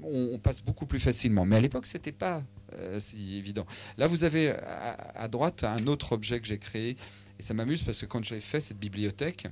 on, 0.02 0.38
passe 0.38 0.62
beaucoup 0.62 0.86
plus 0.86 1.00
facilement. 1.00 1.44
Mais 1.44 1.56
à 1.56 1.60
l'époque, 1.60 1.86
ce 1.86 1.96
n'était 1.96 2.12
pas 2.12 2.42
euh, 2.74 3.00
si 3.00 3.36
évident. 3.36 3.66
Là, 3.98 4.06
vous 4.06 4.24
avez 4.24 4.50
à, 4.50 5.28
droite 5.28 5.64
un 5.64 5.86
autre 5.86 6.12
objet 6.12 6.40
que 6.40 6.46
j'ai 6.46 6.58
créé. 6.58 6.96
Et 7.38 7.42
ça 7.42 7.54
m'amuse 7.54 7.82
parce 7.82 8.00
que 8.00 8.06
quand 8.06 8.22
j'ai 8.22 8.40
fait 8.40 8.60
cette 8.60 8.78
bibliothèque, 8.78 9.48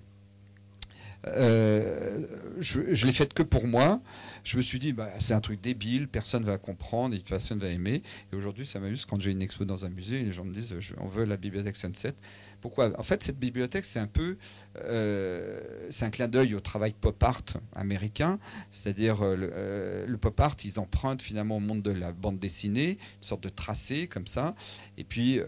euh, 1.27 2.27
je, 2.61 3.07
l'ai 3.07 3.13
faite 3.13 3.33
que 3.33 3.43
pour 3.43 3.67
moi. 3.67 4.01
Je 4.45 4.57
me 4.57 4.63
suis 4.63 4.79
dit, 4.79 4.93
bah, 4.93 5.09
c'est 5.21 5.35
un 5.35 5.41
truc 5.41 5.61
débile, 5.61 6.09
personne 6.09 6.45
va 6.45 6.59
comprendre 6.59 7.15
et 7.15 7.19
personne 7.19 7.59
va 7.59 7.69
aimer. 7.69 8.03
Et 8.33 8.37
aujourd'hui, 8.37 8.67
ça 8.67 8.81
m'amuse 8.81 9.05
quand 9.05 9.21
j'ai 9.21 9.31
une 9.31 9.43
expo 9.43 9.65
dans 9.65 9.85
un 9.85 9.91
musée 9.91 10.21
et 10.21 10.25
les 10.25 10.33
gens 10.33 10.45
me 10.45 10.55
disent, 10.55 10.75
on 10.99 11.09
veut 11.09 11.25
la 11.25 11.37
bibliothèque 11.37 11.77
Sunset. 11.77 12.15
Pourquoi? 12.61 12.99
En 12.99 13.03
fait, 13.03 13.23
cette 13.23 13.39
bibliothèque, 13.39 13.85
c'est 13.85 13.99
un 13.99 14.07
peu, 14.07 14.37
euh, 14.77 15.61
c'est 15.91 16.05
un 16.07 16.11
clin 16.11 16.29
d'œil 16.29 16.55
au 16.55 16.61
travail 16.61 16.95
pop 16.99 17.23
art 17.23 17.43
américain, 17.75 18.39
c'est-à-dire 18.71 19.23
euh, 19.23 20.07
le, 20.07 20.17
pop 20.17 20.39
art, 20.41 20.57
ils 20.65 20.81
empruntent 20.81 21.23
finalement 21.23 21.57
au 21.57 21.61
monde 21.61 21.83
de 21.83 21.91
la 21.91 22.13
bande 22.13 22.39
dessinée, 22.39 22.93
une 22.93 22.99
sorte 23.23 23.43
de 23.43 23.49
tracé 23.49 24.07
comme 24.07 24.27
ça, 24.27 24.55
et 24.97 25.05
puis 25.05 25.41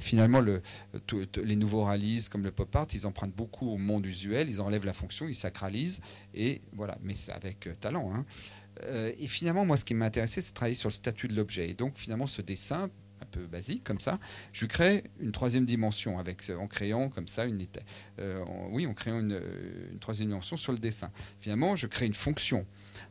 finalement 0.00 0.40
le, 0.40 0.62
les 1.42 1.56
nouveaux 1.56 1.84
réalistes 1.84 2.28
comme 2.30 2.44
le 2.44 2.50
pop 2.50 2.74
art, 2.74 2.86
ils 2.92 3.06
empruntent 3.06 3.34
beaucoup 3.34 3.70
au 3.70 3.76
monde 3.76 4.06
usuel, 4.06 4.48
ils 4.48 4.60
enlèvent 4.60 4.86
la 4.86 4.92
fonction, 4.92 5.28
ils 5.28 5.34
sacralisent, 5.34 6.00
et 6.34 6.62
voilà, 6.72 6.98
mais 7.02 7.14
c'est 7.14 7.32
avec 7.32 7.66
euh, 7.66 7.74
talent. 7.74 8.12
Hein. 8.14 8.24
Euh, 8.84 9.12
et 9.18 9.26
finalement, 9.28 9.64
moi, 9.64 9.76
ce 9.76 9.84
qui 9.84 9.94
m'a 9.94 10.06
intéressé, 10.06 10.40
c'est 10.40 10.50
de 10.50 10.54
travailler 10.54 10.76
sur 10.76 10.88
le 10.88 10.94
statut 10.94 11.28
de 11.28 11.34
l'objet. 11.34 11.70
Et 11.70 11.74
donc, 11.74 11.96
finalement, 11.96 12.26
ce 12.26 12.42
dessin, 12.42 12.90
un 13.20 13.26
peu 13.26 13.46
basique 13.46 13.82
comme 13.82 14.00
ça, 14.00 14.18
je 14.52 14.66
crée 14.66 15.04
une 15.18 15.32
troisième 15.32 15.66
dimension 15.66 16.18
avec, 16.18 16.50
en 16.50 16.68
créant 16.68 17.08
comme 17.08 17.26
ça 17.26 17.44
une, 17.46 17.66
euh, 18.20 18.44
oui, 18.70 18.86
en 18.86 18.94
créant 18.94 19.18
une, 19.20 19.40
une, 19.92 19.98
troisième 19.98 20.28
dimension 20.28 20.56
sur 20.56 20.72
le 20.72 20.78
dessin. 20.78 21.10
Finalement, 21.40 21.74
je 21.74 21.86
crée 21.86 22.06
une 22.06 22.14
fonction. 22.14 22.64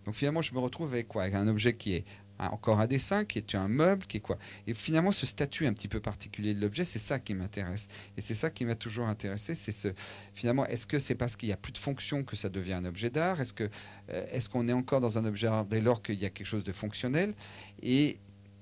Donc 0.06 0.15
finalement, 0.15 0.41
je 0.41 0.53
me 0.53 0.60
retrouve 0.60 0.94
avec 0.94 1.07
quoi? 1.07 1.24
Avec 1.24 1.36
un 1.36 1.48
objet 1.48 1.74
qui 1.74 1.94
est 1.94 2.06
encore 2.39 2.80
un 2.80 2.88
dessin, 2.88 3.26
qui 3.26 3.38
est 3.39 3.55
un 3.55 3.68
meuble, 3.68 4.05
qui 4.05 4.18
est 4.18 4.22
quoi. 4.22 4.38
Et 4.68 4.73
finalement, 4.73 5.11
ce 5.11 5.26
statut 5.26 5.65
un 5.65 5.73
petit 5.73 5.88
peu 5.88 5.99
particulier 5.99 6.53
de 6.53 6.61
l'objet, 6.61 6.85
c'est 6.85 6.99
ça 6.99 7.19
qui 7.19 7.34
m'intéresse. 7.34 7.88
Et 8.18 8.22
c'est 8.22 8.34
ça 8.34 8.49
qui 8.49 8.65
m'a 8.65 8.76
toujours 8.76 9.07
intéressé. 9.07 9.55
C'est 9.55 9.72
ce, 9.72 9.89
finalement, 10.34 10.65
est-ce 10.68 10.88
que 10.88 10.99
c'est 10.99 11.15
parce 11.15 11.35
qu'il 11.35 11.49
n'y 11.49 11.53
a 11.53 11.57
plus 11.57 11.73
de 11.73 11.77
fonction 11.77 12.23
que 12.23 12.35
ça 12.35 12.49
devient 12.49 12.73
un 12.73 12.85
objet 12.85 13.09
d'art? 13.09 13.41
Est-ce 13.41 13.53
que, 13.53 13.69
euh, 14.09 14.26
est-ce 14.31 14.49
qu'on 14.49 14.68
est 14.68 14.73
encore 14.73 15.01
dans 15.01 15.18
un 15.18 15.26
objet 15.26 15.47
d'art 15.47 15.65
dès 15.65 15.81
lors 15.81 16.01
qu'il 16.01 16.15
y 16.15 16.26
a 16.26 16.30
quelque 16.30 16.47
chose 16.47 16.64
de 16.64 16.72
fonctionnel? 16.73 17.34
Et 17.81 18.19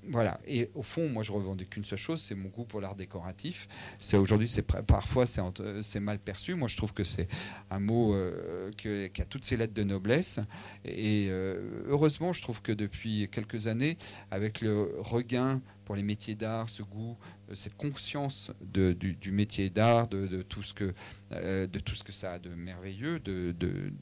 voilà. 0.09 0.39
Et 0.45 0.69
au 0.75 0.83
fond, 0.83 1.09
moi, 1.09 1.23
je 1.23 1.31
revendique 1.31 1.71
qu'une 1.71 1.83
seule 1.83 1.99
chose, 1.99 2.21
c'est 2.21 2.35
mon 2.35 2.49
goût 2.49 2.65
pour 2.65 2.81
l'art 2.81 2.95
décoratif. 2.95 3.67
C'est 3.99 4.17
aujourd'hui, 4.17 4.47
c'est 4.47 4.61
parfois 4.61 5.25
c'est 5.25 5.99
mal 5.99 6.19
perçu. 6.19 6.55
Moi, 6.55 6.67
je 6.67 6.77
trouve 6.77 6.93
que 6.93 7.03
c'est 7.03 7.27
un 7.69 7.79
mot 7.79 8.13
euh, 8.13 8.71
qui 8.77 9.21
a 9.21 9.25
toutes 9.25 9.45
ses 9.45 9.57
lettres 9.57 9.73
de 9.73 9.83
noblesse. 9.83 10.39
Et 10.83 11.27
euh, 11.29 11.83
heureusement, 11.87 12.33
je 12.33 12.41
trouve 12.41 12.61
que 12.61 12.71
depuis 12.71 13.29
quelques 13.31 13.67
années, 13.67 13.97
avec 14.31 14.61
le 14.61 14.95
regain 14.99 15.61
pour 15.85 15.95
les 15.95 16.03
métiers 16.03 16.35
d'art, 16.35 16.69
ce 16.69 16.83
goût, 16.83 17.15
euh, 17.49 17.55
cette 17.55 17.77
conscience 17.77 18.51
du, 18.61 19.31
métier 19.31 19.69
d'art, 19.69 20.07
de, 20.07 20.41
tout 20.41 20.63
ce 20.63 20.73
que, 20.73 20.93
euh, 21.31 21.67
de 21.67 21.79
tout 21.79 21.95
ce 21.95 22.03
que 22.03 22.11
ça 22.11 22.33
a 22.33 22.39
de 22.39 22.49
merveilleux, 22.49 23.19
de, 23.19 23.53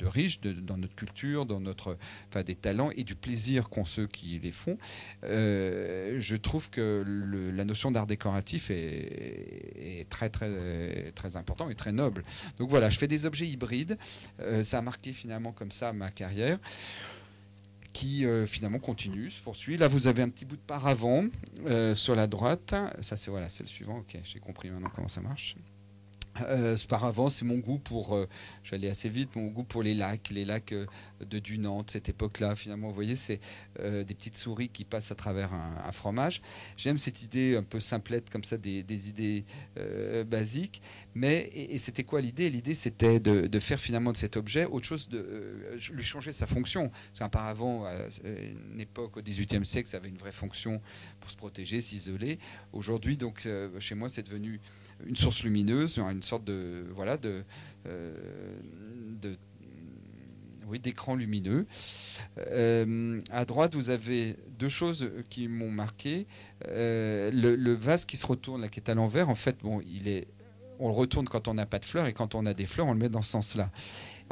riche 0.06 0.40
dans 0.42 0.78
notre 0.78 0.96
culture, 0.96 1.46
dans 1.46 1.60
notre, 1.60 1.98
enfin, 2.30 2.44
des 2.44 2.56
talents 2.56 2.90
et 2.96 3.04
du 3.04 3.16
plaisir 3.16 3.70
qu'ont 3.70 3.86
ceux 3.86 4.08
qui 4.08 4.40
les 4.40 4.52
font. 4.52 4.78
Euh, 5.24 6.20
je 6.20 6.36
trouve 6.36 6.70
que 6.70 7.04
la 7.54 7.66
notion 7.66 7.92
d'art 7.92 8.08
décoratif 8.08 8.72
est, 8.72 10.08
très 10.10 10.30
très 10.30 11.12
très 11.12 11.36
important 11.36 11.70
et 11.70 11.76
très 11.76 11.92
noble. 11.92 12.24
Donc 12.58 12.70
voilà, 12.70 12.90
je 12.90 12.98
fais 12.98 13.08
des 13.08 13.26
objets 13.26 13.48
hybrides. 13.48 13.98
ça 14.62 14.78
a 14.78 14.82
marqué 14.82 15.12
finalement 15.12 15.52
comme 15.52 15.72
ça 15.72 15.94
ma 15.94 16.12
carrière 16.12 16.60
qui 17.94 18.26
euh, 18.26 18.46
finalement 18.46 18.80
continue, 18.80 19.32
se 19.32 19.42
poursuit. 19.42 19.78
Là, 19.78 19.88
vous 19.88 20.08
avez 20.08 20.22
un 20.24 20.30
petit 20.30 20.46
bout 20.46 20.58
de 20.58 20.62
paravent 20.62 21.26
euh, 21.68 21.96
sur 21.96 22.16
la 22.16 22.28
droite. 22.28 22.76
Ça, 23.02 23.16
c'est 23.16 23.32
voilà, 23.32 23.50
c'est 23.50 23.64
le 23.64 23.70
suivant. 23.70 24.00
Ok, 24.00 24.18
j'ai 24.24 24.40
compris 24.40 24.70
maintenant 24.70 24.92
comment 24.94 25.08
ça 25.08 25.22
marche. 25.22 25.56
Euh, 26.42 26.76
auparavant, 26.84 27.30
c'est 27.30 27.46
mon 27.46 27.58
goût 27.58 27.78
pour, 27.78 28.16
euh, 28.16 28.28
j'allais 28.64 28.90
assez 28.90 29.10
vite, 29.10 29.36
mon 29.36 29.48
goût 29.48 29.64
pour 29.64 29.84
les 29.84 29.94
lacs, 29.94 30.30
les 30.32 30.46
lacs 30.46 30.72
euh, 30.72 30.86
de 31.22 31.40
Dunant, 31.40 31.84
cette 31.88 32.10
époque-là. 32.10 32.56
Finalement, 32.56 32.88
vous 32.88 32.94
voyez, 32.94 33.16
c'est 33.16 33.40
des 33.80 34.14
petites 34.14 34.36
souris 34.36 34.70
qui 34.70 34.84
passent 34.84 35.12
à 35.12 35.16
travers 35.16 35.54
un, 35.54 35.92
fromage. 35.92 36.42
J'aime 36.78 36.98
cette 36.98 37.24
idée 37.24 37.56
un 37.56 37.64
peu 37.64 37.80
simplette 37.80 38.30
comme 38.30 38.44
ça, 38.44 38.58
des, 38.58 39.10
idées 39.10 39.46
basiques. 40.26 40.82
Mais 41.16 41.50
et, 41.54 41.78
c'était 41.78 42.04
quoi 42.04 42.22
l'idée? 42.22 42.50
L'idée, 42.50 42.74
c'était 42.74 43.20
de, 43.20 43.60
faire 43.60 43.80
finalement 43.80 44.12
de 44.12 44.18
cet 44.18 44.38
objet 44.38 44.66
autre 44.66 44.86
chose, 44.86 45.10
de 45.10 45.78
lui 45.92 46.04
changer 46.04 46.32
sa 46.32 46.46
fonction. 46.46 46.90
Parce 46.90 47.20
qu'auparavant, 47.20 47.86
à 47.86 47.94
une 48.24 48.80
époque 48.80 49.18
au 49.18 49.22
XVIIIe 49.22 49.66
siècle, 49.66 49.90
ça 49.90 49.98
avait 49.98 50.10
une 50.10 50.18
vraie 50.18 50.32
fonction 50.32 50.82
pour 51.20 51.30
se 51.30 51.36
protéger, 51.36 51.82
s'isoler. 51.82 52.40
Aujourd'hui, 52.72 53.18
donc, 53.18 53.48
chez 53.80 53.96
moi, 53.96 54.10
c'est 54.10 54.24
devenu 54.24 54.62
une 55.08 55.16
source 55.16 55.44
lumineuse, 55.44 55.98
une 55.98 56.24
sorte 56.24 56.44
de 56.44 56.86
voilà 56.96 57.18
de, 57.18 57.44
euh, 57.88 58.60
d'écran 60.80 61.16
lumineux. 61.16 61.66
Euh, 62.38 63.20
à 63.32 63.46
droite, 63.46 63.76
vous 63.76 63.90
avez 63.90 64.36
deux 64.60 64.70
choses 64.70 65.12
qui 65.30 65.48
m'ont 65.48 65.72
marqué. 65.72 66.26
Euh, 66.68 67.30
le, 67.32 67.74
vase 67.74 68.06
qui 68.06 68.18
se 68.18 68.26
retourne, 68.26 68.70
qui 68.70 68.80
est 68.80 68.90
à 68.90 68.96
l'envers, 68.96 69.30
en 69.30 69.36
fait, 69.36 69.58
il 69.86 70.08
est, 70.08 70.28
on 70.80 70.88
le 70.88 70.94
retourne 70.94 71.28
quand 71.28 71.48
on 71.48 71.54
n'a 71.54 71.66
pas 71.66 71.80
de 71.80 71.86
fleurs 71.86 72.08
et 72.08 72.14
quand 72.14 72.36
on 72.36 72.46
a 72.46 72.54
des 72.54 72.66
fleurs, 72.66 72.88
on 72.88 72.94
le 72.94 73.00
met 73.00 73.10
dans 73.10 73.22
ce 73.22 73.32
sens-là. 73.32 73.70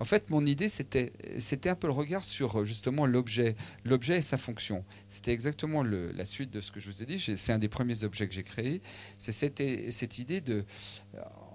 En 0.01 0.03
fait, 0.03 0.31
mon 0.31 0.43
idée, 0.47 0.67
c'était, 0.67 1.13
c'était 1.37 1.69
un 1.69 1.75
peu 1.75 1.85
le 1.85 1.93
regard 1.93 2.23
sur 2.23 2.65
justement 2.65 3.05
l'objet, 3.05 3.55
l'objet 3.85 4.17
et 4.17 4.23
sa 4.23 4.35
fonction. 4.35 4.83
C'était 5.07 5.31
exactement 5.31 5.83
la 5.83 6.25
suite 6.25 6.49
de 6.49 6.59
ce 6.59 6.71
que 6.71 6.79
je 6.79 6.89
vous 6.89 7.03
ai 7.03 7.05
dit. 7.05 7.19
C'est 7.19 7.53
un 7.53 7.59
des 7.59 7.69
premiers 7.69 8.03
objets 8.03 8.27
que 8.27 8.33
j'ai 8.33 8.41
créé. 8.41 8.81
C'est 9.19 9.31
cette, 9.31 10.17
idée 10.17 10.41
de 10.41 10.65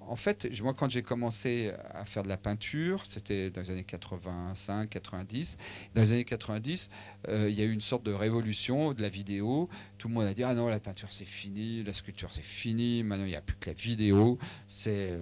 en 0.09 0.17
fait, 0.17 0.49
moi, 0.63 0.75
quand 0.75 0.91
j'ai 0.91 1.03
commencé 1.03 1.73
à 1.93 2.05
faire 2.05 2.23
de 2.23 2.29
la 2.29 2.37
peinture, 2.37 3.03
c'était 3.09 3.51
dans 3.51 3.61
les 3.61 3.71
années 3.71 3.85
85, 3.85 4.89
90. 4.89 5.57
Dans 5.95 6.03
les 6.03 6.13
années 6.13 6.25
90, 6.25 6.89
euh, 7.29 7.49
il 7.51 7.57
y 7.57 7.63
a 7.63 7.65
eu 7.65 7.73
une 7.73 7.81
sorte 7.81 8.05
de 8.05 8.13
révolution 8.13 8.93
de 8.93 9.03
la 9.03 9.09
vidéo. 9.09 9.69
Tout 9.99 10.09
le 10.09 10.15
monde 10.15 10.27
a 10.27 10.35
dit 10.35 10.45
Ah 10.45 10.55
non, 10.55 10.69
la 10.69 10.81
peinture 10.81 11.09
c'est 11.11 11.25
fini, 11.25 11.83
la 11.83 11.93
sculpture 11.93 12.33
c'est 12.33 12.45
fini, 12.45 13.03
maintenant 13.03 13.25
il 13.25 13.31
n'y 13.31 13.37
a 13.37 13.43
plus 13.43 13.57
que 13.57 13.71
la 13.71 13.75
vidéo. 13.75 14.39
C'est 14.69 15.19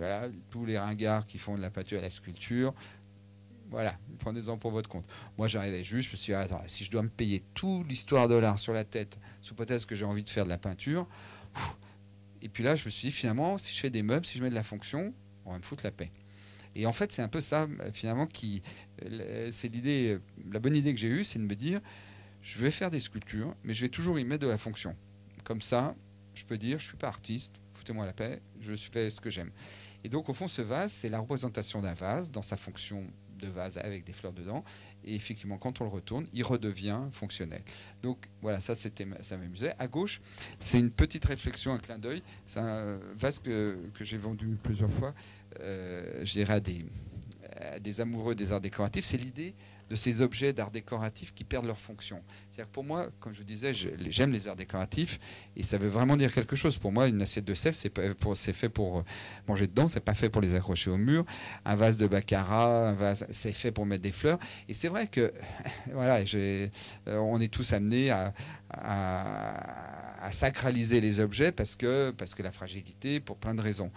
tous 0.51 0.67
les 0.67 0.79
ringards 0.79 1.27
qui 1.27 1.39
font 1.39 1.57
de 1.57 1.63
la 1.63 1.71
peinture 1.71 1.99
et 1.99 2.01
de 2.01 2.07
la 2.07 2.11
sculpture. 2.11 2.75
Voilà, 3.75 3.99
prenez-en 4.21 4.57
pour 4.57 4.71
votre 4.71 4.89
compte. 4.89 5.05
Moi, 5.37 5.49
j'arrivais 5.49 5.83
juste, 5.83 6.11
je 6.11 6.13
me 6.13 6.17
suis 6.17 6.33
dit, 6.33 6.35
attends, 6.35 6.63
si 6.69 6.85
je 6.85 6.93
dois 6.93 7.03
me 7.03 7.09
payer 7.09 7.43
toute 7.55 7.89
l'histoire 7.89 8.29
de 8.29 8.37
l'art 8.37 8.57
sur 8.57 8.73
la 8.73 8.85
tête, 8.85 9.19
sous 9.43 9.57
prétexte 9.57 9.87
que 9.87 9.97
j'ai 9.97 10.05
envie 10.05 10.23
de 10.23 10.29
faire 10.29 10.45
de 10.45 10.49
la 10.49 10.59
peinture, 10.59 11.09
et 12.41 12.49
puis 12.49 12.63
là, 12.63 12.77
je 12.77 12.85
me 12.85 12.91
suis 12.91 13.09
dit, 13.09 13.13
finalement, 13.13 13.59
si 13.59 13.75
je 13.75 13.81
fais 13.81 13.91
des 13.91 14.05
meubles, 14.05 14.25
si 14.25 14.39
je 14.39 14.45
mets 14.45 14.51
de 14.51 14.55
la 14.55 14.63
fonction, 14.63 15.13
on 15.45 15.51
va 15.51 15.59
me 15.59 15.63
foutre 15.65 15.83
la 15.83 15.91
paix. 15.91 16.13
Et 16.77 16.87
en 16.87 16.93
fait, 16.93 17.11
c'est 17.11 17.23
un 17.23 17.29
peu 17.29 17.41
ça, 17.41 17.67
finalement, 17.93 18.29
qui. 18.29 18.63
C'est 19.51 19.69
l'idée, 19.73 20.21
la 20.53 20.61
bonne 20.61 20.77
idée 20.77 20.95
que 20.95 21.01
j'ai 21.01 21.09
eue, 21.09 21.25
c'est 21.25 21.41
de 21.41 21.45
me 21.45 21.57
dire 21.57 21.81
je 22.43 22.61
vais 22.61 22.71
faire 22.71 22.91
des 22.91 23.01
sculptures, 23.01 23.57
mais 23.65 23.75
je 23.75 23.81
vais 23.81 23.89
toujours 23.89 24.21
y 24.21 24.25
mettre 24.25 24.43
de 24.43 24.51
la 24.51 24.59
fonction. 24.59 24.95
Comme 25.43 25.61
ça, 25.61 25.97
je 26.35 26.45
peux 26.45 26.59
dire 26.59 26.79
je 26.79 26.85
ne 26.85 26.89
suis 26.91 26.97
pas 26.97 27.09
artiste, 27.09 27.61
foutez-moi 27.73 28.07
la 28.07 28.13
paix, 28.13 28.41
je 28.61 28.77
fais 28.77 29.11
ce 29.11 29.21
que 29.21 29.31
j'aime. 29.31 29.51
Et 30.05 30.09
donc, 30.09 30.29
au 30.29 30.33
fond, 30.33 30.47
ce 30.47 30.63
vase, 30.63 30.93
c'est 30.93 31.09
la 31.09 31.19
représentation 31.19 31.81
d'un 31.81 31.95
vase 31.95 32.31
dans 32.31 32.43
sa 32.43 32.57
fonction 32.57 33.05
de 33.39 33.49
vase 33.49 33.79
avec 33.79 34.05
des 34.05 34.13
fleurs 34.13 34.33
dedans. 34.33 34.65
Et 35.05 35.15
effectivement, 35.15 35.59
quand 35.59 35.81
on 35.81 35.85
le 35.85 35.91
retourne, 35.91 36.27
il 36.33 36.43
redevient 36.45 37.01
fonctionnel. 37.13 37.63
Donc 38.03 38.19
voilà, 38.43 38.61
ça 38.61 38.75
c'était 38.75 39.07
ça 39.21 39.37
m'amusait. 39.37 39.75
À 39.79 39.87
gauche, 39.87 40.21
c'est 40.61 40.79
une 40.79 40.91
petite 40.91 41.25
réflexion, 41.25 41.73
un 41.73 41.79
clin 41.79 41.99
d'œil. 41.99 42.23
C'est 42.47 42.61
un 42.61 42.99
vase 43.17 43.39
que, 43.39 43.79
que 43.95 44.05
j'ai 44.05 44.17
vendu 44.17 44.57
plusieurs 44.63 44.91
fois, 44.91 45.15
euh, 45.61 46.25
je 46.25 46.33
dirais 46.33 46.55
à 46.55 46.61
des, 46.61 46.85
à 47.57 47.79
des 47.79 48.01
amoureux 48.01 48.35
des 48.35 48.53
arts 48.53 48.61
décoratifs. 48.61 49.05
C'est 49.05 49.17
l'idée 49.17 49.55
de 49.91 49.97
ces 49.97 50.23
objets 50.23 50.53
d'art 50.53 50.71
décoratif 50.71 51.35
qui 51.35 51.45
perdent 51.45 51.67
leur 51.67 51.79
fonction. 51.79 52.23
C'est-à-dire 52.51 52.71
pour 52.71 52.85
moi, 52.85 53.09
comme 53.21 53.33
je 53.33 53.39
vous 53.39 53.45
disais, 53.45 53.73
j'aime 53.75 54.33
les 54.33 54.49
arts 54.49 54.57
décoratifs 54.57 55.21
et 55.57 55.63
ça 55.63 55.79
veut 55.79 55.89
vraiment 55.89 56.17
dire 56.17 56.33
quelque 56.33 56.57
chose. 56.57 56.77
Pour 56.77 56.93
moi, 56.93 57.09
une 57.09 57.21
assiette 57.23 57.45
de 57.45 57.55
sève, 57.55 57.75
c'est 57.75 58.53
fait 58.53 58.69
pour 58.69 58.99
euh, 58.99 59.03
manger 59.49 59.67
dedans, 59.67 59.89
c'est 59.89 60.01
pas 60.01 60.15
fait 60.15 60.29
pour 60.29 60.43
les 60.43 60.55
accrocher 60.55 60.91
au 60.91 60.97
mur. 60.97 61.25
Un 61.65 61.75
vase 61.75 61.99
de 61.99 62.07
baccarat, 62.07 62.89
un 62.89 62.93
vase, 62.93 63.27
c'est 63.31 63.53
fait 63.53 63.73
pour 63.73 63.87
mettre 63.87 64.03
des 64.03 64.13
fleurs. 64.13 64.39
Et 64.69 64.75
c'est 64.75 64.89
vrai 64.89 65.07
que, 65.07 65.33
voilà, 65.93 66.21
euh, 66.35 66.69
on 67.07 67.41
est 67.41 67.53
tous 67.53 67.73
amenés 67.73 68.11
à, 68.11 68.33
à, 68.71 70.31
sacraliser 70.33 71.01
les 71.01 71.21
objets 71.21 71.53
parce 71.53 71.77
que, 71.77 72.11
parce 72.17 72.35
que 72.35 72.43
la 72.43 72.51
fragilité, 72.51 73.21
pour 73.21 73.37
plein 73.37 73.55
de 73.55 73.61
raisons. 73.61 73.91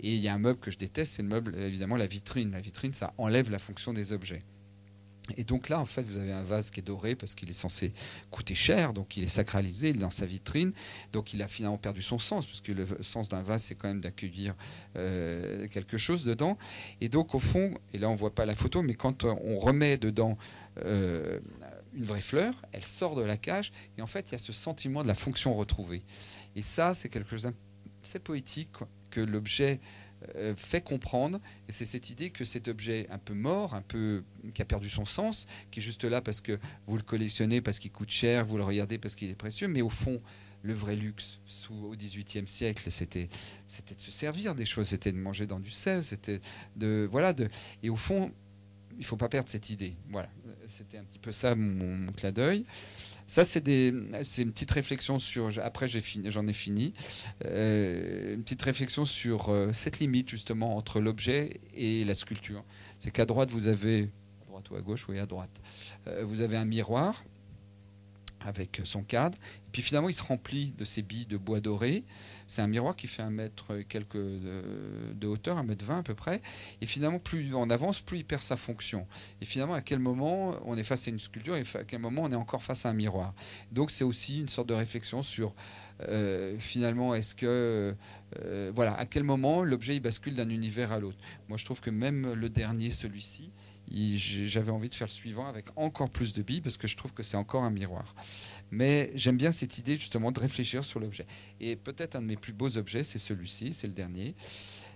Et 0.00 0.14
il 0.14 0.20
y 0.20 0.28
a 0.28 0.34
un 0.34 0.38
meuble 0.38 0.60
que 0.60 0.70
je 0.70 0.78
déteste, 0.78 1.14
c'est 1.14 1.22
le 1.22 1.28
meuble, 1.28 1.54
évidemment, 1.56 1.96
la 1.96 2.06
vitrine. 2.06 2.52
La 2.52 2.60
vitrine, 2.60 2.92
ça 2.92 3.12
enlève 3.18 3.50
la 3.50 3.58
fonction 3.58 3.92
des 3.92 4.12
objets. 4.12 4.42
Et 5.36 5.44
donc 5.44 5.68
là, 5.68 5.80
en 5.80 5.84
fait, 5.84 6.02
vous 6.02 6.16
avez 6.16 6.32
un 6.32 6.42
vase 6.42 6.70
qui 6.70 6.80
est 6.80 6.82
doré 6.82 7.14
parce 7.14 7.34
qu'il 7.34 7.48
est 7.48 7.54
censé 7.54 7.92
coûter 8.30 8.54
cher, 8.54 8.92
donc 8.92 9.16
il 9.16 9.24
est 9.24 9.28
sacralisé, 9.28 9.90
il 9.90 9.96
est 9.96 10.00
dans 10.00 10.10
sa 10.10 10.26
vitrine, 10.26 10.72
donc 11.12 11.32
il 11.34 11.42
a 11.42 11.48
finalement 11.48 11.78
perdu 11.78 12.02
son 12.02 12.18
sens, 12.18 12.46
puisque 12.46 12.68
le 12.68 12.86
sens 13.00 13.28
d'un 13.28 13.42
vase, 13.42 13.62
c'est 13.62 13.74
quand 13.74 13.88
même 13.88 14.00
d'accueillir 14.00 14.54
euh, 14.96 15.66
quelque 15.68 15.98
chose 15.98 16.24
dedans. 16.24 16.56
Et 17.00 17.08
donc, 17.08 17.34
au 17.34 17.38
fond, 17.38 17.74
et 17.92 17.98
là 17.98 18.08
on 18.08 18.12
ne 18.12 18.18
voit 18.18 18.34
pas 18.34 18.46
la 18.46 18.54
photo, 18.54 18.82
mais 18.82 18.94
quand 18.94 19.24
on 19.24 19.58
remet 19.58 19.96
dedans 19.96 20.36
euh, 20.84 21.38
une 21.94 22.04
vraie 22.04 22.20
fleur, 22.20 22.54
elle 22.72 22.84
sort 22.84 23.14
de 23.14 23.22
la 23.22 23.36
cage, 23.36 23.72
et 23.98 24.02
en 24.02 24.06
fait, 24.06 24.30
il 24.30 24.32
y 24.32 24.34
a 24.34 24.38
ce 24.38 24.52
sentiment 24.52 25.02
de 25.02 25.08
la 25.08 25.14
fonction 25.14 25.54
retrouvée. 25.54 26.02
Et 26.56 26.62
ça, 26.62 26.94
c'est 26.94 27.08
quelque 27.08 27.30
chose 27.30 27.42
d'assez 28.02 28.18
poétique, 28.18 28.70
que 29.10 29.20
l'objet 29.20 29.78
euh, 29.78 30.01
fait 30.56 30.82
comprendre, 30.82 31.40
et 31.68 31.72
c'est 31.72 31.86
cette 31.86 32.10
idée 32.10 32.30
que 32.30 32.44
cet 32.44 32.68
objet 32.68 33.06
un 33.10 33.18
peu 33.18 33.34
mort, 33.34 33.74
un 33.74 33.82
peu 33.82 34.22
qui 34.54 34.62
a 34.62 34.64
perdu 34.64 34.88
son 34.88 35.04
sens, 35.04 35.46
qui 35.70 35.80
est 35.80 35.82
juste 35.82 36.04
là 36.04 36.20
parce 36.20 36.40
que 36.40 36.58
vous 36.86 36.96
le 36.96 37.02
collectionnez, 37.02 37.60
parce 37.60 37.78
qu'il 37.78 37.90
coûte 37.92 38.10
cher, 38.10 38.44
vous 38.44 38.56
le 38.56 38.64
regardez 38.64 38.98
parce 38.98 39.14
qu'il 39.14 39.30
est 39.30 39.36
précieux, 39.36 39.68
mais 39.68 39.82
au 39.82 39.90
fond, 39.90 40.20
le 40.62 40.72
vrai 40.72 40.96
luxe 40.96 41.40
au 41.70 41.94
XVIIIe 41.96 42.46
siècle, 42.46 42.90
c'était, 42.90 43.28
c'était 43.66 43.94
de 43.94 44.00
se 44.00 44.10
servir 44.10 44.54
des 44.54 44.66
choses, 44.66 44.88
c'était 44.88 45.12
de 45.12 45.18
manger 45.18 45.46
dans 45.46 45.60
du 45.60 45.70
sel, 45.70 46.04
c'était 46.04 46.40
de 46.76 47.08
voilà 47.10 47.32
de, 47.32 47.48
et 47.82 47.90
au 47.90 47.96
fond, 47.96 48.32
il 48.98 49.04
faut 49.04 49.16
pas 49.16 49.28
perdre 49.28 49.48
cette 49.48 49.70
idée. 49.70 49.96
Voilà, 50.10 50.28
c'était 50.68 50.98
un 50.98 51.04
petit 51.04 51.18
peu 51.18 51.32
ça 51.32 51.54
mon, 51.54 51.96
mon 51.96 52.12
clin 52.12 52.30
d'œil. 52.30 52.64
Ça, 53.32 53.46
c'est 53.46 53.66
une 53.66 54.52
petite 54.52 54.70
réflexion 54.72 55.18
sur. 55.18 55.48
Après, 55.62 55.88
j'en 55.88 56.46
ai 56.46 56.52
fini. 56.52 56.92
Euh, 57.46 58.34
une 58.34 58.42
petite 58.42 58.60
réflexion 58.60 59.06
sur 59.06 59.48
euh, 59.48 59.72
cette 59.72 60.00
limite 60.00 60.28
justement 60.28 60.76
entre 60.76 61.00
l'objet 61.00 61.58
et 61.74 62.04
la 62.04 62.12
sculpture. 62.12 62.62
C'est 62.98 63.10
qu'à 63.10 63.24
droite, 63.24 63.50
vous 63.50 63.68
avez 63.68 64.10
à 64.42 64.44
droite 64.48 64.68
ou 64.68 64.76
à 64.76 64.82
gauche, 64.82 65.06
oui, 65.08 65.18
à 65.18 65.24
droite. 65.24 65.62
Euh, 66.08 66.26
vous 66.26 66.42
avez 66.42 66.58
un 66.58 66.66
miroir 66.66 67.24
avec 68.44 68.82
son 68.84 69.02
cadre. 69.02 69.38
Et 69.66 69.70
puis 69.72 69.80
finalement, 69.80 70.10
il 70.10 70.14
se 70.14 70.22
remplit 70.22 70.74
de 70.76 70.84
ces 70.84 71.00
billes 71.00 71.24
de 71.24 71.38
bois 71.38 71.60
doré. 71.60 72.04
C'est 72.52 72.60
un 72.60 72.66
miroir 72.66 72.94
qui 72.96 73.06
fait 73.06 73.22
un 73.22 73.30
mètre 73.30 73.78
quelques 73.88 74.18
de, 74.18 75.26
hauteur, 75.26 75.56
un 75.56 75.62
mètre 75.62 75.86
vingt 75.86 76.00
à 76.00 76.02
peu 76.02 76.14
près. 76.14 76.42
Et 76.82 76.86
finalement, 76.86 77.18
plus 77.18 77.54
on 77.54 77.70
avance, 77.70 78.02
plus 78.02 78.18
il 78.18 78.24
perd 78.26 78.42
sa 78.42 78.58
fonction. 78.58 79.06
Et 79.40 79.46
finalement, 79.46 79.72
à 79.72 79.80
quel 79.80 80.00
moment 80.00 80.54
on 80.66 80.76
est 80.76 80.82
face 80.82 81.08
à 81.08 81.12
une 81.12 81.18
sculpture 81.18 81.56
et 81.56 81.62
à 81.62 81.84
quel 81.84 82.00
moment 82.00 82.24
on 82.24 82.30
est 82.30 82.36
encore 82.36 82.62
face 82.62 82.84
à 82.84 82.90
un 82.90 82.92
miroir? 82.92 83.32
Donc 83.70 83.90
c'est 83.90 84.04
aussi 84.04 84.40
une 84.40 84.48
sorte 84.48 84.68
de 84.68 84.74
réflexion 84.74 85.22
sur 85.22 85.54
euh, 86.08 86.54
finalement, 86.58 87.14
est-ce 87.14 87.34
que 87.34 87.94
euh, 88.38 88.72
voilà, 88.74 88.98
à 88.98 89.06
quel 89.06 89.24
moment 89.24 89.64
l'objet 89.64 89.96
il 89.96 90.00
bascule 90.00 90.34
d'un 90.34 90.50
univers 90.50 90.92
à 90.92 91.00
l'autre? 91.00 91.16
Moi, 91.48 91.56
je 91.56 91.64
trouve 91.64 91.80
que 91.80 91.88
même 91.88 92.34
le 92.34 92.50
dernier, 92.50 92.90
celui-ci, 92.90 93.50
j'avais 93.92 94.70
envie 94.70 94.88
de 94.88 94.94
faire 94.94 95.06
le 95.06 95.12
suivant 95.12 95.46
avec 95.46 95.66
encore 95.76 96.08
plus 96.08 96.32
de 96.32 96.42
billes 96.42 96.60
parce 96.60 96.76
que 96.76 96.88
je 96.88 96.96
trouve 96.96 97.12
que 97.12 97.22
c'est 97.22 97.36
encore 97.36 97.62
un 97.62 97.70
miroir. 97.70 98.14
Mais 98.70 99.10
j'aime 99.14 99.36
bien 99.36 99.52
cette 99.52 99.78
idée 99.78 99.96
justement 99.96 100.32
de 100.32 100.40
réfléchir 100.40 100.84
sur 100.84 100.98
l'objet. 100.98 101.26
Et 101.60 101.76
peut-être 101.76 102.16
un 102.16 102.22
de 102.22 102.26
mes 102.26 102.36
plus 102.36 102.52
beaux 102.52 102.76
objets, 102.78 103.04
c'est 103.04 103.18
celui-ci, 103.18 103.72
c'est 103.72 103.86
le 103.86 103.92
dernier. 103.92 104.34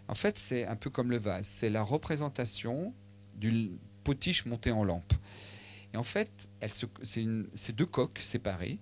En 0.08 0.14
fait, 0.14 0.38
c'est 0.38 0.66
un 0.66 0.76
peu 0.76 0.88
comme 0.88 1.10
le 1.10 1.18
vase. 1.18 1.46
C'est 1.46 1.70
la 1.70 1.82
représentation 1.82 2.94
d'une 3.34 3.76
potiche 4.04 4.46
montée 4.46 4.70
en 4.70 4.84
lampe. 4.84 5.12
Et 5.92 5.96
en 5.96 6.02
fait, 6.02 6.48
c'est 7.02 7.76
deux 7.76 7.86
coques 7.86 8.20
séparées. 8.22 8.78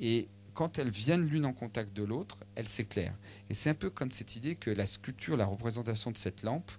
Et 0.00 0.28
quand 0.54 0.78
elles 0.78 0.90
viennent 0.90 1.26
l'une 1.26 1.46
en 1.46 1.52
contact 1.52 1.92
de 1.94 2.02
l'autre, 2.02 2.44
elles 2.54 2.68
s'éclairent. 2.68 3.16
Et 3.50 3.54
c'est 3.54 3.70
un 3.70 3.74
peu 3.74 3.90
comme 3.90 4.12
cette 4.12 4.36
idée 4.36 4.54
que 4.54 4.70
la 4.70 4.86
sculpture, 4.86 5.36
la 5.36 5.46
représentation 5.46 6.10
de 6.10 6.18
cette 6.18 6.42
lampe, 6.42 6.70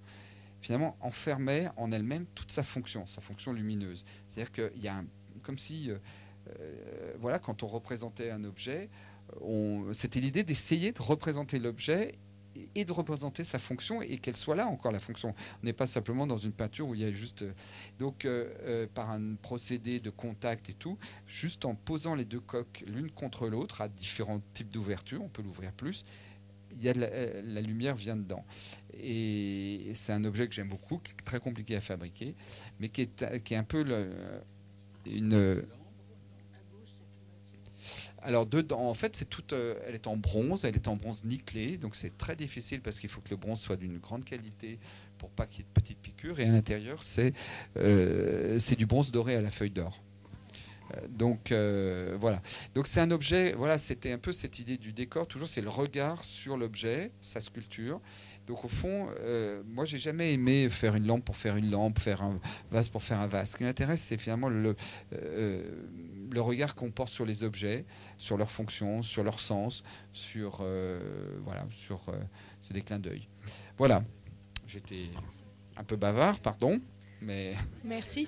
finalement 0.65 0.97
enfermait 0.99 1.69
en 1.77 1.91
elle-même 1.91 2.25
toute 2.33 2.51
sa 2.51 2.63
fonction, 2.63 3.05
sa 3.05 3.21
fonction 3.21 3.53
lumineuse. 3.53 4.03
C'est-à-dire 4.27 4.51
qu'il 4.51 4.83
y 4.83 4.87
a 4.87 4.97
un, 4.97 5.05
comme 5.43 5.59
si, 5.59 5.91
euh, 5.91 5.97
euh, 6.59 7.13
voilà, 7.19 7.37
quand 7.37 7.61
on 7.61 7.67
représentait 7.67 8.31
un 8.31 8.43
objet, 8.43 8.89
c'était 9.93 10.19
l'idée 10.19 10.43
d'essayer 10.43 10.91
de 10.91 11.01
représenter 11.01 11.59
l'objet 11.59 12.15
et 12.73 12.83
de 12.83 12.91
représenter 12.91 13.43
sa 13.43 13.59
fonction 13.59 14.01
et 14.01 14.17
qu'elle 14.17 14.35
soit 14.35 14.55
là 14.55 14.65
encore 14.67 14.91
la 14.91 14.99
fonction. 14.99 15.35
On 15.61 15.65
n'est 15.65 15.73
pas 15.73 15.87
simplement 15.87 16.25
dans 16.25 16.37
une 16.39 16.51
peinture 16.51 16.87
où 16.87 16.95
il 16.95 17.01
y 17.01 17.05
a 17.05 17.11
juste 17.11 17.43
euh, 17.43 17.53
donc 17.99 18.27
par 18.95 19.11
un 19.11 19.35
procédé 19.35 19.99
de 19.99 20.09
contact 20.09 20.69
et 20.71 20.73
tout, 20.73 20.97
juste 21.27 21.65
en 21.65 21.75
posant 21.75 22.15
les 22.15 22.25
deux 22.25 22.39
coques 22.39 22.83
l'une 22.87 23.11
contre 23.11 23.49
l'autre 23.49 23.81
à 23.81 23.87
différents 23.87 24.41
types 24.55 24.71
d'ouverture, 24.71 25.21
on 25.23 25.29
peut 25.29 25.43
l'ouvrir 25.43 25.73
plus, 25.73 26.05
euh, 26.83 27.41
la, 27.43 27.61
lumière 27.61 27.95
vient 27.95 28.15
dedans. 28.15 28.45
Et 28.93 29.91
c'est 29.93 30.13
un 30.13 30.23
objet 30.23 30.47
que 30.47 30.53
j'aime 30.53 30.69
beaucoup, 30.69 30.97
qui 30.99 31.11
est 31.11 31.25
très 31.25 31.39
compliqué 31.39 31.75
à 31.75 31.81
fabriquer, 31.81 32.35
mais 32.79 32.89
qui 32.89 33.01
est, 33.01 33.53
un 33.53 33.63
peu 33.63 33.85
une. 35.05 35.63
Alors 38.25 38.47
dedans, 38.47 38.89
en 38.89 38.95
fait, 38.95 39.23
euh, 39.53 39.79
elle 39.85 39.93
est 39.93 40.07
en 40.07 40.17
bronze, 40.17 40.65
elle 40.65 40.75
est 40.75 40.87
en 40.87 40.95
bronze 40.95 41.23
nickelé, 41.25 41.77
donc 41.77 41.95
c'est 41.95 42.17
très 42.17 42.35
difficile 42.35 42.81
parce 42.81 42.99
qu'il 42.99 43.09
faut 43.09 43.21
que 43.21 43.29
le 43.29 43.35
bronze 43.35 43.59
soit 43.59 43.75
d'une 43.75 43.99
grande 43.99 44.25
qualité 44.25 44.79
pour 45.19 45.29
pas 45.29 45.45
qu'il 45.45 45.59
y 45.59 45.61
ait 45.61 45.67
de 45.67 45.79
petites 45.79 45.99
piqûres. 45.99 46.39
Et 46.39 46.45
à 46.45 46.51
l'intérieur, 46.51 47.03
c'est 47.03 47.33
euh, 47.77 48.57
du 48.77 48.87
bronze 48.87 49.11
doré 49.11 49.35
à 49.35 49.41
la 49.41 49.51
feuille 49.51 49.69
d'or. 49.69 50.01
Euh, 50.93 51.07
donc 51.09 51.51
euh, 51.51 52.17
voilà. 52.19 52.41
Donc 52.73 52.87
c'est 52.87 52.99
un 52.99 53.11
objet. 53.11 53.53
Voilà, 53.53 53.77
c'était 53.77 54.11
un 54.11 54.17
peu 54.17 54.31
cette 54.31 54.59
idée 54.59 54.77
du 54.77 54.93
décor. 54.93 55.27
Toujours, 55.27 55.47
c'est 55.47 55.61
le 55.61 55.69
regard 55.69 56.23
sur 56.23 56.57
l'objet, 56.57 57.11
sa 57.21 57.39
sculpture. 57.39 58.01
Donc 58.47 58.63
au 58.63 58.67
fond, 58.67 59.07
euh, 59.19 59.63
moi 59.65 59.85
j'ai 59.85 59.97
jamais 59.97 60.33
aimé 60.33 60.69
faire 60.69 60.95
une 60.95 61.07
lampe 61.07 61.25
pour 61.25 61.37
faire 61.37 61.55
une 61.57 61.71
lampe, 61.71 61.99
faire 61.99 62.21
un 62.21 62.39
vase 62.69 62.89
pour 62.89 63.03
faire 63.03 63.19
un 63.19 63.27
vase. 63.27 63.51
Ce 63.51 63.57
qui 63.57 63.63
m'intéresse, 63.63 64.01
c'est 64.01 64.17
finalement 64.17 64.49
le, 64.49 64.75
le 65.11 66.41
regard 66.41 66.75
qu'on 66.75 66.91
porte 66.91 67.09
sur 67.09 67.25
les 67.25 67.43
objets, 67.43 67.85
sur 68.17 68.37
leur 68.37 68.51
fonction, 68.51 69.01
sur 69.01 69.23
leur 69.23 69.39
sens, 69.39 69.83
sur 70.13 70.63
voilà, 71.43 71.65
sur 71.71 72.01
c'est 72.61 72.73
des 72.73 72.81
clins 72.81 72.99
d'œil. 72.99 73.27
Voilà. 73.77 74.03
J'étais 74.67 75.09
un 75.77 75.83
peu 75.83 75.95
bavard, 75.95 76.39
pardon, 76.39 76.79
mais. 77.21 77.53
Merci. 77.83 78.27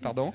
Pardon? 0.00 0.32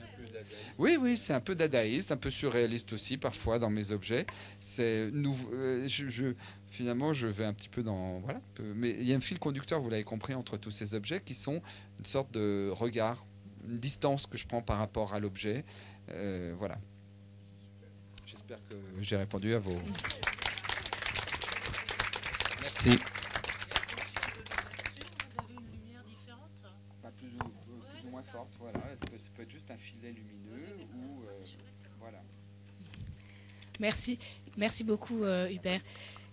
Oui, 0.78 0.98
oui, 1.00 1.18
c'est 1.18 1.34
un 1.34 1.40
peu 1.40 1.56
dadaïste, 1.56 2.12
un 2.12 2.18
peu 2.18 2.30
surréaliste 2.30 2.94
aussi 2.94 3.18
parfois 3.18 3.60
dans 3.60 3.70
mes 3.70 3.92
objets. 3.92 4.26
C'est 4.60 5.12
euh, 5.14 5.88
je, 5.88 6.34
finalement, 6.68 7.14
je 7.14 7.28
vais 7.28 7.46
un 7.46 7.54
petit 7.54 7.70
peu 7.70 7.84
dans 7.84 8.20
voilà. 8.20 8.42
Mais 8.76 8.92
il 8.92 9.04
y 9.04 9.14
a 9.14 9.16
un 9.16 9.22
fil 9.22 9.40
conducteur, 9.40 9.80
vous 9.80 9.90
l'avez 9.90 10.04
compris, 10.04 10.34
entre 10.34 10.58
tous 10.58 10.72
ces 10.72 10.96
objets 10.96 11.22
qui 11.22 11.36
sont 11.36 11.62
une 12.00 12.06
sorte 12.06 12.32
de 12.32 12.70
regard, 12.72 13.26
une 13.68 13.80
distance 13.80 14.28
que 14.28 14.38
je 14.38 14.46
prends 14.46 14.62
par 14.62 14.78
rapport 14.78 15.14
à 15.14 15.20
l'objet. 15.20 15.66
Euh, 16.10 16.54
voilà. 16.58 16.78
J'espère 18.26 18.60
que 18.70 18.76
j'ai 19.02 19.18
répondu 19.18 19.54
à 19.54 19.60
vos. 19.60 19.80
Merci. 22.62 22.98
voilà. 28.60 28.80
Ça 29.18 29.30
peut 29.36 29.44
être 29.44 29.52
juste 29.52 29.72
un 29.72 29.78
filet 29.78 30.12
lumineux 30.12 30.66
ou 30.94 31.24
euh, 31.24 31.44
voilà. 32.00 32.22
Merci, 33.82 34.20
merci 34.58 34.84
beaucoup 34.84 35.24
euh, 35.24 35.50
Hubert. 35.50 35.82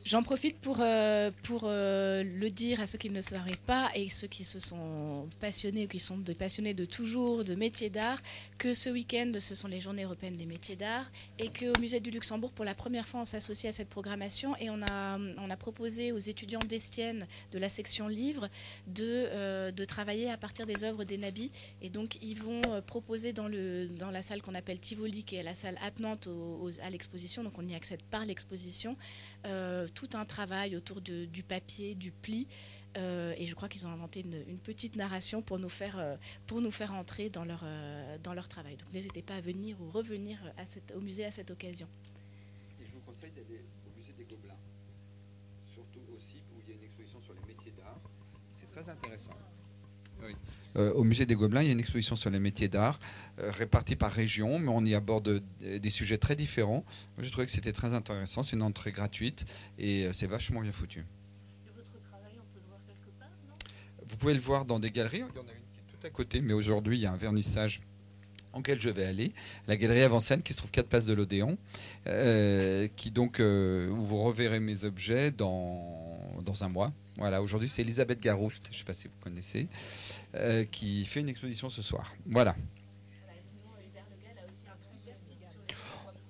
J'en 0.05 0.23
profite 0.23 0.59
pour, 0.59 0.79
euh, 0.81 1.31
pour 1.43 1.63
euh, 1.65 2.23
le 2.23 2.49
dire 2.51 2.81
à 2.81 2.87
ceux 2.87 2.99
qui 2.99 3.09
ne 3.11 3.21
le 3.23 3.57
pas 3.67 3.91
et 3.95 4.11
ceux 4.11 4.27
qui 4.29 4.45
se 4.45 4.61
sont 4.61 5.27
passionnés 5.41 5.87
ou 5.87 5.89
qui 5.89 5.99
sont 5.99 6.19
des 6.19 6.35
passionnés 6.35 6.75
de 6.75 6.85
toujours, 6.85 7.45
de 7.45 7.55
métiers 7.55 7.91
d'art, 7.91 8.19
que 8.59 8.75
ce 8.75 8.91
week-end, 8.91 9.33
ce 9.39 9.55
sont 9.55 9.69
les 9.69 9.81
Journées 9.81 10.03
européennes 10.03 10.37
des 10.37 10.45
métiers 10.45 10.75
d'art 10.75 11.11
et 11.39 11.49
qu'au 11.49 11.79
Musée 11.81 12.01
du 12.01 12.11
Luxembourg, 12.11 12.51
pour 12.51 12.65
la 12.65 12.75
première 12.75 13.07
fois, 13.07 13.21
on 13.21 13.25
s'associe 13.25 13.73
à 13.73 13.77
cette 13.77 13.89
programmation 13.89 14.57
et 14.57 14.69
on 14.69 14.83
a, 14.83 15.17
on 15.39 15.49
a 15.49 15.57
proposé 15.57 16.11
aux 16.11 16.19
étudiants 16.19 16.59
d'Estienne 16.69 17.27
de 17.53 17.59
la 17.59 17.69
section 17.69 18.09
livres 18.09 18.49
de, 18.89 19.05
euh, 19.05 19.71
de 19.71 19.85
travailler 19.85 20.29
à 20.29 20.37
partir 20.37 20.67
des 20.67 20.83
œuvres 20.83 21.05
des 21.05 21.19
Nabis. 21.19 21.53
Et 21.81 21.89
donc, 21.89 22.19
ils 22.21 22.39
vont 22.43 22.61
proposer 22.87 23.33
dans, 23.33 23.47
le, 23.47 23.87
dans 23.87 24.11
la 24.11 24.23
salle 24.23 24.43
qu'on 24.43 24.57
appelle 24.57 24.81
Tivoli, 24.81 25.23
qui 25.23 25.37
est 25.37 25.43
la 25.45 25.55
salle 25.55 25.79
attenante 25.81 26.29
à 26.83 26.91
l'exposition, 26.91 27.45
donc 27.45 27.57
on 27.59 27.67
y 27.67 27.75
accède 27.75 28.03
par 28.11 28.27
l'exposition, 28.27 28.97
euh, 29.47 29.87
tout 29.95 30.11
un 30.15 30.25
travail 30.25 30.75
autour 30.77 31.01
du 31.01 31.43
papier, 31.45 31.95
du 31.95 32.11
pli. 32.11 32.49
Euh, 32.99 33.35
et 33.39 33.47
je 33.47 33.55
crois 33.55 33.69
qu'ils 33.69 33.87
ont 33.87 33.91
inventé 33.91 34.21
une, 34.21 34.59
petite 34.59 34.97
narration 34.97 35.41
pour 35.41 35.59
nous 35.59 35.69
faire, 35.69 35.99
euh, 35.99 36.17
pour 36.47 36.61
nous 36.61 36.71
faire 36.71 36.93
entrer 36.93 37.31
dans 37.31 37.45
leur, 37.45 37.65
dans 38.23 38.35
leur 38.35 38.49
travail. 38.49 38.77
Donc 38.77 38.93
n'hésitez 38.93 39.23
pas 39.23 39.37
à 39.37 39.41
venir 39.41 39.81
ou 39.81 39.91
revenir 39.91 40.39
à 40.57 40.67
cette, 40.67 40.93
au 40.97 41.01
musée 41.01 41.25
à 41.25 41.31
cette 41.31 41.51
occasion. 41.51 41.89
Et 42.81 42.87
je 42.87 42.93
vous 42.93 43.01
conseille 43.01 43.31
d'aller 43.31 43.65
au 43.87 43.97
musée 43.97 44.13
des 44.19 44.25
Gobelins, 44.25 44.59
surtout 45.73 46.01
aussi 46.17 46.43
où 46.53 46.61
il 46.61 46.71
y 46.71 46.73
a 46.73 46.77
une 46.77 46.85
exposition 46.85 47.23
sur 47.23 47.35
les 47.35 47.47
métiers 47.47 47.73
d'art. 47.73 48.01
C'est 48.53 48.69
très 48.69 48.89
intéressant. 48.89 49.33
Oui. 50.23 50.35
Euh, 50.77 50.93
au 50.93 51.05
musée 51.05 51.27
des 51.27 51.35
Gobelins, 51.35 51.63
il 51.63 51.67
y 51.67 51.71
a 51.71 51.73
une 51.73 51.81
exposition 51.81 52.15
sur 52.15 52.31
les 52.31 52.39
métiers 52.39 52.69
d'art 52.69 52.99
euh, 53.39 53.51
répartie 53.51 53.97
par 53.97 54.13
région, 54.13 54.59
mais 54.59 54.69
on 54.69 54.85
y 54.85 54.95
aborde 54.95 55.43
des 55.61 55.91
sujets 55.91 56.19
très 56.19 56.37
différents. 56.37 56.85
J'ai 57.19 57.31
trouvé 57.31 57.47
que 57.47 57.53
c'était 57.53 57.73
très 57.73 57.95
intéressant. 57.95 58.43
C'est 58.43 58.57
une 58.57 58.63
entrée 58.63 58.93
gratuite 58.93 59.45
et 59.79 60.05
euh, 60.05 60.13
c'est 60.13 60.27
vachement 60.27 60.61
bien 60.61 60.73
foutu. 60.73 61.01
Et 61.01 61.71
votre 61.75 61.99
travail, 62.07 62.33
on 62.37 62.47
peut 62.53 62.61
le 62.63 62.69
voir 62.69 62.81
quelque 62.87 63.11
part, 63.19 63.31
non 63.49 63.55
Vous 64.09 64.17
pouvez 64.17 64.35
le 64.35 64.41
voir 64.41 64.65
dans 64.65 64.79
des 64.79 64.91
galeries. 64.91 65.19
Il 65.19 65.37
y 65.37 65.39
en 65.39 65.49
a 65.49 65.53
une 65.53 65.67
qui 65.73 65.81
est 65.81 65.99
tout 66.01 66.07
à 66.07 66.11
côté, 66.11 66.41
mais 66.41 66.53
aujourd'hui, 66.53 66.97
il 66.99 67.01
y 67.01 67.07
a 67.07 67.13
un 67.13 67.17
vernissage 67.17 67.81
en 68.55 68.63
quel 68.63 68.81
je 68.81 68.89
vais 68.89 69.05
aller, 69.05 69.33
la 69.67 69.77
galerie 69.77 70.03
Avant-Scène 70.03 70.43
qui 70.43 70.55
se 70.55 70.59
trouve 70.59 70.71
4 70.71 70.89
passes 70.89 71.05
de 71.05 71.13
l'Odéon, 71.13 71.59
qui 72.97 73.11
donc, 73.11 73.41
où 73.41 74.05
vous 74.05 74.23
reverrez 74.23 74.59
mes 74.59 74.85
objets 74.85 75.31
dans, 75.31 76.19
dans 76.43 76.65
un 76.65 76.69
mois. 76.69 76.93
Voilà, 77.19 77.43
aujourd'hui 77.43 77.69
c'est 77.69 77.83
Elisabeth 77.83 78.21
Garouste, 78.21 78.67
je 78.67 78.77
ne 78.77 78.79
sais 78.79 78.85
pas 78.85 78.93
si 78.93 79.09
vous 79.09 79.17
connaissez, 79.21 79.69
euh, 80.35 80.65
qui 80.65 81.05
fait 81.05 81.21
une 81.21 81.29
exposition 81.29 81.69
ce 81.69 81.83
soir. 81.83 82.15
Voilà. 82.27 82.55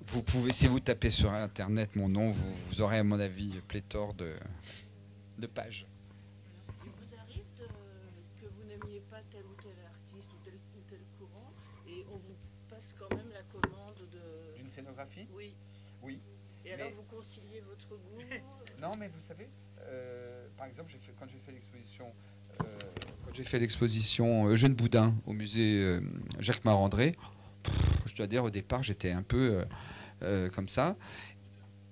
Vous 0.07 0.23
pouvez, 0.23 0.53
si 0.53 0.67
vous 0.67 0.81
tapez 0.81 1.11
sur 1.11 1.31
Internet 1.31 1.95
mon 1.95 2.09
nom, 2.09 2.31
vous, 2.31 2.81
aurez 2.81 2.99
à 2.99 3.05
mon 3.05 3.21
avis 3.21 3.61
pléthore 3.69 4.15
de, 4.15 4.35
de 5.39 5.47
pages. 5.47 5.87
Il 6.87 6.91
vous 6.91 7.15
arrive 7.15 7.45
que 8.41 8.47
vous 8.47 8.65
n'aimiez 8.67 9.03
pas 9.11 9.21
tel 9.31 9.43
ou 9.45 9.63
tel 9.63 9.77
artiste 9.85 10.31
ou 10.33 10.43
tel 10.43 10.55
ou 10.55 10.81
tel 10.89 11.01
courant 11.19 11.53
et 11.87 12.07
on 12.11 12.17
vous 12.17 12.37
passe 12.71 12.95
quand 12.99 13.15
même 13.15 13.29
la 13.35 13.43
commande 13.53 13.99
de... 14.11 14.57
D'une 14.57 14.71
scénographie 14.71 15.27
Oui. 15.37 15.53
Oui. 16.03 16.19
Et 16.65 16.67
alors 16.81 16.93
vous 16.95 17.17
conciliez 17.17 17.61
votre 17.61 17.89
goût 17.89 18.19
Non, 18.81 18.93
mais 18.99 19.09
vous 19.09 19.21
savez, 19.21 19.49
euh, 19.83 20.47
par 20.57 20.67
exemple, 20.67 20.91
fait, 20.91 21.13
quand 21.19 21.27
j'ai 21.29 21.39
fait 21.39 21.53
l'exposition, 21.53 22.07
euh, 22.63 22.79
quand 23.25 23.35
j'ai 23.35 23.45
fait 23.45 23.59
l'exposition 23.59 24.47
Eugène 24.49 24.75
Boudin 24.75 25.15
au 25.27 25.33
musée 25.33 25.83
euh, 25.83 26.01
Jacques 26.39 26.65
Marandré, 26.65 27.15
je 28.07 28.15
dois 28.15 28.27
dire 28.27 28.45
au 28.45 28.51
départ 28.51 28.83
j'étais 28.83 29.11
un 29.11 29.23
peu 29.23 29.65
comme 30.55 30.69
ça. 30.69 30.97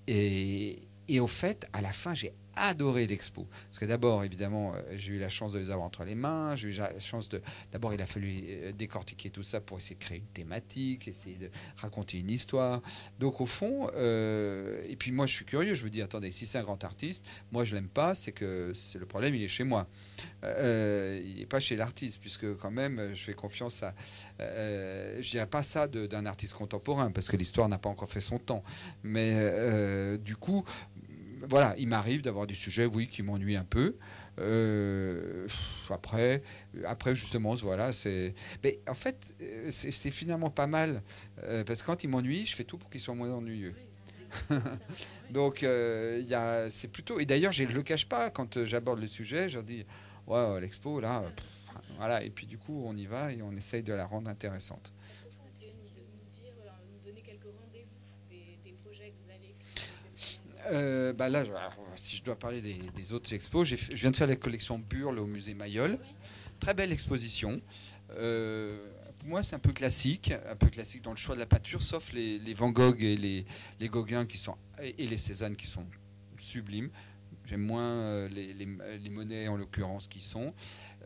Et, 0.06 0.78
et 1.08 1.20
au 1.20 1.26
fait, 1.26 1.68
à 1.72 1.80
la 1.80 1.92
fin, 1.92 2.14
j'ai 2.14 2.32
adoré 2.56 3.06
l'expo. 3.06 3.46
Parce 3.68 3.78
que 3.78 3.84
d'abord, 3.84 4.24
évidemment, 4.24 4.74
euh, 4.74 4.82
j'ai 4.96 5.14
eu 5.14 5.18
la 5.18 5.28
chance 5.28 5.52
de 5.52 5.58
les 5.58 5.70
avoir 5.70 5.86
entre 5.86 6.04
les 6.04 6.14
mains. 6.14 6.56
J'ai 6.56 6.68
eu 6.68 6.72
la 6.72 6.98
chance 6.98 7.28
de. 7.28 7.40
D'abord, 7.70 7.94
il 7.94 8.00
a 8.00 8.06
fallu 8.06 8.32
euh, 8.48 8.72
décortiquer 8.72 9.30
tout 9.30 9.42
ça 9.42 9.60
pour 9.60 9.78
essayer 9.78 9.96
de 9.96 10.02
créer 10.02 10.18
une 10.18 10.26
thématique, 10.26 11.06
essayer 11.06 11.36
de 11.36 11.50
raconter 11.76 12.18
une 12.18 12.30
histoire. 12.30 12.82
Donc, 13.18 13.40
au 13.40 13.46
fond, 13.46 13.88
euh, 13.94 14.82
et 14.88 14.96
puis 14.96 15.12
moi, 15.12 15.26
je 15.26 15.32
suis 15.32 15.44
curieux. 15.44 15.74
Je 15.74 15.84
me 15.84 15.90
dis, 15.90 16.02
attendez, 16.02 16.32
si 16.32 16.46
c'est 16.46 16.58
un 16.58 16.62
grand 16.62 16.82
artiste, 16.82 17.26
moi, 17.52 17.64
je 17.64 17.74
l'aime 17.74 17.88
pas, 17.88 18.14
c'est 18.14 18.32
que 18.32 18.72
c'est 18.74 18.98
le 18.98 19.06
problème, 19.06 19.34
il 19.34 19.42
est 19.42 19.48
chez 19.48 19.64
moi. 19.64 19.86
il 20.42 21.36
n'est 21.38 21.46
pas 21.46 21.60
chez 21.60 21.76
l'artiste, 21.76 22.20
puisque 22.20 22.56
quand 22.56 22.70
même, 22.70 23.14
je 23.14 23.22
fais 23.22 23.34
confiance 23.34 23.82
à. 23.82 23.94
je 24.38 25.30
dirais 25.30 25.46
pas 25.46 25.62
ça 25.62 25.86
d'un 25.86 26.26
artiste 26.26 26.54
contemporain, 26.54 27.10
parce 27.10 27.28
que 27.28 27.36
l'histoire 27.36 27.68
n'a 27.68 27.78
pas 27.78 27.90
encore 27.90 28.08
fait 28.08 28.20
son 28.20 28.38
temps. 28.38 28.62
Mais 29.02 30.18
du 30.18 30.36
coup, 30.36 30.64
voilà, 31.48 31.74
il 31.78 31.88
m'arrive 31.88 32.22
d'avoir 32.22 32.46
des 32.46 32.54
sujets, 32.54 32.86
oui, 32.86 33.08
qui 33.08 33.22
m'ennuient 33.22 33.56
un 33.56 33.64
peu. 33.64 33.96
Euh, 34.38 35.46
après, 35.90 36.42
après 36.84 37.14
justement, 37.14 37.54
voilà, 37.54 37.92
c'est. 37.92 38.34
Mais 38.62 38.80
en 38.88 38.94
fait, 38.94 39.36
euh, 39.40 39.68
c'est 39.70 40.10
finalement 40.10 40.50
pas 40.50 40.66
mal 40.66 41.02
euh, 41.44 41.64
parce 41.64 41.82
que 41.82 41.86
quand 41.86 42.04
il 42.04 42.08
m'ennuie, 42.08 42.46
je 42.46 42.54
fais 42.54 42.64
tout 42.64 42.78
pour 42.78 42.90
qu'il 42.90 43.00
soit 43.00 43.14
moins 43.14 43.32
ennuyeux. 43.32 43.74
Donc, 45.30 45.64
c'est 46.70 46.88
plutôt. 46.92 47.20
Et 47.20 47.26
d'ailleurs, 47.26 47.52
je 47.52 47.62
ne 47.64 47.72
le 47.72 47.82
cache 47.82 48.06
pas 48.06 48.30
quand 48.30 48.64
j'aborde 48.64 49.00
le 49.00 49.06
sujet, 49.06 49.48
je 49.48 49.54
leur 49.54 49.64
dis, 49.64 49.84
ouais, 50.26 50.60
l'expo 50.60 51.00
là, 51.00 51.22
voilà. 51.98 52.22
Et 52.22 52.30
puis 52.30 52.46
du 52.46 52.58
coup, 52.58 52.84
on 52.86 52.96
y 52.96 53.06
va 53.06 53.32
et 53.32 53.40
on 53.42 53.52
essaye 53.52 53.82
de 53.82 53.92
la 53.92 54.04
rendre 54.04 54.30
intéressante. 54.30 54.92
Euh, 60.70 61.12
bah 61.12 61.28
là, 61.28 61.44
si 61.94 62.16
je 62.16 62.22
dois 62.22 62.38
parler 62.38 62.60
des, 62.60 63.12
autres 63.12 63.32
expos, 63.34 63.66
je 63.66 63.76
viens 63.94 64.10
de 64.10 64.16
faire 64.16 64.26
la 64.26 64.36
collection 64.36 64.78
Burle 64.78 65.18
au 65.18 65.26
musée 65.26 65.54
Mayol. 65.54 65.98
Très 66.60 66.74
belle 66.74 66.92
exposition. 66.92 67.60
Euh, 68.16 68.78
pour 69.18 69.28
moi, 69.28 69.42
c'est 69.42 69.54
un 69.54 69.60
peu 69.60 69.72
classique, 69.72 70.32
un 70.48 70.56
peu 70.56 70.68
classique 70.68 71.02
dans 71.02 71.10
le 71.10 71.16
choix 71.16 71.34
de 71.34 71.40
la 71.40 71.46
peinture, 71.46 71.82
sauf 71.82 72.12
les, 72.12 72.38
Van 72.54 72.70
Gogh 72.70 73.02
et 73.02 73.16
les, 73.16 73.44
les 73.80 73.88
Gauguin 73.88 74.26
qui 74.26 74.38
sont, 74.38 74.56
et 74.80 75.06
les 75.06 75.16
Cézanne 75.16 75.56
qui 75.56 75.66
sont 75.66 75.86
sublimes. 76.38 76.90
J'aime 77.44 77.62
moins 77.62 77.92
euh, 77.92 78.28
les, 78.28 78.54
les, 78.54 79.10
monnaies 79.10 79.46
en 79.46 79.56
l'occurrence 79.56 80.08
qui 80.08 80.20
sont. 80.20 80.52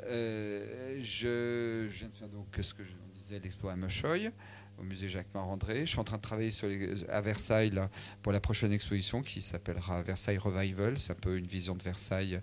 je, 0.03 0.99
je, 1.01 1.87
viens 1.87 2.09
de 2.09 2.15
faire 2.15 2.29
donc 2.29 2.47
ce 2.61 2.73
que 2.73 2.83
je 2.83 2.93
disais, 3.15 3.39
l'expo 3.41 3.69
à 3.69 3.77
Mechoy 3.77 4.31
au 4.81 4.85
musée 4.85 5.09
Jacques 5.09 5.33
Marandré. 5.35 5.81
Je 5.81 5.91
suis 5.91 5.99
en 5.99 6.05
train 6.05 6.17
de 6.17 6.23
travailler 6.23 6.51
à 7.09 7.21
Versailles 7.21 7.73
pour 8.23 8.33
la 8.33 8.41
prochaine 8.41 8.73
exposition 8.73 9.23
qui 9.23 9.43
s'appellera 9.43 10.03
Versailles 10.03 10.39
Revival. 10.39 10.99
C'est 10.99 11.13
un 11.13 11.17
peu 11.17 11.37
une 11.37 11.47
vision 11.47 11.75
de 11.75 11.83
Versailles 11.83 12.41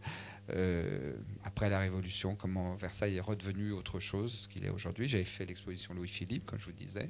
euh, 0.51 1.13
après 1.43 1.69
la 1.69 1.79
Révolution, 1.79 2.35
comment 2.35 2.75
Versailles 2.75 3.17
est 3.17 3.21
redevenu 3.21 3.71
autre 3.71 3.99
chose, 3.99 4.33
ce 4.33 4.47
qu'il 4.47 4.65
est 4.65 4.69
aujourd'hui. 4.69 5.07
J'avais 5.07 5.23
fait 5.23 5.45
l'exposition 5.45 5.93
Louis-Philippe, 5.93 6.45
comme 6.45 6.59
je 6.59 6.65
vous 6.65 6.71
disais. 6.71 7.09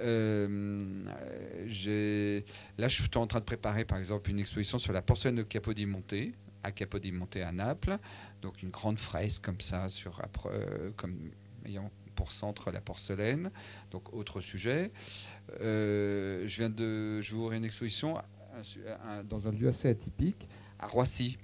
Euh, 0.00 1.04
là, 2.78 2.88
je 2.88 2.94
suis 2.94 3.10
en 3.16 3.26
train 3.26 3.40
de 3.40 3.44
préparer, 3.44 3.84
par 3.84 3.98
exemple, 3.98 4.30
une 4.30 4.38
exposition 4.38 4.78
sur 4.78 4.92
la 4.92 5.02
porcelaine 5.02 5.36
de 5.36 5.42
Capodimonte 5.42 6.14
à 6.62 6.72
Capodimonte 6.72 7.36
à 7.36 7.52
Naples. 7.52 7.98
Donc 8.40 8.62
une 8.62 8.70
grande 8.70 8.98
fresque 8.98 9.44
comme 9.44 9.60
ça, 9.60 9.88
sur, 9.88 10.20
euh, 10.46 10.90
comme 10.96 11.30
ayant 11.66 11.90
pour 12.14 12.32
centre 12.32 12.70
la 12.70 12.80
porcelaine, 12.80 13.50
donc 13.90 14.12
autre 14.14 14.40
sujet. 14.40 14.90
Euh, 15.60 16.46
je 16.46 16.56
viens 16.58 16.70
de, 16.70 17.20
ouvrir 17.32 17.58
une 17.58 17.64
exposition 17.64 18.16
dans 19.28 19.48
un 19.48 19.52
lieu 19.52 19.68
assez 19.68 19.88
atypique, 19.88 20.48
à 20.78 20.86
Roissy. 20.86 21.38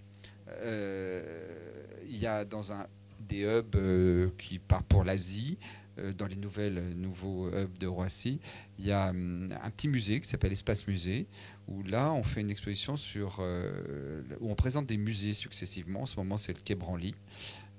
Euh, 0.49 1.67
il 2.09 2.19
y 2.19 2.27
a 2.27 2.45
dans 2.45 2.73
un 2.73 2.87
des 3.21 3.43
hubs 3.43 3.77
euh, 3.77 4.31
qui 4.39 4.59
part 4.59 4.83
pour 4.85 5.05
l'Asie, 5.05 5.59
dans 6.17 6.27
les 6.27 6.37
nouvelles 6.37 6.95
nouveaux 6.97 7.49
hubs 7.49 7.77
de 7.77 7.87
Roissy, 7.87 8.41
il 8.79 8.87
y 8.87 8.93
a 8.93 9.11
hum, 9.11 9.51
un 9.63 9.71
petit 9.71 9.87
musée 9.87 10.19
qui 10.19 10.27
s'appelle 10.27 10.53
Espace 10.53 10.87
Musée, 10.89 11.27
où 11.69 11.83
là 11.83 12.13
on 12.15 12.23
fait 12.23 12.41
une 12.41 12.51
exposition 12.51 12.97
sur 12.97 13.45
où 14.41 14.51
on 14.51 14.55
présente 14.55 14.87
des 14.87 14.97
musées 14.97 15.35
successivement. 15.35 16.03
En 16.03 16.07
ce 16.07 16.17
moment 16.17 16.39
c'est 16.39 16.55
le 16.55 16.61
Quai 16.61 16.75
Branly. 16.75 17.15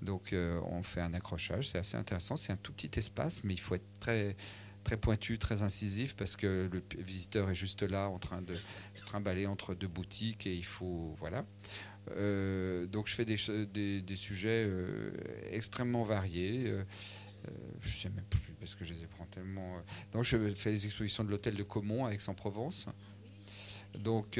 Donc 0.01 0.33
euh, 0.33 0.59
on 0.65 0.83
fait 0.83 1.01
un 1.01 1.13
accrochage, 1.13 1.69
c'est 1.69 1.77
assez 1.77 1.97
intéressant. 1.97 2.35
C'est 2.35 2.51
un 2.51 2.57
tout 2.57 2.73
petit 2.73 2.91
espace, 2.97 3.43
mais 3.43 3.53
il 3.53 3.59
faut 3.59 3.75
être 3.75 3.99
très 3.99 4.35
très 4.83 4.97
pointu, 4.97 5.37
très 5.37 5.61
incisif, 5.61 6.15
parce 6.15 6.35
que 6.35 6.67
le 6.71 6.83
visiteur 7.03 7.51
est 7.51 7.55
juste 7.55 7.83
là 7.83 8.09
en 8.09 8.17
train 8.17 8.41
de 8.41 8.55
se 8.95 9.03
trimballer 9.05 9.45
entre 9.45 9.75
deux 9.75 9.87
boutiques 9.87 10.47
et 10.47 10.55
il 10.55 10.65
faut 10.65 11.15
voilà. 11.19 11.45
Euh, 12.17 12.87
donc 12.87 13.07
je 13.07 13.13
fais 13.13 13.25
des, 13.25 14.01
des, 14.01 14.15
sujets 14.15 14.65
euh, 14.67 15.11
extrêmement 15.51 16.01
variés. 16.01 16.73
je 17.81 17.95
sais 17.95 18.09
même 18.09 18.25
plus 18.25 18.53
parce 18.59 18.73
que 18.73 18.83
je 18.83 18.95
les 18.95 19.05
prends 19.05 19.27
tellement. 19.27 19.75
Donc 20.13 20.23
je 20.23 20.35
fais 20.55 20.71
des 20.71 20.85
expositions 20.87 21.23
de 21.23 21.29
l'hôtel 21.29 21.53
de 21.53 21.63
Caumont 21.63 22.07
à 22.07 22.13
Aix-en-Provence. 22.13 22.87
Donc 23.99 24.39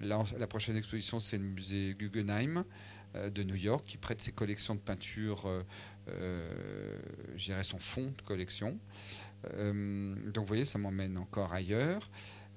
la 0.00 0.46
prochaine 0.48 0.76
exposition 0.76 1.18
c'est 1.18 1.38
le 1.38 1.44
musée 1.44 1.96
Guggenheim. 1.98 2.66
Euh, 3.14 3.28
de 3.28 3.42
New 3.42 3.56
York 3.56 3.84
qui 3.86 3.98
prête 3.98 4.22
ses 4.22 4.32
collections 4.32 4.74
de 4.74 4.80
peinture, 4.80 5.46
euh, 5.46 5.62
euh, 6.08 6.98
je 7.36 7.52
son 7.62 7.78
fond 7.78 8.12
de 8.16 8.22
collection. 8.22 8.78
donc 9.44 10.36
vous 10.36 10.44
voyez, 10.44 10.64
ça 10.64 10.78
m'emmène 10.78 11.18
encore 11.18 11.52
ailleurs. 11.52 12.08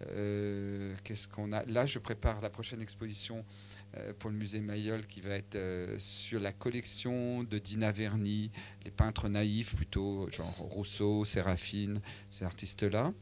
Euh, 0.08 0.94
Qu'est-ce 1.04 1.28
qu'on 1.28 1.52
a? 1.52 1.64
Là, 1.66 1.86
je 1.86 2.00
prépare 2.00 2.42
la 2.42 2.50
prochaine 2.50 2.82
exposition 2.82 3.46
euh, 3.98 4.14
pour 4.18 4.30
le 4.30 4.36
musée 4.36 4.62
Mayol 4.62 5.06
qui 5.08 5.22
va 5.22 5.32
être 5.32 5.56
euh, 5.56 5.96
sur 6.00 6.40
la 6.40 6.52
collection 6.52 7.44
de 7.44 7.58
Dina 7.60 7.92
Verny, 7.92 8.52
les 8.84 8.92
peintres 8.92 9.30
naïfs 9.30 9.76
plutôt, 9.76 10.30
genre 10.32 10.54
Rousseau, 10.58 11.24
Séraphine, 11.24 12.00
ces 12.30 12.46
artistes-là. 12.46 13.14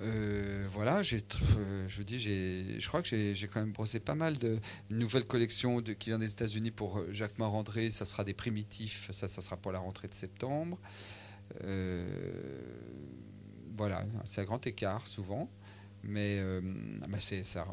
Euh, 0.00 0.66
voilà, 0.70 0.98
euh, 0.98 1.88
je 1.88 2.02
dis, 2.02 2.18
je 2.18 2.88
crois 2.88 3.02
que 3.02 3.08
j'ai, 3.08 3.48
quand 3.48 3.60
même 3.60 3.72
brossé 3.72 3.98
pas 3.98 4.14
mal 4.14 4.38
de 4.38 4.60
une 4.90 4.98
nouvelle 4.98 5.24
collection 5.24 5.80
de, 5.80 5.92
qui 5.92 6.10
vient 6.10 6.18
des 6.18 6.30
États-Unis 6.30 6.70
pour 6.70 6.98
euh, 6.98 7.08
Jacques 7.12 7.38
Marandré. 7.38 7.90
Ça 7.90 8.04
sera 8.04 8.22
des 8.22 8.34
primitifs, 8.34 9.10
ça, 9.10 9.26
sera 9.26 9.56
pour 9.56 9.72
la 9.72 9.80
rentrée 9.80 10.08
de 10.08 10.14
septembre. 10.14 10.78
Voilà, 13.76 14.04
c'est 14.24 14.40
un 14.40 14.44
grand 14.44 14.66
écart 14.66 15.06
souvent, 15.06 15.48
mais 16.02 16.40
bah, 17.08 17.18
c'est 17.18 17.44
ça, 17.44 17.64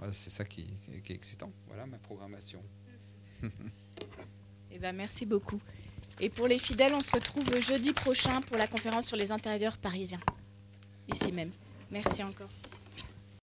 qui 0.45 0.67
est 0.93 1.11
excitant. 1.11 1.51
Voilà 1.67 1.85
ma 1.85 1.97
programmation. 1.97 2.61
Eh 4.71 4.79
ben, 4.79 4.93
merci 4.93 5.25
beaucoup. 5.25 5.61
Et 6.19 6.29
pour 6.29 6.47
les 6.47 6.59
fidèles, 6.59 6.93
on 6.93 6.99
se 6.99 7.13
retrouve 7.13 7.61
jeudi 7.61 7.93
prochain 7.93 8.41
pour 8.41 8.57
la 8.57 8.67
conférence 8.67 9.07
sur 9.07 9.15
les 9.15 9.31
intérieurs 9.31 9.77
parisiens. 9.77 10.19
Ici 11.07 11.31
même. 11.31 11.51
Merci 11.91 12.23
encore. 12.23 12.49